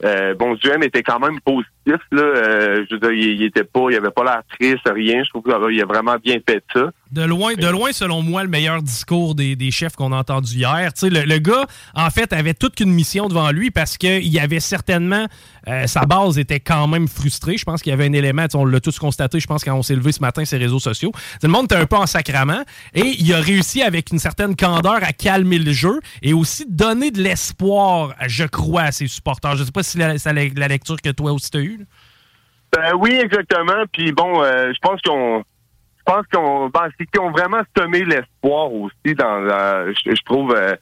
euh, 0.05 0.35
bon, 0.35 0.55
Duhem 0.55 0.83
était 0.83 1.03
quand 1.03 1.19
même 1.19 1.41
positif, 1.41 2.01
là. 2.13 2.23
Euh, 2.23 2.85
je 2.89 2.95
veux 2.95 3.01
dire, 3.01 3.13
il, 3.13 3.41
il 3.41 3.43
était 3.45 3.65
pas, 3.65 3.87
il 3.91 3.97
avait 3.97 4.11
pas 4.11 4.25
l'air 4.25 4.43
triste, 4.59 4.87
rien. 4.87 5.23
Je 5.25 5.31
trouve 5.31 5.43
qu'il 5.43 5.81
a 5.83 5.87
vraiment 5.87 6.17
bien 6.23 6.39
fait 6.47 6.63
ça. 6.73 6.91
De 7.15 7.23
loin, 7.23 7.55
de 7.55 7.67
loin, 7.69 7.93
selon 7.93 8.23
moi, 8.23 8.43
le 8.43 8.49
meilleur 8.49 8.83
discours 8.83 9.37
des, 9.37 9.55
des 9.55 9.71
chefs 9.71 9.95
qu'on 9.95 10.11
a 10.13 10.17
entendu 10.17 10.57
hier. 10.57 10.93
Tu 10.95 11.01
sais, 11.01 11.11
le, 11.11 11.21
le 11.23 11.39
gars, 11.39 11.65
en 11.95 12.11
fait, 12.11 12.33
avait 12.33 12.55
toute 12.55 12.81
une 12.81 12.91
mission 12.93 13.29
devant 13.29 13.53
lui 13.53 13.71
parce 13.71 13.97
qu'il 13.97 14.27
y 14.27 14.41
avait 14.41 14.59
certainement. 14.59 15.27
euh, 15.69 15.87
sa 15.87 16.07
base 16.07 16.39
était 16.39 16.59
quand 16.59 16.89
même 16.89 17.07
frustrée. 17.07 17.57
Je 17.57 17.65
pense 17.65 17.83
qu'il 17.83 17.91
y 17.91 17.93
avait 17.93 18.07
un 18.07 18.13
élément, 18.13 18.49
tu 18.49 18.57
on 18.57 18.65
l'a 18.65 18.81
tous 18.81 18.99
constaté, 18.99 19.39
je 19.39 19.47
pense, 19.47 19.63
quand 19.63 19.75
on 19.77 19.83
s'est 19.83 19.95
levé 19.95 20.11
ce 20.11 20.21
matin, 20.21 20.45
ces 20.45 20.57
réseaux 20.59 20.81
sociaux. 20.81 21.13
Tu 21.15 21.21
sais, 21.21 21.39
Le 21.47 21.49
monde 21.51 21.67
était 21.67 21.77
un 21.77 21.87
peu 21.87 21.97
en 21.97 22.07
sacrament 22.07 22.65
et 22.95 23.15
il 23.19 23.33
a 23.33 23.41
réussi 23.41 23.81
avec 23.83 24.11
une 24.11 24.19
certaine 24.19 24.57
candeur 24.57 24.95
à 25.05 25.13
calmer 25.13 25.59
le 25.61 25.73
jeu 25.73 26.01
et 26.21 26.33
aussi 26.33 26.67
donner 26.69 27.13
de 27.13 27.23
l'espoir, 27.23 28.15
je 28.27 28.45
crois, 28.45 28.83
à 28.83 28.93
ses 28.93 29.07
supporters. 29.07 29.57
Je 29.57 29.63
sais 29.65 29.71
pas 29.73 29.83
si 29.85 29.99
c'est 30.19 30.33
la- 30.33 30.45
la 30.55 30.69
lecture 30.69 31.01
que 31.01 31.11
toi 31.11 31.33
aussi 31.33 31.51
t'as 31.51 31.61
eue. 31.61 31.79
là. 31.79 31.85
Ben 32.73 32.97
oui, 32.99 33.13
exactement. 33.23 33.85
Puis 33.93 34.11
bon, 34.11 34.43
euh, 34.43 34.73
je 34.75 34.79
pense 34.83 35.01
qu'on 35.03 35.45
je 36.07 36.13
pense 36.13 36.27
qu'on 36.33 36.69
ben, 36.69 36.89
c'est 36.99 37.07
qu'ils 37.07 37.21
ont 37.21 37.31
vraiment 37.31 37.63
semé 37.77 38.05
l'espoir 38.05 38.73
aussi 38.73 39.15
dans 39.17 39.39
la- 39.41 39.91
je, 39.93 40.15
je 40.15 40.23
trouve 40.25 40.55
euh, 40.55 40.75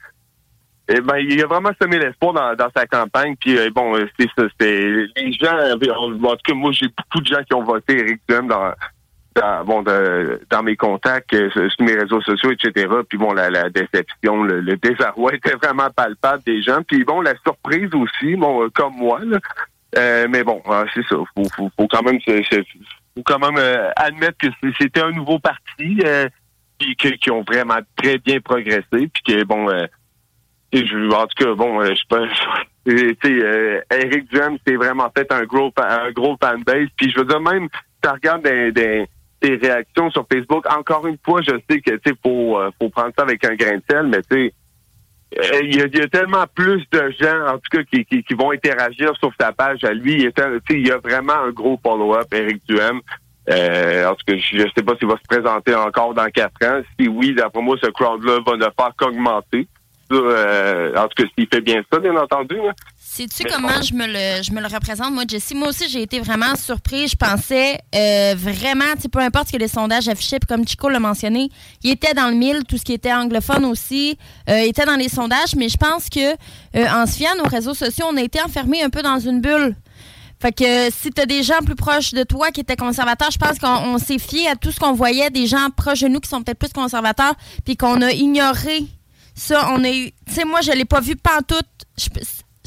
eh 0.89 1.01
ben 1.01 1.17
il 1.19 1.41
a 1.43 1.47
vraiment 1.47 1.71
semé 1.81 1.99
l'espoir 1.99 2.33
dans, 2.33 2.55
dans 2.57 2.69
sa 2.77 2.87
campagne. 2.87 3.37
Puis 3.41 3.57
euh, 3.57 3.71
bon, 3.75 3.97
euh, 3.97 4.07
c'est 4.19 4.29
ça, 4.37 4.45
c'est 4.59 4.81
les 5.17 5.33
gens 5.33 5.57
avaient- 5.57 5.91
en 5.91 6.11
tout 6.19 6.37
cas 6.45 6.55
moi 6.55 6.73
j'ai 6.73 6.89
beaucoup 6.89 7.21
de 7.23 7.27
gens 7.27 7.43
qui 7.45 7.55
ont 7.55 7.63
voté 7.63 7.99
Éric 8.01 8.21
Duhem 8.29 8.49
dans 8.49 8.73
dans, 9.35 9.65
bon, 9.65 9.83
dans 9.83 10.63
mes 10.63 10.77
contacts, 10.77 11.33
euh, 11.33 11.49
sur 11.51 11.71
mes 11.87 11.95
réseaux 11.95 12.21
sociaux, 12.21 12.51
etc. 12.51 12.87
Puis 13.09 13.17
bon, 13.17 13.33
la, 13.33 13.49
la 13.49 13.71
déception, 13.71 14.43
le, 14.43 14.61
le 14.61 14.77
désarroi 14.77 15.33
était 15.37 15.55
vraiment 15.55 15.89
palpable 15.89 16.43
des 16.45 16.61
gens. 16.63 16.83
Puis 16.87 17.03
bon, 17.03 17.23
la 17.23 17.33
surprise 17.43 17.89
aussi, 17.95 18.37
bon, 18.37 18.65
euh, 18.65 18.69
comme 18.75 18.95
moi, 18.97 19.21
là. 19.25 19.39
Euh, 19.97 20.27
mais 20.29 20.45
bon, 20.45 20.61
euh, 20.69 20.85
c'est 20.93 21.03
ça. 21.07 21.17
Faut, 21.35 21.45
faut, 21.57 21.71
faut 21.79 21.89
quand 21.89 22.03
même, 22.03 22.21
se- 22.21 22.43
se- 22.43 22.63
faut 23.17 23.23
quand 23.25 23.39
même 23.39 23.59
euh, 23.59 23.91
admettre 23.97 24.39
que 24.39 24.49
c'était 24.81 25.03
un 25.03 25.13
nouveau 25.13 25.39
parti, 25.39 25.99
euh, 26.05 26.29
puis 26.79 26.97
que- 26.97 27.17
qui 27.17 27.31
ont 27.31 27.43
vraiment 27.43 27.79
très 27.97 28.19
bien 28.19 28.41
progressé, 28.41 28.83
puis 28.91 29.23
que 29.27 29.45
bon, 29.45 29.69
euh, 29.71 29.87
je, 30.73 31.13
en 31.15 31.27
tout 31.27 31.45
cas, 31.45 31.55
bon, 31.55 31.81
euh, 31.81 31.95
je 31.95 32.03
pense, 32.09 32.29
sais, 32.87 33.17
euh, 33.25 33.81
Eric 33.91 34.31
Duhem, 34.31 34.57
c'est 34.67 34.77
vraiment 34.77 35.11
fait 35.17 35.31
un 35.33 35.45
gros, 35.45 35.73
un 35.77 36.11
gros 36.13 36.37
fanbase. 36.43 36.89
Puis 36.97 37.11
je 37.11 37.19
veux 37.19 37.27
dire, 37.27 37.41
même, 37.41 37.69
tu 38.03 38.09
regardes 38.09 38.43
des, 38.43 38.73
des, 38.73 39.07
des 39.43 39.57
réactions 39.57 40.11
sur 40.11 40.27
Facebook, 40.33 40.65
encore 40.73 41.07
une 41.07 41.19
fois, 41.25 41.43
je 41.43 41.53
sais 41.69 41.81
que, 41.81 41.91
tu 41.97 42.11
sais, 42.11 42.17
faut, 42.23 42.59
euh, 42.59 42.71
faut 42.81 42.89
prendre 42.89 43.13
ça 43.17 43.25
avec 43.25 43.45
un 43.45 43.55
grain 43.55 43.77
de 43.77 43.83
sel, 43.91 44.07
mais 44.07 44.23
tu 44.23 44.37
sais, 44.37 44.55
il 45.63 45.77
y, 45.77 45.81
a, 45.81 45.87
il 45.87 45.99
y 45.99 46.03
a 46.03 46.09
tellement 46.09 46.45
plus 46.55 46.85
de 46.91 47.15
gens, 47.21 47.47
en 47.47 47.55
tout 47.55 47.71
cas, 47.71 47.83
qui, 47.85 48.05
qui, 48.05 48.23
qui 48.23 48.35
vont 48.35 48.51
interagir 48.51 49.13
sur 49.19 49.31
sa 49.41 49.53
page 49.53 49.83
à 49.85 49.93
lui. 49.93 50.23
Il, 50.71 50.87
y 50.87 50.91
a 50.91 50.99
vraiment 50.99 51.45
un 51.47 51.51
gros 51.51 51.79
follow-up, 51.83 52.27
Eric 52.33 52.63
Duhem. 52.69 53.01
Euh, 53.49 54.07
en 54.09 54.15
tout 54.15 54.25
cas, 54.27 54.37
je 54.37 54.57
ne 54.57 54.69
sais 54.77 54.83
pas 54.83 54.95
s'il 54.97 55.09
va 55.09 55.17
se 55.17 55.29
présenter 55.29 55.75
encore 55.75 56.15
dans 56.15 56.29
quatre 56.31 56.65
ans. 56.65 56.83
Si 56.99 57.09
oui, 57.09 57.35
d'après 57.35 57.63
moi, 57.63 57.77
ce 57.83 57.89
crowd-là 57.91 58.39
va 58.47 58.57
ne 58.57 58.65
faire 58.65 58.93
qu'augmenter. 58.97 59.67
Euh, 60.13 60.95
en 60.97 61.09
tout 61.09 61.23
cas, 61.23 61.29
s'il 61.37 61.49
fait 61.49 61.61
bien 61.61 61.83
ça, 61.91 61.99
bien 61.99 62.17
entendu. 62.17 62.57
Sais-tu 63.15 63.45
comment 63.45 63.83
je 63.83 63.93
me 63.93 64.07
le 64.07 64.43
je 64.43 64.53
me 64.53 64.61
le 64.63 64.69
représente 64.69 65.13
moi 65.13 65.25
Jessie? 65.29 65.55
Moi 65.55 65.69
aussi 65.69 65.87
j'ai 65.87 66.01
été 66.01 66.19
vraiment 66.19 66.57
surprise. 66.57 67.11
Je 67.11 67.17
pensais 67.17 67.79
euh, 67.95 68.35
vraiment, 68.35 68.87
peu 69.13 69.19
importe 69.19 69.49
ce 69.49 69.53
que 69.53 69.59
les 69.59 69.69
sondages 69.69 70.09
affichaient, 70.09 70.39
puis 70.39 70.47
comme 70.47 70.67
Chico 70.67 70.89
l'a 70.89 70.99
mentionné, 70.99 71.51
il 71.83 71.91
était 71.91 72.15
dans 72.15 72.31
le 72.31 72.37
mille, 72.37 72.65
tout 72.67 72.79
ce 72.79 72.85
qui 72.85 72.95
était 72.95 73.13
anglophone 73.13 73.67
aussi, 73.67 74.17
euh, 74.49 74.57
était 74.61 74.87
dans 74.87 74.97
les 74.97 75.11
sondages, 75.11 75.55
mais 75.55 75.69
je 75.69 75.77
pense 75.77 76.09
que 76.09 76.33
euh, 76.33 76.89
en 76.89 77.05
se 77.05 77.17
fiant 77.19 77.35
nos 77.37 77.45
réseaux 77.45 77.75
sociaux, 77.75 78.07
on 78.09 78.17
a 78.17 78.23
été 78.23 78.41
enfermés 78.41 78.83
un 78.83 78.89
peu 78.89 79.03
dans 79.03 79.19
une 79.19 79.43
bulle. 79.43 79.77
Fait 80.41 80.53
que 80.53 80.91
si 80.91 81.11
t'as 81.11 81.27
des 81.27 81.43
gens 81.43 81.61
plus 81.67 81.77
proches 81.77 82.13
de 82.13 82.23
toi 82.23 82.51
qui 82.51 82.63
étaient 82.63 82.77
conservateurs, 82.77 83.31
je 83.31 83.37
pense 83.37 83.59
qu'on 83.59 83.93
on 83.95 83.99
s'est 83.99 84.19
fié 84.19 84.49
à 84.49 84.57
tout 84.57 84.73
ce 84.73 84.81
qu'on 84.81 84.95
voyait, 84.95 85.29
des 85.29 85.47
gens 85.47 85.69
proches 85.77 86.01
de 86.01 86.09
nous 86.09 86.21
qui 86.21 86.31
sont 86.31 86.43
peut-être 86.43 86.59
plus 86.59 86.73
conservateurs, 86.73 87.35
puis 87.67 87.77
qu'on 87.77 88.01
a 88.01 88.11
ignoré 88.11 88.87
ça. 89.35 89.69
On 89.73 89.85
a 89.85 89.91
eu, 89.91 90.13
tu 90.27 90.33
sais, 90.33 90.45
moi 90.47 90.63
je 90.63 90.73
l'ai 90.73 90.87
pas 90.87 91.01
vu 91.01 91.15
pantoute. 91.15 91.67
Je, 91.99 92.07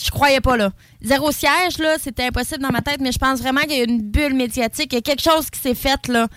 je 0.04 0.12
croyais 0.12 0.42
pas 0.42 0.58
là. 0.58 0.72
Zéro 1.02 1.32
siège 1.32 1.78
là, 1.80 1.96
c'était 2.02 2.26
impossible 2.28 2.62
dans 2.62 2.72
ma 2.72 2.82
tête, 2.82 3.00
mais 3.00 3.12
je 3.12 3.18
pense 3.18 3.40
vraiment 3.40 3.62
qu'il 3.62 3.78
y 3.78 3.82
a 3.82 3.84
une 3.84 4.02
bulle 4.02 4.34
médiatique, 4.34 4.92
il 4.92 4.96
y 4.96 4.98
a 4.98 5.02
quelque 5.02 5.22
chose 5.22 5.50
qui 5.50 5.60
s'est 5.60 5.76
fait 5.76 6.08
là. 6.08 6.28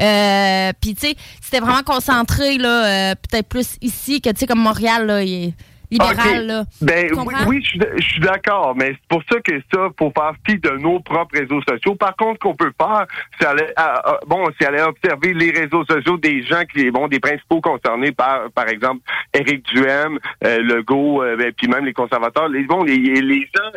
Euh, 0.00 0.72
puis 0.80 0.94
tu 0.94 1.08
sais, 1.08 1.16
c'était 1.42 1.60
vraiment 1.60 1.82
concentré 1.82 2.58
là, 2.58 2.84
euh, 3.10 3.14
peut-être 3.14 3.48
plus 3.48 3.76
ici 3.80 4.20
que 4.20 4.30
tu 4.30 4.40
sais 4.40 4.46
comme 4.46 4.60
Montréal 4.60 5.06
là, 5.06 5.22
il 5.22 5.54
libéral 5.90 6.46
là. 6.46 6.64
Ben 6.80 7.08
oui, 7.46 7.62
je 7.62 8.02
suis- 8.02 8.20
d'accord, 8.20 8.74
mais 8.76 8.88
c'est 8.90 9.08
pour 9.08 9.22
ça 9.30 9.40
que 9.40 9.52
ça, 9.72 9.88
faut 9.98 10.12
faire 10.16 10.32
fi 10.46 10.58
de 10.58 10.70
nos 10.78 11.00
propres 11.00 11.38
réseaux 11.38 11.60
sociaux. 11.68 11.94
Par 11.94 12.14
contre, 12.16 12.34
ce 12.34 12.38
qu'on 12.48 12.54
peut 12.54 12.72
faire, 12.80 13.06
c'est 13.38 13.46
aller, 13.46 13.66
à- 13.76 14.10
à- 14.10 14.20
bon, 14.26 14.44
c'est 14.58 14.66
aller 14.66 14.82
observer 14.82 15.32
les 15.34 15.50
réseaux 15.50 15.84
sociaux 15.84 16.16
des 16.18 16.42
gens 16.42 16.62
qui, 16.72 16.90
bon, 16.90 17.08
des 17.08 17.20
principaux 17.20 17.60
concernés 17.60 18.12
par, 18.12 18.50
par 18.54 18.68
exemple, 18.68 19.00
Éric 19.34 19.64
Duhem, 19.66 20.18
euh, 20.44 20.58
Legault, 20.62 21.22
euh, 21.22 21.36
ben, 21.36 21.52
puis 21.56 21.66
même 21.68 21.84
les 21.84 21.92
conservateurs. 21.92 22.48
Les, 22.48 22.64
bon, 22.64 22.82
les, 22.84 22.96
les 22.98 23.40
gens. 23.54 23.70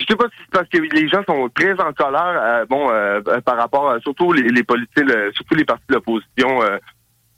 Je 0.00 0.06
sais 0.08 0.16
pas 0.16 0.24
si 0.30 0.36
c'est 0.44 0.50
parce 0.50 0.68
que 0.70 0.78
les 0.78 1.08
gens 1.08 1.22
sont 1.28 1.50
très 1.54 1.72
en 1.72 1.92
colère, 1.92 2.40
euh, 2.42 2.64
bon, 2.70 2.88
euh, 2.90 3.20
par 3.44 3.58
rapport 3.58 3.90
à 3.90 4.00
surtout 4.00 4.32
les, 4.32 4.42
les 4.44 4.62
le- 4.96 5.30
surtout 5.34 5.54
les 5.54 5.64
partis 5.66 5.84
de 5.90 5.94
l'opposition. 5.96 6.62
euh, 6.62 6.78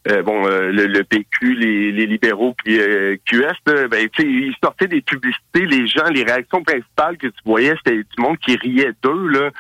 euh, 0.09 0.23
bon, 0.23 0.47
euh, 0.47 0.73
le, 0.73 0.87
le 0.87 1.05
PQ, 1.05 1.55
les, 1.55 1.93
les 1.93 2.07
libéraux, 2.07 2.55
puis 2.65 2.81
euh, 2.81 3.17
QS, 3.25 3.55
ben, 3.67 4.09
ils 4.19 4.55
sortaient 4.63 4.89
des 4.89 5.01
publicités, 5.01 5.67
les 5.67 5.87
gens, 5.87 6.09
les 6.11 6.25
réactions 6.25 6.63
principales 6.65 7.17
que 7.19 7.29
tu 7.29 7.39
voyais, 7.45 7.75
c'était 7.77 7.99
du 7.99 8.23
monde 8.23 8.39
qui 8.39 8.57
riait 8.57 8.93
d'eux, 9.03 9.29
là. 9.29 9.51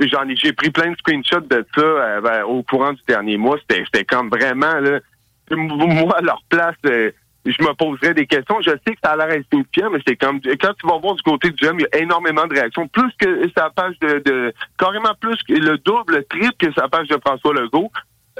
J'en 0.00 0.26
ai, 0.28 0.36
j'ai 0.36 0.54
pris 0.54 0.70
plein 0.70 0.92
de 0.92 0.96
screenshots 0.96 1.40
de 1.40 1.66
ça 1.74 1.82
euh, 1.82 2.20
ben, 2.22 2.44
au 2.44 2.62
courant 2.62 2.94
du 2.94 3.02
dernier 3.06 3.36
mois. 3.36 3.58
C'était, 3.60 3.84
c'était 3.84 4.06
comme 4.06 4.30
vraiment, 4.30 4.80
là, 4.80 5.00
moi, 5.50 6.16
à 6.16 6.22
leur 6.22 6.42
place, 6.48 6.76
euh, 6.86 7.10
je 7.44 7.62
me 7.62 7.74
poserais 7.74 8.14
des 8.14 8.26
questions. 8.26 8.60
Je 8.62 8.70
sais 8.70 8.94
que 8.94 9.00
ça 9.02 9.12
a 9.12 9.16
l'air 9.16 9.38
insignifiant, 9.38 9.90
mais 9.90 9.98
c'est 10.06 10.16
comme 10.16 10.40
quand 10.40 10.72
tu 10.80 10.86
vas 10.86 10.98
voir 10.98 11.14
du 11.16 11.22
côté 11.22 11.50
du 11.50 11.56
GEM, 11.62 11.78
il 11.78 11.82
y 11.82 11.98
a 11.98 12.02
énormément 12.02 12.46
de 12.46 12.54
réactions. 12.54 12.88
Plus 12.88 13.10
que 13.18 13.50
sa 13.56 13.68
page 13.70 13.98
de, 14.00 14.20
de 14.24 14.54
carrément 14.78 15.14
plus 15.20 15.36
que 15.42 15.52
le 15.52 15.76
double, 15.78 16.16
le 16.16 16.24
triple 16.24 16.54
que 16.58 16.72
sa 16.72 16.88
page 16.88 17.08
de 17.08 17.18
François 17.24 17.52
Legault. 17.52 17.90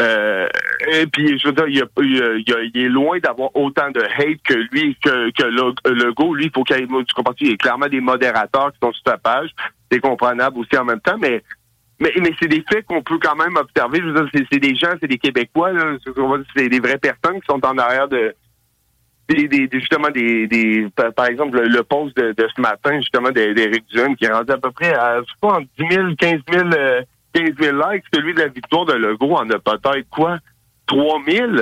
Euh, 0.01 0.49
et 0.93 1.07
puis, 1.07 1.39
je 1.39 1.49
veux 1.49 1.53
dire, 1.53 1.67
il, 1.67 2.71
est 2.75 2.89
loin 2.89 3.19
d'avoir 3.19 3.55
autant 3.55 3.91
de 3.91 4.01
hate 4.01 4.41
que 4.45 4.55
lui, 4.73 4.97
que, 5.03 5.31
que 5.31 5.45
le, 5.45 6.05
Legault. 6.05 6.35
Lui, 6.35 6.47
il 6.47 6.51
faut 6.53 6.65
qu'il 6.65 6.79
y 6.79 7.51
ait, 7.51 7.57
clairement 7.57 7.89
des 7.89 8.01
modérateurs 8.01 8.73
qui 8.73 8.79
sont 8.83 8.93
sur 8.93 9.03
sa 9.07 9.19
page. 9.19 9.51
C'est 9.91 10.01
comprenable 10.01 10.59
aussi 10.59 10.77
en 10.77 10.85
même 10.85 11.01
temps, 11.01 11.19
mais 11.21 11.43
mais, 12.01 12.13
c'est 12.41 12.49
des 12.49 12.65
faits 12.67 12.87
qu'on 12.87 13.03
peut 13.03 13.19
quand 13.23 13.37
même 13.37 13.57
observer. 13.57 13.99
Je 13.99 14.05
veux 14.05 14.15
dire, 14.15 14.47
c'est, 14.51 14.59
des 14.59 14.75
gens, 14.75 14.95
c'est 15.01 15.07
des 15.07 15.19
Québécois. 15.19 15.73
C'est- 16.57 16.69
des 16.69 16.81
vraies 16.81 16.97
personnes 16.97 17.41
qui 17.41 17.47
sont 17.47 17.63
en 17.63 17.77
arrière 17.77 18.09
de 18.09 18.35
justement 19.73 20.09
des, 20.11 20.89
par 21.15 21.27
exemple 21.27 21.61
le, 21.61 21.69
le 21.69 21.83
post 21.83 22.17
de, 22.17 22.35
ce 22.37 22.61
matin 22.61 22.99
justement 22.99 23.31
d'Éric 23.31 23.85
Duhaime 23.89 24.17
qui 24.17 24.25
est 24.25 24.33
rendu 24.33 24.51
à 24.51 24.59
peu 24.59 24.71
près 24.71 24.93
à 24.93 25.21
je 25.21 25.27
sais 25.27 25.39
pas 25.41 25.59
entre 25.59 25.69
10 25.79 25.95
000 25.95 26.15
15 26.17 26.41
000 26.51 26.69
euh, 26.73 27.03
15 27.33 27.51
000 27.61 27.77
likes 27.77 28.05
celui 28.13 28.35
de 28.35 28.41
la 28.41 28.49
victoire 28.49 28.87
de 28.87 28.95
Legault 28.95 29.35
en 29.35 29.49
a 29.51 29.59
peut-être 29.59 30.09
quoi? 30.11 30.39
3 30.87 31.23
000 31.29 31.53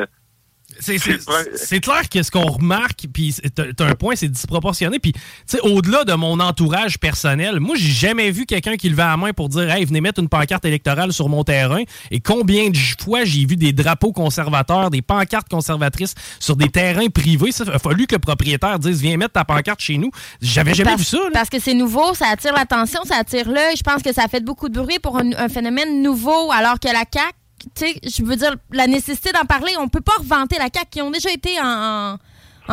C'est- 0.80 1.80
clair 1.80 2.08
que 2.08 2.22
ce 2.22 2.30
qu'on 2.30 2.44
remarque, 2.44 3.06
puis 3.12 3.32
c'est- 3.32 3.50
t'as 3.74 3.86
un 3.86 3.94
point, 3.94 4.14
c'est 4.16 4.28
disproportionné. 4.28 4.98
Puis, 4.98 5.12
tu 5.12 5.20
sais, 5.46 5.60
au-delà 5.62 6.04
de 6.04 6.12
mon 6.12 6.38
entourage 6.40 6.98
personnel, 6.98 7.58
moi, 7.58 7.74
j'ai 7.76 7.90
jamais 7.90 8.30
vu 8.30 8.46
quelqu'un 8.46 8.76
qui 8.76 8.88
levait 8.88 9.02
la 9.02 9.16
main 9.16 9.32
pour 9.32 9.48
dire 9.48 9.68
Hey, 9.70 9.84
venez 9.84 10.00
mettre 10.00 10.20
une 10.20 10.28
pancarte 10.28 10.64
électorale 10.64 11.12
sur 11.12 11.28
mon 11.28 11.42
terrain. 11.42 11.82
Et 12.10 12.20
combien 12.20 12.70
de 12.70 12.76
fois 13.02 13.24
j'ai 13.24 13.44
vu 13.46 13.56
des 13.56 13.72
drapeaux 13.72 14.12
conservateurs, 14.12 14.90
des 14.90 15.02
pancartes 15.02 15.48
conservatrices 15.48 16.14
sur 16.38 16.54
des 16.56 16.68
terrains 16.68 17.08
privés. 17.08 17.50
Ça, 17.52 17.64
il 17.66 17.72
a 17.72 17.78
fallu 17.78 18.06
que 18.06 18.14
le 18.14 18.20
propriétaire 18.20 18.78
dise 18.78 19.00
Viens 19.00 19.16
mettre 19.16 19.32
ta 19.32 19.44
pancarte 19.44 19.80
chez 19.80 19.96
nous. 19.98 20.10
J'avais 20.40 20.74
jamais 20.74 20.90
parce, 20.90 21.00
vu 21.00 21.06
ça. 21.06 21.16
là. 21.18 21.30
Parce 21.32 21.48
que 21.48 21.58
c'est 21.60 21.74
nouveau, 21.74 22.14
ça 22.14 22.26
attire 22.28 22.52
l'attention, 22.54 23.00
ça 23.04 23.16
attire 23.16 23.48
l'œil. 23.50 23.76
Je 23.76 23.82
pense 23.82 24.02
que 24.02 24.12
ça 24.12 24.24
a 24.24 24.28
fait 24.28 24.44
beaucoup 24.44 24.68
de 24.68 24.80
bruit 24.80 24.98
pour 24.98 25.18
un, 25.18 25.32
un 25.32 25.48
phénomène 25.48 26.02
nouveau, 26.02 26.52
alors 26.52 26.78
que 26.78 26.88
la 26.88 27.04
CAQ, 27.12 27.32
je 27.80 28.24
veux 28.24 28.36
dire, 28.36 28.54
la 28.72 28.86
nécessité 28.86 29.30
d'en 29.32 29.44
parler, 29.44 29.72
on 29.78 29.88
peut 29.88 30.00
pas 30.00 30.12
revanter 30.18 30.56
la 30.58 30.68
CAQ 30.72 30.86
qui 30.90 31.02
ont 31.02 31.10
déjà 31.10 31.30
été 31.30 31.50
en, 31.60 31.64
en, 31.66 32.18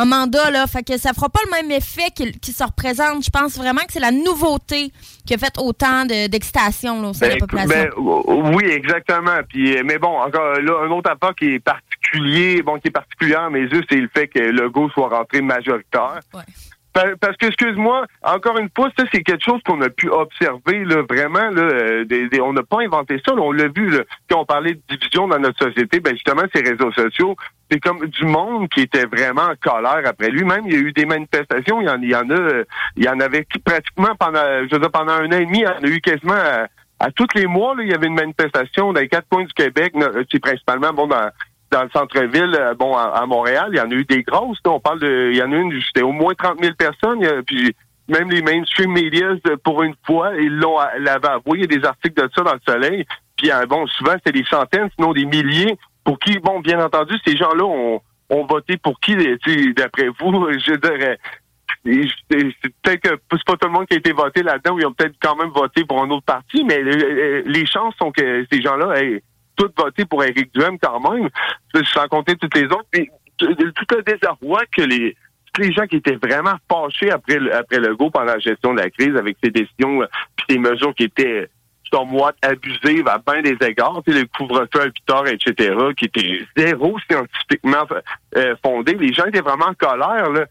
en 0.02 0.06
mandat, 0.06 0.50
là. 0.50 0.66
Fait 0.66 0.82
que 0.82 0.98
ça 0.98 1.12
fera 1.14 1.28
pas 1.28 1.40
le 1.46 1.50
même 1.50 1.70
effet 1.70 2.10
qu'il 2.14 2.38
qui 2.38 2.52
se 2.52 2.62
représente. 2.62 3.24
Je 3.24 3.30
pense 3.30 3.56
vraiment 3.56 3.80
que 3.82 3.92
c'est 3.92 4.00
la 4.00 4.10
nouveauté 4.10 4.92
qui 5.26 5.34
a 5.34 5.38
fait 5.38 5.54
autant 5.58 6.04
de- 6.04 6.26
d'excitation 6.28 7.00
là, 7.02 7.08
au 7.08 7.12
sein 7.14 7.26
de 7.28 7.32
la 7.32 7.38
Ben, 7.38 7.46
population. 7.46 7.90
ben, 7.96 8.54
oui, 8.54 8.64
exactement. 8.66 9.38
Puis, 9.48 9.76
euh, 9.76 9.82
mais 9.84 9.98
bon, 9.98 10.18
encore 10.18 10.60
là, 10.60 10.72
un 10.86 10.90
autre 10.90 11.10
apport 11.10 11.34
qui 11.34 11.46
est 11.54 11.58
particulier, 11.60 12.62
bon, 12.62 12.78
qui 12.78 12.88
est 12.88 12.92
particulier 12.92 13.34
à 13.34 13.50
mes 13.50 13.62
yeux, 13.62 13.82
c'est 13.88 13.96
le 13.96 14.08
fait 14.14 14.28
que 14.28 14.38
Legault 14.38 14.90
soit 14.90 15.08
rentré 15.08 15.40
majoritaire. 15.40 16.20
Parce 17.20 17.36
que, 17.36 17.46
excuse-moi, 17.46 18.06
encore 18.22 18.56
une 18.58 18.70
fois, 18.74 18.90
ça, 18.98 19.04
c'est 19.12 19.22
quelque 19.22 19.44
chose 19.44 19.60
qu'on 19.66 19.80
a 19.82 19.90
pu 19.90 20.08
observer, 20.08 20.84
là, 20.84 21.02
vraiment, 21.08 21.50
là, 21.50 21.62
euh, 21.62 22.04
des- 22.04 22.28
des- 22.28 22.40
on 22.40 22.52
n'a 22.54 22.62
pas 22.62 22.80
inventé 22.80 23.20
ça, 23.26 23.34
là, 23.34 23.42
on 23.42 23.52
l'a 23.52 23.68
vu, 23.68 23.90
là, 23.90 24.04
quand 24.30 24.40
on 24.40 24.44
parlait 24.46 24.74
de 24.74 24.80
division 24.88 25.28
dans 25.28 25.38
notre 25.38 25.62
société, 25.62 26.00
ben, 26.00 26.14
justement, 26.14 26.42
ces 26.54 26.62
réseaux 26.62 26.92
sociaux, 26.92 27.36
c'est 27.70 27.80
comme 27.80 28.06
du 28.06 28.24
monde 28.24 28.68
qui 28.70 28.80
était 28.80 29.04
vraiment 29.04 29.42
en 29.42 29.54
colère 29.60 30.02
après 30.06 30.28
lui. 30.30 30.44
Même, 30.44 30.62
il 30.66 30.72
y 30.72 30.76
a 30.76 30.80
eu 30.80 30.92
des 30.92 31.04
manifestations, 31.04 31.80
il 31.80 31.86
y 31.86 31.90
en, 31.90 32.00
il 32.00 32.10
y 32.10 32.16
en 32.16 32.30
a, 32.30 32.34
euh, 32.34 32.64
il 32.96 33.04
y 33.04 33.08
en 33.08 33.20
avait 33.20 33.46
pratiquement 33.64 34.14
pendant, 34.18 34.42
je 34.66 34.72
veux 34.72 34.80
dire, 34.80 34.90
pendant 34.90 35.12
un 35.12 35.26
an 35.26 35.38
et 35.38 35.46
demi, 35.46 35.58
il 35.58 35.64
y 35.64 35.66
en 35.66 35.82
a 35.82 35.86
eu 35.88 36.00
quasiment 36.00 36.32
à, 36.34 36.66
à 36.98 37.10
tous 37.10 37.26
les 37.34 37.46
mois, 37.46 37.74
là, 37.74 37.82
il 37.82 37.90
y 37.90 37.94
avait 37.94 38.06
une 38.06 38.14
manifestation 38.14 38.92
dans 38.94 39.00
les 39.00 39.08
quatre 39.08 39.28
coins 39.28 39.44
du 39.44 39.52
Québec, 39.52 39.92
là, 39.96 40.06
c'est 40.32 40.40
principalement, 40.40 40.92
bon, 40.94 41.06
dans, 41.08 41.28
dans 41.70 41.82
le 41.82 41.90
centre-ville, 41.90 42.56
euh, 42.58 42.74
bon, 42.74 42.96
à, 42.96 43.24
Montréal, 43.26 43.68
il 43.72 43.78
y 43.78 43.80
en 43.80 43.90
a 43.90 43.94
eu 43.94 44.04
des 44.04 44.22
grosses. 44.22 44.58
là. 44.64 44.72
on 44.72 44.80
parle 44.80 45.00
de, 45.00 45.30
il 45.32 45.36
y 45.36 45.42
en 45.42 45.52
a 45.52 45.56
une, 45.56 45.80
c'était 45.82 46.02
au 46.02 46.12
moins 46.12 46.34
30 46.34 46.60
000 46.60 46.74
personnes. 46.74 47.24
a- 47.24 47.42
puis 47.42 47.74
même 48.08 48.30
les 48.30 48.42
mainstream 48.42 48.92
medias, 48.92 49.38
euh, 49.48 49.56
pour 49.64 49.82
une 49.82 49.94
fois, 50.04 50.32
ils 50.36 50.56
l'ont 50.56 50.78
l'avaient 50.98 51.28
avoué. 51.28 51.58
Il 51.58 51.60
y 51.60 51.64
a 51.64 51.78
des 51.78 51.84
articles 51.84 52.22
de 52.22 52.30
ça 52.34 52.42
dans 52.42 52.54
le 52.54 52.60
Soleil. 52.66 53.04
Puis 53.36 53.50
euh, 53.50 53.66
bon, 53.66 53.86
souvent 53.88 54.12
c'était 54.12 54.38
des 54.38 54.44
centaines, 54.44 54.88
sinon 54.96 55.12
des 55.12 55.24
milliers. 55.24 55.76
Pour 56.04 56.18
qui, 56.20 56.38
bon, 56.38 56.60
bien 56.60 56.82
entendu, 56.84 57.14
ces 57.26 57.36
gens-là 57.36 57.64
ont, 57.64 58.00
ont 58.30 58.46
voté 58.46 58.76
pour 58.76 59.00
qui, 59.00 59.16
d'après 59.74 60.08
vous, 60.20 60.48
je 60.58 60.74
dirais. 60.76 61.18
C'est 61.84 62.72
peut-être 62.82 63.00
que 63.00 63.20
c'est 63.32 63.44
pas 63.44 63.56
tout 63.56 63.66
le 63.66 63.72
monde 63.72 63.86
qui 63.86 63.94
a 63.94 63.98
été 63.98 64.12
voté 64.12 64.42
là-dedans, 64.42 64.74
ou 64.74 64.80
ils 64.80 64.86
ont 64.86 64.92
peut-être 64.92 65.16
quand 65.20 65.36
même 65.36 65.50
voté 65.50 65.84
pour 65.84 66.02
un 66.02 66.10
autre 66.10 66.24
parti, 66.24 66.64
mais 66.64 66.80
euh, 66.82 67.42
les 67.46 67.66
chances 67.66 67.94
sont 68.00 68.10
que 68.10 68.44
ces 68.50 68.60
gens-là 68.62 68.94
tous 69.56 69.70
voté 69.76 70.04
pour 70.04 70.22
Éric 70.22 70.52
Duhem 70.54 70.78
quand 70.78 71.00
même, 71.00 71.28
sans 71.84 72.08
compter 72.08 72.36
toutes 72.36 72.56
les 72.56 72.64
autres. 72.64 72.86
Puis, 72.90 73.10
tout 73.38 73.46
le 73.48 74.02
désarroi 74.02 74.62
que 74.74 74.82
les 74.82 75.16
les 75.58 75.72
gens 75.72 75.86
qui 75.86 75.96
étaient 75.96 76.16
vraiment 76.16 76.56
fâchés 76.70 77.10
après 77.10 77.38
le, 77.38 77.54
après 77.54 77.78
le 77.78 77.96
go 77.96 78.10
pendant 78.10 78.26
la 78.26 78.38
gestion 78.38 78.74
de 78.74 78.80
la 78.80 78.90
crise 78.90 79.16
avec 79.16 79.38
ses 79.42 79.50
décisions 79.50 80.02
euh, 80.02 80.06
puis 80.36 80.46
ses 80.50 80.58
mesures 80.58 80.94
qui 80.94 81.04
étaient 81.04 81.48
moi 82.04 82.32
abusives 82.42 83.08
à 83.08 83.18
bien 83.18 83.42
des 83.42 83.56
égards, 83.66 84.02
le 84.06 84.24
couvre-feu 84.36 84.80
à 84.80 84.84
8 84.84 85.10
heures, 85.10 85.28
etc., 85.28 85.74
qui 85.96 86.06
était 86.06 86.44
zéro 86.56 86.98
scientifiquement 87.10 87.86
euh, 88.36 88.54
fondé. 88.62 88.94
Les 88.94 89.12
gens 89.12 89.24
étaient 89.24 89.40
vraiment 89.40 89.66
en 89.66 89.74
colère. 89.74 90.30
Là. 90.30 90.46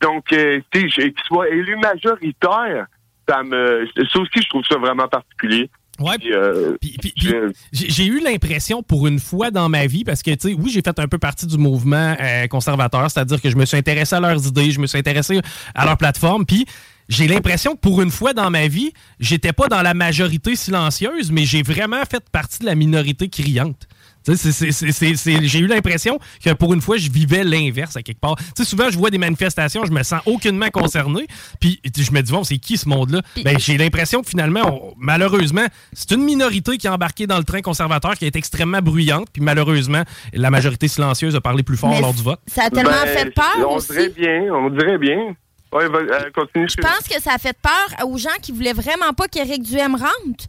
Donc, 0.00 0.32
euh, 0.32 0.60
qu'il 0.72 1.14
soit 1.26 1.48
élu 1.50 1.76
majoritaire, 1.76 2.86
ça 3.28 3.42
me 3.42 3.86
ça 3.96 4.18
aussi, 4.18 4.42
je 4.42 4.48
trouve 4.48 4.64
ça 4.64 4.78
vraiment 4.78 5.08
particulier. 5.08 5.68
Ouais. 6.00 6.16
Puis, 6.18 6.32
euh, 6.32 7.52
j'ai 7.72 8.06
eu 8.06 8.20
l'impression 8.20 8.82
pour 8.82 9.06
une 9.06 9.18
fois 9.18 9.50
dans 9.50 9.68
ma 9.68 9.86
vie, 9.86 10.04
parce 10.04 10.22
que, 10.22 10.30
tu 10.30 10.48
sais, 10.48 10.54
oui, 10.54 10.70
j'ai 10.70 10.80
fait 10.80 10.98
un 10.98 11.06
peu 11.06 11.18
partie 11.18 11.46
du 11.46 11.58
mouvement 11.58 12.16
euh, 12.18 12.46
conservateur, 12.46 13.10
c'est-à-dire 13.10 13.40
que 13.40 13.50
je 13.50 13.56
me 13.56 13.66
suis 13.66 13.76
intéressé 13.76 14.14
à 14.16 14.20
leurs 14.20 14.46
idées, 14.46 14.70
je 14.70 14.80
me 14.80 14.86
suis 14.86 14.98
intéressé 14.98 15.40
à 15.74 15.84
leur 15.84 15.98
plateforme, 15.98 16.46
puis 16.46 16.66
j'ai 17.08 17.26
l'impression 17.28 17.74
que 17.74 17.80
pour 17.80 18.00
une 18.00 18.10
fois 18.10 18.32
dans 18.32 18.50
ma 18.50 18.68
vie, 18.68 18.92
j'étais 19.20 19.52
pas 19.52 19.68
dans 19.68 19.82
la 19.82 19.92
majorité 19.92 20.56
silencieuse, 20.56 21.30
mais 21.30 21.44
j'ai 21.44 21.62
vraiment 21.62 22.02
fait 22.10 22.24
partie 22.30 22.60
de 22.60 22.66
la 22.66 22.74
minorité 22.74 23.28
criante. 23.28 23.86
Tu 24.24 24.36
sais, 24.36 24.52
c'est- 24.52 24.72
c'est- 24.72 24.92
c'est- 24.92 25.16
c'est- 25.16 25.42
J'ai 25.44 25.58
eu 25.58 25.66
l'impression 25.66 26.18
que 26.44 26.50
pour 26.52 26.72
une 26.74 26.80
fois, 26.80 26.96
je 26.96 27.10
vivais 27.10 27.44
l'inverse 27.44 27.96
à 27.96 28.02
quelque 28.02 28.20
part. 28.20 28.36
Tu 28.36 28.44
sais, 28.56 28.64
souvent, 28.64 28.88
je 28.90 28.96
vois 28.98 29.10
des 29.10 29.18
manifestations, 29.18 29.84
je 29.84 29.90
me 29.92 30.02
sens 30.02 30.20
aucunement 30.26 30.68
concerné. 30.70 31.26
Puis 31.60 31.80
je 31.96 32.10
me 32.12 32.20
dis, 32.22 32.30
bon, 32.32 32.44
c'est 32.44 32.58
qui 32.58 32.76
ce 32.76 32.88
monde-là? 32.88 33.22
Ben, 33.44 33.58
j'ai 33.58 33.76
l'impression 33.76 34.22
que 34.22 34.28
finalement, 34.28 34.60
on- 34.66 34.94
malheureusement, 34.98 35.66
c'est 35.92 36.10
une 36.12 36.22
minorité 36.24 36.78
qui 36.78 36.86
a 36.88 36.94
embarqué 36.94 37.26
dans 37.26 37.38
le 37.38 37.44
train 37.44 37.60
conservateur 37.62 38.14
qui 38.16 38.24
est 38.26 38.36
extrêmement 38.36 38.80
bruyante. 38.80 39.28
Puis 39.32 39.42
malheureusement, 39.42 40.02
la 40.32 40.50
majorité 40.50 40.88
silencieuse 40.88 41.34
a 41.34 41.40
parlé 41.40 41.62
plus 41.62 41.76
fort 41.76 41.90
Mais 41.90 42.00
lors 42.00 42.14
du 42.14 42.22
vote. 42.22 42.40
ça 42.46 42.64
a 42.64 42.70
tellement 42.70 42.90
Ben, 43.04 43.08
fait 43.18 43.30
peur 43.30 43.44
On 43.68 43.76
aussi. 43.76 43.88
dirait 43.92 44.08
bien, 44.10 44.42
on 44.54 44.70
dirait 44.70 44.98
bien. 44.98 45.34
Ouais, 45.72 45.84
euh, 45.84 46.30
continue. 46.34 46.68
Je 46.68 46.76
pense 46.76 47.08
que 47.08 47.20
ça 47.22 47.32
a 47.34 47.38
fait 47.38 47.56
peur 47.60 48.06
aux 48.06 48.18
gens 48.18 48.28
qui 48.42 48.52
voulaient 48.52 48.74
vraiment 48.74 49.12
pas 49.16 49.26
qu'Éric 49.26 49.62
Duhem 49.62 49.94
rentre. 49.94 50.44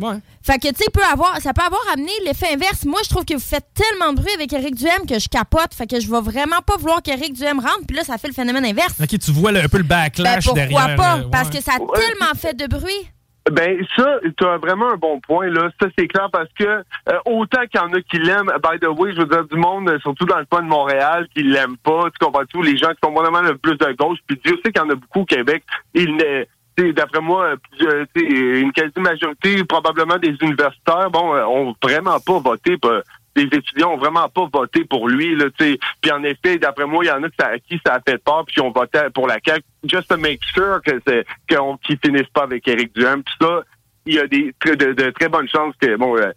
Ouais. 0.00 0.16
Fait 0.42 0.58
que, 0.58 0.68
tu 0.68 0.76
sais, 0.76 0.90
peut 0.92 1.02
avoir, 1.12 1.36
ça 1.40 1.52
peut 1.52 1.62
avoir 1.64 1.80
amené 1.92 2.10
l'effet 2.24 2.54
inverse. 2.54 2.84
Moi, 2.86 3.00
je 3.04 3.10
trouve 3.10 3.24
que 3.24 3.34
vous 3.34 3.40
faites 3.40 3.66
tellement 3.74 4.12
de 4.12 4.20
bruit 4.20 4.32
avec 4.34 4.52
Éric 4.52 4.74
Duhem 4.74 5.06
que 5.08 5.18
je 5.18 5.28
capote. 5.28 5.74
Fait 5.74 5.86
que 5.86 6.00
je 6.00 6.10
vais 6.10 6.20
vraiment 6.20 6.60
pas 6.66 6.76
vouloir 6.78 7.02
qu'Éric 7.02 7.34
Duhem 7.34 7.58
rentre. 7.60 7.86
Puis 7.86 7.96
là, 7.96 8.04
ça 8.04 8.16
fait 8.18 8.28
le 8.28 8.34
phénomène 8.34 8.64
inverse. 8.64 8.94
Ok, 9.00 9.18
tu 9.18 9.30
vois 9.32 9.52
le- 9.52 9.60
un 9.60 9.68
peu 9.68 9.78
le 9.78 9.82
Ben, 9.84 10.04
backlash 10.04 10.44
pourquoi 10.44 10.62
derrière. 10.66 10.96
pas? 10.96 11.18
euh, 11.18 11.22
Parce 11.30 11.50
que 11.50 11.60
ça 11.62 11.72
a 11.74 11.78
tellement 11.78 12.34
fait 12.36 12.56
de 12.56 12.66
bruit. 12.66 13.10
Ben 13.50 13.78
ça, 13.96 14.18
tu 14.36 14.44
as 14.46 14.58
vraiment 14.58 14.90
un 14.92 14.96
bon 14.96 15.18
point 15.20 15.46
là. 15.48 15.70
Ça 15.80 15.88
c'est 15.98 16.06
clair 16.06 16.28
parce 16.30 16.48
que 16.58 16.62
euh, 16.64 16.82
autant 17.24 17.62
qu'il 17.70 17.80
y 17.80 17.82
en 17.82 17.92
a 17.94 18.00
qui 18.02 18.18
l'aiment, 18.18 18.52
by 18.62 18.78
the 18.78 18.86
way, 18.86 19.12
je 19.14 19.20
veux 19.20 19.26
dire 19.26 19.44
du 19.46 19.56
monde, 19.56 19.88
euh, 19.88 19.98
surtout 20.00 20.26
dans 20.26 20.38
le 20.38 20.44
coin 20.44 20.62
de 20.62 20.68
Montréal, 20.68 21.26
qui 21.34 21.42
l'aiment 21.42 21.78
pas. 21.78 22.02
Tu 22.12 22.24
comprends 22.24 22.44
tout 22.44 22.62
Les 22.62 22.76
gens 22.76 22.90
qui 22.90 22.98
sont 23.02 23.12
vraiment 23.12 23.40
le 23.40 23.56
plus 23.56 23.76
de 23.78 23.92
gauche. 23.98 24.18
Puis 24.26 24.38
Dieu 24.44 24.56
sait 24.64 24.70
qu'il 24.70 24.80
y 24.80 24.84
en 24.84 24.90
a 24.90 24.94
beaucoup 24.94 25.20
au 25.20 25.24
Québec. 25.24 25.64
Il 25.94 26.16
n'est 26.16 26.44
tu 26.44 26.48
sais, 26.48 26.48
D'après 26.92 27.20
moi, 27.20 27.56
euh, 27.82 28.04
sais, 28.16 28.24
une 28.24 28.72
quasi-majorité, 28.72 29.64
probablement 29.64 30.18
des 30.18 30.36
universitaires, 30.40 31.10
bon, 31.10 31.34
euh, 31.34 31.44
ont 31.44 31.74
vraiment 31.82 32.18
pas 32.20 32.38
voté 32.38 32.76
pour, 32.76 32.92
les 33.36 33.44
étudiants 33.44 33.92
ont 33.92 33.96
vraiment 33.96 34.28
pas 34.28 34.48
voté 34.52 34.84
pour 34.84 35.08
lui. 35.08 35.36
Là, 35.36 35.46
puis 35.56 35.78
en 36.12 36.22
effet, 36.24 36.58
d'après 36.58 36.86
moi, 36.86 37.04
il 37.04 37.08
y 37.08 37.10
en 37.10 37.22
a 37.22 37.28
qui 37.28 37.36
ça, 37.38 37.46
à 37.46 37.58
qui 37.58 37.80
ça 37.84 37.94
a 37.94 38.00
fait 38.00 38.18
peur, 38.18 38.44
puis 38.46 38.60
ont 38.60 38.70
voté 38.70 39.00
pour 39.14 39.26
la 39.26 39.38
CAQ, 39.44 39.64
just 39.84 40.08
to 40.08 40.16
make 40.16 40.40
sure 40.54 40.80
que 40.84 41.00
c'est 41.06 41.24
qu'on 41.48 41.76
qu'ils 41.78 41.98
finissent 41.98 42.30
pas 42.34 42.42
avec 42.42 42.66
Éric 42.66 42.94
Duhem. 42.94 43.22
Puis 43.22 43.34
ça, 43.40 43.62
il 44.06 44.14
y 44.14 44.18
a 44.18 44.26
des 44.26 44.54
de, 44.64 44.92
de 44.92 45.10
très 45.10 45.28
bonnes 45.28 45.48
chances 45.48 45.74
que 45.80 45.96
bon 45.96 46.16
euh, 46.16 46.32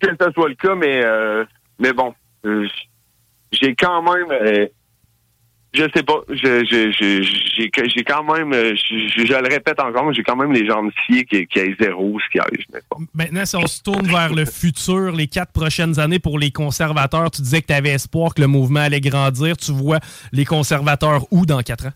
que 0.00 0.08
ça 0.20 0.32
soit 0.32 0.48
le 0.48 0.54
cas, 0.54 0.74
mais 0.74 1.04
euh, 1.04 1.44
mais 1.78 1.92
bon, 1.92 2.14
euh, 2.44 2.66
j'ai 3.52 3.74
quand 3.74 4.02
même 4.02 4.30
euh, 4.30 4.66
Je 5.74 5.82
sais 5.94 6.02
pas. 6.04 6.20
Je, 6.28 6.64
je, 6.64 6.92
je- 6.92 7.22
j'ai, 7.56 7.70
j'ai 7.88 8.04
quand 8.04 8.22
même, 8.22 8.52
euh, 8.52 8.74
je, 8.76 9.24
je 9.24 9.32
le 9.32 9.48
répète 9.52 9.80
encore, 9.80 10.12
j'ai 10.12 10.22
quand 10.22 10.36
même 10.36 10.52
les 10.52 10.64
jambes 10.66 10.90
sciées 11.04 11.24
qui, 11.24 11.46
qui 11.48 11.58
aient 11.58 11.74
zéro 11.80 12.16
siège. 12.30 12.64
mais 12.72 12.78
bon. 12.90 13.04
Maintenant, 13.12 13.44
si 13.44 13.56
on 13.56 13.66
se 13.66 13.82
tourne 13.82 14.06
vers 14.06 14.32
le 14.32 14.44
futur, 14.44 15.10
les 15.12 15.26
quatre 15.26 15.52
prochaines 15.52 15.98
années 15.98 16.20
pour 16.20 16.38
les 16.38 16.52
conservateurs, 16.52 17.30
tu 17.32 17.42
disais 17.42 17.60
que 17.60 17.66
tu 17.66 17.72
avais 17.72 17.90
espoir 17.90 18.34
que 18.34 18.40
le 18.40 18.46
mouvement 18.46 18.80
allait 18.80 19.00
grandir. 19.00 19.56
Tu 19.56 19.72
vois 19.72 19.98
les 20.32 20.44
conservateurs 20.44 21.24
où 21.32 21.44
dans 21.44 21.60
quatre 21.62 21.86
ans? 21.86 21.92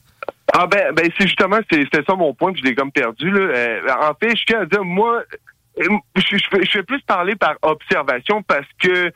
Ah 0.53 0.67
ben, 0.67 0.93
ben 0.95 1.09
c'est 1.17 1.27
justement, 1.27 1.59
c'est- 1.71 1.83
c'était 1.85 2.03
ça 2.05 2.17
mon 2.17 2.35
point, 2.35 2.53
puis 2.53 2.63
je 2.63 2.69
l'ai 2.69 2.75
comme 2.75 2.91
perdu. 2.91 3.31
Là. 3.31 3.41
Euh, 3.41 3.81
en 4.03 4.15
fait, 4.19 4.35
je 4.37 4.45
tiens 4.45 4.61
à 4.63 4.67
dire, 4.67 4.85
moi, 4.85 5.23
je, 5.79 5.83
je, 6.17 6.79
vais 6.79 6.83
plus 6.83 7.01
parler 7.03 7.37
par 7.37 7.55
observation 7.63 8.43
parce 8.43 8.67
que 8.83 9.13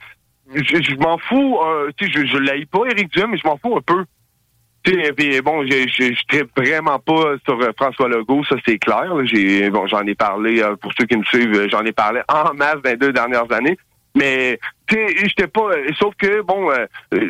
je, 0.55 0.83
je 0.83 0.95
m'en 0.97 1.19
fous, 1.19 1.59
euh, 1.65 1.91
tu 1.97 2.07
sais, 2.07 2.13
je, 2.13 2.27
je 2.27 2.65
pas, 2.67 2.81
Éric 2.91 3.13
Duhem, 3.13 3.31
mais 3.31 3.39
je 3.39 3.47
m'en 3.47 3.57
fous 3.57 3.77
un 3.77 3.81
peu. 3.81 4.05
Tu 4.85 5.01
sais, 5.01 5.13
puis 5.13 5.41
bon, 5.41 5.65
je, 5.65 6.27
trippe 6.27 6.51
vraiment 6.57 6.99
pas 6.99 7.37
sur 7.45 7.61
euh, 7.61 7.71
François 7.77 8.09
Legault, 8.09 8.43
ça 8.45 8.57
c'est 8.67 8.79
clair. 8.79 9.13
J'ai, 9.25 9.71
bon, 9.71 9.87
j'en 9.87 10.05
ai 10.07 10.15
parlé, 10.17 10.61
euh, 10.61 10.75
pour 10.75 10.93
ceux 10.99 11.07
qui 11.07 11.17
me 11.17 11.23
suivent, 11.25 11.55
euh, 11.55 11.69
j'en 11.71 11.85
ai 11.85 11.93
parlé 11.93 12.21
en 12.29 12.53
masse 12.55 12.83
dans 12.83 12.91
les 12.91 12.97
deux 12.97 13.13
dernières 13.13 13.51
années. 13.53 13.79
Mais 14.15 14.59
tu 14.87 14.95
sais, 14.95 15.07
j'étais 15.17 15.47
pas. 15.47 15.71
sauf 15.99 16.15
que 16.17 16.43
bon, 16.43 16.71
euh, 16.71 16.87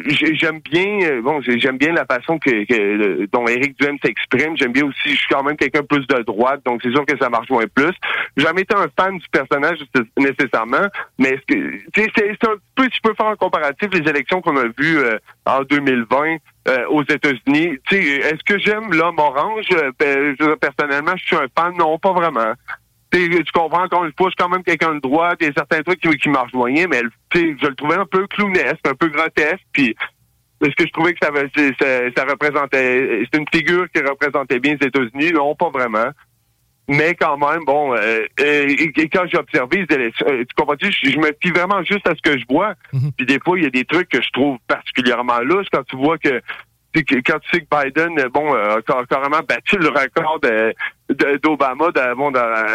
j'ai- 0.06 0.34
j'aime 0.34 0.58
bien. 0.60 0.98
euh, 1.04 1.22
Bon, 1.22 1.40
j'ai- 1.40 1.60
j'aime 1.60 1.78
bien 1.78 1.92
la 1.92 2.04
façon 2.04 2.38
que, 2.38 2.64
que 2.64 2.74
euh, 2.74 3.26
dont 3.32 3.46
Éric 3.46 3.78
Duhem 3.78 3.96
s'exprime. 4.04 4.56
J'aime 4.56 4.72
bien 4.72 4.84
aussi. 4.86 5.10
Je 5.10 5.16
suis 5.16 5.28
quand 5.30 5.44
même 5.44 5.56
quelqu'un 5.56 5.82
plus 5.84 6.04
de 6.08 6.22
droite, 6.22 6.62
donc 6.66 6.80
c'est 6.82 6.90
sûr 6.90 7.06
que 7.06 7.16
ça 7.18 7.28
marche 7.28 7.48
moins 7.50 7.64
plus. 7.72 7.92
J'ai 8.36 8.44
jamais 8.44 8.62
été 8.62 8.74
un 8.74 8.88
fan 8.98 9.16
du 9.18 9.28
personnage 9.30 9.78
nécessairement, 10.18 10.86
mais 11.18 11.30
est-ce 11.30 11.54
que 11.54 11.76
tu 11.92 12.02
sais, 12.02 12.10
c'est 12.16 12.48
un 12.48 12.54
peu. 12.74 12.84
Si 12.84 12.96
je 12.96 13.00
peux 13.08 13.14
faire 13.14 13.26
un 13.26 13.36
comparatif 13.36 13.88
les 13.92 14.08
élections 14.10 14.40
qu'on 14.40 14.56
a 14.56 14.64
vues 14.78 14.98
euh, 14.98 15.18
en 15.46 15.62
2020 15.62 16.36
euh, 16.68 16.86
aux 16.90 17.02
États-Unis. 17.02 17.78
Tu 17.88 17.96
sais, 17.96 18.02
est-ce 18.02 18.42
que 18.44 18.58
j'aime 18.58 18.92
l'homme 18.92 19.18
orange? 19.18 19.66
Euh, 19.72 19.90
ben, 19.98 20.36
personnellement, 20.60 21.12
je 21.16 21.24
suis 21.26 21.36
un 21.36 21.46
fan. 21.56 21.74
Non, 21.76 21.98
pas 21.98 22.12
vraiment. 22.12 22.52
Tu 23.12 23.42
comprends 23.52 23.84
encore 23.84 24.04
une 24.04 24.12
fois, 24.16 24.28
je 24.28 24.30
suis 24.30 24.36
quand 24.38 24.48
même 24.48 24.62
quelqu'un 24.64 24.94
de 24.94 25.00
droite, 25.00 25.36
il 25.40 25.46
y 25.48 25.50
a 25.50 25.52
certains 25.54 25.82
trucs 25.82 26.00
qui, 26.00 26.08
qui 26.16 26.28
me 26.30 26.38
rejoignaient, 26.38 26.86
mais 26.86 27.02
je 27.34 27.66
le 27.66 27.74
trouvais 27.74 27.96
un 27.96 28.06
peu 28.06 28.26
clownesque, 28.26 28.80
un 28.86 28.94
peu 28.94 29.08
grotesque, 29.08 29.62
puis 29.72 29.94
est-ce 30.64 30.74
que 30.76 30.86
je 30.86 30.92
trouvais 30.92 31.12
que 31.12 31.18
ça, 31.22 31.30
ça, 31.80 31.86
ça 32.16 32.24
représentait, 32.24 33.24
c'est 33.30 33.38
une 33.38 33.46
figure 33.52 33.86
qui 33.94 34.00
représentait 34.00 34.60
bien 34.60 34.76
les 34.80 34.86
États-Unis? 34.86 35.32
Non, 35.32 35.54
pas 35.54 35.68
vraiment. 35.70 36.10
Mais 36.88 37.14
quand 37.14 37.36
même, 37.38 37.64
bon, 37.64 37.94
euh, 37.94 38.26
et- 38.40 38.90
et 39.00 39.08
quand 39.08 39.24
j'ai 39.30 39.38
observé 39.38 39.86
euh, 39.90 40.10
tu 40.20 40.46
comprends-tu, 40.56 40.90
je, 40.90 41.10
je 41.10 41.18
me 41.18 41.30
fie 41.40 41.50
vraiment 41.50 41.82
juste 41.84 42.06
à 42.08 42.14
ce 42.14 42.20
que 42.22 42.36
je 42.38 42.44
vois. 42.48 42.74
Puis 43.16 43.24
des 43.26 43.38
fois, 43.38 43.56
il 43.58 43.64
y 43.64 43.66
a 43.66 43.70
des 43.70 43.84
trucs 43.84 44.08
que 44.08 44.20
je 44.20 44.30
trouve 44.32 44.58
particulièrement 44.66 45.38
louches 45.40 45.68
quand 45.72 45.84
tu 45.84 45.96
vois 45.96 46.18
que- 46.18 46.40
quand 46.94 47.38
tu 47.40 47.50
sais 47.52 47.60
que 47.64 47.66
Biden, 47.84 48.18
euh, 48.18 48.28
bon, 48.28 48.54
euh, 48.54 48.76
a 48.76 48.82
car- 48.82 49.06
carrément 49.08 49.40
battu 49.48 49.78
le 49.78 49.88
record 49.88 50.40
de- 50.40 50.74
d'Obama 51.42 51.90
bon, 52.16 52.30
dans, 52.30 52.66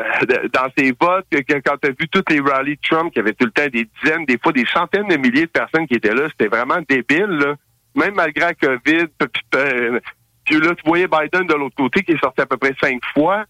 dans 0.54 0.68
ses 0.78 0.94
votes, 1.00 1.26
quand 1.32 1.78
tu 1.82 1.88
as 1.88 1.92
vu 1.92 2.08
toutes 2.12 2.30
les 2.32 2.40
rallyes 2.40 2.76
de 2.76 2.82
Trump, 2.88 3.12
qu'il 3.14 3.22
y 3.22 3.26
avait 3.26 3.34
tout 3.34 3.46
le 3.46 3.52
temps 3.52 3.68
des 3.72 3.88
dizaines, 4.02 4.26
des 4.26 4.38
fois 4.38 4.52
des 4.52 4.66
centaines 4.74 5.08
de 5.08 5.18
milliers 5.18 5.46
de 5.46 5.52
personnes 5.52 5.88
qui 5.88 5.96
étaient 5.96 6.14
là, 6.14 6.28
c'était 6.30 6.48
vraiment 6.48 6.78
débile, 6.88 7.26
là. 7.28 7.56
Même 7.96 8.16
malgré 8.16 8.42
la 8.46 8.54
COVID, 8.54 9.08
euh, 9.56 10.00
puis 10.46 10.60
là, 10.60 10.76
tu 10.76 10.84
voyais 10.86 11.08
Biden 11.08 11.48
de 11.48 11.54
l'autre 11.56 11.76
côté 11.76 12.04
qui 12.04 12.12
est 12.12 12.20
sorti 12.22 12.42
à 12.42 12.46
peu 12.46 12.58
près 12.58 12.74
cinq 12.82 13.00
fois 13.14 13.46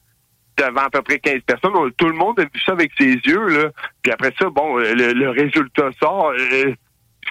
devant 0.57 0.81
à 0.85 0.89
peu 0.89 1.01
près 1.01 1.19
15 1.19 1.41
personnes. 1.45 1.73
On- 1.75 1.89
Tout 1.91 2.07
le 2.07 2.15
monde 2.15 2.39
a 2.39 2.43
vu 2.43 2.59
ça 2.65 2.71
avec 2.71 2.91
ses 2.97 3.13
yeux, 3.13 3.47
là. 3.47 3.69
Puis 4.01 4.11
après 4.11 4.33
ça, 4.39 4.49
bon, 4.49 4.77
le, 4.77 5.13
le 5.13 5.29
résultat 5.29 5.89
sort. 5.99 6.31
euh, 6.31 6.73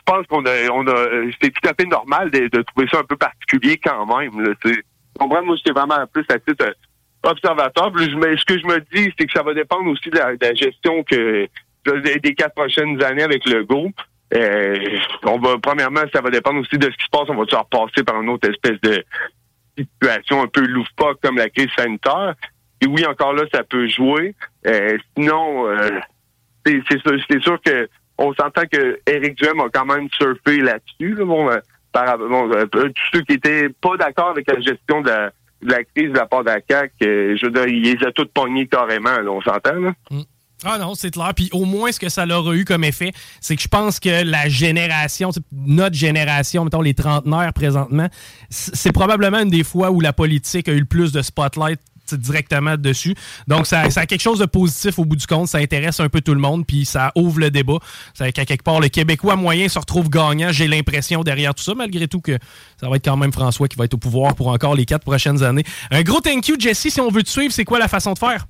pense 0.06 0.26
qu'on 0.26 0.44
a, 0.44 0.70
on 0.72 0.86
a, 0.86 1.30
tout 1.40 1.68
à 1.68 1.74
fait 1.78 1.86
normal 1.86 2.30
de, 2.30 2.48
de 2.48 2.62
trouver 2.62 2.88
ça 2.90 3.00
un 3.00 3.04
peu 3.04 3.16
particulier 3.16 3.78
quand 3.78 4.06
même, 4.06 4.40
là, 4.40 4.52
tu 4.62 4.72
sais. 4.72 4.76
Tu 4.80 5.18
comprends? 5.18 5.44
Moi, 5.44 5.56
j'étais 5.56 5.72
vraiment 5.72 6.06
plus 6.12 6.24
à 6.28 6.38
titre 6.38 6.74
observateur. 7.22 7.92
Puis 7.92 8.04
je 8.04 8.36
ce 8.36 8.44
que 8.44 8.58
je 8.58 8.66
me 8.66 8.78
dis, 8.94 9.12
c'est 9.18 9.26
que 9.26 9.32
ça 9.32 9.42
va 9.42 9.54
dépendre 9.54 9.90
aussi 9.90 10.10
de 10.10 10.18
la, 10.18 10.36
de 10.36 10.44
la 10.44 10.54
gestion 10.54 11.02
que 11.02 11.48
de- 11.86 12.18
des 12.18 12.34
quatre 12.34 12.54
prochaines 12.54 13.02
années 13.02 13.22
avec 13.22 13.44
le 13.46 13.64
go. 13.64 13.90
Euh, 14.34 14.76
on 15.24 15.38
va, 15.38 15.56
premièrement, 15.58 16.02
ça 16.12 16.20
va 16.20 16.30
dépendre 16.30 16.60
aussi 16.60 16.76
de 16.78 16.90
ce 16.90 16.96
qui 16.96 17.04
se 17.04 17.10
passe. 17.10 17.28
On 17.28 17.34
va 17.34 17.44
se 17.48 17.56
repasser 17.56 18.04
par 18.04 18.20
une 18.20 18.28
autre 18.28 18.48
espèce 18.48 18.80
de 18.82 19.04
situation 19.78 20.42
un 20.42 20.48
peu 20.48 20.66
loufoque 20.66 21.20
comme 21.22 21.36
la 21.36 21.48
crise 21.48 21.70
sanitaire? 21.76 22.34
Et 22.82 22.86
oui, 22.86 23.06
encore 23.06 23.32
là, 23.32 23.44
ça 23.52 23.62
peut 23.64 23.88
jouer. 23.88 24.34
Euh, 24.66 24.98
sinon, 25.16 25.66
euh, 25.68 25.90
c'est 26.66 27.40
sûr 27.42 27.58
que 27.64 27.88
on 28.18 28.32
s'entend 28.34 28.62
que 28.70 28.98
Eric 29.06 29.36
Duhem 29.36 29.60
a 29.60 29.68
quand 29.72 29.86
même 29.86 30.08
surfé 30.12 30.58
là-dessus. 30.58 31.16
Euh, 31.20 31.60
par, 31.92 32.20
euh, 32.20 32.66
tous 32.66 32.92
ceux 33.12 33.22
qui 33.22 33.34
étaient 33.34 33.68
pas 33.68 33.96
d'accord 33.96 34.30
avec 34.30 34.46
la 34.50 34.60
gestion 34.60 35.00
de 35.00 35.10
la, 35.62 35.84
crise 35.84 36.10
de 36.12 36.16
la 36.16 36.26
part 36.26 36.44
de 36.44 36.50
euh, 36.50 37.36
je 37.40 37.46
veux 37.46 37.52
dire, 37.52 37.66
il 37.66 37.82
les 37.82 38.06
a 38.06 38.12
tous 38.12 38.26
pognés 38.26 38.66
carrément, 38.66 39.16
on 39.28 39.40
s'entend, 39.40 39.80
là? 39.80 39.92
Ah 40.64 40.78
non, 40.78 40.94
c'est 40.94 41.10
clair. 41.10 41.32
Puis 41.34 41.50
au 41.52 41.66
moins, 41.66 41.92
ce 41.92 42.00
que 42.00 42.08
ça 42.08 42.24
leur 42.24 42.48
a 42.48 42.54
eu 42.54 42.64
comme 42.64 42.84
effet, 42.84 43.12
c'est 43.40 43.56
que 43.56 43.62
je 43.62 43.68
pense 43.68 44.00
que 44.00 44.24
la 44.24 44.48
génération, 44.48 45.30
notre 45.52 45.94
génération, 45.94 46.64
mettons 46.64 46.80
les 46.80 46.94
trentenaires 46.94 47.52
présentement, 47.52 48.08
c'est 48.48 48.92
probablement 48.92 49.40
une 49.40 49.50
des 49.50 49.64
fois 49.64 49.90
où 49.90 50.00
la 50.00 50.14
politique 50.14 50.68
a 50.68 50.72
eu 50.72 50.80
le 50.80 50.86
plus 50.86 51.12
de 51.12 51.20
spotlight 51.20 51.78
directement 52.14 52.76
dessus. 52.76 53.14
Donc, 53.46 53.66
ça, 53.66 53.90
ça 53.90 54.02
a 54.02 54.06
quelque 54.06 54.22
chose 54.22 54.38
de 54.38 54.46
positif 54.46 54.98
au 54.98 55.04
bout 55.04 55.16
du 55.16 55.26
compte. 55.26 55.48
Ça 55.48 55.58
intéresse 55.58 56.00
un 56.00 56.08
peu 56.08 56.20
tout 56.20 56.34
le 56.34 56.40
monde, 56.40 56.66
puis 56.66 56.84
ça 56.84 57.12
ouvre 57.14 57.40
le 57.40 57.50
débat. 57.50 57.78
Ça 58.14 58.30
qu'à 58.32 58.44
quelque 58.44 58.62
part, 58.62 58.80
le 58.80 58.88
Québécois 58.88 59.36
moyen 59.36 59.68
se 59.68 59.78
retrouve 59.78 60.10
gagnant. 60.10 60.50
J'ai 60.52 60.68
l'impression 60.68 61.22
derrière 61.22 61.54
tout 61.54 61.62
ça, 61.62 61.74
malgré 61.74 62.08
tout, 62.08 62.20
que 62.20 62.38
ça 62.80 62.88
va 62.88 62.96
être 62.96 63.04
quand 63.04 63.16
même 63.16 63.32
François 63.32 63.68
qui 63.68 63.76
va 63.76 63.84
être 63.84 63.94
au 63.94 63.98
pouvoir 63.98 64.34
pour 64.34 64.48
encore 64.48 64.74
les 64.74 64.84
quatre 64.84 65.04
prochaines 65.04 65.42
années. 65.42 65.64
Un 65.90 66.02
gros 66.02 66.20
thank 66.20 66.48
you, 66.48 66.56
Jesse. 66.58 66.88
Si 66.88 67.00
on 67.00 67.10
veut 67.10 67.22
te 67.22 67.28
suivre, 67.28 67.52
c'est 67.52 67.64
quoi 67.64 67.78
la 67.78 67.88
façon 67.88 68.12
de 68.12 68.18
faire? 68.18 68.46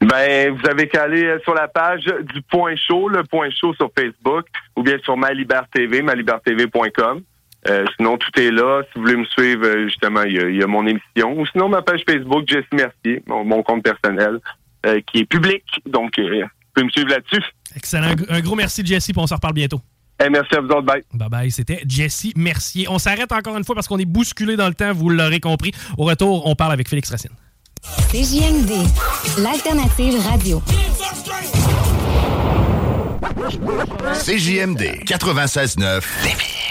Ben, 0.00 0.52
vous 0.52 0.68
avez 0.68 0.88
qu'à 0.88 1.04
aller 1.04 1.24
euh, 1.24 1.38
sur 1.44 1.54
la 1.54 1.68
page 1.68 2.02
du 2.04 2.42
Point 2.42 2.74
Chaud, 2.76 3.08
le 3.08 3.22
Point 3.22 3.50
Chaud 3.50 3.72
sur 3.74 3.90
Facebook, 3.96 4.46
ou 4.76 4.82
bien 4.82 4.98
sur 5.04 5.16
Ma 5.16 5.28
malibertv.com. 5.28 7.22
Euh, 7.68 7.84
sinon, 7.96 8.18
tout 8.18 8.40
est 8.40 8.50
là. 8.50 8.82
Si 8.84 8.98
vous 8.98 9.02
voulez 9.02 9.16
me 9.16 9.24
suivre, 9.26 9.64
euh, 9.64 9.84
justement, 9.84 10.22
il 10.22 10.32
y, 10.34 10.38
a- 10.38 10.48
il 10.48 10.56
y 10.56 10.62
a 10.62 10.66
mon 10.66 10.84
émission. 10.86 11.38
Ou 11.38 11.46
sinon, 11.46 11.68
ma 11.68 11.80
page 11.82 12.00
Facebook, 12.08 12.44
Jesse 12.48 12.64
Mercier, 12.72 13.22
mon, 13.26 13.44
mon 13.44 13.62
compte 13.62 13.84
personnel, 13.84 14.38
euh, 14.86 15.00
qui 15.06 15.20
est 15.20 15.24
public. 15.26 15.62
Donc, 15.86 16.18
euh, 16.18 16.42
vous 16.42 16.48
pouvez 16.74 16.86
me 16.86 16.90
suivre 16.90 17.08
là-dessus. 17.10 17.42
Excellent. 17.76 18.14
Un 18.28 18.40
gros 18.40 18.56
merci, 18.56 18.84
Jesse, 18.84 19.06
puis 19.06 19.14
on 19.16 19.26
se 19.26 19.34
reparle 19.34 19.54
bientôt. 19.54 19.80
Eh, 20.24 20.28
merci 20.28 20.54
à 20.56 20.60
vous 20.60 20.68
autres. 20.68 20.82
Bye. 20.82 21.02
Bye 21.14 21.28
bye. 21.28 21.50
C'était 21.50 21.82
Jesse 21.88 22.28
Mercier. 22.36 22.86
On 22.88 22.98
s'arrête 22.98 23.30
encore 23.32 23.56
une 23.56 23.64
fois 23.64 23.74
parce 23.74 23.86
qu'on 23.88 23.98
est 23.98 24.04
bousculé 24.04 24.56
dans 24.56 24.68
le 24.68 24.74
temps, 24.74 24.92
vous 24.92 25.08
l'aurez 25.08 25.40
compris. 25.40 25.72
Au 25.98 26.04
retour, 26.04 26.46
on 26.46 26.54
parle 26.54 26.72
avec 26.72 26.88
Félix 26.88 27.10
Racine. 27.10 27.30
CJMD, 28.10 28.70
l'alternative 29.42 30.14
radio. 30.28 30.62
CJMD 34.24 35.04
96.9 35.04 36.61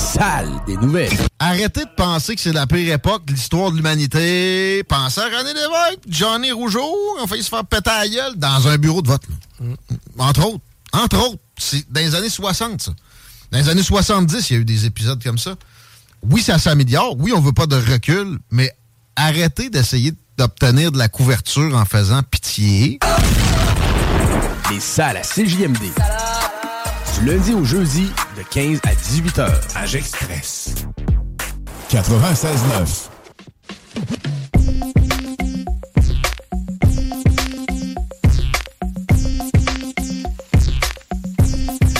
Salles 0.00 0.50
des 0.66 0.78
nouvelles. 0.78 1.12
Arrêtez 1.38 1.84
de 1.84 1.90
penser 1.94 2.34
que 2.34 2.40
c'est 2.40 2.54
la 2.54 2.66
pire 2.66 2.94
époque 2.94 3.26
de 3.26 3.32
l'histoire 3.34 3.70
de 3.70 3.76
l'humanité. 3.76 4.82
Pensez 4.84 5.20
à 5.20 5.24
René 5.24 5.52
Lévesque, 5.52 6.00
Johnny 6.08 6.50
Rougeau, 6.52 6.90
on 7.20 7.26
fait 7.26 7.42
se 7.42 7.50
faire 7.50 7.64
péter 7.66 7.90
à 7.90 7.98
la 8.00 8.08
gueule 8.08 8.36
dans 8.36 8.66
un 8.66 8.78
bureau 8.78 9.02
de 9.02 9.08
vote. 9.08 9.22
là. 9.60 9.66
Entre 10.18 10.46
autres. 10.46 10.64
Entre 10.92 11.18
autres. 11.18 11.38
C'est 11.58 11.84
dans 11.92 12.00
les 12.00 12.14
années 12.14 12.30
60, 12.30 12.80
ça. 12.80 12.92
Dans 13.52 13.58
les 13.58 13.68
années 13.68 13.82
70, 13.82 14.48
il 14.48 14.52
y 14.54 14.56
a 14.56 14.60
eu 14.60 14.64
des 14.64 14.86
épisodes 14.86 15.22
comme 15.22 15.38
ça. 15.38 15.54
Oui, 16.30 16.40
ça 16.42 16.58
s'améliore. 16.58 17.16
Oui, 17.18 17.32
on 17.34 17.40
veut 17.40 17.52
pas 17.52 17.66
de 17.66 17.76
recul, 17.76 18.38
mais 18.50 18.72
arrêtez 19.16 19.68
d'essayer 19.68 20.14
d'obtenir 20.38 20.92
de 20.92 20.98
la 20.98 21.08
couverture 21.08 21.76
en 21.76 21.84
faisant 21.84 22.22
pitié. 22.22 22.98
Les 24.70 24.80
salles 24.80 25.18
à 25.18 25.22
CJMD. 25.22 25.92
Lundi 27.26 27.52
au 27.52 27.64
jeudi, 27.64 28.10
de 28.34 28.42
15 28.50 28.80
à 28.82 28.94
18 28.94 29.38
heures. 29.40 29.60
À 29.74 29.84
Express. 29.84 30.74
96.9. 31.90 33.10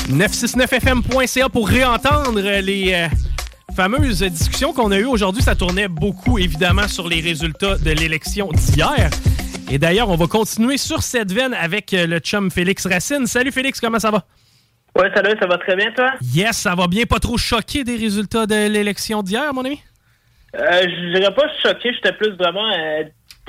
969fm.ca 0.09 1.49
pour 1.51 1.69
réentendre 1.69 2.41
les 2.41 2.95
euh, 2.95 3.09
fameuses 3.77 4.23
discussions 4.23 4.73
qu'on 4.73 4.91
a 4.91 4.99
eues 4.99 5.05
aujourd'hui. 5.05 5.43
Ça 5.43 5.55
tournait 5.55 5.89
beaucoup, 5.89 6.39
évidemment, 6.39 6.89
sur 6.89 7.07
les 7.07 7.21
résultats 7.21 7.77
de 7.77 7.91
l'élection 7.91 8.49
d'hier. 8.53 9.11
Et 9.71 9.77
d'ailleurs, 9.77 10.09
on 10.09 10.17
va 10.17 10.27
continuer 10.27 10.79
sur 10.79 11.03
cette 11.03 11.31
veine 11.31 11.53
avec 11.53 11.93
euh, 11.93 12.07
le 12.07 12.21
chum 12.21 12.51
Félix 12.51 12.87
Racine. 12.87 13.27
Salut 13.27 13.53
Félix, 13.53 13.81
comment 13.81 13.99
ça 13.99 14.11
va? 14.11 14.25
Ouais, 14.97 15.11
salut, 15.15 15.37
ça 15.41 15.47
va 15.47 15.57
très 15.59 15.77
bien, 15.77 15.91
toi? 15.93 16.13
Yes, 16.35 16.57
ça 16.57 16.75
va 16.75 16.87
bien. 16.87 17.05
Pas 17.05 17.19
trop 17.19 17.39
choqué 17.39 17.85
des 17.85 17.97
résultats 17.97 18.47
de 18.47 18.69
l'élection 18.69 19.23
d'hier, 19.23 19.55
mon 19.55 19.65
ami? 19.65 19.81
Euh, 20.57 20.83
je 20.83 21.17
dirais 21.19 21.33
pas 21.35 21.47
choqué, 21.63 21.93
j'étais 21.95 22.13
plus 22.13 22.31
vraiment 22.31 22.69
euh, 22.73 23.05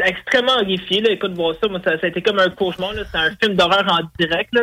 extrêmement 0.05 0.53
horrifié. 0.61 1.01
Là. 1.01 1.09
Écoute, 1.11 1.33
voir 1.33 1.55
ça, 1.61 1.67
moi, 1.67 1.79
ça, 1.83 1.99
ça 1.99 2.05
a 2.05 2.09
été 2.09 2.21
comme 2.21 2.37
un 2.39 2.49
cauchemar. 2.49 2.91
C'est 2.93 3.17
un 3.17 3.31
film 3.41 3.55
d'horreur 3.55 3.85
en 3.91 3.99
direct. 4.19 4.53
Là, 4.53 4.61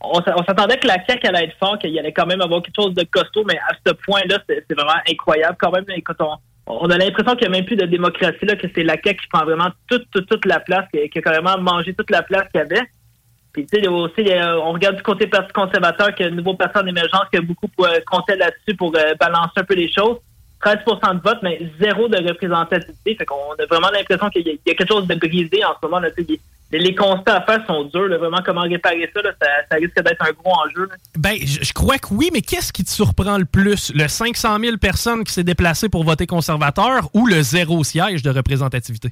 on 0.00 0.22
s'attendait 0.44 0.78
que 0.78 0.86
la 0.86 1.04
CAQ 1.04 1.26
allait 1.26 1.44
être 1.46 1.56
fort, 1.58 1.78
qu'il 1.78 1.98
allait 1.98 2.12
quand 2.12 2.26
même 2.26 2.40
avoir 2.40 2.62
quelque 2.62 2.80
chose 2.80 2.94
de 2.94 3.04
costaud, 3.04 3.44
mais 3.46 3.58
à 3.58 3.74
ce 3.84 3.92
point-là, 3.92 4.38
c'est 4.48 4.64
vraiment 4.72 5.00
incroyable 5.10 5.56
quand 5.60 5.72
même. 5.72 5.84
là. 5.88 5.96
Écoute, 5.96 6.18
on, 6.20 6.36
on 6.66 6.88
a 6.88 6.98
l'impression 6.98 7.34
qu'il 7.34 7.48
n'y 7.48 7.56
a 7.56 7.58
même 7.58 7.66
plus 7.66 7.76
de 7.76 7.86
démocratie, 7.86 8.44
là, 8.46 8.54
que 8.54 8.68
c'est 8.72 8.84
la 8.84 8.94
CAQ 8.94 9.22
qui 9.22 9.28
prend 9.32 9.44
vraiment 9.44 9.70
toute, 9.88 10.08
toute, 10.12 10.28
toute 10.28 10.46
la 10.46 10.60
place, 10.60 10.84
qui, 10.94 11.08
qui 11.10 11.18
a 11.18 11.22
carrément 11.22 11.58
mangé 11.58 11.94
toute 11.94 12.10
la 12.10 12.22
place 12.22 12.44
qu'il 12.52 12.60
y 12.60 12.62
avait. 12.62 12.86
Puis, 13.52 13.66
tu 13.66 13.80
sais, 13.80 13.86
aussi, 13.88 14.30
euh, 14.30 14.58
on 14.60 14.72
regarde 14.72 14.96
du 14.96 15.02
côté 15.02 15.28
conservateur 15.54 16.14
que 16.14 16.28
Nouveau 16.30 16.54
Parti 16.54 16.78
en 16.78 16.86
émergence, 16.86 17.24
que 17.32 17.38
beaucoup 17.40 17.68
euh, 17.80 18.00
comptaient 18.06 18.36
là-dessus 18.36 18.76
pour 18.76 18.92
euh, 18.96 19.14
balancer 19.20 19.52
un 19.56 19.64
peu 19.64 19.74
les 19.74 19.92
choses. 19.92 20.16
13% 20.64 21.16
de 21.16 21.22
vote, 21.22 21.38
mais 21.42 21.60
zéro 21.80 22.08
de 22.08 22.16
représentativité. 22.28 23.16
Fait 23.16 23.24
qu'on 23.26 23.52
a 23.58 23.66
vraiment 23.68 23.90
l'impression 23.90 24.30
qu'il 24.30 24.46
y, 24.46 24.50
a- 24.50 24.52
il 24.52 24.60
y 24.68 24.70
a 24.70 24.74
quelque 24.74 24.92
chose 24.92 25.06
de 25.08 25.14
brisé 25.16 25.64
en 25.64 25.72
ce 25.74 25.86
moment. 25.86 25.98
Là, 25.98 26.08
les, 26.70 26.94
constats 26.94 27.36
à 27.38 27.42
faire 27.42 27.66
sont 27.66 27.82
durs. 27.84 28.06
là. 28.08 28.16
vraiment, 28.16 28.38
comment 28.44 28.62
réparer 28.62 29.10
ça, 29.12 29.20
là, 29.22 29.30
ça, 29.42 29.48
ça 29.70 29.76
risque 29.76 30.00
d'être 30.02 30.22
un 30.24 30.30
gros 30.32 30.52
enjeu. 30.64 30.86
là. 30.88 30.94
Ben, 31.18 31.34
je 31.44 31.64
je 31.64 31.72
crois 31.72 31.98
que 31.98 32.06
oui, 32.12 32.30
mais 32.32 32.40
qu'est-ce 32.42 32.72
qui 32.72 32.84
te 32.84 32.90
surprend 32.90 33.36
le 33.38 33.44
plus? 33.44 33.92
Le 33.94 34.06
500 34.08 34.58
000 34.60 34.76
personnes 34.78 35.24
qui 35.24 35.32
s'est 35.32 35.44
déplacées 35.44 35.88
pour 35.88 36.04
voter 36.04 36.26
conservateur 36.26 37.08
ou 37.12 37.26
le 37.26 37.42
zéro 37.42 37.82
siège 37.84 38.22
de 38.22 38.30
représentativité? 38.30 39.10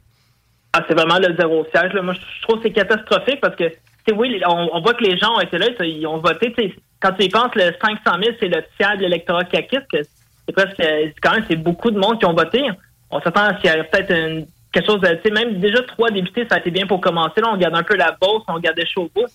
Ah, 0.73 0.85
c'est 0.87 0.95
vraiment 0.95 1.19
le 1.19 1.35
zéro 1.37 1.67
siège. 1.75 1.93
Là. 1.95 2.01
Moi, 2.03 2.15
je 2.15 2.21
je 2.21 2.43
trouve 2.43 2.59
que 2.59 2.69
c'est 2.69 2.73
catastrophique 2.73 3.41
parce 3.41 3.57
que, 3.57 3.65
oui, 4.15 4.41
on, 4.47 4.81
voit 4.81 4.95
que 4.95 5.05
les 5.05 5.17
gens 5.19 5.35
ont 5.37 5.41
été 5.41 5.59
là, 5.59 5.67
ils 5.81 6.07
ont 6.07 6.19
voté. 6.19 6.55
Quand 7.01 7.13
tu 7.13 7.25
y 7.25 7.29
penses, 7.29 7.55
le 7.55 7.73
500 7.81 7.99
000, 8.23 8.37
c'est 8.39 8.49
le 8.49 8.63
tiers 8.77 8.97
de 8.97 9.03
l'électorat 9.03 9.45
caquiste. 9.45 9.87
C'est 9.93 10.53
presque, 10.53 10.83
quand 11.23 11.33
même, 11.33 11.45
c'est 11.49 11.57
beaucoup 11.57 11.91
de 11.91 11.99
monde 11.99 12.19
qui 12.19 12.27
ont 12.27 12.35
voté. 12.35 12.63
On 13.11 13.21
s'attend 13.21 13.43
à 13.43 13.57
ce 13.57 13.61
qu'il 13.61 13.71
y 13.71 13.75
ait 13.75 13.85
peut-être 13.85 14.47
quelque 14.73 14.87
chose 14.87 15.01
tu 15.01 15.29
sais, 15.29 15.31
même 15.31 15.59
déjà 15.59 15.83
trois 15.83 16.11
députés, 16.11 16.47
ça 16.49 16.57
a 16.57 16.59
été 16.61 16.71
bien 16.71 16.87
pour 16.87 17.01
commencer. 17.01 17.41
Là, 17.41 17.49
on 17.51 17.53
regarde 17.55 17.75
un 17.75 17.83
peu 17.83 17.97
la 17.97 18.17
Beauce, 18.21 18.43
on 18.49 18.55
regardait 18.55 18.87
Chauveau. 18.87 19.27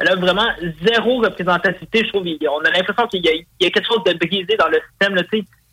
Là, 0.00 0.16
vraiment, 0.16 0.48
zéro 0.84 1.18
représentativité, 1.20 2.04
je 2.04 2.08
trouve. 2.08 2.26
On 2.26 2.64
a 2.64 2.70
l'impression 2.70 3.06
qu'il 3.06 3.24
y, 3.24 3.28
a- 3.28 3.66
a 3.66 3.70
quelque 3.70 3.86
chose 3.86 4.02
de 4.04 4.12
brisé 4.14 4.56
dans 4.56 4.68
le 4.68 4.80
système. 4.90 5.14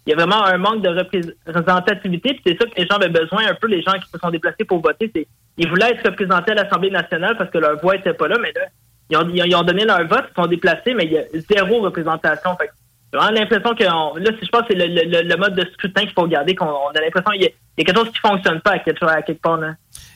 Il 0.06 0.12
y 0.12 0.14
a 0.14 0.16
vraiment 0.16 0.44
un 0.44 0.58
manque 0.58 0.82
de 0.82 0.90
représentativité, 0.90 2.34
puis 2.34 2.42
c'est 2.46 2.58
ça 2.58 2.66
que 2.70 2.80
les 2.80 2.88
gens 2.88 2.96
avaient 2.96 3.10
besoin, 3.10 3.48
un 3.48 3.54
peu 3.54 3.68
les 3.68 3.82
gens 3.82 3.94
qui 3.94 4.10
se 4.12 4.18
sont 4.18 4.30
déplacés 4.32 4.66
pour 4.66 4.82
voter. 4.82 5.12
Ils 5.58 5.70
voulaient 5.70 5.92
être 5.92 6.06
représentés 6.06 6.52
à 6.52 6.56
l'Assemblée 6.56 6.90
nationale 6.90 7.36
parce 7.38 7.52
que 7.52 7.58
leur 7.58 7.80
voix 7.82 7.96
était 7.96 8.14
pas 8.14 8.28
là, 8.28 8.38
mais 8.42 8.52
là, 8.56 8.62
ils 9.10 9.18
ont, 9.18 9.28
ils 9.30 9.56
ont- 9.56 9.64
donné 9.64 9.86
leur 9.86 10.06
vote, 10.08 10.26
ils 10.32 10.42
sont 10.42 10.48
déplacés, 10.48 10.94
mais 10.94 11.06
il 11.06 11.12
y 11.12 11.18
a 11.18 11.24
zéro 11.52 11.82
représentation. 11.82 12.56
Fait 12.58 12.70
j'ai 13.12 13.18
vraiment 13.18 13.40
l'impression 13.40 13.76
que, 13.76 13.84
on- 13.92 14.16
là, 14.16 14.32
si 14.40 14.46
je 14.46 14.50
pense 14.50 14.62
que 14.62 14.68
c'est 14.70 14.88
le, 14.88 15.36
mode 15.38 15.56
de 15.56 15.66
scrutin 15.74 16.02
qu'il 16.02 16.14
faut 16.14 16.22
regarder, 16.22 16.56
qu'on 16.56 16.66
on 16.68 16.90
a 16.90 17.02
l'impression 17.02 17.32
qu'il 17.32 17.42
y 17.44 17.48
a, 17.48 17.84
quelque 17.84 17.98
chose 17.98 18.12
qui 18.12 18.20
fonctionne 18.20 18.62
pas 18.62 18.72
à 18.72 18.80
quelque, 18.80 19.04
à 19.06 19.22
quelque 19.22 19.42
part, 19.42 19.58
là. 19.58 19.74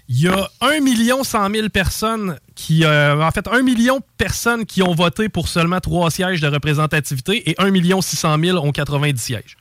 Il 0.09 0.21
y 0.21 0.27
a 0.27 0.47
1 0.61 0.81
million 0.81 1.23
100 1.23 1.49
000 1.49 1.69
personnes 1.69 2.37
qui... 2.55 2.83
euh, 2.83 3.21
en 3.21 3.31
fait, 3.31 3.47
1 3.47 3.61
million 3.63 3.97
de 3.97 4.03
personnes 4.17 4.65
qui 4.65 4.83
ont 4.83 4.93
voté 4.93 5.29
pour 5.29 5.47
seulement 5.47 5.79
3 5.79 6.11
sièges 6.11 6.41
de 6.41 6.47
représentativité 6.47 7.49
et 7.49 7.55
1 7.57 7.71
million 7.71 8.01
600 8.01 8.37
000 8.37 8.57
ont 8.57 8.71
90 8.71 9.17
sièges. 9.17 9.57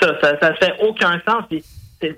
Ça, 0.00 0.20
ça, 0.20 0.38
ça 0.40 0.54
fait 0.54 0.74
aucun 0.80 1.20
sens. 1.26 1.44
Puis 1.48 1.62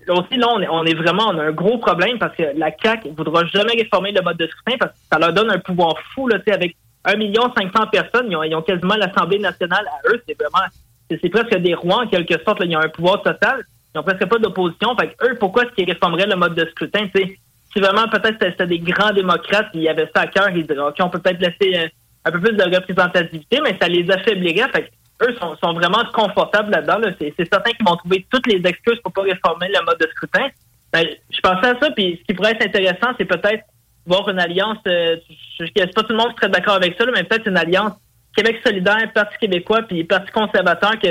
aussi, 0.09 0.37
là, 0.37 0.49
on 0.51 0.61
est, 0.61 0.69
on 0.69 0.85
est 0.85 0.95
vraiment, 0.95 1.29
on 1.29 1.39
a 1.39 1.45
un 1.45 1.53
gros 1.53 1.79
problème 1.79 2.19
parce 2.19 2.37
que 2.37 2.45
la 2.57 2.71
CAQ 2.83 3.11
voudra 3.17 3.45
jamais 3.47 3.73
réformer 3.75 4.13
le 4.13 4.23
mode 4.23 4.37
de 4.37 4.47
scrutin 4.47 4.77
parce 4.79 4.93
que 4.93 4.99
ça 5.13 5.19
leur 5.19 5.33
donne 5.33 5.51
un 5.51 5.59
pouvoir 5.59 5.95
fou, 6.15 6.29
là, 6.29 6.39
avec 6.53 6.77
1 7.05 7.17
million 7.17 7.53
500 7.57 7.87
personnes, 7.93 8.27
ils 8.31 8.37
ont, 8.37 8.43
ils 8.43 8.55
ont 8.55 8.63
quasiment 8.63 8.97
l'Assemblée 8.97 9.39
nationale 9.39 9.87
à 9.87 10.09
eux. 10.11 10.21
C'est 10.27 10.37
vraiment, 10.39 10.65
c'est 11.09 11.29
presque 11.29 11.57
des 11.59 11.75
rois, 11.75 12.03
en 12.05 12.07
quelque 12.09 12.43
sorte, 12.45 12.61
là. 12.61 12.67
Ils 12.67 12.77
ont 12.77 12.81
un 12.81 12.89
pouvoir 12.89 13.23
total. 13.23 13.65
Ils 13.95 13.99
ont 13.99 14.03
presque 14.03 14.27
pas 14.27 14.39
d'opposition. 14.39 14.97
Fait 14.97 15.09
que 15.09 15.27
eux, 15.27 15.37
pourquoi 15.39 15.65
est-ce 15.65 15.73
qu'ils 15.73 15.91
réformeraient 15.91 16.27
le 16.27 16.37
mode 16.37 16.55
de 16.55 16.67
scrutin, 16.71 17.07
tu 17.15 17.21
sais? 17.23 17.39
Si 17.73 17.81
vraiment, 17.81 18.09
peut-être, 18.09 18.35
c'était- 18.41 18.51
c'était 18.53 18.67
des 18.67 18.79
grands 18.81 19.13
démocrates, 19.13 19.69
ils 19.75 19.89
avaient 19.89 20.11
ça 20.15 20.23
à 20.23 20.27
cœur, 20.27 20.49
ils 20.51 20.67
diraient, 20.67 20.81
OK, 20.89 20.97
on 21.01 21.09
peut 21.11 21.19
peut-être 21.21 21.41
laisser 21.41 21.79
euh, 21.79 21.89
un 22.25 22.31
peu 22.33 22.41
plus 22.41 22.55
de 22.57 22.63
représentativité, 22.65 23.61
mais 23.63 23.77
ça 23.81 23.87
les 23.89 24.11
affaiblirait. 24.11 24.69
Fait 24.71 24.83
que 24.85 24.89
eux 25.23 25.35
sont, 25.41 25.57
sont 25.63 25.73
vraiment 25.73 26.05
confortables 26.13 26.71
là-dedans. 26.71 26.99
là. 26.99 27.11
C'est 27.19 27.35
certain 27.37 27.71
qu'ils 27.71 27.87
vont 27.87 27.97
trouver 27.97 28.27
toutes 28.31 28.47
les 28.47 28.61
excuses 28.69 29.01
pour 29.03 29.13
pas 29.13 29.23
réformer 29.23 29.69
le 29.69 29.85
mode 29.85 29.99
de 29.99 30.07
scrutin. 30.09 30.49
Ben, 30.93 31.07
je 31.31 31.41
pensais 31.41 31.69
à 31.69 31.79
ça, 31.81 31.91
puis 31.91 32.19
ce 32.21 32.25
qui 32.27 32.35
pourrait 32.35 32.53
être 32.53 32.67
intéressant, 32.67 33.13
c'est 33.19 33.25
peut-être 33.25 33.65
voir 34.07 34.29
une 34.29 34.39
alliance. 34.39 34.79
Euh, 34.87 35.17
je 35.59 35.65
ne 35.65 35.69
sais 35.69 35.87
pas 35.87 36.03
tout 36.03 36.13
le 36.13 36.19
monde 36.19 36.31
qui 36.31 36.37
serait 36.37 36.51
d'accord 36.51 36.75
avec 36.75 36.97
ça, 36.99 37.05
mais 37.13 37.25
peut-être 37.25 37.49
une 37.49 37.57
alliance 37.57 37.93
Québec 38.37 38.61
solidaire, 38.65 39.11
Parti 39.15 39.37
québécois, 39.39 39.83
puis 39.83 40.05
Parti 40.05 40.31
conservateur, 40.31 40.99
que 40.99 41.09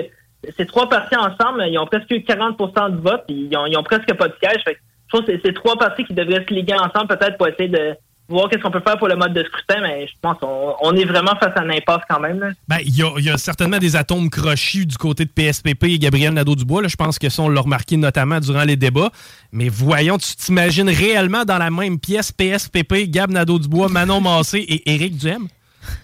ces 0.57 0.65
trois 0.65 0.87
partis 0.87 1.15
ensemble, 1.15 1.65
ils 1.67 1.77
ont 1.79 1.87
presque 1.87 2.11
eu 2.11 2.23
40 2.23 2.57
de 2.57 3.01
vote, 3.01 3.23
puis 3.27 3.47
ils 3.49 3.57
ont, 3.57 3.65
ils 3.65 3.75
ont 3.77 3.83
presque 3.83 4.13
pas 4.13 4.27
de 4.27 4.35
siège. 4.41 4.61
Je 4.67 4.73
trouve 5.09 5.25
que 5.25 5.31
c'est 5.33 5.47
ces 5.47 5.53
trois 5.53 5.75
partis 5.75 6.03
qui 6.03 6.13
devraient 6.13 6.45
se 6.47 6.53
liguer 6.53 6.75
ensemble 6.75 7.07
peut-être 7.07 7.37
pour 7.37 7.47
essayer 7.47 7.69
de 7.69 7.95
voir 8.27 8.49
qu'est-ce 8.49 8.61
qu'on 8.61 8.71
peut 8.71 8.81
faire 8.85 8.97
pour 8.97 9.07
le 9.07 9.15
mode 9.15 9.33
de 9.33 9.43
scrutin, 9.43 9.81
mais 9.81 10.07
je 10.07 10.13
pense 10.21 10.37
qu'on 10.39 10.75
on 10.81 10.95
est 10.95 11.05
vraiment 11.05 11.35
face 11.39 11.53
à 11.55 11.61
un 11.61 11.69
impasse 11.69 12.01
quand 12.09 12.19
même. 12.19 12.53
Ben, 12.67 12.77
il 12.81 12.97
y 12.97 13.03
a, 13.03 13.11
y 13.19 13.29
a 13.29 13.37
certainement 13.37 13.77
des 13.77 13.95
atomes 13.95 14.29
crochus 14.29 14.85
du 14.85 14.97
côté 14.97 15.25
de 15.25 15.31
PSPP 15.31 15.83
et 15.83 15.99
Gabriel 15.99 16.33
Nadeau-Dubois. 16.33 16.81
là. 16.81 16.87
Je 16.87 16.95
pense 16.95 17.19
que 17.19 17.29
ça, 17.29 17.43
on 17.43 17.49
l'a 17.49 17.61
remarqué 17.61 17.97
notamment 17.97 18.39
durant 18.39 18.63
les 18.63 18.75
débats. 18.75 19.11
Mais 19.51 19.69
voyons, 19.69 20.17
tu 20.17 20.35
t'imagines 20.35 20.89
réellement 20.89 21.45
dans 21.45 21.57
la 21.57 21.69
même 21.69 21.99
pièce 21.99 22.31
PSPP, 22.31 23.09
Gab 23.09 23.31
Nadeau-Dubois, 23.31 23.89
Manon 23.89 24.21
Massé 24.21 24.59
et 24.59 24.93
Éric 24.93 25.17
Duhem? 25.17 25.47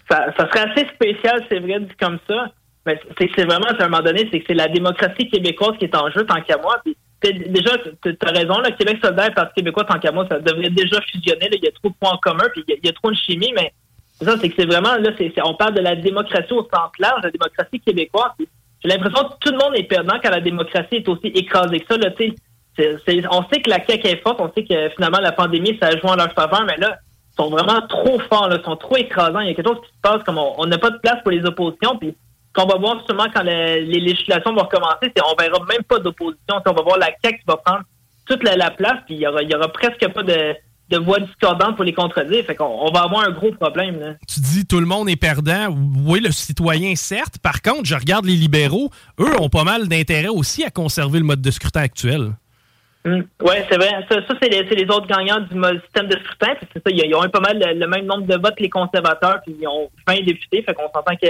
ça, 0.09 0.27
ça 0.37 0.47
serait 0.49 0.71
assez 0.71 0.87
spécial, 0.93 1.43
c'est 1.49 1.59
vrai, 1.59 1.79
dit 1.79 1.95
comme 1.99 2.19
ça. 2.27 2.47
Mais 2.85 2.99
c'est 3.17 3.45
vraiment, 3.45 3.67
à 3.67 3.83
un 3.83 3.89
moment 3.89 4.01
donné, 4.01 4.27
c'est 4.31 4.39
que 4.39 4.45
c'est 4.47 4.53
la 4.55 4.67
démocratie 4.67 5.29
québécoise 5.29 5.77
qui 5.77 5.85
est 5.85 5.95
en 5.95 6.09
jeu, 6.09 6.25
tant 6.25 6.41
qu'à 6.41 6.57
moi. 6.57 6.77
Puis, 6.83 6.97
déjà, 7.21 7.77
tu 8.01 8.17
as 8.25 8.31
raison, 8.31 8.59
le 8.59 8.75
Québec 8.75 8.97
solidaire 9.03 9.27
et 9.27 9.33
Parti 9.33 9.53
québécois, 9.55 9.83
tant 9.85 9.99
qu'à 9.99 10.11
moi, 10.11 10.25
ça 10.29 10.39
devrait 10.39 10.69
déjà 10.69 10.99
fusionner. 11.01 11.49
là. 11.49 11.57
Il 11.57 11.63
y 11.63 11.67
a 11.67 11.71
trop 11.71 11.89
de 11.89 11.93
points 11.99 12.11
en 12.11 12.17
commun, 12.17 12.45
puis 12.51 12.63
il 12.67 12.79
y 12.83 12.89
a- 12.89 12.93
trop 12.93 13.11
de 13.11 13.15
chimie, 13.15 13.53
mais 13.55 13.71
ça, 14.21 14.35
c'est 14.39 14.49
que 14.49 14.55
c'est 14.57 14.65
vraiment, 14.65 14.95
là, 14.95 15.11
c'est- 15.17 15.33
on 15.43 15.53
parle 15.53 15.75
de 15.75 15.81
la 15.81 15.95
démocratie 15.95 16.53
au 16.53 16.63
sens 16.63 16.91
large, 16.99 17.21
la 17.23 17.31
démocratie 17.31 17.79
québécoise. 17.79 18.31
J'ai 18.39 18.89
l'impression 18.89 19.23
que 19.29 19.33
tout 19.39 19.51
le 19.51 19.57
monde 19.57 19.75
est 19.75 19.83
perdant 19.83 20.15
quand 20.21 20.31
la 20.31 20.41
démocratie 20.41 20.95
est 20.95 21.07
aussi 21.07 21.27
écrasée 21.27 21.79
que 21.79 21.93
ça. 21.93 21.97
Là, 21.97 22.09
c'est- 22.17 23.27
on 23.31 23.43
sait 23.49 23.61
que 23.61 23.69
la 23.69 23.85
CAQ 23.85 24.07
est 24.07 24.23
forte, 24.23 24.41
on 24.41 24.51
sait 24.53 24.63
que 24.63 24.89
finalement 24.95 25.19
la 25.19 25.31
pandémie, 25.31 25.77
ça 25.79 25.89
a 25.89 25.91
joué 25.91 26.09
en 26.09 26.15
leur 26.15 26.33
faveur, 26.33 26.65
mais 26.65 26.77
là, 26.77 26.97
ils 27.31 27.35
sont 27.35 27.49
vraiment 27.49 27.81
trop 27.87 28.19
forts, 28.31 28.49
là, 28.49 28.57
ils 28.59 28.65
sont 28.65 28.75
trop 28.75 28.97
écrasants. 28.97 29.41
Il 29.41 29.49
y 29.49 29.51
a 29.51 29.53
quelque 29.53 29.67
chose 29.67 29.81
qui 29.81 29.89
se 29.89 30.01
passe 30.01 30.23
comme 30.23 30.39
on 30.39 30.65
n'a 30.65 30.77
pas 30.79 30.89
de 30.89 30.97
place 30.97 31.21
pour 31.21 31.31
les 31.31 31.45
oppositions. 31.45 31.97
Puis 31.97 32.15
qu'on 32.53 32.65
va 32.65 32.77
voir 32.77 33.03
seulement 33.07 33.27
quand 33.33 33.43
le- 33.43 33.79
les 33.85 33.99
législations 33.99 34.53
vont 34.53 34.63
recommencer, 34.63 35.11
c'est 35.15 35.21
on 35.23 35.35
verra 35.41 35.59
même 35.69 35.83
pas 35.87 35.99
d'opposition. 35.99 36.55
On 36.65 36.71
va 36.73 36.81
voir 36.81 36.97
la 36.97 37.09
CAQ 37.23 37.37
qui 37.39 37.45
va 37.47 37.57
prendre 37.57 37.83
toute 38.25 38.43
la, 38.43 38.55
la 38.55 38.71
place, 38.71 38.97
puis 39.05 39.15
il 39.15 39.21
y 39.21 39.27
aura, 39.27 39.41
il 39.41 39.49
y 39.49 39.55
aura 39.55 39.67
presque 39.69 40.07
pas 40.09 40.23
de, 40.23 40.55
de 40.89 40.97
voix 40.97 41.19
discordantes 41.19 41.75
pour 41.75 41.85
les 41.85 41.93
contredire. 41.93 42.43
Fait 42.45 42.55
qu'on 42.55 42.65
on 42.65 42.91
va 42.91 43.01
avoir 43.03 43.23
un 43.25 43.31
gros 43.31 43.51
problème. 43.51 43.99
Là. 43.99 44.13
Tu 44.27 44.39
dis 44.41 44.65
tout 44.65 44.79
le 44.79 44.85
monde 44.85 45.09
est 45.09 45.15
perdant. 45.15 45.75
Oui, 46.05 46.19
le 46.19 46.31
citoyen, 46.31 46.95
certes. 46.95 47.37
Par 47.39 47.61
contre, 47.61 47.85
je 47.85 47.95
regarde 47.95 48.25
les 48.25 48.35
libéraux. 48.35 48.89
Eux 49.19 49.39
ont 49.39 49.49
pas 49.49 49.63
mal 49.63 49.87
d'intérêt 49.87 50.27
aussi 50.27 50.63
à 50.63 50.69
conserver 50.69 51.19
le 51.19 51.25
mode 51.25 51.41
de 51.41 51.51
scrutin 51.51 51.81
actuel. 51.81 52.31
Oui, 53.03 53.55
c'est 53.69 53.77
vrai. 53.77 54.05
Ça, 54.11 54.17
ça, 54.27 54.33
c'est 54.41 54.49
les, 54.49 54.83
autres 54.85 55.07
gagnants 55.07 55.39
du 55.39 55.55
système 55.81 56.07
de 56.07 56.17
scrutin. 56.23 56.53
puis 56.59 56.67
C'est 56.71 56.83
ça, 56.83 56.91
ils, 56.91 57.03
ils 57.09 57.15
ont 57.15 57.25
eu 57.25 57.29
pas 57.29 57.39
mal 57.39 57.57
le, 57.59 57.79
le 57.79 57.87
même 57.87 58.05
nombre 58.05 58.27
de 58.27 58.35
votes 58.35 58.55
que 58.55 58.61
les 58.63 58.69
conservateurs, 58.69 59.39
puis 59.43 59.55
ils 59.59 59.67
ont 59.67 59.89
20 60.07 60.23
députés. 60.23 60.61
Fait 60.61 60.73
qu'on 60.75 60.83
s'entend 60.93 61.15
que 61.15 61.27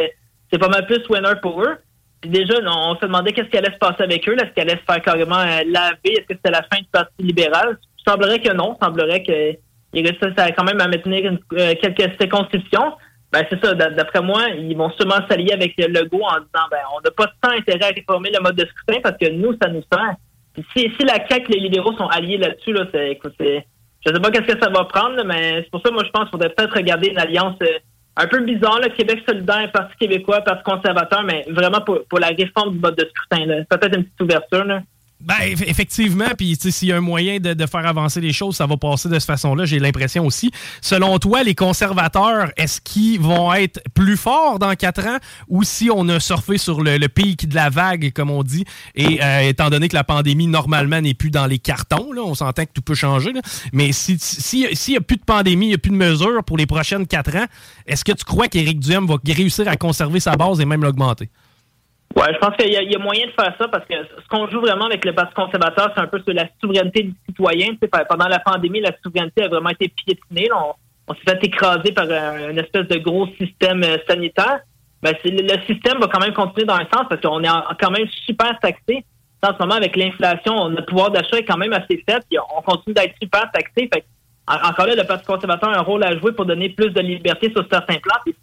c'est 0.51 0.59
pas 0.59 0.67
mal 0.69 0.85
plus 0.85 1.01
winner 1.09 1.33
pour 1.41 1.63
eux. 1.63 1.77
Puis 2.21 2.29
déjà, 2.29 2.55
on, 2.65 2.95
se 2.95 3.01
demandait 3.01 3.31
qu'est-ce 3.33 3.49
qui 3.49 3.57
allait 3.57 3.73
se 3.73 3.79
passer 3.79 4.03
avec 4.03 4.27
eux. 4.29 4.35
Est-ce 4.35 4.51
qu'ils 4.53 4.61
allaient 4.61 4.79
se 4.79 4.85
faire 4.93 5.01
carrément 5.01 5.39
euh, 5.39 5.63
laver? 5.67 6.13
Est-ce 6.13 6.27
que 6.27 6.35
c'était 6.35 6.51
la 6.51 6.61
fin 6.63 6.79
du 6.79 6.87
Parti 6.91 7.13
libéral? 7.19 7.79
Il 7.99 8.09
semblerait 8.11 8.39
que 8.39 8.53
non. 8.53 8.77
Il 8.79 8.85
semblerait 8.85 9.23
que 9.23 9.57
il 9.93 10.07
restait 10.07 10.53
quand 10.55 10.63
même 10.63 10.79
à 10.79 10.87
maintenir 10.87 11.31
euh, 11.53 11.73
quelques 11.81 12.11
circonscriptions. 12.19 12.93
Ben, 13.33 13.45
c'est 13.49 13.63
ça. 13.63 13.73
d'a- 13.73 13.89
D'après 13.89 14.21
moi, 14.21 14.43
ils 14.49 14.75
vont 14.77 14.89
sûrement 14.91 15.25
s'allier 15.29 15.53
avec 15.53 15.73
le 15.77 15.87
Legault 15.87 16.23
en 16.23 16.39
disant, 16.39 16.67
ben, 16.69 16.79
on 16.95 17.01
n'a 17.01 17.11
pas 17.11 17.27
tant 17.41 17.51
intérêt 17.57 17.85
à 17.91 17.93
réformer 17.93 18.29
le 18.33 18.41
mode 18.41 18.55
de 18.55 18.65
scrutin 18.65 19.01
parce 19.01 19.17
que 19.17 19.29
nous, 19.29 19.53
ça 19.61 19.69
nous 19.69 19.83
sert. 19.91 20.15
Puis 20.53 20.65
si, 20.75 21.05
la 21.05 21.25
CAQ 21.27 21.51
les 21.53 21.59
libéraux 21.59 21.95
sont 21.97 22.07
alliés 22.07 22.37
là-dessus, 22.37 22.73
là, 22.73 22.85
c'est, 22.93 23.11
écoute, 23.11 23.33
je 23.39 23.61
sais 24.05 24.19
pas 24.19 24.31
qu'est-ce 24.31 24.53
que 24.53 24.61
ça 24.61 24.69
va 24.69 24.83
prendre, 24.85 25.23
mais 25.25 25.61
c'est 25.63 25.69
pour 25.71 25.81
ça, 25.83 25.91
moi, 25.91 26.03
je 26.05 26.09
pense 26.11 26.23
qu'il 26.23 26.31
faudrait 26.31 26.49
peut-être 26.49 26.75
regarder 26.75 27.07
une 27.07 27.19
alliance 27.19 27.55
euh, 27.63 27.79
un 28.17 28.27
peu 28.27 28.41
bizarre, 28.43 28.79
là, 28.79 28.89
Québec 28.89 29.23
solidaire, 29.27 29.71
Parti 29.71 29.95
québécois, 29.97 30.41
Parti 30.41 30.63
conservateur, 30.63 31.23
mais 31.23 31.45
vraiment 31.49 31.81
pour, 31.81 32.03
pour 32.09 32.19
la 32.19 32.27
réforme 32.27 32.73
du 32.73 32.79
mode 32.79 32.95
de 32.95 33.07
scrutin. 33.09 33.63
Peut-être 33.69 33.97
une 33.97 34.03
petite 34.03 34.21
ouverture, 34.21 34.65
là. 34.65 34.81
Ben, 35.23 35.35
eff- 35.41 35.64
effectivement, 35.68 36.26
puis 36.38 36.57
s'il 36.60 36.88
y 36.88 36.91
a 36.91 36.98
un 36.98 37.02
moyen 37.02 37.39
de, 37.39 37.65
faire 37.68 37.85
avancer 37.85 38.19
les 38.22 38.34
choses, 38.34 38.56
ça 38.56 38.65
va 38.65 38.76
passer 38.77 39.07
de 39.07 39.14
cette 39.14 39.26
façon-là, 39.27 39.65
j'ai 39.65 39.77
l'impression 39.80 40.26
aussi. 40.26 40.52
Selon 40.81 41.19
toi, 41.19 41.43
les 41.43 41.53
conservateurs, 41.53 42.52
est-ce 42.57 42.81
qu'ils 42.81 43.19
vont 43.19 43.53
être 43.53 43.81
plus 43.93 44.18
forts 44.18 44.57
dans 44.57 44.73
quatre 44.76 45.06
ans 45.06 45.18
ou 45.48 45.64
si 45.64 45.89
on 45.93 46.07
a 46.10 46.19
surfé 46.19 46.57
sur 46.57 46.81
le, 46.81 46.98
pic 47.07 47.48
de 47.48 47.56
la 47.56 47.69
vague, 47.69 48.11
comme 48.14 48.31
on 48.31 48.41
dit, 48.43 48.65
et 48.95 49.23
euh, 49.23 49.41
étant 49.41 49.69
donné 49.69 49.88
que 49.89 49.95
la 49.95 50.03
pandémie, 50.03 50.48
normalement, 50.48 51.02
n'est 51.02 51.14
plus 51.14 51.30
dans 51.31 51.45
les 51.45 51.60
cartons, 51.60 52.11
là, 52.11 52.22
on 52.23 52.34
s'entend 52.35 52.65
que 52.65 52.72
tout 52.73 52.81
peut 52.81 52.95
changer, 52.95 53.31
mais 53.73 53.91
si- 53.91 54.18
si- 54.19 54.68
s'il 54.73 54.91
n'y 54.93 54.98
a 54.98 55.02
plus 55.02 55.18
de 55.18 55.23
pandémie, 55.23 55.68
il 55.68 55.69
n'y 55.69 55.76
a 55.76 55.77
plus 55.77 55.91
de 55.91 55.95
mesures 55.98 56.43
pour 56.43 56.57
les 56.57 56.65
prochaines 56.65 57.06
quatre 57.06 57.35
ans, 57.35 57.45
est-ce 57.85 58.03
que 58.03 58.11
tu 58.11 58.23
crois 58.26 58.48
qu'Éric 58.48 58.80
Duhem 58.80 59.06
va 59.06 59.18
réussir 59.26 59.68
à 59.68 59.76
conserver 59.76 60.19
sa 60.19 60.35
base 60.35 60.60
et 60.61 60.65
même 60.65 60.84
l'augmenter? 60.84 61.30
Ouais, 62.15 62.33
je 62.33 62.39
pense 62.39 62.55
qu'il 62.57 62.69
y, 62.69 62.91
y 62.91 62.95
a 62.95 62.99
moyen 62.99 63.25
de 63.27 63.31
faire 63.31 63.53
ça 63.57 63.67
parce 63.67 63.85
que 63.85 63.93
ce 64.03 64.27
qu'on 64.27 64.49
joue 64.49 64.59
vraiment 64.59 64.85
avec 64.85 65.05
le 65.05 65.13
Parti 65.13 65.33
conservateur, 65.33 65.91
c'est 65.95 66.01
un 66.01 66.07
peu 66.07 66.21
sur 66.21 66.33
la 66.33 66.45
souveraineté 66.59 67.03
du 67.03 67.15
citoyen. 67.27 67.75
Pendant 68.09 68.27
la 68.27 68.39
pandémie, 68.39 68.81
la 68.81 68.91
souveraineté 69.03 69.43
a 69.43 69.47
vraiment 69.47 69.69
été 69.69 69.88
piétinée. 69.88 70.49
On, 71.07 71.13
s'est 71.13 71.21
fait 71.25 71.43
écraser 71.45 71.91
par 71.91 72.09
un, 72.09 72.51
une 72.51 72.59
espèce 72.59 72.88
de 72.88 72.97
gros 72.97 73.27
système 73.39 73.83
euh, 73.83 73.97
sanitaire. 74.07 74.59
Ben, 75.01 75.15
le, 75.25 75.57
système 75.65 75.99
va 75.99 76.07
quand 76.07 76.19
même 76.19 76.33
continuer 76.33 76.65
dans 76.65 76.75
un 76.75 76.88
sens 76.93 77.05
parce 77.09 77.21
qu'on 77.21 77.43
est 77.43 77.49
en- 77.49 77.63
quand 77.79 77.91
même 77.91 78.07
super 78.25 78.59
taxé. 78.59 79.03
En 79.43 79.53
ce 79.53 79.59
moment, 79.59 79.75
avec 79.75 79.95
l'inflation, 79.95 80.69
notre 80.69 80.85
pouvoir 80.85 81.11
d'achat 81.11 81.38
est 81.38 81.45
quand 81.45 81.57
même 81.57 81.73
assez 81.73 82.03
faible. 82.07 82.23
on 82.55 82.61
continue 82.61 82.93
d'être 82.93 83.15
super 83.21 83.49
taxé. 83.51 83.89
Fait 83.91 84.05
encore 84.47 84.85
là, 84.85 84.95
le 84.95 85.03
Parti 85.03 85.25
conservateur 85.25 85.69
a 85.69 85.79
un 85.79 85.81
rôle 85.81 86.03
à 86.03 86.17
jouer 86.17 86.33
pour 86.33 86.45
donner 86.45 86.69
plus 86.69 86.89
de 86.89 87.01
liberté 87.01 87.51
sur 87.51 87.65
certains 87.71 87.97
plans. 87.97 88.33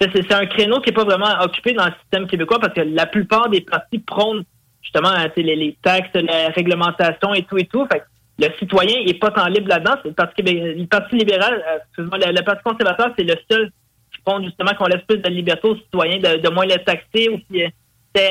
C'est 0.00 0.32
un 0.32 0.46
créneau 0.46 0.80
qui 0.80 0.90
n'est 0.90 0.94
pas 0.94 1.04
vraiment 1.04 1.40
occupé 1.42 1.72
dans 1.72 1.86
le 1.86 1.92
système 2.02 2.26
québécois 2.26 2.58
parce 2.60 2.74
que 2.74 2.80
la 2.80 3.06
plupart 3.06 3.48
des 3.48 3.60
partis 3.60 3.98
prônent 3.98 4.44
justement 4.82 5.08
hein, 5.08 5.28
les, 5.36 5.56
les 5.56 5.76
taxes, 5.82 6.10
la 6.14 6.48
réglementation 6.50 7.34
et 7.34 7.42
tout 7.42 7.58
et 7.58 7.66
tout. 7.66 7.86
Fait 7.90 8.00
que 8.00 8.04
le 8.38 8.48
citoyen 8.58 8.96
est 9.06 9.18
pas 9.18 9.30
tant 9.30 9.46
libre 9.48 9.68
là-dedans. 9.68 9.96
Le 10.04 10.12
Parti, 10.12 10.42
le 10.42 10.86
Parti 10.86 11.16
libéral, 11.16 11.62
euh, 11.98 12.04
le, 12.04 12.32
le 12.32 12.44
Parti 12.44 12.62
conservateur, 12.62 13.12
c'est 13.18 13.24
le 13.24 13.34
seul 13.50 13.72
qui 14.12 14.20
prône 14.24 14.44
justement 14.44 14.72
qu'on 14.78 14.86
laisse 14.86 15.02
plus 15.06 15.18
de 15.18 15.28
liberté 15.28 15.68
aux 15.68 15.76
citoyens, 15.76 16.18
de, 16.18 16.40
de 16.40 16.48
moins 16.48 16.66
les 16.66 16.82
taxer 16.84 17.28
ou 17.28 17.38
puis, 17.38 17.64
euh, 17.64 17.68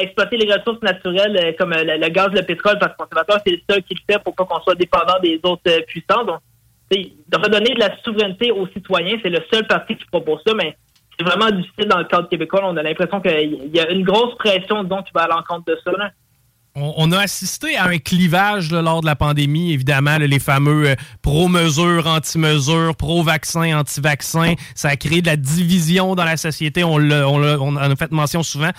exploiter 0.02 0.38
les 0.38 0.52
ressources 0.52 0.81
naturelles 0.81 1.38
euh, 1.38 1.52
comme 1.57 1.73
euh, 1.73 1.84
le, 1.84 2.10
gaz, 2.10 2.30
le 2.31 2.44
pétrole. 2.44 2.73
Le 2.76 2.80
Parti 2.80 2.95
conservateur, 2.98 3.41
c'est 3.45 3.52
le 3.53 3.61
seul 3.69 3.84
qui 3.84 3.95
le 3.95 4.14
fait 4.14 4.22
pour 4.23 4.35
pas 4.35 4.45
qu'on 4.45 4.61
soit 4.61 4.76
dépendant 4.76 5.19
des 5.22 5.39
autres 5.44 5.81
puissances. 5.88 6.26
Donc, 6.26 6.39
de 6.89 7.38
redonner 7.38 7.73
de 7.73 7.80
la 7.80 7.98
souveraineté 8.02 8.52
aux 8.52 8.68
citoyens, 8.68 9.18
c'est 9.22 9.30
le 9.30 9.41
seul 9.52 9.68
parti 9.68 9.98
qui 9.98 10.06
propose 10.06 10.39
ça, 10.48 10.53
mais 10.56 10.77
c'est 11.18 11.26
vraiment 11.26 11.49
difficile 11.49 11.88
dans 11.88 11.98
le 11.98 12.06
cadre 12.06 12.30
québécois. 12.30 12.61
On 12.64 12.77
a 12.77 12.84
l'impression 12.84 13.19
qu'il 13.22 13.69
y 13.73 13.80
a 13.80 13.89
une 13.89 14.03
grosse 14.03 14.35
pression, 14.38 14.84
disons, 14.84 15.02
qui 15.02 15.11
va 15.14 15.23
à 15.23 15.27
l'encontre 15.27 15.65
de 15.65 15.77
ça. 15.84 15.91
On, 16.80 17.11
a 17.11 17.22
assisté 17.22 17.76
à 17.76 17.85
un 17.85 17.98
clivage 17.98 18.72
lors 18.72 19.02
de 19.02 19.07
la 19.07 19.15
pandémie, 19.15 19.73
évidemment, 19.73 20.19
les 20.19 20.38
fameux 20.38 20.89
euh, 20.89 20.95
pro-mesures, 21.23 22.06
anti-mesures, 22.06 22.95
pro-vaccins, 22.95 23.80
anti-vaccins. 23.80 24.53
Ça 24.76 24.89
a 24.89 24.95
créé 24.95 25.23
de 25.23 25.26
la 25.26 25.38
division 25.38 26.14
dans 26.14 26.23
la 26.23 26.38
société. 26.38 26.84
On, 26.84 26.99
l'a- 26.99 27.27
on 27.27 27.76
en 27.76 27.77
a 27.77 27.95
fait 27.95 28.11
mention 28.11 28.44
souvent. 28.44 28.69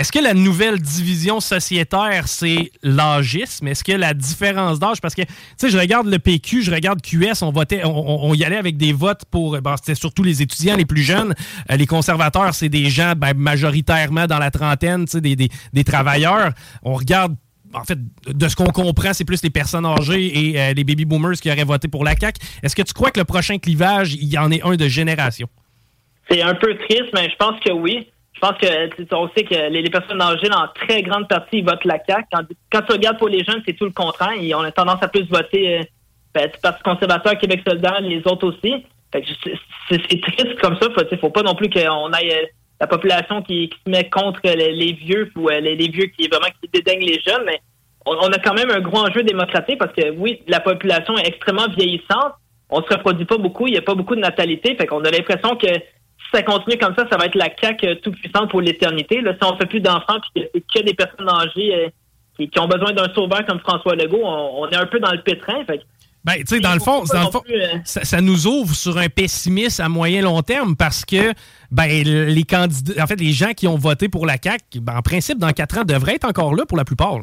Est-ce 0.00 0.12
que 0.12 0.18
la 0.18 0.32
nouvelle 0.32 0.78
division 0.78 1.40
sociétaire, 1.40 2.26
c'est 2.26 2.72
l'âgisme? 2.82 3.68
Est-ce 3.68 3.84
que 3.84 3.92
la 3.92 4.14
différence 4.14 4.78
d'âge? 4.78 4.98
Parce 5.02 5.14
que, 5.14 5.20
tu 5.20 5.28
sais, 5.58 5.68
je 5.68 5.76
regarde 5.76 6.06
le 6.06 6.18
PQ, 6.18 6.62
je 6.62 6.70
regarde 6.70 7.02
QS, 7.02 7.42
on 7.42 7.52
votait, 7.52 7.82
on, 7.84 8.32
y 8.32 8.42
allait 8.42 8.56
avec 8.56 8.78
des 8.78 8.94
votes 8.94 9.26
pour, 9.30 9.60
bon, 9.60 9.76
c'était 9.76 9.94
surtout 9.94 10.22
les 10.22 10.40
étudiants 10.40 10.76
les 10.76 10.86
plus 10.86 11.02
jeunes. 11.02 11.34
Euh, 11.70 11.76
les 11.76 11.84
conservateurs, 11.84 12.54
c'est 12.54 12.70
des 12.70 12.88
gens 12.88 13.12
ben, 13.14 13.34
majoritairement 13.36 14.26
dans 14.26 14.38
la 14.38 14.50
trentaine, 14.50 15.04
tu 15.04 15.18
sais, 15.18 15.20
des 15.20 15.84
travailleurs. 15.84 16.52
On 16.82 16.94
regarde 16.94 17.36
en 17.74 17.84
fait, 17.84 17.98
de 18.26 18.48
ce 18.48 18.56
qu'on 18.56 18.72
comprend, 18.72 19.12
c'est 19.12 19.26
plus 19.26 19.42
les 19.42 19.50
personnes 19.50 19.84
âgées 19.84 20.48
et 20.48 20.58
euh, 20.58 20.72
les 20.72 20.82
baby 20.82 21.04
boomers 21.04 21.34
qui 21.34 21.52
auraient 21.52 21.62
voté 21.62 21.88
pour 21.88 22.04
la 22.04 22.16
CAQ. 22.18 22.40
Est-ce 22.62 22.74
que 22.74 22.80
tu 22.80 22.94
crois 22.94 23.10
que 23.10 23.20
le 23.20 23.26
prochain 23.26 23.58
clivage, 23.58 24.14
il 24.14 24.32
y 24.32 24.38
en 24.38 24.50
est 24.50 24.62
un 24.62 24.76
de 24.76 24.88
génération? 24.88 25.46
C'est 26.30 26.40
un 26.40 26.54
peu 26.54 26.74
triste, 26.88 27.10
mais 27.12 27.28
je 27.28 27.36
pense 27.36 27.60
que 27.60 27.70
oui. 27.70 28.08
Je 28.32 28.40
pense 28.40 28.56
que 28.58 29.14
on 29.14 29.28
sait 29.36 29.44
que 29.44 29.70
les, 29.70 29.90
personnes 29.90 30.22
âgées, 30.22 30.50
en 30.52 30.68
très 30.68 31.02
grande 31.02 31.28
partie, 31.28 31.58
ils 31.58 31.64
votent 31.64 31.84
la 31.84 31.98
CAQ. 32.06 32.26
Quand, 32.72 32.82
tu 32.82 32.92
regardes 32.92 33.18
pour 33.18 33.28
les 33.28 33.44
jeunes, 33.44 33.62
c'est 33.66 33.74
tout 33.74 33.84
le 33.84 33.90
contraire. 33.90 34.34
Ils 34.34 34.54
ont 34.54 34.68
tendance 34.70 35.02
à 35.02 35.08
plus 35.08 35.28
voter 35.28 35.78
euh, 35.78 35.82
ben, 36.32 36.50
Parti 36.62 36.82
conservateur, 36.82 37.36
Québec 37.38 37.62
solidaire, 37.66 38.00
les 38.00 38.22
autres 38.26 38.46
aussi. 38.46 38.86
C'est- 39.12 40.20
triste 40.20 40.60
comme 40.60 40.78
ça. 40.80 40.88
Sais, 41.10 41.16
faut 41.16 41.30
pas 41.30 41.42
non 41.42 41.54
plus 41.54 41.68
qu'on 41.68 42.12
aille 42.12 42.30
euh, 42.30 42.46
la 42.80 42.86
population 42.86 43.42
qui, 43.42 43.68
se 43.84 43.90
met 43.90 44.08
contre 44.08 44.40
les, 44.44 44.92
vieux 44.92 45.30
ou 45.36 45.50
euh, 45.50 45.60
les, 45.60 45.88
vieux 45.88 46.06
qui 46.06 46.28
vraiment 46.28 46.46
qui 46.62 46.70
dédaignent 46.72 47.04
les 47.04 47.20
jeunes, 47.26 47.42
mais 47.44 47.60
on, 48.06 48.12
on 48.12 48.28
a 48.32 48.38
quand 48.38 48.54
même 48.54 48.70
un 48.70 48.80
gros 48.80 49.00
enjeu 49.00 49.22
démocratique 49.22 49.78
parce 49.78 49.92
que 49.92 50.10
oui, 50.12 50.40
la 50.46 50.60
population 50.60 51.16
est 51.18 51.26
extrêmement 51.26 51.68
vieillissante. 51.76 52.32
On 52.70 52.80
se 52.82 52.88
reproduit 52.88 53.26
pas 53.26 53.36
beaucoup, 53.36 53.66
il 53.66 53.72
n'y 53.72 53.78
a 53.78 53.82
pas 53.82 53.96
beaucoup 53.96 54.14
de 54.14 54.20
natalité. 54.20 54.76
Fait 54.76 54.86
qu'on 54.86 55.04
a 55.04 55.10
l'impression 55.10 55.56
que 55.56 55.66
si 56.30 56.36
ça 56.36 56.42
continue 56.42 56.78
comme 56.78 56.94
ça, 56.96 57.06
ça 57.10 57.16
va 57.16 57.26
être 57.26 57.34
la 57.34 57.48
CAQ 57.60 57.86
euh, 57.86 57.94
tout 57.96 58.12
puissante 58.12 58.50
pour 58.50 58.60
l'éternité. 58.60 59.20
Là, 59.20 59.32
si 59.34 59.48
on 59.48 59.56
fait 59.56 59.66
plus 59.66 59.80
d'enfants 59.80 60.18
puis 60.34 60.44
que 60.44 60.58
que 60.58 60.84
des 60.84 60.94
personnes 60.94 61.28
âgées 61.28 61.74
euh, 61.74 61.88
qui, 62.36 62.48
qui 62.48 62.58
ont 62.60 62.68
besoin 62.68 62.92
d'un 62.92 63.12
sauveur 63.14 63.44
comme 63.46 63.60
François 63.60 63.94
Legault, 63.94 64.22
on, 64.22 64.62
on 64.62 64.68
est 64.68 64.76
un 64.76 64.86
peu 64.86 65.00
dans 65.00 65.12
le 65.12 65.20
pétrin. 65.22 65.64
Fait 65.64 65.80
Ben, 66.24 66.34
tu 66.36 66.46
sais, 66.46 66.60
dans 66.60 66.74
le 66.74 66.80
fond, 66.80 67.02
dans 67.12 67.24
le 67.24 67.30
fond 67.30 67.42
ça, 67.84 68.04
ça 68.04 68.20
nous 68.20 68.46
ouvre 68.46 68.74
sur 68.74 68.96
un 68.98 69.08
pessimisme 69.08 69.82
à 69.82 69.88
moyen 69.88 70.22
long 70.22 70.42
terme 70.42 70.76
parce 70.76 71.04
que 71.04 71.32
ben, 71.70 71.88
les 72.04 72.44
candidats, 72.44 73.02
en 73.02 73.06
fait, 73.06 73.20
les 73.20 73.32
gens 73.32 73.52
qui 73.52 73.66
ont 73.66 73.76
voté 73.76 74.08
pour 74.08 74.26
la 74.26 74.36
CAQ, 74.42 74.80
ben, 74.80 74.96
en 74.96 75.02
principe, 75.02 75.38
dans 75.38 75.50
quatre 75.50 75.78
ans, 75.78 75.84
devraient 75.84 76.14
être 76.14 76.28
encore 76.28 76.54
là 76.54 76.64
pour 76.66 76.78
la 76.78 76.84
plupart. 76.84 77.18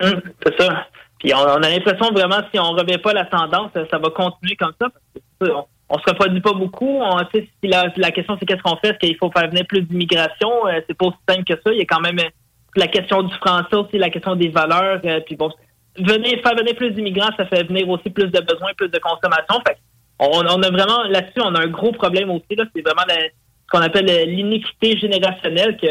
Hum, 0.00 0.20
c'est 0.44 0.60
ça. 0.60 0.86
Puis 1.18 1.34
on, 1.34 1.38
on 1.38 1.62
a 1.62 1.68
l'impression 1.68 2.12
vraiment, 2.12 2.38
si 2.52 2.60
on 2.60 2.74
ne 2.74 2.80
revient 2.80 2.98
pas 2.98 3.12
la 3.12 3.24
tendance, 3.24 3.72
ça, 3.74 3.98
va 3.98 4.10
continuer 4.10 4.54
comme 4.54 4.72
ça. 4.80 4.88
Parce 4.88 5.04
que, 5.14 5.46
ça, 5.46 5.52
on, 5.56 5.66
on 5.90 5.98
se 5.98 6.04
reproduit 6.08 6.40
pas 6.40 6.52
beaucoup. 6.52 7.00
On, 7.02 7.18
si 7.34 7.48
la, 7.62 7.92
la 7.96 8.10
question, 8.10 8.36
c'est 8.38 8.46
qu'est-ce 8.46 8.62
qu'on 8.62 8.76
fait? 8.76 8.88
Est-ce 8.90 8.98
qu'il 8.98 9.16
faut 9.16 9.30
faire 9.30 9.48
venir 9.48 9.66
plus 9.66 9.82
d'immigration? 9.82 10.66
Euh, 10.66 10.80
c'est 10.86 10.96
pas 10.96 11.06
aussi 11.06 11.18
simple 11.28 11.44
que 11.44 11.54
ça. 11.54 11.72
Il 11.72 11.78
y 11.78 11.82
a 11.82 11.86
quand 11.86 12.00
même 12.00 12.18
euh, 12.18 12.28
la 12.76 12.86
question 12.88 13.22
du 13.22 13.34
français 13.36 13.74
aussi, 13.74 13.96
la 13.98 14.10
question 14.10 14.36
des 14.36 14.48
valeurs. 14.48 15.00
euh, 15.04 15.20
puis 15.26 15.36
bon, 15.36 15.50
venir, 15.96 16.40
faire 16.42 16.54
venir 16.56 16.74
plus 16.76 16.90
d'immigrants, 16.90 17.30
ça 17.36 17.46
fait 17.46 17.64
venir 17.64 17.88
aussi 17.88 18.10
plus 18.10 18.26
de 18.30 18.40
besoins, 18.40 18.72
plus 18.76 18.88
de 18.90 18.98
consommation. 18.98 19.60
Fait 19.66 19.78
on, 20.18 20.40
on 20.46 20.62
a 20.62 20.70
vraiment, 20.70 21.02
là-dessus, 21.04 21.40
on 21.42 21.54
a 21.54 21.60
un 21.62 21.68
gros 21.68 21.92
problème 21.92 22.30
aussi. 22.30 22.54
Là, 22.56 22.64
c'est 22.74 22.82
vraiment 22.82 23.04
la- 23.08 23.14
ce 23.14 23.70
qu'on 23.70 23.80
appelle 23.82 24.06
l'iniquité 24.28 24.96
générationnelle 24.98 25.76
que 25.76 25.86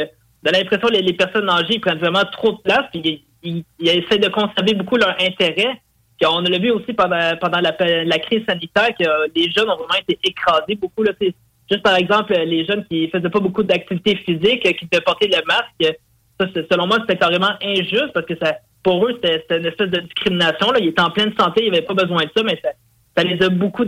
a 0.48 0.52
l'impression 0.52 0.88
les, 0.88 1.02
les 1.02 1.14
personnes 1.14 1.50
âgées 1.50 1.78
prennent 1.80 1.98
vraiment 1.98 2.24
trop 2.32 2.54
de 2.54 2.58
place 2.64 2.86
puis 2.92 3.02
ils, 3.04 3.24
ils- 3.44 3.64
ils 3.80 3.90
essaient 3.90 4.18
de 4.18 4.30
conserver 4.30 4.74
beaucoup 4.76 4.96
leur 4.98 5.16
intérêt. 5.22 5.82
On 6.26 6.42
l'a 6.42 6.58
vu 6.58 6.72
aussi 6.72 6.94
pendant, 6.94 7.36
pendant 7.40 7.60
la, 7.60 7.76
la 8.06 8.20
crise 8.20 8.44
sanitaire 8.48 8.90
que 9.00 9.06
les 9.36 9.52
jeunes 9.52 9.70
ont 9.70 9.76
vraiment 9.76 10.02
été 10.08 10.18
écrasés 10.24 10.76
beaucoup. 10.76 11.04
Là, 11.04 11.12
juste 11.22 11.84
par 11.84 11.96
exemple, 11.96 12.34
les 12.34 12.66
jeunes 12.66 12.86
qui 12.90 13.08
faisaient 13.10 13.30
pas 13.30 13.40
beaucoup 13.40 13.64
d'activité 13.64 14.16
physique, 14.18 14.62
qui 14.64 14.86
devaient 14.92 15.04
porter 15.04 15.28
le 15.28 15.44
masque, 15.46 15.98
ça, 16.40 16.48
selon 16.72 16.88
moi, 16.88 16.98
c'était 17.02 17.18
carrément 17.18 17.52
injuste 17.64 18.12
parce 18.14 18.26
que 18.26 18.36
ça, 18.42 18.56
pour 18.84 19.06
eux, 19.06 19.20
c'était 19.22 19.58
une 19.58 19.66
espèce 19.66 19.90
de 19.90 20.00
discrimination. 20.02 20.72
Là. 20.72 20.80
Ils 20.80 20.90
étaient 20.90 21.02
en 21.02 21.10
pleine 21.12 21.34
santé, 21.38 21.66
ils 21.66 21.72
n'avaient 21.72 21.86
pas 21.86 21.94
besoin 21.94 22.24
de 22.24 22.30
ça, 22.36 22.44
mais 22.44 22.60
ça, 22.64 22.70
ça 23.16 23.24
les 23.24 23.44
a 23.44 23.50
beaucoup 23.50 23.86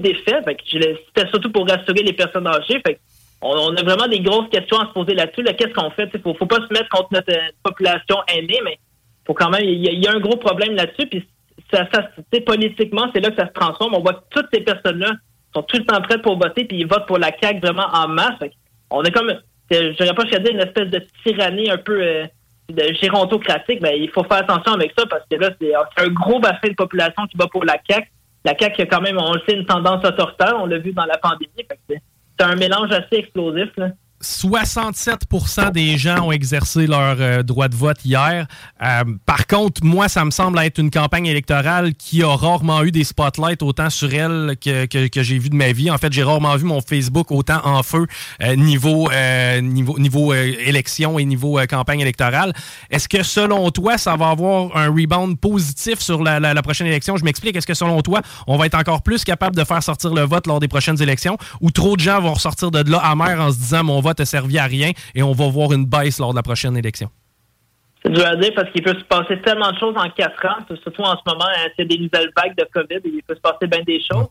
l'ai- 0.77 0.97
C'était 1.07 1.29
surtout 1.29 1.51
pour 1.51 1.67
rassurer 1.67 2.03
les 2.03 2.13
personnes 2.13 2.47
âgées. 2.47 2.81
On, 3.41 3.73
a 3.75 3.83
vraiment 3.83 4.07
des 4.07 4.19
grosses 4.19 4.49
questions 4.49 4.79
à 4.79 4.87
se 4.87 4.91
poser 4.93 5.13
là-dessus. 5.13 5.43
Là, 5.43 5.53
Qu'est-ce 5.53 5.73
qu'on 5.73 5.89
fait? 5.91 6.09
Il 6.13 6.19
faut, 6.21 6.33
faut 6.33 6.45
pas 6.45 6.57
se 6.57 6.73
mettre 6.73 6.89
contre 6.89 7.09
notre 7.13 7.31
euh, 7.31 7.47
population 7.63 8.17
aînée, 8.27 8.59
mais 8.65 8.77
faut 9.25 9.33
quand 9.33 9.49
même. 9.49 9.63
Il 9.63 9.79
y, 9.81 10.07
a- 10.07 10.11
un 10.11 10.19
gros 10.19 10.35
problème 10.35 10.75
là-dessus. 10.75 11.07
Ça, 11.71 11.87
politiquement, 12.45 13.09
c'est 13.13 13.21
là 13.21 13.29
que 13.31 13.35
ça 13.35 13.47
se 13.47 13.53
transforme. 13.53 13.95
On 13.95 14.01
voit 14.01 14.13
que 14.13 14.23
toutes 14.29 14.47
ces 14.53 14.61
personnes-là 14.61 15.11
sont 15.55 15.63
tout 15.63 15.77
le 15.77 15.85
temps 15.85 16.01
prêtes 16.01 16.21
pour 16.21 16.37
voter, 16.37 16.65
puis 16.65 16.79
ils 16.79 16.87
votent 16.87 17.07
pour 17.07 17.17
la 17.17 17.31
CAQ 17.41 17.59
vraiment 17.59 17.87
en 17.93 18.07
masse. 18.07 18.39
On 18.91 19.03
est 19.03 19.11
comme, 19.11 19.33
je 19.71 19.95
dirais 19.95 20.13
pas 20.13 20.23
dire 20.23 20.51
une 20.51 20.59
espèce 20.59 20.89
de 20.89 21.01
tyrannie 21.23 21.69
un 21.69 21.77
peu 21.77 22.01
euh, 22.01 22.25
gérontocratique. 23.01 23.79
Il 23.83 24.09
faut 24.09 24.23
faire 24.23 24.39
attention 24.39 24.73
avec 24.73 24.93
ça 24.97 25.05
parce 25.07 25.23
que 25.29 25.35
là, 25.37 25.49
c'est 25.59 25.73
un 25.75 26.09
gros 26.09 26.39
bassin 26.39 26.69
de 26.69 26.75
population 26.75 27.25
qui 27.27 27.37
va 27.37 27.47
pour 27.47 27.65
la 27.65 27.77
CAQ. 27.87 28.07
La 28.45 28.57
CAQ 28.57 28.83
a 28.83 28.85
quand 28.85 29.01
même, 29.01 29.17
on 29.17 29.33
le 29.33 29.41
sait, 29.47 29.55
une 29.55 29.65
tendance 29.65 30.05
autoritaire. 30.05 30.55
On 30.59 30.65
l'a 30.65 30.77
vu 30.77 30.93
dans 30.93 31.05
la 31.05 31.17
pandémie. 31.17 31.67
C'est 31.89 32.45
un 32.45 32.55
mélange 32.55 32.91
assez 32.91 33.17
explosif. 33.17 33.69
67% 34.21 35.71
des 35.71 35.97
gens 35.97 36.27
ont 36.27 36.31
exercé 36.31 36.87
leur 36.87 37.15
euh, 37.19 37.43
droit 37.43 37.67
de 37.67 37.75
vote 37.75 37.97
hier. 38.03 38.47
Euh, 38.83 39.03
par 39.25 39.47
contre, 39.47 39.83
moi, 39.83 40.07
ça 40.09 40.25
me 40.25 40.31
semble 40.31 40.59
être 40.59 40.77
une 40.79 40.91
campagne 40.91 41.25
électorale 41.25 41.93
qui 41.95 42.23
a 42.23 42.35
rarement 42.35 42.83
eu 42.83 42.91
des 42.91 43.03
spotlights 43.03 43.61
autant 43.63 43.89
sur 43.89 44.13
elle 44.13 44.55
que, 44.63 44.85
que, 44.85 45.07
que 45.07 45.23
j'ai 45.23 45.37
vu 45.37 45.49
de 45.49 45.55
ma 45.55 45.71
vie. 45.71 45.89
En 45.91 45.97
fait, 45.97 46.11
j'ai 46.11 46.23
rarement 46.23 46.55
vu 46.55 46.65
mon 46.65 46.81
Facebook 46.81 47.31
autant 47.31 47.61
en 47.65 47.83
feu 47.83 48.05
euh, 48.43 48.55
niveau, 48.55 49.09
euh, 49.11 49.61
niveau, 49.61 49.97
niveau 49.99 50.33
euh, 50.33 50.53
élection 50.65 51.19
et 51.19 51.25
niveau 51.25 51.59
euh, 51.59 51.65
campagne 51.65 51.99
électorale. 51.99 52.53
Est-ce 52.89 53.07
que 53.07 53.23
selon 53.23 53.69
toi, 53.71 53.97
ça 53.97 54.15
va 54.15 54.29
avoir 54.29 54.75
un 54.75 54.87
rebound 54.89 55.39
positif 55.39 55.99
sur 55.99 56.23
la, 56.23 56.39
la- 56.39 56.53
la 56.53 56.61
prochaine 56.61 56.87
élection? 56.87 57.17
Je 57.17 57.23
m'explique. 57.23 57.55
Est-ce 57.55 57.67
que 57.67 57.73
selon 57.73 58.01
toi, 58.01 58.21
on 58.47 58.57
va 58.57 58.65
être 58.65 58.75
encore 58.77 59.01
plus 59.01 59.23
capable 59.23 59.55
de 59.55 59.63
faire 59.63 59.83
sortir 59.83 60.13
le 60.13 60.21
vote 60.23 60.47
lors 60.47 60.59
des 60.59 60.67
prochaines 60.67 61.01
élections 61.01 61.37
ou 61.61 61.71
trop 61.71 61.95
de 61.95 62.01
gens 62.01 62.19
vont 62.21 62.33
ressortir 62.33 62.71
de 62.71 62.89
là 62.89 62.97
amers 62.99 63.39
en 63.41 63.51
se 63.51 63.57
disant 63.57 63.83
mon 63.83 64.01
vote 64.01 64.08
a 64.19 64.25
servi 64.25 64.57
à 64.57 64.65
rien 64.65 64.91
et 65.15 65.21
on 65.23 65.33
va 65.33 65.47
voir 65.49 65.71
une 65.73 65.85
baisse 65.85 66.19
lors 66.19 66.31
de 66.31 66.35
la 66.37 66.43
prochaine 66.43 66.75
élection? 66.77 67.09
C'est 68.03 68.11
dur 68.11 68.25
à 68.25 68.35
dire 68.37 68.51
parce 68.55 68.71
qu'il 68.71 68.81
peut 68.81 68.97
se 68.97 69.03
passer 69.03 69.39
tellement 69.41 69.71
de 69.71 69.77
choses 69.77 69.95
en 69.97 70.09
quatre 70.09 70.45
ans, 70.45 70.63
surtout 70.83 71.01
en 71.01 71.15
ce 71.17 71.21
moment, 71.27 71.45
hein, 71.45 71.67
a 71.77 71.83
des 71.83 71.97
nouvelles 71.97 72.31
vagues 72.35 72.55
de 72.57 72.65
COVID, 72.73 72.99
il 73.03 73.21
peut 73.27 73.35
se 73.35 73.41
passer 73.41 73.67
bien 73.67 73.81
des 73.85 73.99
choses. 73.99 74.27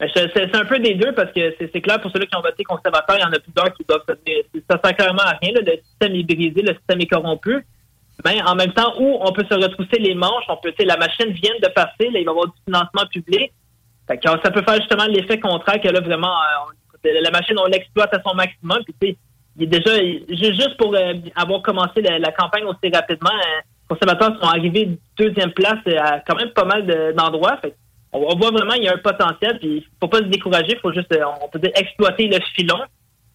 Mais 0.00 0.08
je- 0.08 0.14
C'est 0.34 0.50
c'est 0.50 0.56
un 0.56 0.64
peu 0.64 0.78
des 0.78 0.94
deux 0.94 1.12
parce 1.12 1.30
que 1.32 1.54
c'est 1.58 1.70
c'est 1.72 1.80
clair 1.80 2.00
pour 2.00 2.10
ceux 2.10 2.20
qui 2.24 2.34
ont 2.36 2.40
voté 2.40 2.64
conservateur, 2.64 3.16
il 3.18 3.20
y 3.20 3.24
en 3.24 3.32
a 3.32 3.38
plusieurs 3.38 3.72
qui 3.74 3.84
doivent 3.88 4.02
se 4.08 4.14
dire, 4.26 4.42
ça 4.68 4.80
sert 4.82 4.96
carrément 4.96 5.22
à 5.22 5.36
rien, 5.40 5.52
là, 5.52 5.60
le 5.60 5.76
système 5.84 6.14
est 6.16 6.22
brisé, 6.24 6.62
le 6.62 6.74
système 6.74 7.00
est 7.02 7.06
corrompu. 7.06 7.64
Mais 8.24 8.40
en 8.42 8.54
même 8.54 8.72
temps, 8.72 8.92
où 8.98 9.18
on 9.20 9.32
peut 9.32 9.44
se 9.50 9.54
retrousser 9.54 9.98
les 9.98 10.14
manches, 10.14 10.44
on 10.48 10.56
peut, 10.56 10.72
la 10.80 10.96
machine 10.96 11.30
vient 11.32 11.54
de 11.62 11.68
passer, 11.68 12.08
là, 12.10 12.18
il 12.20 12.24
va 12.24 12.26
y 12.26 12.28
avoir 12.28 12.46
du 12.46 12.52
financement 12.66 13.06
public. 13.10 13.52
Ça 14.08 14.50
peut 14.50 14.62
faire 14.62 14.76
justement 14.76 15.06
l'effet 15.06 15.40
contraire 15.40 15.80
que 15.80 15.88
là, 15.88 16.00
vraiment, 16.00 16.28
euh, 16.28 16.66
on- 16.66 16.76
la 17.04 17.30
machine, 17.30 17.56
on 17.58 17.66
l'exploite 17.66 18.14
à 18.14 18.22
son 18.26 18.34
maximum. 18.34 18.78
Puis, 18.84 18.94
tu 19.00 19.08
sais, 19.08 19.16
il 19.58 19.62
est 19.64 19.66
déjà, 19.66 19.96
il- 19.98 20.24
ju- 20.28 20.54
juste 20.54 20.76
pour 20.78 20.94
euh, 20.94 21.14
avoir 21.36 21.62
commencé 21.62 22.00
la, 22.00 22.32
campagne 22.32 22.64
aussi 22.64 22.92
rapidement, 22.92 23.30
euh, 23.34 23.60
les 23.90 23.96
conservateurs 23.96 24.38
sont 24.40 24.48
arrivés 24.48 24.90
deuxième 25.18 25.52
place 25.52 25.78
euh, 25.88 25.98
à 25.98 26.20
quand 26.20 26.36
même 26.36 26.50
pas 26.50 26.64
mal 26.64 26.86
de- 26.86 27.12
d'endroits. 27.12 27.60
On, 28.14 28.36
voit 28.36 28.50
vraiment 28.50 28.74
qu'il 28.74 28.84
y 28.84 28.88
a 28.88 28.94
un 28.94 28.98
potentiel, 28.98 29.58
puis 29.58 29.86
faut 30.00 30.08
pas 30.08 30.18
se 30.18 30.24
décourager, 30.24 30.76
faut 30.82 30.92
juste, 30.92 31.12
exploiter 31.76 32.28
le 32.28 32.38
filon. 32.54 32.78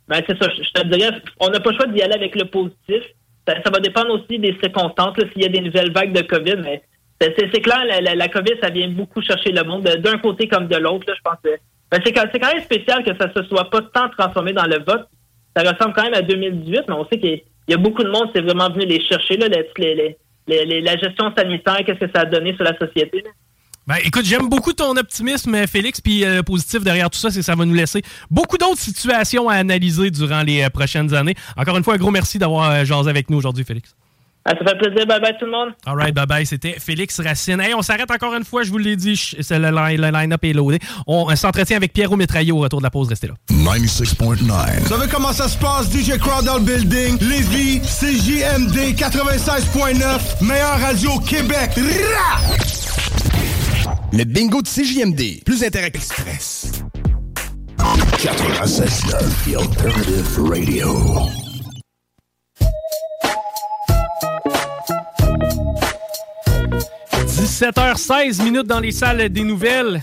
Ben, 0.08 0.22
c'est 0.28 0.42
ça, 0.42 0.50
je, 0.50 0.72
te 0.72 0.88
dirais, 0.88 1.12
on 1.40 1.50
n'a 1.50 1.60
pas 1.60 1.72
le 1.72 1.76
choix 1.78 1.88
d'y 1.88 2.02
aller 2.02 2.14
avec 2.16 2.36
le 2.36 2.46
positif. 2.46 3.04
Ça, 3.48 3.56
va 3.72 3.80
dépendre 3.80 4.12
aussi 4.12 4.40
des 4.40 4.56
circonstances, 4.62 5.16
s'il 5.34 5.42
y 5.42 5.46
a 5.46 5.50
des 5.50 5.62
nouvelles 5.62 5.92
vagues 5.92 6.14
de 6.14 6.22
COVID, 6.22 6.58
mais 6.64 6.84
c'est 7.20 7.62
clair, 7.62 7.84
la, 7.86 8.14
la, 8.16 8.28
COVID, 8.28 8.54
ça 8.62 8.70
vient 8.70 8.90
beaucoup 8.90 9.22
chercher 9.22 9.52
le 9.52 9.64
monde, 9.64 9.84
de- 9.84 9.96
d'un 9.98 10.18
côté 10.20 10.48
comme 10.48 10.68
de 10.68 10.78
l'autre, 10.78 11.06
je 11.16 11.22
pense. 11.24 11.38
que- 11.44 11.58
ben, 11.92 12.02
c'est 12.06 12.12
quand, 12.14 12.26
même 12.54 12.64
spécial 12.64 13.04
que 13.04 13.12
ça 13.18 13.32
se 13.34 13.44
soit 13.44 13.70
pas 13.70 13.82
tant 13.82 14.10
transformé 14.10 14.54
dans 14.54 14.66
le 14.66 14.80
vote. 14.86 15.08
Ça 15.56 15.64
ressemble 15.64 15.94
quand 15.96 16.04
même 16.04 16.14
à 16.14 16.22
2018, 16.22 16.82
mais 16.88 16.94
on 16.96 17.08
sait 17.08 17.20
qu'il 17.20 17.42
y 17.68 17.74
a- 17.74 17.78
beaucoup 17.78 18.04
de 18.04 18.10
monde, 18.10 18.30
c'est 18.36 18.42
vraiment 18.42 18.70
venu 18.70 18.86
les 18.86 19.02
chercher, 19.02 19.38
là, 19.38 19.48
la 19.48 20.98
gestion 20.98 21.34
sanitaire, 21.36 21.80
qu'est-ce 21.86 22.00
que 22.00 22.12
ça 22.14 22.22
a 22.22 22.26
donné 22.26 22.54
sur 22.56 22.64
la 22.64 22.78
société. 22.78 23.24
Ben, 23.88 23.96
écoute, 24.04 24.26
j'aime 24.26 24.50
beaucoup 24.50 24.74
ton 24.74 24.98
optimisme, 24.98 25.66
Félix, 25.66 26.02
puis 26.02 26.26
euh, 26.26 26.44
positif 26.44 26.84
derrière 26.84 27.10
tout 27.10 27.18
ça, 27.18 27.32
c'est 27.32 27.40
que 27.40 27.46
ça 27.46 27.56
va 27.56 27.64
nous 27.64 27.74
laisser 27.74 28.02
beaucoup 28.30 28.58
d'autres 28.58 28.80
situations 28.80 29.48
à 29.48 29.56
analyser 29.56 30.12
durant 30.12 30.42
les 30.42 30.62
euh, 30.62 30.70
prochaines 30.70 31.14
années. 31.16 31.36
Encore 31.56 31.78
une 31.78 31.86
fois, 31.86 31.94
un 31.94 31.98
gros 31.98 32.12
merci 32.12 32.38
d'avoir 32.38 32.70
euh, 32.70 32.84
jasé 32.84 33.10
avec 33.10 33.30
nous 33.30 33.38
aujourd'hui, 33.38 33.64
Félix. 33.64 33.96
Ah, 34.50 34.54
ça 34.58 34.64
fait 34.72 34.78
plaisir, 34.78 35.06
bye 35.06 35.20
bye 35.20 35.34
tout 35.38 35.46
le 35.46 35.52
monde. 35.52 35.70
All 35.86 35.96
right, 35.98 36.16
bye 36.16 36.26
bye. 36.26 36.46
C'était 36.46 36.78
Félix 36.80 37.20
Racine. 37.20 37.60
Hey, 37.60 37.74
on 37.74 37.82
s'arrête 37.82 38.10
encore 38.10 38.34
une 38.34 38.46
fois, 38.46 38.64
je 38.64 38.70
vous 38.72 38.78
l'ai 38.78 38.96
dit, 38.96 39.20
le, 39.38 39.58
line- 39.72 40.00
le 40.02 40.10
line-up 40.10 40.42
est 40.46 40.54
loadé. 40.54 40.80
On, 41.06 41.36
s'entretient 41.36 41.76
avec 41.76 41.92
Pierrot 41.92 42.16
Métraillé 42.16 42.54
au 42.54 42.60
retour 42.60 42.80
de 42.80 42.84
la 42.84 42.90
pause. 42.90 43.10
Restez 43.10 43.28
là. 43.28 43.34
96.9. 43.52 44.80
Vous 44.80 44.88
savez 44.88 45.08
comment 45.12 45.34
ça 45.34 45.50
se 45.50 45.58
passe, 45.58 45.92
DJ 45.92 46.18
Crowd 46.18 46.46
dans 46.46 46.56
le 46.60 46.62
building? 46.64 47.18
Lévis, 47.20 47.82
CJMD 47.82 48.96
96.9, 48.96 50.44
meilleure 50.46 50.80
radio 50.80 51.12
au 51.12 51.20
Québec. 51.20 51.72
Le 54.14 54.24
bingo 54.24 54.62
de 54.62 54.68
CJMD. 54.68 55.44
Plus 55.46 55.62
interactif. 55.64 56.04
Express. 56.10 56.72
96.9, 57.78 59.52
The 59.52 59.56
Alternative 59.58 60.40
Radio. 60.50 61.47
17h16 67.58 68.44
minutes 68.44 68.68
dans 68.68 68.80
les 68.80 68.92
salles 68.92 69.30
des 69.30 69.44
nouvelles. 69.44 70.00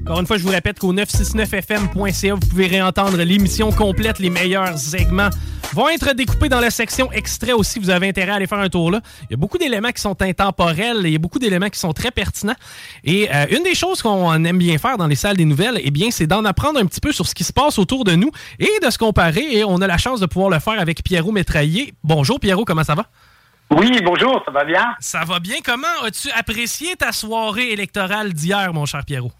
Encore 0.00 0.18
une 0.18 0.26
fois, 0.26 0.38
je 0.38 0.42
vous 0.42 0.50
répète 0.50 0.80
qu'au 0.80 0.92
969fm.ca, 0.92 2.34
vous 2.34 2.40
pouvez 2.40 2.66
réentendre 2.66 3.16
l'émission 3.18 3.70
complète. 3.70 4.18
Les 4.18 4.28
meilleurs 4.28 4.76
segments 4.76 5.30
vont 5.72 5.88
être 5.88 6.14
découpés 6.14 6.48
dans 6.48 6.58
la 6.58 6.70
section 6.70 7.12
extrait 7.12 7.52
aussi. 7.52 7.78
Vous 7.78 7.90
avez 7.90 8.08
intérêt 8.08 8.32
à 8.32 8.34
aller 8.34 8.48
faire 8.48 8.58
un 8.58 8.68
tour 8.68 8.90
là. 8.90 9.02
Il 9.22 9.26
y 9.30 9.34
a 9.34 9.36
beaucoup 9.36 9.56
d'éléments 9.56 9.92
qui 9.92 10.02
sont 10.02 10.20
intemporels. 10.20 11.02
Il 11.04 11.10
y 11.10 11.14
a 11.14 11.20
beaucoup 11.20 11.38
d'éléments 11.38 11.68
qui 11.68 11.78
sont 11.78 11.92
très 11.92 12.10
pertinents. 12.10 12.56
Et 13.04 13.32
euh, 13.32 13.46
une 13.52 13.62
des 13.62 13.76
choses 13.76 14.02
qu'on 14.02 14.44
aime 14.44 14.58
bien 14.58 14.76
faire 14.78 14.98
dans 14.98 15.06
les 15.06 15.14
salles 15.14 15.36
des 15.36 15.44
nouvelles, 15.44 15.80
eh 15.84 15.92
bien, 15.92 16.10
c'est 16.10 16.26
d'en 16.26 16.44
apprendre 16.44 16.80
un 16.80 16.86
petit 16.86 17.00
peu 17.00 17.12
sur 17.12 17.28
ce 17.28 17.36
qui 17.36 17.44
se 17.44 17.52
passe 17.52 17.78
autour 17.78 18.02
de 18.02 18.16
nous 18.16 18.32
et 18.58 18.84
de 18.84 18.90
se 18.90 18.98
comparer. 18.98 19.46
Et 19.52 19.62
on 19.62 19.80
a 19.80 19.86
la 19.86 19.98
chance 19.98 20.18
de 20.18 20.26
pouvoir 20.26 20.50
le 20.50 20.58
faire 20.58 20.80
avec 20.80 21.04
Pierrot 21.04 21.30
Métraillé. 21.30 21.94
Bonjour 22.02 22.40
Pierrot, 22.40 22.64
comment 22.64 22.82
ça 22.82 22.96
va? 22.96 23.06
Oui, 23.70 24.00
bonjour, 24.04 24.42
ça 24.44 24.50
va 24.52 24.64
bien? 24.64 24.94
Ça 25.00 25.24
va 25.26 25.40
bien. 25.40 25.56
Comment 25.64 25.86
as-tu 26.04 26.30
apprécié 26.30 26.94
ta 26.96 27.12
soirée 27.12 27.72
électorale 27.72 28.32
d'hier, 28.32 28.72
mon 28.72 28.86
cher 28.86 29.04
Pierrot? 29.04 29.32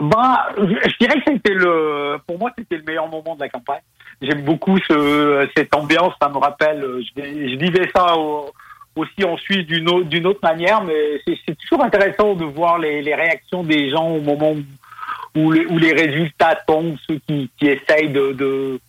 Ben, 0.00 0.38
je 0.56 0.96
dirais 0.98 1.20
que 1.20 1.32
c'était 1.32 1.52
le, 1.54 2.16
pour 2.26 2.38
moi, 2.38 2.50
c'était 2.56 2.78
le 2.78 2.82
meilleur 2.84 3.08
moment 3.08 3.34
de 3.34 3.40
la 3.40 3.48
campagne. 3.50 3.82
J'aime 4.22 4.42
beaucoup 4.42 4.78
ce, 4.88 5.46
cette 5.54 5.74
ambiance. 5.74 6.14
Ça 6.20 6.28
me 6.30 6.38
rappelle, 6.38 6.80
je, 6.82 7.22
je 7.22 7.56
vivais 7.58 7.90
ça 7.94 8.16
au- 8.16 8.50
aussi 8.96 9.24
en 9.24 9.36
Suisse 9.36 9.66
d'une 9.66 9.88
autre, 9.90 10.08
d'une 10.08 10.26
autre 10.26 10.40
manière, 10.42 10.82
mais 10.82 11.20
c'est 11.26 11.38
c'est 11.46 11.56
toujours 11.58 11.84
intéressant 11.84 12.34
de 12.34 12.44
voir 12.44 12.78
les, 12.78 13.02
les 13.02 13.14
réactions 13.14 13.62
des 13.62 13.90
gens 13.90 14.08
au 14.08 14.20
moment 14.20 14.52
où, 14.52 14.62
où 15.40 15.52
les, 15.52 15.66
où 15.66 15.78
les 15.78 15.92
résultats 15.92 16.56
tombent, 16.66 16.96
ceux 17.08 17.20
qui, 17.28 17.50
qui 17.58 17.66
essayent 17.68 18.10
de, 18.10 18.32
de 18.32 18.80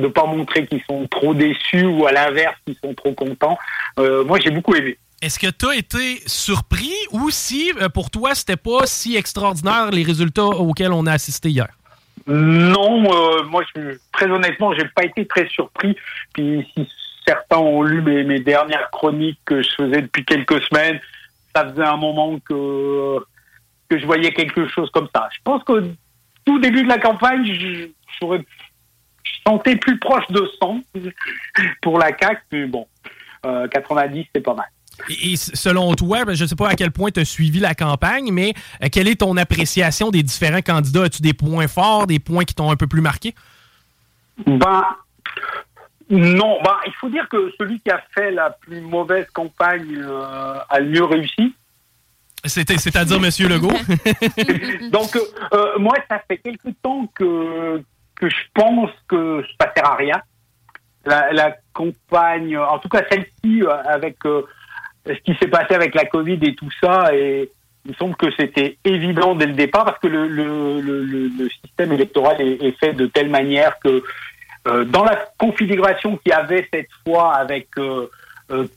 de 0.00 0.08
pas 0.08 0.26
montrer 0.26 0.66
qu'ils 0.66 0.82
sont 0.88 1.06
trop 1.08 1.34
déçus 1.34 1.84
ou 1.86 2.06
à 2.06 2.12
l'inverse 2.12 2.56
qu'ils 2.66 2.76
sont 2.82 2.94
trop 2.94 3.12
contents. 3.12 3.58
Euh, 3.98 4.24
moi, 4.24 4.38
j'ai 4.40 4.50
beaucoup 4.50 4.74
aimé. 4.74 4.98
Est-ce 5.22 5.38
que 5.38 5.48
tu 5.50 5.66
as 5.66 5.76
été 5.76 6.22
surpris 6.26 6.94
ou 7.12 7.30
si 7.30 7.72
euh, 7.80 7.88
pour 7.90 8.10
toi 8.10 8.34
c'était 8.34 8.56
pas 8.56 8.86
si 8.86 9.16
extraordinaire 9.16 9.90
les 9.90 10.02
résultats 10.02 10.46
auxquels 10.46 10.92
on 10.92 11.06
a 11.06 11.12
assisté 11.12 11.50
hier? 11.50 11.68
Non, 12.26 13.04
euh, 13.04 13.44
moi, 13.44 13.62
je, 13.74 13.98
très 14.12 14.30
honnêtement, 14.30 14.72
j'ai 14.74 14.86
pas 14.94 15.04
été 15.04 15.26
très 15.26 15.46
surpris. 15.48 15.94
Puis 16.32 16.66
si 16.74 16.88
certains 17.26 17.58
ont 17.58 17.82
lu 17.82 18.00
mes, 18.00 18.24
mes 18.24 18.40
dernières 18.40 18.90
chroniques 18.90 19.40
que 19.44 19.62
je 19.62 19.68
faisais 19.76 20.02
depuis 20.02 20.24
quelques 20.24 20.62
semaines, 20.64 21.00
ça 21.54 21.68
faisait 21.68 21.84
un 21.86 21.96
moment 21.96 22.38
que 22.38 23.18
que 23.88 23.98
je 23.98 24.06
voyais 24.06 24.32
quelque 24.32 24.68
chose 24.68 24.88
comme 24.90 25.08
ça. 25.14 25.28
Je 25.32 25.38
pense 25.44 25.64
qu'au 25.64 25.80
tout 26.46 26.58
début 26.60 26.84
de 26.84 26.88
la 26.88 26.98
campagne, 26.98 27.44
j'aurais- 28.20 28.44
sentais 29.46 29.76
plus 29.76 29.98
proche 29.98 30.26
de 30.30 30.48
100 30.60 30.80
pour 31.82 31.98
la 31.98 32.08
CAQ, 32.18 32.40
mais 32.52 32.66
bon, 32.66 32.86
euh, 33.46 33.68
90, 33.68 34.26
c'est 34.34 34.40
pas 34.42 34.54
mal. 34.54 34.66
Et, 35.08 35.36
selon 35.36 35.94
toi, 35.94 36.24
ben, 36.24 36.34
je 36.34 36.44
ne 36.44 36.48
sais 36.48 36.56
pas 36.56 36.68
à 36.68 36.74
quel 36.74 36.90
point 36.90 37.10
tu 37.10 37.20
as 37.20 37.24
suivi 37.24 37.58
la 37.58 37.74
campagne, 37.74 38.30
mais 38.32 38.52
euh, 38.82 38.88
quelle 38.92 39.08
est 39.08 39.20
ton 39.20 39.36
appréciation 39.36 40.10
des 40.10 40.22
différents 40.22 40.60
candidats? 40.60 41.04
As-tu 41.04 41.22
des 41.22 41.32
points 41.32 41.68
forts, 41.68 42.06
des 42.06 42.18
points 42.18 42.44
qui 42.44 42.54
t'ont 42.54 42.70
un 42.70 42.76
peu 42.76 42.86
plus 42.86 43.00
marqué? 43.00 43.34
Ben, 44.46 44.84
non, 46.10 46.58
ben, 46.64 46.76
il 46.86 46.92
faut 46.94 47.08
dire 47.08 47.28
que 47.28 47.52
celui 47.56 47.80
qui 47.80 47.90
a 47.90 48.02
fait 48.12 48.32
la 48.32 48.50
plus 48.50 48.80
mauvaise 48.80 49.26
campagne 49.32 49.96
euh, 49.96 50.58
a 50.68 50.80
le 50.80 50.90
mieux 50.90 51.04
réussi. 51.04 51.54
C'est-à-dire 52.44 53.20
Monsieur 53.20 53.48
Legault? 53.48 53.68
Donc, 54.90 55.14
euh, 55.14 55.20
euh, 55.52 55.78
moi, 55.78 55.94
ça 56.10 56.20
fait 56.26 56.38
quelque 56.38 56.70
temps 56.82 57.06
que, 57.14 57.82
que 58.20 58.28
je 58.28 58.44
pense 58.54 58.90
que 59.08 59.42
ça 59.58 59.72
sert 59.74 59.86
à 59.86 59.96
rien. 59.96 60.20
La, 61.06 61.56
campagne, 61.72 62.58
en 62.58 62.78
tout 62.78 62.90
cas 62.90 63.02
celle-ci, 63.10 63.62
euh, 63.62 63.70
avec 63.86 64.16
euh, 64.26 64.42
ce 65.06 65.14
qui 65.24 65.34
s'est 65.40 65.48
passé 65.48 65.74
avec 65.74 65.94
la 65.94 66.04
Covid 66.04 66.38
et 66.42 66.54
tout 66.54 66.68
ça, 66.78 67.10
il 67.14 67.48
me 67.86 67.94
semble 67.94 68.14
que 68.16 68.30
c'était 68.38 68.76
évident 68.84 69.34
dès 69.34 69.46
le 69.46 69.54
départ 69.54 69.86
parce 69.86 69.98
que 69.98 70.08
le, 70.08 71.48
système 71.64 71.92
électoral 71.92 72.36
est, 72.42 72.78
fait 72.78 72.92
de 72.92 73.06
telle 73.06 73.30
manière 73.30 73.78
que 73.78 74.02
euh, 74.68 74.84
dans 74.84 75.04
la 75.04 75.16
configuration 75.38 76.18
qu'il 76.18 76.30
y 76.30 76.34
avait 76.34 76.68
cette 76.70 76.90
fois 77.06 77.34
avec 77.34 77.68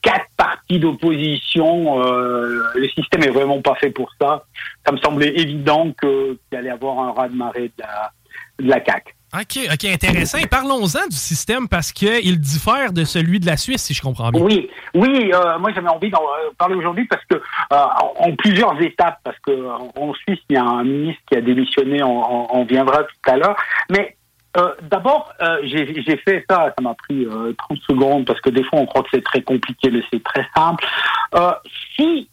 quatre 0.01 0.27
partis 0.37 0.79
d'opposition, 0.79 1.99
le 1.99 2.87
système 2.95 3.23
est 3.23 3.31
vraiment 3.31 3.61
pas 3.61 3.75
fait 3.75 3.89
pour 3.89 4.09
ça. 4.21 4.45
Ça 4.85 4.93
me 4.93 4.97
semblait 4.97 5.37
évident 5.37 5.91
qu'il 5.99 6.57
allait 6.57 6.69
y 6.69 6.71
avoir 6.71 6.99
un 6.99 7.11
ras-de-marée 7.11 7.71
de 7.77 7.83
la, 7.83 8.11
de 8.59 8.69
la 8.69 8.85
CAQ. 8.85 9.13
OK, 9.33 9.59
OK, 9.73 9.85
intéressant. 9.85 10.37
Parlons-en 10.49 11.07
du 11.09 11.15
système 11.15 11.67
parce 11.67 11.91
qu'il 11.91 12.39
diffère 12.39 12.93
de 12.93 13.03
celui 13.03 13.39
de 13.39 13.47
la 13.47 13.57
Suisse, 13.57 13.81
si 13.83 13.93
je 13.93 14.01
comprends 14.01 14.29
bien. 14.29 14.41
Oui, 14.41 14.69
oui, 14.93 15.31
euh, 15.33 15.57
moi 15.57 15.71
j'avais 15.73 15.87
envie 15.89 16.11
d'en 16.11 16.21
euh, 16.21 16.51
parler 16.57 16.75
aujourd'hui 16.75 17.05
parce 17.05 17.23
que 17.25 17.35
euh, 17.35 17.41
en, 18.19 18.35
plusieurs 18.35 18.79
étapes, 18.81 19.19
parce 19.23 19.37
que 19.39 19.51
euh, 19.51 19.71
en 19.95 20.13
Suisse 20.13 20.39
il 20.49 20.53
y 20.55 20.57
a 20.57 20.63
un 20.63 20.83
ministre 20.83 21.21
qui 21.31 21.37
a 21.37 21.41
démissionné, 21.41 22.03
on, 22.03 22.55
on- 22.55 22.63
viendra 22.65 23.03
tout 23.03 23.31
à 23.31 23.37
l'heure. 23.37 23.55
Mais 23.89 24.15
euh, 24.57 24.71
d'abord, 24.83 25.33
euh, 25.41 25.57
j'ai 25.63 26.03
j'ai 26.05 26.17
fait 26.17 26.45
ça, 26.47 26.71
ça 26.77 26.81
m'a 26.81 26.93
pris 26.93 27.25
euh, 27.25 27.53
30 27.57 27.79
secondes 27.89 28.25
parce 28.25 28.39
que 28.39 28.51
des 28.51 28.63
fois 28.63 28.79
on 28.81 28.85
croit 28.85 29.01
que 29.01 29.09
c'est 29.13 29.23
très 29.23 29.41
compliqué, 29.41 29.89
mais 29.89 30.03
c'est 30.11 30.23
très 30.23 30.45
simple. 30.55 30.85
Euh, 31.35 31.51
si 31.95 32.29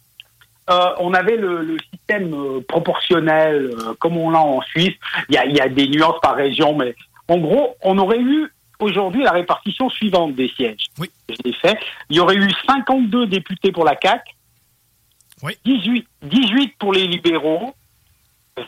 euh, 0.71 0.89
on 0.99 1.13
avait 1.13 1.35
le, 1.37 1.61
le 1.63 1.77
système 1.93 2.33
euh, 2.33 2.61
proportionnel 2.67 3.71
euh, 3.73 3.93
comme 3.99 4.17
on 4.17 4.29
l'a 4.29 4.39
en 4.41 4.61
Suisse. 4.61 4.95
Il 5.29 5.35
y 5.35 5.37
a, 5.37 5.45
il 5.45 5.55
y 5.55 5.61
a 5.61 5.69
des 5.69 5.87
nuances 5.87 6.19
par 6.21 6.35
région, 6.35 6.75
mais 6.77 6.95
en 7.27 7.37
gros, 7.37 7.75
on 7.83 7.97
aurait 7.97 8.19
eu 8.21 8.47
aujourd'hui 8.79 9.23
la 9.23 9.31
répartition 9.31 9.89
suivante 9.89 10.35
des 10.35 10.49
sièges. 10.55 10.85
Oui. 10.97 11.09
Je 11.29 11.35
l'ai 11.45 11.53
fait. 11.53 11.77
Il 12.09 12.17
y 12.17 12.19
aurait 12.19 12.35
eu 12.35 12.49
52 12.67 13.27
députés 13.27 13.71
pour 13.71 13.85
la 13.85 13.95
CAQ, 14.01 14.23
18, 15.65 16.07
18 16.23 16.73
pour 16.79 16.93
les 16.93 17.07
libéraux, 17.07 17.73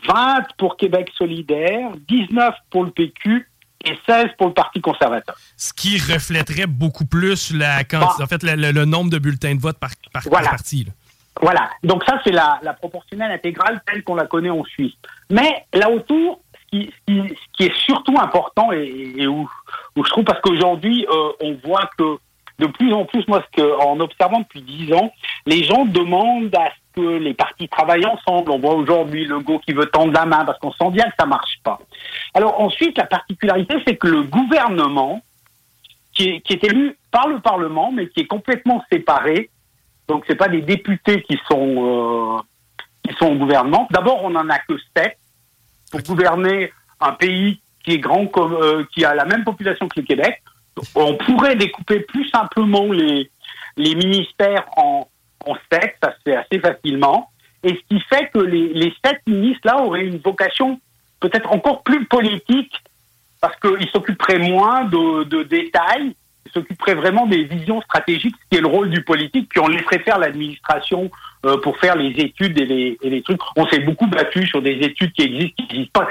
20 0.06 0.44
pour 0.58 0.76
Québec 0.76 1.10
solidaire, 1.16 1.90
19 2.08 2.54
pour 2.70 2.84
le 2.84 2.90
PQ 2.90 3.48
et 3.84 3.98
16 4.06 4.26
pour 4.38 4.48
le 4.48 4.54
Parti 4.54 4.80
conservateur. 4.80 5.36
Ce 5.56 5.72
qui 5.72 5.98
reflèterait 5.98 6.66
beaucoup 6.66 7.04
plus 7.04 7.52
la 7.52 7.84
quanti- 7.84 8.22
en 8.22 8.26
fait, 8.26 8.42
le, 8.42 8.54
le- 8.56 8.72
le 8.72 8.84
nombre 8.86 9.10
de 9.10 9.18
bulletins 9.18 9.54
de 9.54 9.60
vote 9.60 9.78
par, 9.78 9.90
par, 10.12 10.22
par 10.22 10.30
Voilà. 10.30 10.50
parti. 10.50 10.84
là. 10.84 10.92
Voilà. 11.42 11.70
Donc 11.82 12.04
ça, 12.04 12.20
c'est 12.24 12.32
la, 12.32 12.58
la 12.62 12.72
proportionnelle 12.74 13.32
intégrale 13.32 13.80
telle 13.86 14.02
qu'on 14.04 14.14
la 14.14 14.26
connaît 14.26 14.50
en 14.50 14.64
Suisse. 14.64 14.94
Mais 15.30 15.66
là 15.74 15.90
autour, 15.90 16.40
ce 16.54 16.78
qui, 16.78 16.92
ce 17.08 17.12
qui- 17.56 17.64
est 17.64 17.76
surtout 17.76 18.16
important 18.18 18.70
et, 18.72 19.12
et 19.16 19.26
où, 19.26 19.50
où 19.96 20.04
je 20.04 20.10
trouve, 20.10 20.24
parce 20.24 20.40
qu'aujourd'hui, 20.40 21.06
euh, 21.10 21.32
on 21.40 21.54
voit 21.66 21.88
que 21.98 22.16
de 22.60 22.66
plus 22.66 22.92
en 22.92 23.04
plus, 23.04 23.26
moi, 23.26 23.42
ce 23.52 23.60
que, 23.62 23.80
en 23.80 23.98
observant 23.98 24.38
depuis 24.40 24.62
dix 24.62 24.92
ans, 24.94 25.12
les 25.44 25.64
gens 25.64 25.84
demandent 25.86 26.54
à 26.54 26.68
ce 26.70 27.00
que 27.00 27.16
les 27.18 27.34
partis 27.34 27.68
travaillent 27.68 28.06
ensemble. 28.06 28.52
On 28.52 28.60
voit 28.60 28.74
aujourd'hui 28.74 29.24
le 29.24 29.40
go 29.40 29.58
qui 29.58 29.72
veut 29.74 29.86
tendre 29.86 30.12
la 30.12 30.24
main 30.24 30.44
parce 30.44 30.60
qu'on 30.60 30.72
sent 30.72 30.90
bien 30.90 31.04
que 31.06 31.14
ça 31.18 31.26
marche 31.26 31.58
pas. 31.64 31.80
Alors 32.32 32.60
ensuite, 32.60 32.96
la 32.96 33.06
particularité, 33.06 33.74
c'est 33.84 33.96
que 33.96 34.06
le 34.06 34.22
gouvernement 34.22 35.20
qui 36.12 36.40
qui 36.42 36.52
est 36.52 36.62
élu 36.64 36.96
par 37.10 37.26
le 37.26 37.40
Parlement, 37.40 37.90
mais 37.90 38.08
qui 38.08 38.20
est 38.20 38.26
complètement 38.26 38.84
séparé. 38.92 39.50
Donc, 40.08 40.24
c'est 40.26 40.34
pas 40.34 40.48
des 40.48 40.62
députés 40.62 41.22
qui 41.22 41.38
sont, 41.48 42.38
euh, 42.38 42.40
qui 43.02 43.14
sont 43.16 43.26
au 43.26 43.36
gouvernement. 43.36 43.88
D'abord, 43.90 44.22
on 44.22 44.34
en 44.34 44.48
a 44.50 44.58
que 44.58 44.74
sept 44.96 45.16
pour 45.90 46.02
gouverner 46.02 46.72
un 47.00 47.12
pays 47.12 47.60
qui 47.82 47.92
est 47.92 47.98
grand 47.98 48.26
comme, 48.26 48.54
euh, 48.54 48.84
qui 48.92 49.04
a 49.04 49.14
la 49.14 49.24
même 49.24 49.44
population 49.44 49.88
que 49.88 50.00
le 50.00 50.06
Québec. 50.06 50.42
On 50.94 51.14
pourrait 51.14 51.56
découper 51.56 52.00
plus 52.00 52.28
simplement 52.30 52.86
les, 52.92 53.30
les 53.76 53.94
ministères 53.94 54.66
en, 54.76 55.08
en 55.46 55.54
sept, 55.70 55.96
ça 56.02 56.12
se 56.12 56.22
fait 56.24 56.36
assez 56.36 56.58
facilement. 56.58 57.30
Et 57.62 57.70
ce 57.70 57.94
qui 57.94 58.00
fait 58.00 58.28
que 58.32 58.40
les, 58.40 58.72
les 58.74 58.92
sept 59.04 59.20
ministres-là 59.26 59.82
auraient 59.82 60.06
une 60.06 60.18
vocation 60.18 60.80
peut-être 61.20 61.50
encore 61.52 61.82
plus 61.82 62.04
politique 62.06 62.74
parce 63.40 63.56
qu'ils 63.60 63.88
s'occuperaient 63.90 64.38
moins 64.38 64.84
de, 64.84 65.24
de 65.24 65.42
détails, 65.42 66.14
ils 66.54 66.60
s'occuperaient 66.60 66.94
vraiment 66.94 67.26
des 67.26 67.44
visions 67.44 67.80
stratégiques, 67.82 68.34
ce 68.42 68.48
qui 68.50 68.58
est 68.58 68.60
le 68.60 68.68
rôle 68.68 68.90
du 68.90 69.02
politique, 69.02 69.48
puis 69.48 69.60
on 69.60 69.68
laisserait 69.68 69.98
faire 70.00 70.18
l'administration 70.18 71.10
euh, 71.46 71.58
pour 71.58 71.76
faire 71.78 71.96
les 71.96 72.10
études 72.10 72.58
et 72.60 72.64
les, 72.64 72.98
et 73.02 73.10
les 73.10 73.22
trucs. 73.22 73.40
On 73.56 73.66
s'est 73.66 73.80
beaucoup 73.80 74.06
battu 74.06 74.46
sur 74.46 74.62
des 74.62 74.72
études 74.72 75.12
qui 75.12 75.22
existent, 75.22 75.54
qui 75.56 75.76
n'existent 75.76 76.00
pas. 76.00 76.08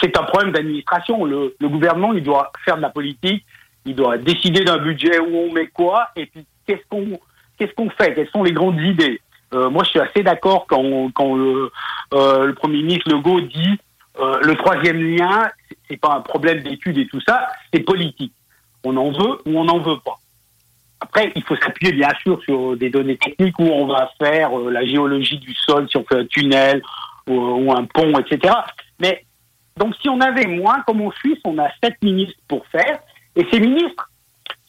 C'est- 0.00 0.14
un 0.16 0.22
problème 0.22 0.52
d'administration. 0.52 1.24
Le, 1.24 1.54
gouvernement, 1.62 2.12
il 2.12 2.22
doit 2.22 2.52
faire 2.64 2.76
de 2.76 2.82
la 2.82 2.88
politique, 2.88 3.44
il 3.84 3.94
doit 3.96 4.16
décider 4.16 4.64
d'un 4.64 4.78
budget 4.78 5.18
où 5.18 5.36
on 5.36 5.52
met 5.52 5.66
quoi, 5.66 6.08
et 6.14 6.26
puis 6.26 6.46
qu'est-ce 6.66 6.86
qu'on 6.88 7.18
qu'est-ce 7.58 7.72
qu'on 7.74 7.90
fait, 7.90 8.14
quelles 8.14 8.30
sont 8.30 8.42
les 8.44 8.52
grandes 8.52 8.80
idées. 8.80 9.20
Euh, 9.54 9.70
moi, 9.70 9.84
je 9.84 9.90
suis 9.90 10.00
assez 10.00 10.22
d'accord 10.22 10.66
quand, 10.68 11.10
quand 11.14 11.34
le, 11.34 11.70
euh, 12.14 12.52
Premier 12.54 12.78
ministre 12.78 13.10
Legault 13.10 13.40
dit 13.40 13.78
le 14.16 14.54
troisième 14.54 15.02
lien, 15.02 15.48
c'est 15.88 15.96
pas 15.96 16.14
un 16.14 16.20
problème 16.20 16.62
d'études 16.62 16.98
et 16.98 17.06
tout 17.08 17.20
ça, 17.20 17.48
c'est 17.72 17.80
politique. 17.80 18.32
On 18.84 18.96
en 18.96 19.10
veut 19.10 19.40
ou 19.46 19.58
on 19.58 19.64
n'en 19.64 19.78
veut 19.78 19.98
pas. 20.04 20.18
Après, 21.00 21.32
il 21.34 21.42
faut 21.42 21.56
s'appuyer 21.56 21.92
bien 21.92 22.08
sûr 22.22 22.40
sur 22.44 22.76
des 22.76 22.90
données 22.90 23.16
techniques 23.16 23.58
où 23.58 23.64
on 23.64 23.86
va 23.86 24.10
faire 24.18 24.58
euh, 24.58 24.70
la 24.70 24.86
géologie 24.86 25.38
du 25.38 25.54
sol, 25.54 25.88
si 25.88 25.96
on 25.96 26.04
fait 26.04 26.20
un 26.20 26.26
tunnel 26.26 26.82
ou, 27.26 27.34
ou 27.34 27.72
un 27.72 27.84
pont, 27.84 28.18
etc. 28.18 28.54
Mais 29.00 29.24
donc, 29.76 29.94
si 30.00 30.08
on 30.08 30.20
avait 30.20 30.46
moins, 30.46 30.80
comme 30.86 31.02
en 31.02 31.10
Suisse, 31.12 31.38
on 31.44 31.58
a 31.58 31.68
sept 31.82 32.02
ministres 32.02 32.40
pour 32.48 32.66
faire, 32.68 33.00
et 33.36 33.46
ces 33.50 33.60
ministres 33.60 34.10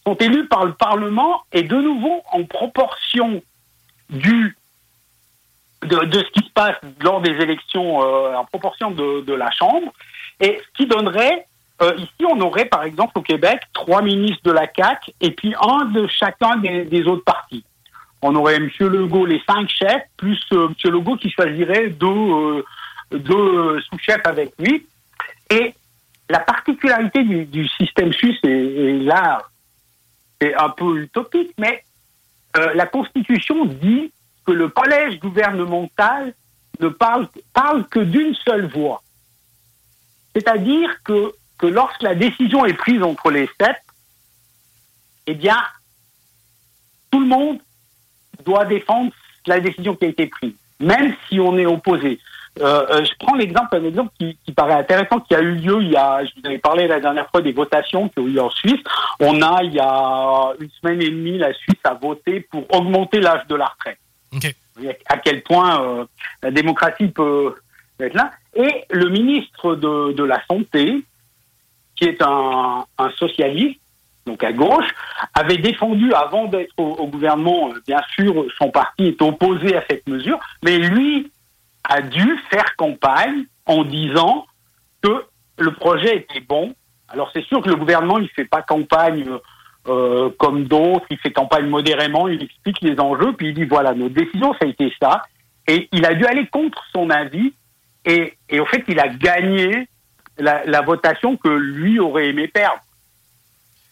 sont 0.05 0.15
élus 0.15 0.47
par 0.47 0.65
le 0.65 0.73
Parlement 0.73 1.41
et 1.51 1.63
de 1.63 1.75
nouveau 1.75 2.21
en 2.31 2.43
proportion 2.43 3.41
du 4.09 4.57
de, 5.83 6.17
ce 6.17 6.31
qui 6.31 6.47
se 6.47 6.51
passe 6.51 6.77
lors 6.99 7.21
des 7.21 7.31
élections 7.31 8.01
euh, 8.01 8.35
en 8.35 8.45
proportion 8.45 8.89
de 8.91 9.33
la 9.33 9.51
Chambre, 9.51 9.93
et 10.39 10.59
ce 10.59 10.77
qui 10.77 10.87
donnerait, 10.87 11.47
euh, 11.81 11.95
ici 11.97 12.25
on 12.29 12.39
aurait 12.41 12.65
par 12.65 12.83
exemple 12.83 13.19
au 13.19 13.21
Québec 13.21 13.61
trois 13.73 14.01
ministres 14.01 14.43
de 14.43 14.51
la 14.51 14.67
CAQ 14.73 15.11
et 15.21 15.31
puis 15.31 15.53
un 15.59 15.85
de 15.85 16.07
chacun 16.07 16.57
des, 16.57 16.85
des 16.85 17.03
autres 17.03 17.23
partis. 17.23 17.63
On 18.21 18.33
aurait 18.35 18.55
M. 18.55 18.69
Legault, 18.79 19.25
les 19.25 19.41
cinq 19.47 19.69
chefs, 19.69 20.03
plus 20.17 20.41
euh, 20.53 20.69
M. 20.69 20.91
Legault 20.91 21.17
qui 21.17 21.29
choisirait 21.29 21.89
deux, 21.89 22.07
euh, 22.07 22.63
deux 23.11 23.35
euh, 23.35 23.81
sous-chefs 23.81 24.25
avec 24.25 24.53
lui. 24.57 24.87
Et 25.51 25.73
la 26.29 26.39
particularité 26.39 27.23
du, 27.23 27.45
du 27.45 27.67
système 27.67 28.11
suisse, 28.13 28.39
et, 28.43 28.49
et 28.49 28.99
là 28.99 29.43
c'est 30.41 30.55
un 30.55 30.69
peu 30.69 31.01
utopique, 31.01 31.53
mais 31.57 31.83
euh, 32.57 32.73
la 32.73 32.85
Constitution 32.85 33.65
dit 33.65 34.11
que 34.45 34.51
le 34.51 34.69
collège 34.69 35.19
gouvernemental 35.19 36.33
ne 36.79 36.89
parle, 36.89 37.27
parle 37.53 37.87
que 37.87 37.99
d'une 37.99 38.35
seule 38.35 38.67
voix. 38.67 39.01
C'est-à-dire 40.33 40.89
que, 41.03 41.33
que 41.57 41.67
lorsque 41.67 42.01
la 42.01 42.15
décision 42.15 42.65
est 42.65 42.73
prise 42.73 43.01
entre 43.01 43.31
les 43.31 43.49
sept, 43.59 43.77
eh 45.27 45.33
bien, 45.33 45.57
tout 47.11 47.19
le 47.19 47.27
monde 47.27 47.59
doit 48.43 48.65
défendre 48.65 49.11
la 49.47 49.59
décision 49.59 49.95
qui 49.95 50.05
a 50.05 50.09
été 50.09 50.27
prise, 50.27 50.55
même 50.79 51.15
si 51.27 51.39
on 51.39 51.57
est 51.57 51.65
opposé. 51.65 52.19
Euh, 52.61 52.85
euh, 52.89 53.03
je 53.03 53.11
prends 53.19 53.35
l'exemple, 53.35 53.75
un 53.75 53.83
exemple 53.83 54.13
qui, 54.17 54.37
qui 54.45 54.53
paraît 54.53 54.75
intéressant, 54.75 55.19
qui 55.19 55.35
a 55.35 55.41
eu 55.41 55.55
lieu 55.55 55.81
il 55.81 55.91
y 55.91 55.97
a, 55.97 56.23
je 56.23 56.31
vous 56.35 56.47
avais 56.47 56.57
parlé 56.57 56.87
la 56.87 57.01
dernière 57.01 57.29
fois 57.29 57.41
des 57.41 57.51
votations 57.51 58.07
qui 58.07 58.19
ont 58.19 58.27
eu 58.27 58.31
lieu 58.31 58.41
en 58.41 58.49
Suisse. 58.49 58.81
On 59.19 59.41
a, 59.41 59.61
il 59.63 59.73
y 59.73 59.79
a 59.79 60.53
une 60.59 60.69
semaine 60.81 61.01
et 61.01 61.09
demie, 61.09 61.37
la 61.37 61.53
Suisse 61.53 61.79
a 61.83 61.93
voté 61.93 62.39
pour 62.39 62.65
augmenter 62.73 63.19
l'âge 63.19 63.45
de 63.47 63.55
la 63.55 63.65
retraite. 63.65 63.99
Voyez 64.75 64.97
À 65.07 65.17
quel 65.17 65.43
point 65.43 65.81
euh, 65.81 66.05
la 66.43 66.51
démocratie 66.51 67.07
peut 67.07 67.55
être 67.99 68.13
là. 68.13 68.31
Et 68.55 68.85
le 68.89 69.09
ministre 69.09 69.75
de, 69.75 70.13
de 70.13 70.23
la 70.23 70.41
Santé, 70.47 71.03
qui 71.95 72.05
est 72.05 72.21
un, 72.21 72.85
socialiste, 73.17 73.79
donc 74.25 74.43
à 74.43 74.51
gauche, 74.51 74.87
avait 75.33 75.57
défendu, 75.57 76.13
avant 76.13 76.45
d'être 76.45 76.73
au, 76.77 77.07
gouvernement, 77.07 77.69
euh, 77.69 77.81
bien 77.87 78.01
sûr, 78.15 78.45
son 78.57 78.69
parti 78.69 79.05
est 79.07 79.21
opposé 79.21 79.75
à 79.75 79.83
cette 79.89 80.07
mesure, 80.07 80.39
mais 80.63 80.77
lui 80.77 81.31
a 81.83 82.01
dû 82.01 82.37
faire 82.49 82.75
campagne 82.75 83.45
en 83.65 83.83
disant 83.83 84.45
que 85.01 85.25
le 85.57 85.71
projet 85.73 86.17
était 86.17 86.41
bon. 86.41 86.73
Alors 87.07 87.29
c'est 87.33 87.45
sûr 87.45 87.61
que 87.61 87.69
le 87.69 87.75
gouvernement, 87.75 88.17
il 88.17 88.29
fait 88.29 88.45
pas 88.45 88.63
campagne 88.63 89.25
euh, 89.87 90.31
comme 90.39 90.63
d'autres, 90.63 91.05
il 91.11 91.17
fait 91.19 91.31
campagne 91.31 91.67
modérément, 91.67 92.27
il 92.27 92.41
explique 92.41 92.81
les 92.81 92.99
enjeux, 92.99 93.33
puis 93.33 93.49
il 93.49 93.53
dit 93.53 93.65
voilà, 93.65 93.93
notre 93.93 94.15
décision, 94.15 94.53
ça 94.53 94.65
a 94.65 94.67
été 94.67 94.91
ça. 94.99 95.21
Et 95.67 95.87
il 95.91 96.05
a 96.05 96.15
dû 96.15 96.25
aller 96.25 96.47
contre 96.47 96.83
son 96.91 97.09
avis, 97.11 97.53
et, 98.05 98.33
et 98.49 98.59
au 98.59 98.65
fait, 98.65 98.83
il 98.87 98.99
a 98.99 99.07
gagné 99.07 99.87
la, 100.37 100.65
la 100.65 100.81
votation 100.81 101.37
que 101.37 101.49
lui 101.49 101.99
aurait 101.99 102.27
aimé 102.29 102.47
perdre. 102.47 102.79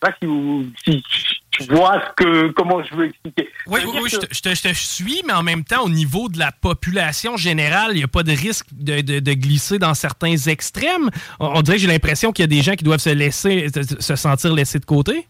Je 0.01 0.07
sais 0.07 0.11
pas 0.11 0.17
si 0.21 0.25
vous 0.25 0.65
si 0.83 1.03
tu 1.51 1.63
vois 1.73 2.01
ce 2.01 2.23
que, 2.23 2.47
comment 2.51 2.83
je 2.83 2.93
veux 2.95 3.05
expliquer. 3.05 3.47
Oui, 3.67 3.79
que- 3.81 4.09
je 4.09 4.17
te, 4.17 4.25
je 4.33 4.41
te- 4.41 4.55
je 4.55 4.61
te 4.63 4.73
suis, 4.73 5.21
mais 5.25 5.33
en 5.33 5.43
même 5.43 5.63
temps, 5.63 5.83
au 5.83 5.89
niveau 5.89 6.27
de 6.27 6.39
la 6.39 6.51
population 6.51 7.37
générale, 7.37 7.91
il 7.91 7.97
n'y 7.97 8.03
a 8.03 8.07
pas 8.07 8.23
de 8.23 8.31
risque 8.31 8.65
de, 8.71 9.01
de- 9.01 9.19
de 9.19 9.33
glisser 9.33 9.77
dans 9.79 9.93
certains 9.93 10.35
extrêmes. 10.35 11.09
On, 11.39 11.47
on 11.59 11.61
dirait 11.61 11.77
que 11.77 11.83
j'ai 11.83 11.87
l'impression 11.87 12.31
qu'il 12.31 12.43
y 12.43 12.45
a 12.45 12.47
des 12.47 12.61
gens 12.63 12.73
qui 12.75 12.83
doivent 12.83 12.99
se 12.99 13.11
laisser 13.11 13.67
se 13.69 14.01
se 14.01 14.15
sentir 14.15 14.53
laissés 14.53 14.79
de 14.79 14.85
côté. 14.85 15.27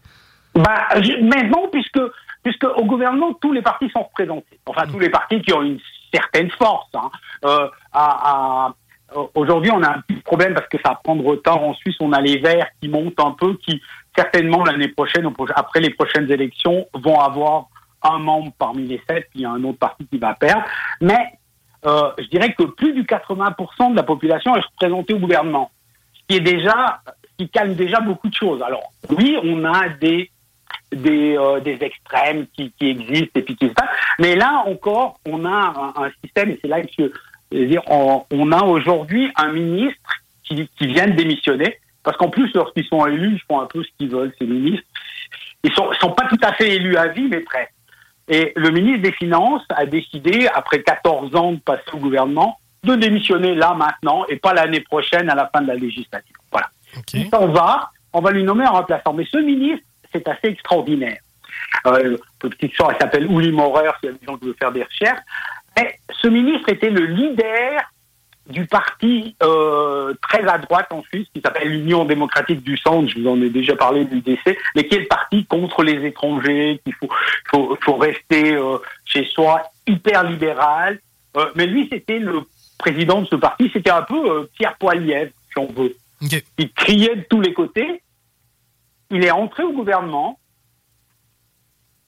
Bah, 0.56 0.88
non, 1.24 1.68
puisque, 1.72 2.00
puisque 2.44 2.64
au 2.64 2.86
gouvernement, 2.86 3.34
tous 3.42 3.52
les 3.52 3.62
partis 3.62 3.90
sont 3.90 4.04
représentés. 4.04 4.60
Enfin, 4.66 4.88
tous 4.88 5.00
les 5.00 5.10
partis 5.10 5.42
qui 5.42 5.52
ont 5.54 5.62
une 5.62 5.80
certaine 6.14 6.50
force. 6.52 6.88
hein. 6.94 7.10
Euh, 7.46 7.68
à- 7.92 8.68
à- 8.68 8.76
Aujourd'hui, 9.36 9.72
on 9.72 9.82
a 9.84 9.90
un 9.90 10.02
petit 10.02 10.22
problème 10.22 10.54
parce 10.54 10.68
que 10.68 10.78
ça 10.84 10.90
va 10.90 11.00
prendre 11.04 11.24
retard. 11.24 11.62
En 11.64 11.74
Suisse, 11.74 11.96
on 12.00 12.12
a 12.14 12.22
les 12.22 12.40
Verts 12.40 12.68
qui 12.82 12.90
montent 12.90 13.20
un 13.20 13.32
peu, 13.32 13.56
qui 13.56 13.82
certainement 14.16 14.64
l'année 14.64 14.88
prochaine, 14.90 15.30
après 15.56 15.80
les 15.80 15.90
prochaines 15.92 16.32
élections, 16.32 16.88
vont 16.94 17.20
avoir 17.20 17.68
un 18.04 18.20
membre 18.20 18.52
parmi 18.58 18.84
les 18.84 19.02
sept, 19.10 19.28
puis 19.34 19.46
un 19.46 19.64
autre 19.64 19.80
parti 19.80 20.06
qui 20.08 20.18
va 20.18 20.34
perdre. 20.34 20.64
Mais 21.02 21.40
euh, 21.86 22.12
je 22.18 22.26
dirais 22.26 22.54
que 22.54 22.64
plus 22.64 22.94
du 22.94 23.04
80% 23.04 23.92
de 23.92 23.96
la 23.96 24.04
population 24.04 24.56
est 24.56 24.62
représentée 24.62 25.14
au 25.14 25.20
gouvernement, 25.20 25.72
ce 26.14 26.22
qui 26.28 26.38
est 26.38 26.42
déjà, 26.42 27.02
qui 27.38 27.50
calme 27.50 27.76
déjà 27.76 28.00
beaucoup 28.00 28.30
de 28.30 28.36
choses. 28.36 28.62
Alors 28.62 28.92
oui, 29.10 29.38
on 29.44 29.64
a 29.66 29.90
des 29.90 30.30
des, 30.92 31.36
euh, 31.38 31.60
extrêmes 31.64 32.46
qui, 32.56 32.72
existent 32.80 33.40
et 33.40 33.42
puis 33.42 33.56
qui 33.56 33.68
se 33.68 33.74
passent. 33.74 33.90
Mais 34.20 34.36
là 34.36 34.64
encore, 34.68 35.20
on 35.28 35.44
a 35.44 35.50
un, 35.98 36.04
un 36.04 36.12
système, 36.24 36.52
et 36.52 36.60
c'est 36.62 36.68
là 36.68 36.82
que 36.82 37.12
je, 37.54 37.58
je 37.58 37.62
veux 37.64 37.68
dire, 37.68 37.82
on, 37.88 38.26
on 38.32 38.52
a 38.52 38.64
aujourd'hui 38.64 39.32
un 39.36 39.52
ministre 39.52 40.00
qui, 40.44 40.68
qui 40.78 40.88
vient 40.88 41.08
de 41.08 41.14
démissionner, 41.14 41.80
parce 42.04 42.18
qu'en 42.18 42.30
plus, 42.30 42.52
lorsqu'ils 42.54 42.86
sont 42.86 43.06
élus, 43.06 43.34
ils 43.34 43.42
font 43.48 43.62
un 43.62 43.66
peu 43.66 43.84
ce 43.84 43.90
qu'ils 43.98 44.10
veulent, 44.10 44.34
ces 44.40 44.46
ministres. 44.46 44.86
Ils 45.64 45.72
sont, 45.74 45.92
sont 45.94 46.12
pas 46.12 46.28
tout 46.28 46.40
à 46.42 46.54
fait 46.54 46.76
élus 46.76 46.98
à 46.98 47.08
vie, 47.08 47.28
mais 47.30 47.40
presque. 47.40 47.72
Et 48.28 48.54
le 48.56 48.70
ministre 48.70 49.02
des 49.02 49.12
Finances 49.14 49.64
a 49.70 49.86
décidé, 49.86 50.48
après 50.54 50.82
14 50.82 51.36
ans 51.36 51.54
de 51.54 51.60
passer 51.60 51.84
au 51.94 51.98
gouvernement, 51.98 52.60
de 52.84 52.96
démissionner 52.96 53.56
là, 53.56 53.74
maintenant, 53.74 54.26
et 54.28 54.36
pas 54.38 54.54
l'année 54.54 54.82
prochaine, 54.82 55.30
à 55.30 55.36
la 55.36 55.50
fin 55.54 55.62
de 55.62 55.68
la 55.68 55.76
législature. 55.76 56.36
Voilà. 56.52 56.70
Il 57.14 57.30
s'en 57.30 57.48
va, 57.48 57.92
on 58.12 58.22
va 58.22 58.32
lui 58.32 58.44
nommer 58.44 58.66
un 58.66 58.70
remplaçant. 58.70 59.14
Mais 59.14 59.26
ce 59.30 59.38
ministre, 59.38 59.86
c'est 60.12 60.28
assez 60.28 60.48
extraordinaire. 60.48 61.20
Euh, 61.88 62.18
petite 62.40 62.74
soeur, 62.76 62.92
elle 62.92 63.00
s'appelle 63.00 63.30
Uli 63.32 63.52
Maurer, 63.52 63.90
s'il 64.00 64.12
y 64.12 64.14
a 64.14 64.18
des 64.18 64.26
gens 64.26 64.38
qui 64.38 64.46
veulent 64.46 64.56
faire 64.60 64.72
des 64.72 64.84
recherches. 64.84 65.22
Mais 65.78 66.00
ce 66.12 66.28
ministre 66.28 66.70
était 66.70 66.90
le 66.90 67.06
leader 67.06 67.82
du 68.50 68.66
parti 68.66 69.36
euh, 69.42 70.14
très 70.22 70.46
à 70.46 70.58
droite 70.58 70.88
en 70.92 71.02
Suisse, 71.04 71.28
qui 71.34 71.42
s'appelle 71.42 71.70
l'Union 71.70 72.04
démocratique 72.04 72.62
du 72.62 72.78
centre, 72.78 73.10
je 73.10 73.20
vous 73.20 73.28
en 73.30 73.42
ai 73.42 73.50
déjà 73.50 73.76
parlé 73.76 74.04
du 74.04 74.20
DC, 74.20 74.58
mais 74.76 74.86
qui 74.86 74.96
est 74.96 75.00
le 75.00 75.08
parti 75.08 75.46
contre 75.46 75.82
les 75.84 76.06
étrangers, 76.06 76.82
qu'il 76.84 76.94
faut, 76.96 77.10
faut, 77.50 77.78
faut 77.82 77.96
rester 77.96 78.54
euh, 78.54 78.78
chez 79.06 79.26
soi, 79.26 79.64
hyper 79.88 80.24
libéral. 80.26 81.00
Euh, 81.38 81.50
mais 81.56 81.68
lui, 81.68 81.88
c'était 81.92 82.20
le 82.20 82.42
président 82.78 83.22
de 83.22 83.28
ce 83.28 83.36
parti, 83.36 83.70
c'était 83.72 83.92
un 83.92 84.02
peu 84.02 84.50
Pierre 84.58 84.76
Poilievre, 84.78 85.32
si 85.52 85.58
on 85.58 85.68
veut. 85.68 85.96
Il 86.58 86.72
criait 86.74 87.16
de 87.16 87.26
tous 87.30 87.42
les 87.42 87.54
côtés. 87.54 88.02
Il 89.10 89.24
est 89.24 89.32
entré 89.32 89.64
au 89.64 89.74
gouvernement. 89.74 90.40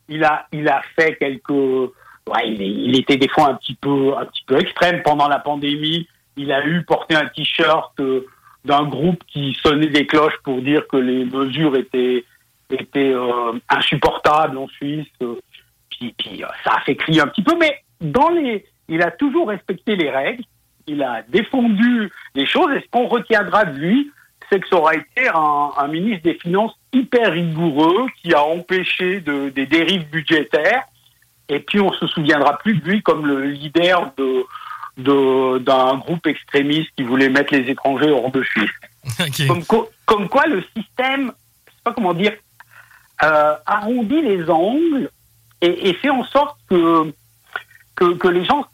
Il 0.08 0.24
a, 0.24 0.48
il 0.52 0.68
a 0.68 0.82
fait 0.96 1.16
quelques. 1.18 1.92
Ouais, 2.28 2.50
il, 2.50 2.62
il 2.62 3.00
était 3.00 3.18
des 3.18 3.28
fois 3.28 3.50
un 3.50 3.56
petit 3.56 3.76
peu, 3.76 4.18
un 4.18 4.26
petit 4.26 4.44
peu 4.48 4.60
extrême 4.60 5.02
pendant 5.04 5.28
la 5.28 5.40
pandémie. 5.40 6.08
Il 6.38 6.52
a 6.52 6.66
eu 6.66 6.84
porté 6.84 7.16
un 7.16 7.28
t-shirt 7.28 7.94
euh, 8.00 8.26
d'un 8.66 8.84
groupe 8.84 9.24
qui 9.28 9.58
sonnait 9.62 9.88
des 9.88 10.08
cloches 10.08 10.38
pour 10.44 10.62
dire 10.62 10.88
que 10.88 10.98
les 10.98 11.26
mesures 11.26 11.76
étaient 11.76 12.26
était 12.72 13.14
euh, 13.14 13.54
insupportable 13.70 14.58
en 14.58 14.68
Suisse. 14.68 15.08
puis, 15.20 16.14
puis, 16.18 16.44
euh, 16.44 16.48
ça 16.64 16.78
a 16.78 16.82
fait 16.82 16.96
crier 16.96 17.22
un 17.22 17.28
petit 17.28 17.44
peu, 17.44 17.56
mais 17.60 17.84
dans 18.02 18.30
les, 18.30 18.66
il 18.90 19.02
a 19.02 19.12
toujours 19.12 19.50
respecté 19.50 19.96
les 19.96 20.10
règles. 20.10 20.44
Il 20.88 21.02
a 21.02 21.24
défendu 21.28 22.12
les 22.36 22.46
choses. 22.46 22.72
Et 22.76 22.82
ce 22.82 22.88
qu'on 22.92 23.08
retiendra 23.08 23.66
de 23.66 23.78
lui, 23.78 24.12
c'est 24.50 24.60
que 24.60 24.68
ça 24.68 24.78
aura 24.78 24.96
été 24.96 25.28
un, 25.34 25.72
un 25.78 25.88
ministre 25.88 26.24
des 26.24 26.36
Finances 26.36 26.74
hyper 26.94 27.32
rigoureux 27.32 28.08
qui 28.22 28.34
a 28.34 28.44
empêché 28.44 29.20
de, 29.20 29.50
des 29.50 29.66
dérives 29.66 30.08
budgétaires. 30.10 30.84
Et 31.50 31.60
puis 31.60 31.80
on 31.80 31.92
se 31.94 32.08
souviendra 32.08 32.58
plus 32.58 32.76
de 32.80 32.86
lui 32.90 33.02
comme 33.04 33.26
le 33.26 33.46
leader 33.46 34.12
de 34.18 34.46
d'un 34.98 35.98
groupe 35.98 36.26
extrémiste 36.26 36.90
qui 36.96 37.04
voulait 37.04 37.28
mettre 37.28 37.54
les 37.54 37.70
étrangers 37.70 38.12
hors 38.12 38.32
de 38.32 38.42
Suisse. 38.44 38.72
Comme, 39.48 39.64
co- 39.66 39.90
comme 40.06 40.30
quoi 40.30 40.48
le 40.48 40.64
système, 40.76 41.32
je 41.68 41.72
sais 41.72 41.82
pas 41.84 41.92
comment 41.94 42.14
dire, 42.14 42.32
euh, 43.24 43.56
arrondit 43.66 44.22
les 44.22 44.50
angles 44.50 45.10
et, 45.62 45.90
et 45.90 45.94
fait 45.96 46.10
en 46.10 46.24
sorte 46.24 46.58
que, 46.70 47.14
que, 47.96 48.14
que 48.16 48.28
les 48.30 48.46
gens, 48.46 48.66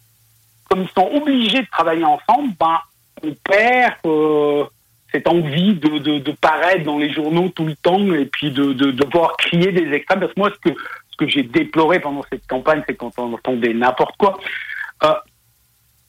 comme 0.70 0.84
ils 0.84 0.90
sont 0.90 1.10
obligés 1.12 1.62
de 1.64 1.68
travailler 1.72 2.06
ensemble, 2.06 2.54
ben, 2.60 2.78
on 3.24 3.34
perd 3.44 3.96
euh, 4.06 4.64
cette 5.12 5.28
envie 5.28 5.74
de, 5.74 5.98
de, 5.98 6.20
de 6.20 6.32
paraître 6.34 6.86
dans 6.86 6.98
les 7.00 7.12
journaux 7.12 7.50
tout 7.50 7.66
le 7.66 7.76
temps 7.76 8.00
et 8.14 8.26
puis 8.26 8.52
de, 8.52 8.74
de, 8.74 8.92
de 8.92 8.92
devoir 8.92 9.36
crier 9.38 9.72
des 9.72 9.92
extrêmes. 9.92 10.20
Parce 10.22 10.34
que 10.34 10.40
moi, 10.40 10.52
ce 10.52 10.70
que, 10.70 10.78
que 11.22 11.30
j'ai 11.30 11.44
déploré 11.44 12.00
pendant 12.00 12.24
cette 12.32 12.48
campagne, 12.48 12.82
c'est 12.88 12.96
quand 12.96 13.12
on 13.18 13.34
entendait 13.34 13.74
n'importe 13.74 14.18
quoi. 14.18 14.40
Euh, 15.04 15.14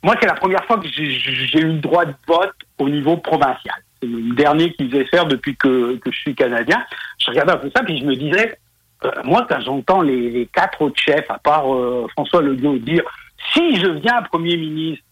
moi, 0.02 0.16
c'est 0.20 0.26
la 0.26 0.34
première 0.34 0.64
fois 0.64 0.78
que 0.78 0.88
j'ai 0.88 1.60
eu 1.60 1.66
le 1.66 1.78
droit 1.78 2.04
de 2.06 2.14
vote 2.26 2.54
au 2.78 2.88
niveau 2.88 3.16
provincial. 3.18 3.76
C'est 4.00 4.08
le 4.08 4.34
dernier 4.34 4.72
qu'ils 4.72 4.90
faisait 4.90 5.04
faire 5.06 5.26
depuis 5.26 5.54
que, 5.56 6.00
je 6.04 6.10
suis 6.18 6.34
canadien. 6.34 6.82
Je 7.18 7.30
regardais 7.30 7.52
un 7.52 7.56
peu 7.58 7.70
ça, 7.74 7.84
puis 7.84 7.98
je 7.98 8.04
me 8.04 8.16
disais, 8.16 8.58
euh, 9.04 9.10
moi, 9.24 9.46
quand 9.48 9.60
j'entends 9.60 10.00
les, 10.00 10.48
quatre 10.52 10.80
autres 10.82 11.00
chefs, 11.00 11.30
à 11.30 11.38
part 11.38 11.72
euh, 11.72 12.06
François 12.12 12.40
Legault, 12.42 12.78
dire 12.78 13.04
si 13.52 13.76
je 13.76 13.88
viens 13.88 14.22
Premier 14.22 14.56
ministre, 14.56 15.04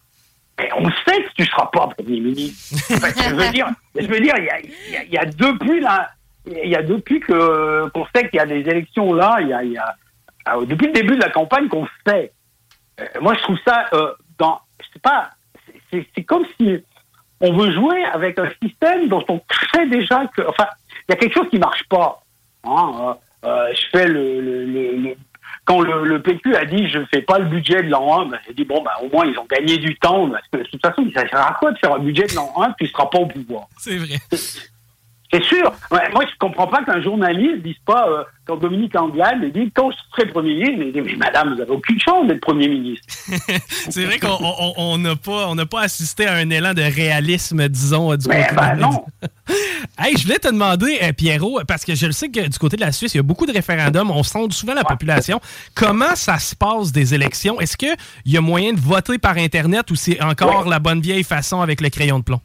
mais 0.59 0.71
on 0.77 0.91
sait 1.07 1.23
que 1.25 1.31
tu 1.37 1.45
seras 1.45 1.67
pas 1.67 1.89
Premier 1.89 2.21
ministre. 2.21 2.77
Je 2.89 4.07
veux 4.07 4.21
dire, 4.21 4.35
il 4.39 4.45
y 4.45 4.97
a, 4.97 5.05
y 5.05 5.19
a- 5.19 5.25
depuis 5.27 5.81
là, 5.81 6.11
il 6.47 6.69
y 6.69 6.77
a 6.77 6.83
depuis 6.83 7.21
que 7.21 7.89
qu'on 7.91 8.07
sait 8.15 8.29
qu'il 8.29 8.39
y 8.39 8.41
a 8.41 8.47
des 8.47 8.61
élections 8.69 9.13
là, 9.13 9.39
il 9.41 9.49
y 9.49 9.53
a, 9.53 9.63
il 9.63 9.73
y 9.73 9.79
a- 9.79 9.95
euh, 10.49 10.65
depuis 10.65 10.87
le 10.87 10.93
début 10.93 11.17
de 11.17 11.21
la 11.23 11.31
campagne 11.31 11.69
qu'on 11.69 11.87
sait. 12.07 12.33
Euh, 13.01 13.05
moi, 13.21 13.35
je 13.35 13.41
trouve 13.43 13.59
ça 13.67 13.87
euh, 13.93 14.13
dans, 14.39 14.59
je 14.81 14.87
sais 14.95 14.99
pas, 15.01 15.31
c'est- 15.93 16.25
comme 16.25 16.45
si 16.59 16.83
on 17.41 17.53
veut 17.57 17.73
jouer 17.73 18.05
avec 18.05 18.39
un 18.39 18.49
système 18.63 19.09
dont 19.09 19.25
on 19.29 19.41
sait 19.75 19.87
déjà 19.87 20.27
que, 20.37 20.43
enfin, 20.49 20.67
il 21.09 21.13
y 21.13 21.15
a 21.15 21.17
quelque 21.17 21.35
chose 21.35 21.49
qui 21.51 21.59
marche 21.59 21.85
pas. 21.89 22.23
Hein, 22.65 22.93
euh, 23.45 23.49
euh, 23.49 23.73
je 23.75 23.99
fais 23.99 24.07
le, 24.07 24.41
le- 24.41 24.65
le- 24.67 24.97
le- 24.97 25.17
quand 25.65 25.81
le, 25.81 26.05
le 26.05 26.21
PQ 26.23 26.55
a 26.57 26.65
dit 26.65 26.89
je 26.89 26.99
ne 26.99 27.05
fais 27.07 27.23
pas 27.23 27.39
le 27.39 27.47
budget 27.47 27.83
de 27.83 27.89
l'an 27.91 28.21
1, 28.23 28.27
ben, 28.27 28.39
j'ai 28.47 28.55
dit 28.55 28.65
bon 28.65 28.83
ben 28.83 28.91
au 29.03 29.09
moins 29.09 29.25
ils 29.27 29.39
ont 29.39 29.47
gagné 29.47 29.79
du 29.79 29.95
temps 29.99 30.29
parce 30.31 30.47
que 30.49 30.59
de 30.59 30.63
toute 30.65 30.81
façon 30.81 31.07
ça 31.15 31.27
sert 31.29 31.47
à 31.47 31.53
quoi 31.59 31.73
de 31.73 31.79
faire 31.79 31.95
un 31.95 31.99
budget 31.99 32.27
de 32.27 32.35
l'an 32.35 32.53
1 32.63 32.73
tu 32.79 32.85
ne 32.85 32.89
seras 32.89 33.07
pas 33.07 33.19
au 33.19 33.27
pouvoir. 33.27 33.67
C'est 33.79 33.97
vrai. 33.99 34.17
C'est 35.33 35.45
sûr. 35.45 35.73
Ouais, 35.93 36.11
moi, 36.13 36.25
je 36.29 36.37
comprends 36.41 36.67
pas 36.67 36.83
qu'un 36.85 37.01
journaliste 37.01 37.63
dise 37.63 37.77
pas, 37.87 38.05
euh, 38.09 38.25
quand 38.47 38.57
Dominique 38.57 38.97
Anglade 38.97 39.39
me 39.41 39.51
dit, 39.51 39.71
quand 39.73 39.91
je 39.93 39.97
serai 40.11 40.29
Premier 40.29 40.55
ministre, 40.55 40.75
mais, 40.79 40.87
il 40.89 40.93
dit, 40.93 41.01
mais 41.03 41.15
madame, 41.17 41.55
vous 41.55 41.61
avez 41.61 41.71
aucune 41.71 42.01
chance 42.01 42.27
d'être 42.27 42.41
Premier 42.41 42.67
ministre. 42.67 43.07
C'est 43.91 44.05
vrai 44.07 44.19
qu'on 44.19 44.37
on- 44.41 44.75
on 44.77 44.99
n'a 44.99 45.15
pas, 45.15 45.47
on 45.47 45.55
n'a 45.55 45.67
pas 45.67 45.83
assisté 45.83 46.27
à 46.27 46.35
un 46.35 46.51
élan 46.51 46.75
de 46.75 46.83
réalisme, 46.83 47.69
disons, 47.69 48.17
du 48.17 48.27
Mais 48.29 48.43
côté 48.43 48.55
ben 48.57 48.75
de- 48.77 48.81
non. 48.83 49.05
Hey, 49.99 50.17
je 50.17 50.23
voulais 50.25 50.39
te 50.39 50.49
demander, 50.49 50.99
euh, 51.03 51.13
Pierrot, 51.13 51.61
parce 51.67 51.85
que 51.85 51.95
je 51.95 52.07
le 52.07 52.13
sais 52.13 52.29
que 52.29 52.49
du 52.49 52.59
côté 52.59 52.77
de 52.77 52.81
la 52.81 52.91
Suisse, 52.93 53.15
il 53.15 53.19
y 53.19 53.21
a 53.21 53.23
beaucoup 53.25 53.47
de 53.47 53.53
référendums, 53.53 54.11
on 54.11 54.23
sonde 54.23 54.53
souvent 54.53 54.75
la 54.75 54.85
population. 54.85 55.41
Comment 55.75 56.15
ça 56.17 56.39
se 56.39 56.55
passe 56.57 56.91
des 56.93 57.15
élections? 57.15 57.61
Est-ce 57.61 57.77
qu'il 57.77 57.95
y 58.27 58.37
a 58.37 58.41
moyen 58.41 58.73
de 58.73 58.81
voter 58.81 59.19
par 59.19 59.37
Internet 59.37 59.91
ou 59.91 59.95
c'est 59.97 60.21
encore 60.23 60.69
la 60.69 60.79
bonne 60.79 61.01
vieille 61.01 61.25
façon 61.25 61.61
avec 61.61 61.81
le 61.81 61.89
crayon 61.91 62.19
de 62.21 62.25
plomb? 62.25 62.41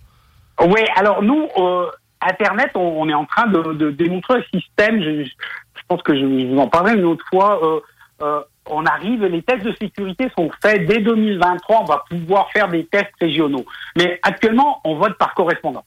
Oui, 0.65 0.81
alors 0.95 1.21
nous, 1.23 1.47
euh, 1.57 1.85
Internet, 2.21 2.71
on, 2.75 3.07
est 3.09 3.13
en 3.13 3.25
train 3.25 3.47
de, 3.47 3.73
de 3.73 3.91
démontrer 3.91 4.39
un 4.39 4.59
système, 4.59 5.01
je, 5.01 5.23
je 5.23 5.81
pense 5.87 6.01
que 6.01 6.15
je, 6.15 6.21
je 6.21 6.47
vous 6.47 6.59
en 6.59 6.67
parlerai 6.67 6.95
une 6.95 7.05
autre 7.05 7.25
fois, 7.29 7.59
euh, 7.63 7.79
euh, 8.21 8.41
on 8.67 8.85
arrive, 8.85 9.25
les 9.25 9.41
tests 9.43 9.63
de 9.63 9.75
sécurité 9.79 10.31
sont 10.37 10.49
faits 10.61 10.85
dès 10.87 10.99
2023, 10.99 11.81
on 11.81 11.85
va 11.85 12.03
pouvoir 12.09 12.49
faire 12.51 12.67
des 12.67 12.85
tests 12.85 13.11
régionaux. 13.21 13.65
Mais 13.97 14.19
actuellement, 14.23 14.81
on 14.83 14.95
vote 14.95 15.17
par 15.17 15.33
correspondance. 15.33 15.85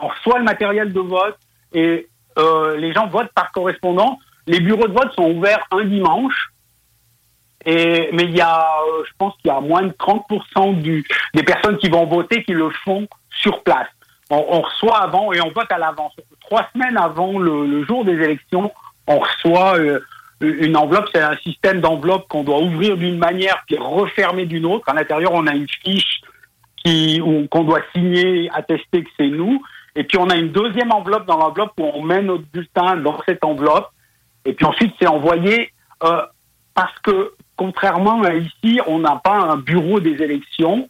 On 0.00 0.08
reçoit 0.08 0.38
le 0.38 0.44
matériel 0.44 0.92
de 0.92 1.00
vote 1.00 1.38
et 1.72 2.08
euh, 2.38 2.76
les 2.76 2.92
gens 2.92 3.08
votent 3.08 3.32
par 3.34 3.50
correspondance. 3.50 4.18
Les 4.46 4.60
bureaux 4.60 4.86
de 4.86 4.92
vote 4.92 5.12
sont 5.14 5.30
ouverts 5.30 5.66
un 5.70 5.84
dimanche. 5.84 6.50
Et, 7.64 8.10
mais 8.12 8.24
il 8.24 8.36
y 8.36 8.40
a, 8.40 8.60
euh, 8.60 9.04
je 9.04 9.12
pense 9.18 9.34
qu'il 9.38 9.50
y 9.50 9.54
a 9.54 9.60
moins 9.60 9.82
de 9.82 9.92
30% 9.92 10.80
du, 10.80 11.04
des 11.34 11.42
personnes 11.42 11.78
qui 11.78 11.88
vont 11.88 12.06
voter 12.06 12.44
qui 12.44 12.52
le 12.52 12.70
font 12.84 13.08
sur 13.30 13.64
place. 13.64 13.88
On, 14.30 14.60
reçoit 14.60 14.98
avant 14.98 15.32
et 15.32 15.40
on 15.40 15.50
vote 15.50 15.70
à 15.70 15.78
l'avance. 15.78 16.12
Trois 16.40 16.68
semaines 16.72 16.96
avant 16.96 17.38
le, 17.38 17.84
jour 17.84 18.04
des 18.04 18.14
élections, 18.14 18.72
on 19.06 19.20
reçoit 19.20 19.78
euh, 19.78 20.00
une 20.40 20.76
enveloppe. 20.76 21.08
C'est 21.14 21.22
un 21.22 21.36
système 21.36 21.80
d'enveloppe 21.80 22.26
qu'on 22.28 22.42
doit 22.42 22.60
ouvrir 22.60 22.96
d'une 22.96 23.18
manière 23.18 23.62
puis 23.66 23.78
refermer 23.78 24.46
d'une 24.46 24.66
autre. 24.66 24.88
À 24.88 24.94
l'intérieur, 24.94 25.32
on 25.32 25.46
a 25.46 25.54
une 25.54 25.68
fiche 25.68 26.20
qu'on 27.50 27.64
doit 27.64 27.80
signer, 27.94 28.48
attester 28.52 29.04
que 29.04 29.10
c'est 29.16 29.28
nous. 29.28 29.62
Et 29.94 30.04
puis 30.04 30.18
on 30.18 30.28
a 30.28 30.36
une 30.36 30.52
deuxième 30.52 30.92
enveloppe 30.92 31.26
dans 31.26 31.38
l'enveloppe 31.38 31.72
où 31.78 31.84
on 31.84 32.02
met 32.02 32.22
notre 32.22 32.44
bulletin 32.52 32.96
dans 32.96 33.20
cette 33.26 33.44
enveloppe. 33.44 33.90
Et 34.44 34.52
puis 34.52 34.66
ensuite, 34.66 34.94
c'est 35.00 35.08
envoyé 35.08 35.72
euh, 36.04 36.22
parce 36.74 36.96
que, 37.02 37.32
contrairement 37.56 38.22
à 38.22 38.34
ici, 38.34 38.80
on 38.86 39.00
n'a 39.00 39.20
pas 39.22 39.36
un 39.36 39.56
bureau 39.56 39.98
des 39.98 40.22
élections. 40.22 40.88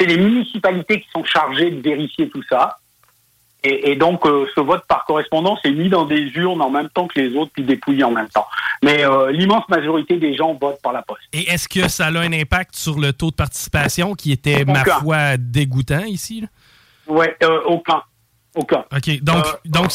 C'est 0.00 0.06
les 0.06 0.16
municipalités 0.16 1.02
qui 1.02 1.08
sont 1.10 1.24
chargées 1.24 1.70
de 1.70 1.82
vérifier 1.82 2.30
tout 2.30 2.42
ça. 2.48 2.78
Et, 3.62 3.90
et 3.90 3.96
donc, 3.96 4.24
euh, 4.24 4.46
ce 4.54 4.60
vote 4.62 4.84
par 4.88 5.04
correspondance 5.04 5.58
est 5.64 5.70
mis 5.70 5.90
dans 5.90 6.06
des 6.06 6.22
urnes 6.36 6.62
en 6.62 6.70
même 6.70 6.88
temps 6.88 7.06
que 7.06 7.20
les 7.20 7.36
autres, 7.36 7.50
puis 7.52 7.62
dépouillé 7.62 8.02
en 8.04 8.10
même 8.10 8.28
temps. 8.28 8.46
Mais 8.82 9.04
euh, 9.04 9.30
l'immense 9.30 9.68
majorité 9.68 10.16
des 10.16 10.34
gens 10.34 10.54
votent 10.54 10.80
par 10.82 10.94
la 10.94 11.02
poste. 11.02 11.20
Et 11.34 11.42
est-ce 11.50 11.68
que 11.68 11.86
ça 11.88 12.06
a 12.06 12.18
un 12.18 12.32
impact 12.32 12.74
sur 12.74 12.98
le 12.98 13.12
taux 13.12 13.30
de 13.30 13.34
participation 13.34 14.14
qui 14.14 14.32
était, 14.32 14.64
ma 14.64 14.82
foi, 14.84 15.36
dégoûtant 15.36 16.04
ici? 16.04 16.46
Ouais, 17.06 17.36
euh, 17.42 17.60
aucun. 17.66 18.00
Aucun. 18.54 18.84
OK. 18.96 19.22
Donc, 19.22 19.44
donc 19.66 19.90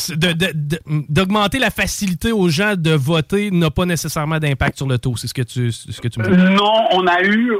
d'augmenter 1.09 1.57
la 1.57 1.71
facilité 1.71 2.31
aux 2.31 2.49
gens 2.49 2.75
de 2.77 2.91
voter 2.91 3.49
n'a 3.49 3.71
pas 3.71 3.85
nécessairement 3.85 4.37
d'impact 4.37 4.77
sur 4.77 4.87
le 4.87 4.99
taux. 4.99 5.17
C'est 5.17 5.27
ce 5.27 5.33
que 5.33 5.41
tu, 5.41 5.71
ce 5.71 5.99
que 5.99 6.07
tu 6.07 6.19
me 6.19 6.27
dis. 6.27 6.53
Non, 6.53 6.87
on 6.91 7.07
a 7.07 7.23
eu, 7.23 7.51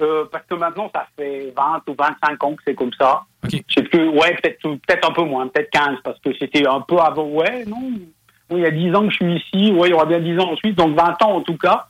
euh, 0.00 0.24
parce 0.30 0.44
que 0.46 0.54
maintenant, 0.54 0.90
ça 0.94 1.06
fait 1.16 1.52
20 1.56 1.82
ou 1.88 1.94
25 1.98 2.44
ans 2.44 2.54
que 2.54 2.62
c'est 2.66 2.74
comme 2.74 2.92
ça. 2.98 3.22
Je 3.44 3.58
sais 3.74 3.82
plus, 3.82 4.08
ouais, 4.08 4.36
peut-être 4.42 4.60
peut-être 4.62 5.08
un 5.08 5.12
peu 5.12 5.24
moins, 5.24 5.46
peut-être 5.48 5.70
15, 5.70 5.98
parce 6.04 6.18
que 6.20 6.30
c'était 6.38 6.66
un 6.66 6.80
peu 6.80 6.98
avant, 6.98 7.26
ouais, 7.26 7.64
non. 7.66 7.92
Oui, 8.50 8.60
il 8.60 8.62
y 8.62 8.66
a 8.66 8.70
10 8.70 8.94
ans 8.94 9.02
que 9.06 9.10
je 9.10 9.16
suis 9.16 9.36
ici, 9.36 9.72
ouais, 9.72 9.88
il 9.88 9.90
y 9.90 9.94
aura 9.94 10.06
bien 10.06 10.20
10 10.20 10.38
ans 10.38 10.52
ensuite, 10.52 10.76
donc 10.76 10.96
20 10.96 11.22
ans 11.22 11.36
en 11.36 11.40
tout 11.42 11.56
cas. 11.56 11.86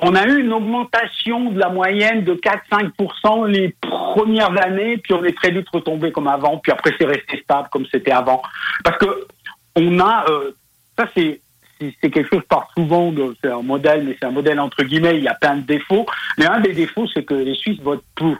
On 0.00 0.14
a 0.14 0.24
eu 0.26 0.40
une 0.40 0.52
augmentation 0.52 1.50
de 1.50 1.58
la 1.58 1.70
moyenne 1.70 2.22
de 2.22 2.34
4-5% 2.34 3.48
les 3.48 3.74
premières 3.80 4.56
années, 4.64 4.98
puis 4.98 5.12
on 5.12 5.24
est 5.24 5.36
très 5.36 5.50
vite 5.50 5.68
retombé 5.72 6.12
comme 6.12 6.28
avant, 6.28 6.58
puis 6.58 6.70
après 6.70 6.94
c'est 6.98 7.06
resté 7.06 7.40
stable 7.42 7.68
comme 7.72 7.86
c'était 7.90 8.12
avant. 8.12 8.42
Parce 8.84 8.98
que 8.98 9.26
on 9.74 9.98
a, 9.98 10.24
euh, 10.30 10.52
ça 10.96 11.08
c'est 11.16 11.40
c'est 11.80 12.10
quelque 12.10 12.28
chose 12.28 12.42
par 12.48 12.68
souvent, 12.76 13.12
c'est 13.42 13.50
un 13.50 13.62
modèle, 13.62 14.04
mais 14.04 14.16
c'est 14.18 14.26
un 14.26 14.30
modèle 14.32 14.58
entre 14.60 14.82
guillemets, 14.84 15.16
il 15.18 15.24
y 15.24 15.28
a 15.28 15.34
plein 15.34 15.56
de 15.56 15.62
défauts. 15.62 16.06
Mais 16.38 16.46
un 16.46 16.60
des 16.60 16.72
défauts, 16.72 17.06
c'est 17.12 17.24
que 17.24 17.34
les 17.34 17.54
Suisses 17.54 17.80
votent 17.80 18.04
pour. 18.14 18.36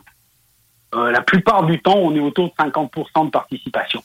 Euh, 0.94 1.10
la 1.10 1.20
plupart 1.20 1.64
du 1.66 1.78
temps, 1.80 1.98
on 1.98 2.14
est 2.16 2.20
autour 2.20 2.46
de 2.48 2.52
50% 2.64 3.26
de 3.26 3.30
participation. 3.30 4.02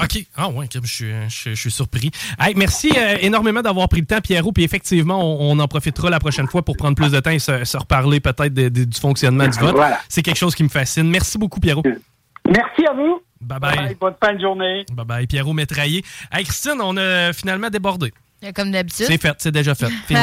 OK. 0.00 0.24
Ah 0.36 0.48
ouais, 0.50 0.66
je, 0.72 0.78
suis- 0.86 1.06
je- 1.28 1.50
je 1.50 1.54
suis 1.54 1.70
surpris. 1.70 2.10
Hey, 2.38 2.54
merci 2.54 2.92
euh, 2.96 3.16
énormément 3.20 3.62
d'avoir 3.62 3.88
pris 3.88 4.00
le 4.00 4.06
temps, 4.06 4.20
Pierrot. 4.20 4.52
Puis 4.52 4.62
effectivement, 4.62 5.18
on, 5.20 5.50
on 5.52 5.58
en 5.58 5.66
profitera 5.66 6.08
la 6.10 6.20
prochaine 6.20 6.46
fois 6.46 6.62
pour 6.62 6.76
prendre 6.76 6.94
plus 6.94 7.10
de 7.10 7.18
temps 7.18 7.30
et 7.30 7.38
se, 7.40 7.64
se 7.64 7.76
reparler 7.78 8.20
peut-être 8.20 8.52
du 8.54 8.86
fonctionnement 9.00 9.48
du 9.48 9.58
vote. 9.58 9.74
Voilà. 9.74 9.98
C'est 10.08 10.22
quelque 10.22 10.36
chose 10.36 10.54
qui 10.54 10.62
me 10.62 10.68
fascine. 10.68 11.08
Merci 11.10 11.36
beaucoup, 11.38 11.58
Pierrot. 11.60 11.82
Merci 12.46 12.86
à 12.86 12.92
vous. 12.92 13.22
Bye 13.40 13.58
bye. 13.58 13.94
Bonne 14.00 14.14
fin 14.22 14.34
de 14.34 14.40
journée. 14.40 14.84
Bye 14.92 15.06
bye, 15.06 15.26
Pierrot 15.26 15.52
Métraillé. 15.52 16.04
Hey, 16.30 16.44
Christine, 16.44 16.78
on 16.80 16.96
a 16.96 17.32
finalement 17.32 17.70
débordé. 17.70 18.12
Comme 18.54 18.70
d'habitude. 18.70 19.06
C'est 19.06 19.20
fait, 19.20 19.34
c'est 19.38 19.50
déjà 19.50 19.74
fait. 19.74 19.88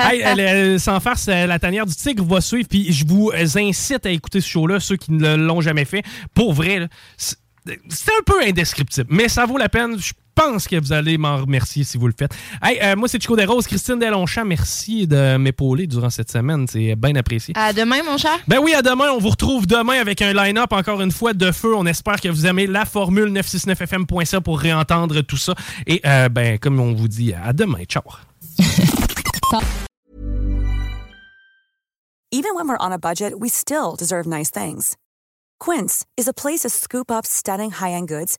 Hey, 0.00 0.20
elle, 0.24 0.40
elle, 0.40 0.80
sans 0.80 1.00
farce, 1.00 1.26
euh, 1.28 1.46
la 1.46 1.58
tanière 1.58 1.84
du 1.84 1.94
tigre 1.94 2.24
va 2.24 2.40
suivre. 2.40 2.68
Puis 2.68 2.92
je 2.92 3.04
vous 3.06 3.32
incite 3.34 4.06
à 4.06 4.10
écouter 4.10 4.40
ce 4.40 4.48
show-là, 4.48 4.78
ceux 4.80 4.96
qui 4.96 5.12
ne 5.12 5.34
l'ont 5.34 5.60
jamais 5.60 5.84
fait. 5.84 6.02
Pour 6.32 6.52
vrai, 6.52 6.88
c'est 7.16 7.36
un 7.66 8.22
peu 8.24 8.40
indescriptible, 8.42 9.08
mais 9.10 9.28
ça 9.28 9.46
vaut 9.46 9.58
la 9.58 9.68
peine. 9.68 9.98
Je 9.98 10.12
pense 10.34 10.66
que 10.68 10.76
vous 10.80 10.92
allez 10.92 11.18
m'en 11.18 11.38
remercier 11.38 11.84
si 11.84 11.98
vous 11.98 12.06
le 12.06 12.14
faites. 12.18 12.32
Hey, 12.62 12.78
euh, 12.82 12.96
moi, 12.96 13.08
c'est 13.08 13.20
Chico 13.20 13.36
Desroses. 13.36 13.66
Christine 13.66 13.98
Delonchamp, 13.98 14.44
merci 14.44 15.06
de 15.06 15.36
m'épauler 15.36 15.86
durant 15.86 16.10
cette 16.10 16.30
semaine. 16.30 16.66
C'est 16.68 16.94
bien 16.96 17.14
apprécié. 17.16 17.54
À 17.56 17.72
demain, 17.72 18.02
mon 18.02 18.16
cher. 18.16 18.38
Ben 18.48 18.58
oui, 18.58 18.74
à 18.74 18.82
demain. 18.82 19.10
On 19.12 19.18
vous 19.18 19.30
retrouve 19.30 19.66
demain 19.66 20.00
avec 20.00 20.22
un 20.22 20.32
line-up, 20.32 20.72
encore 20.72 21.00
une 21.00 21.12
fois, 21.12 21.32
de 21.32 21.52
feu. 21.52 21.74
On 21.76 21.86
espère 21.86 22.20
que 22.20 22.28
vous 22.28 22.46
aimez 22.46 22.66
la 22.66 22.84
formule 22.84 23.30
969fm.ca 23.32 24.40
pour 24.40 24.58
réentendre 24.58 25.20
tout 25.22 25.36
ça. 25.36 25.54
Et, 25.86 26.00
euh, 26.06 26.28
ben, 26.28 26.58
comme 26.58 26.80
on 26.80 26.94
vous 26.94 27.08
dit, 27.08 27.32
à 27.32 27.52
demain. 27.52 27.84
Ciao. 27.84 28.02
Even 32.32 32.54
when 32.54 32.68
we're 32.68 32.78
on 32.78 32.92
a 32.92 32.98
budget, 32.98 33.40
we 33.40 33.48
still 33.48 33.96
deserve 33.98 34.26
nice 34.26 34.50
things. 34.50 34.96
Quince 35.58 36.06
is 36.16 36.28
a 36.28 36.32
place 36.32 36.60
to 36.60 36.68
scoop 36.68 37.10
up 37.10 37.26
stunning 37.26 37.72
high-end 37.72 38.06
goods 38.06 38.38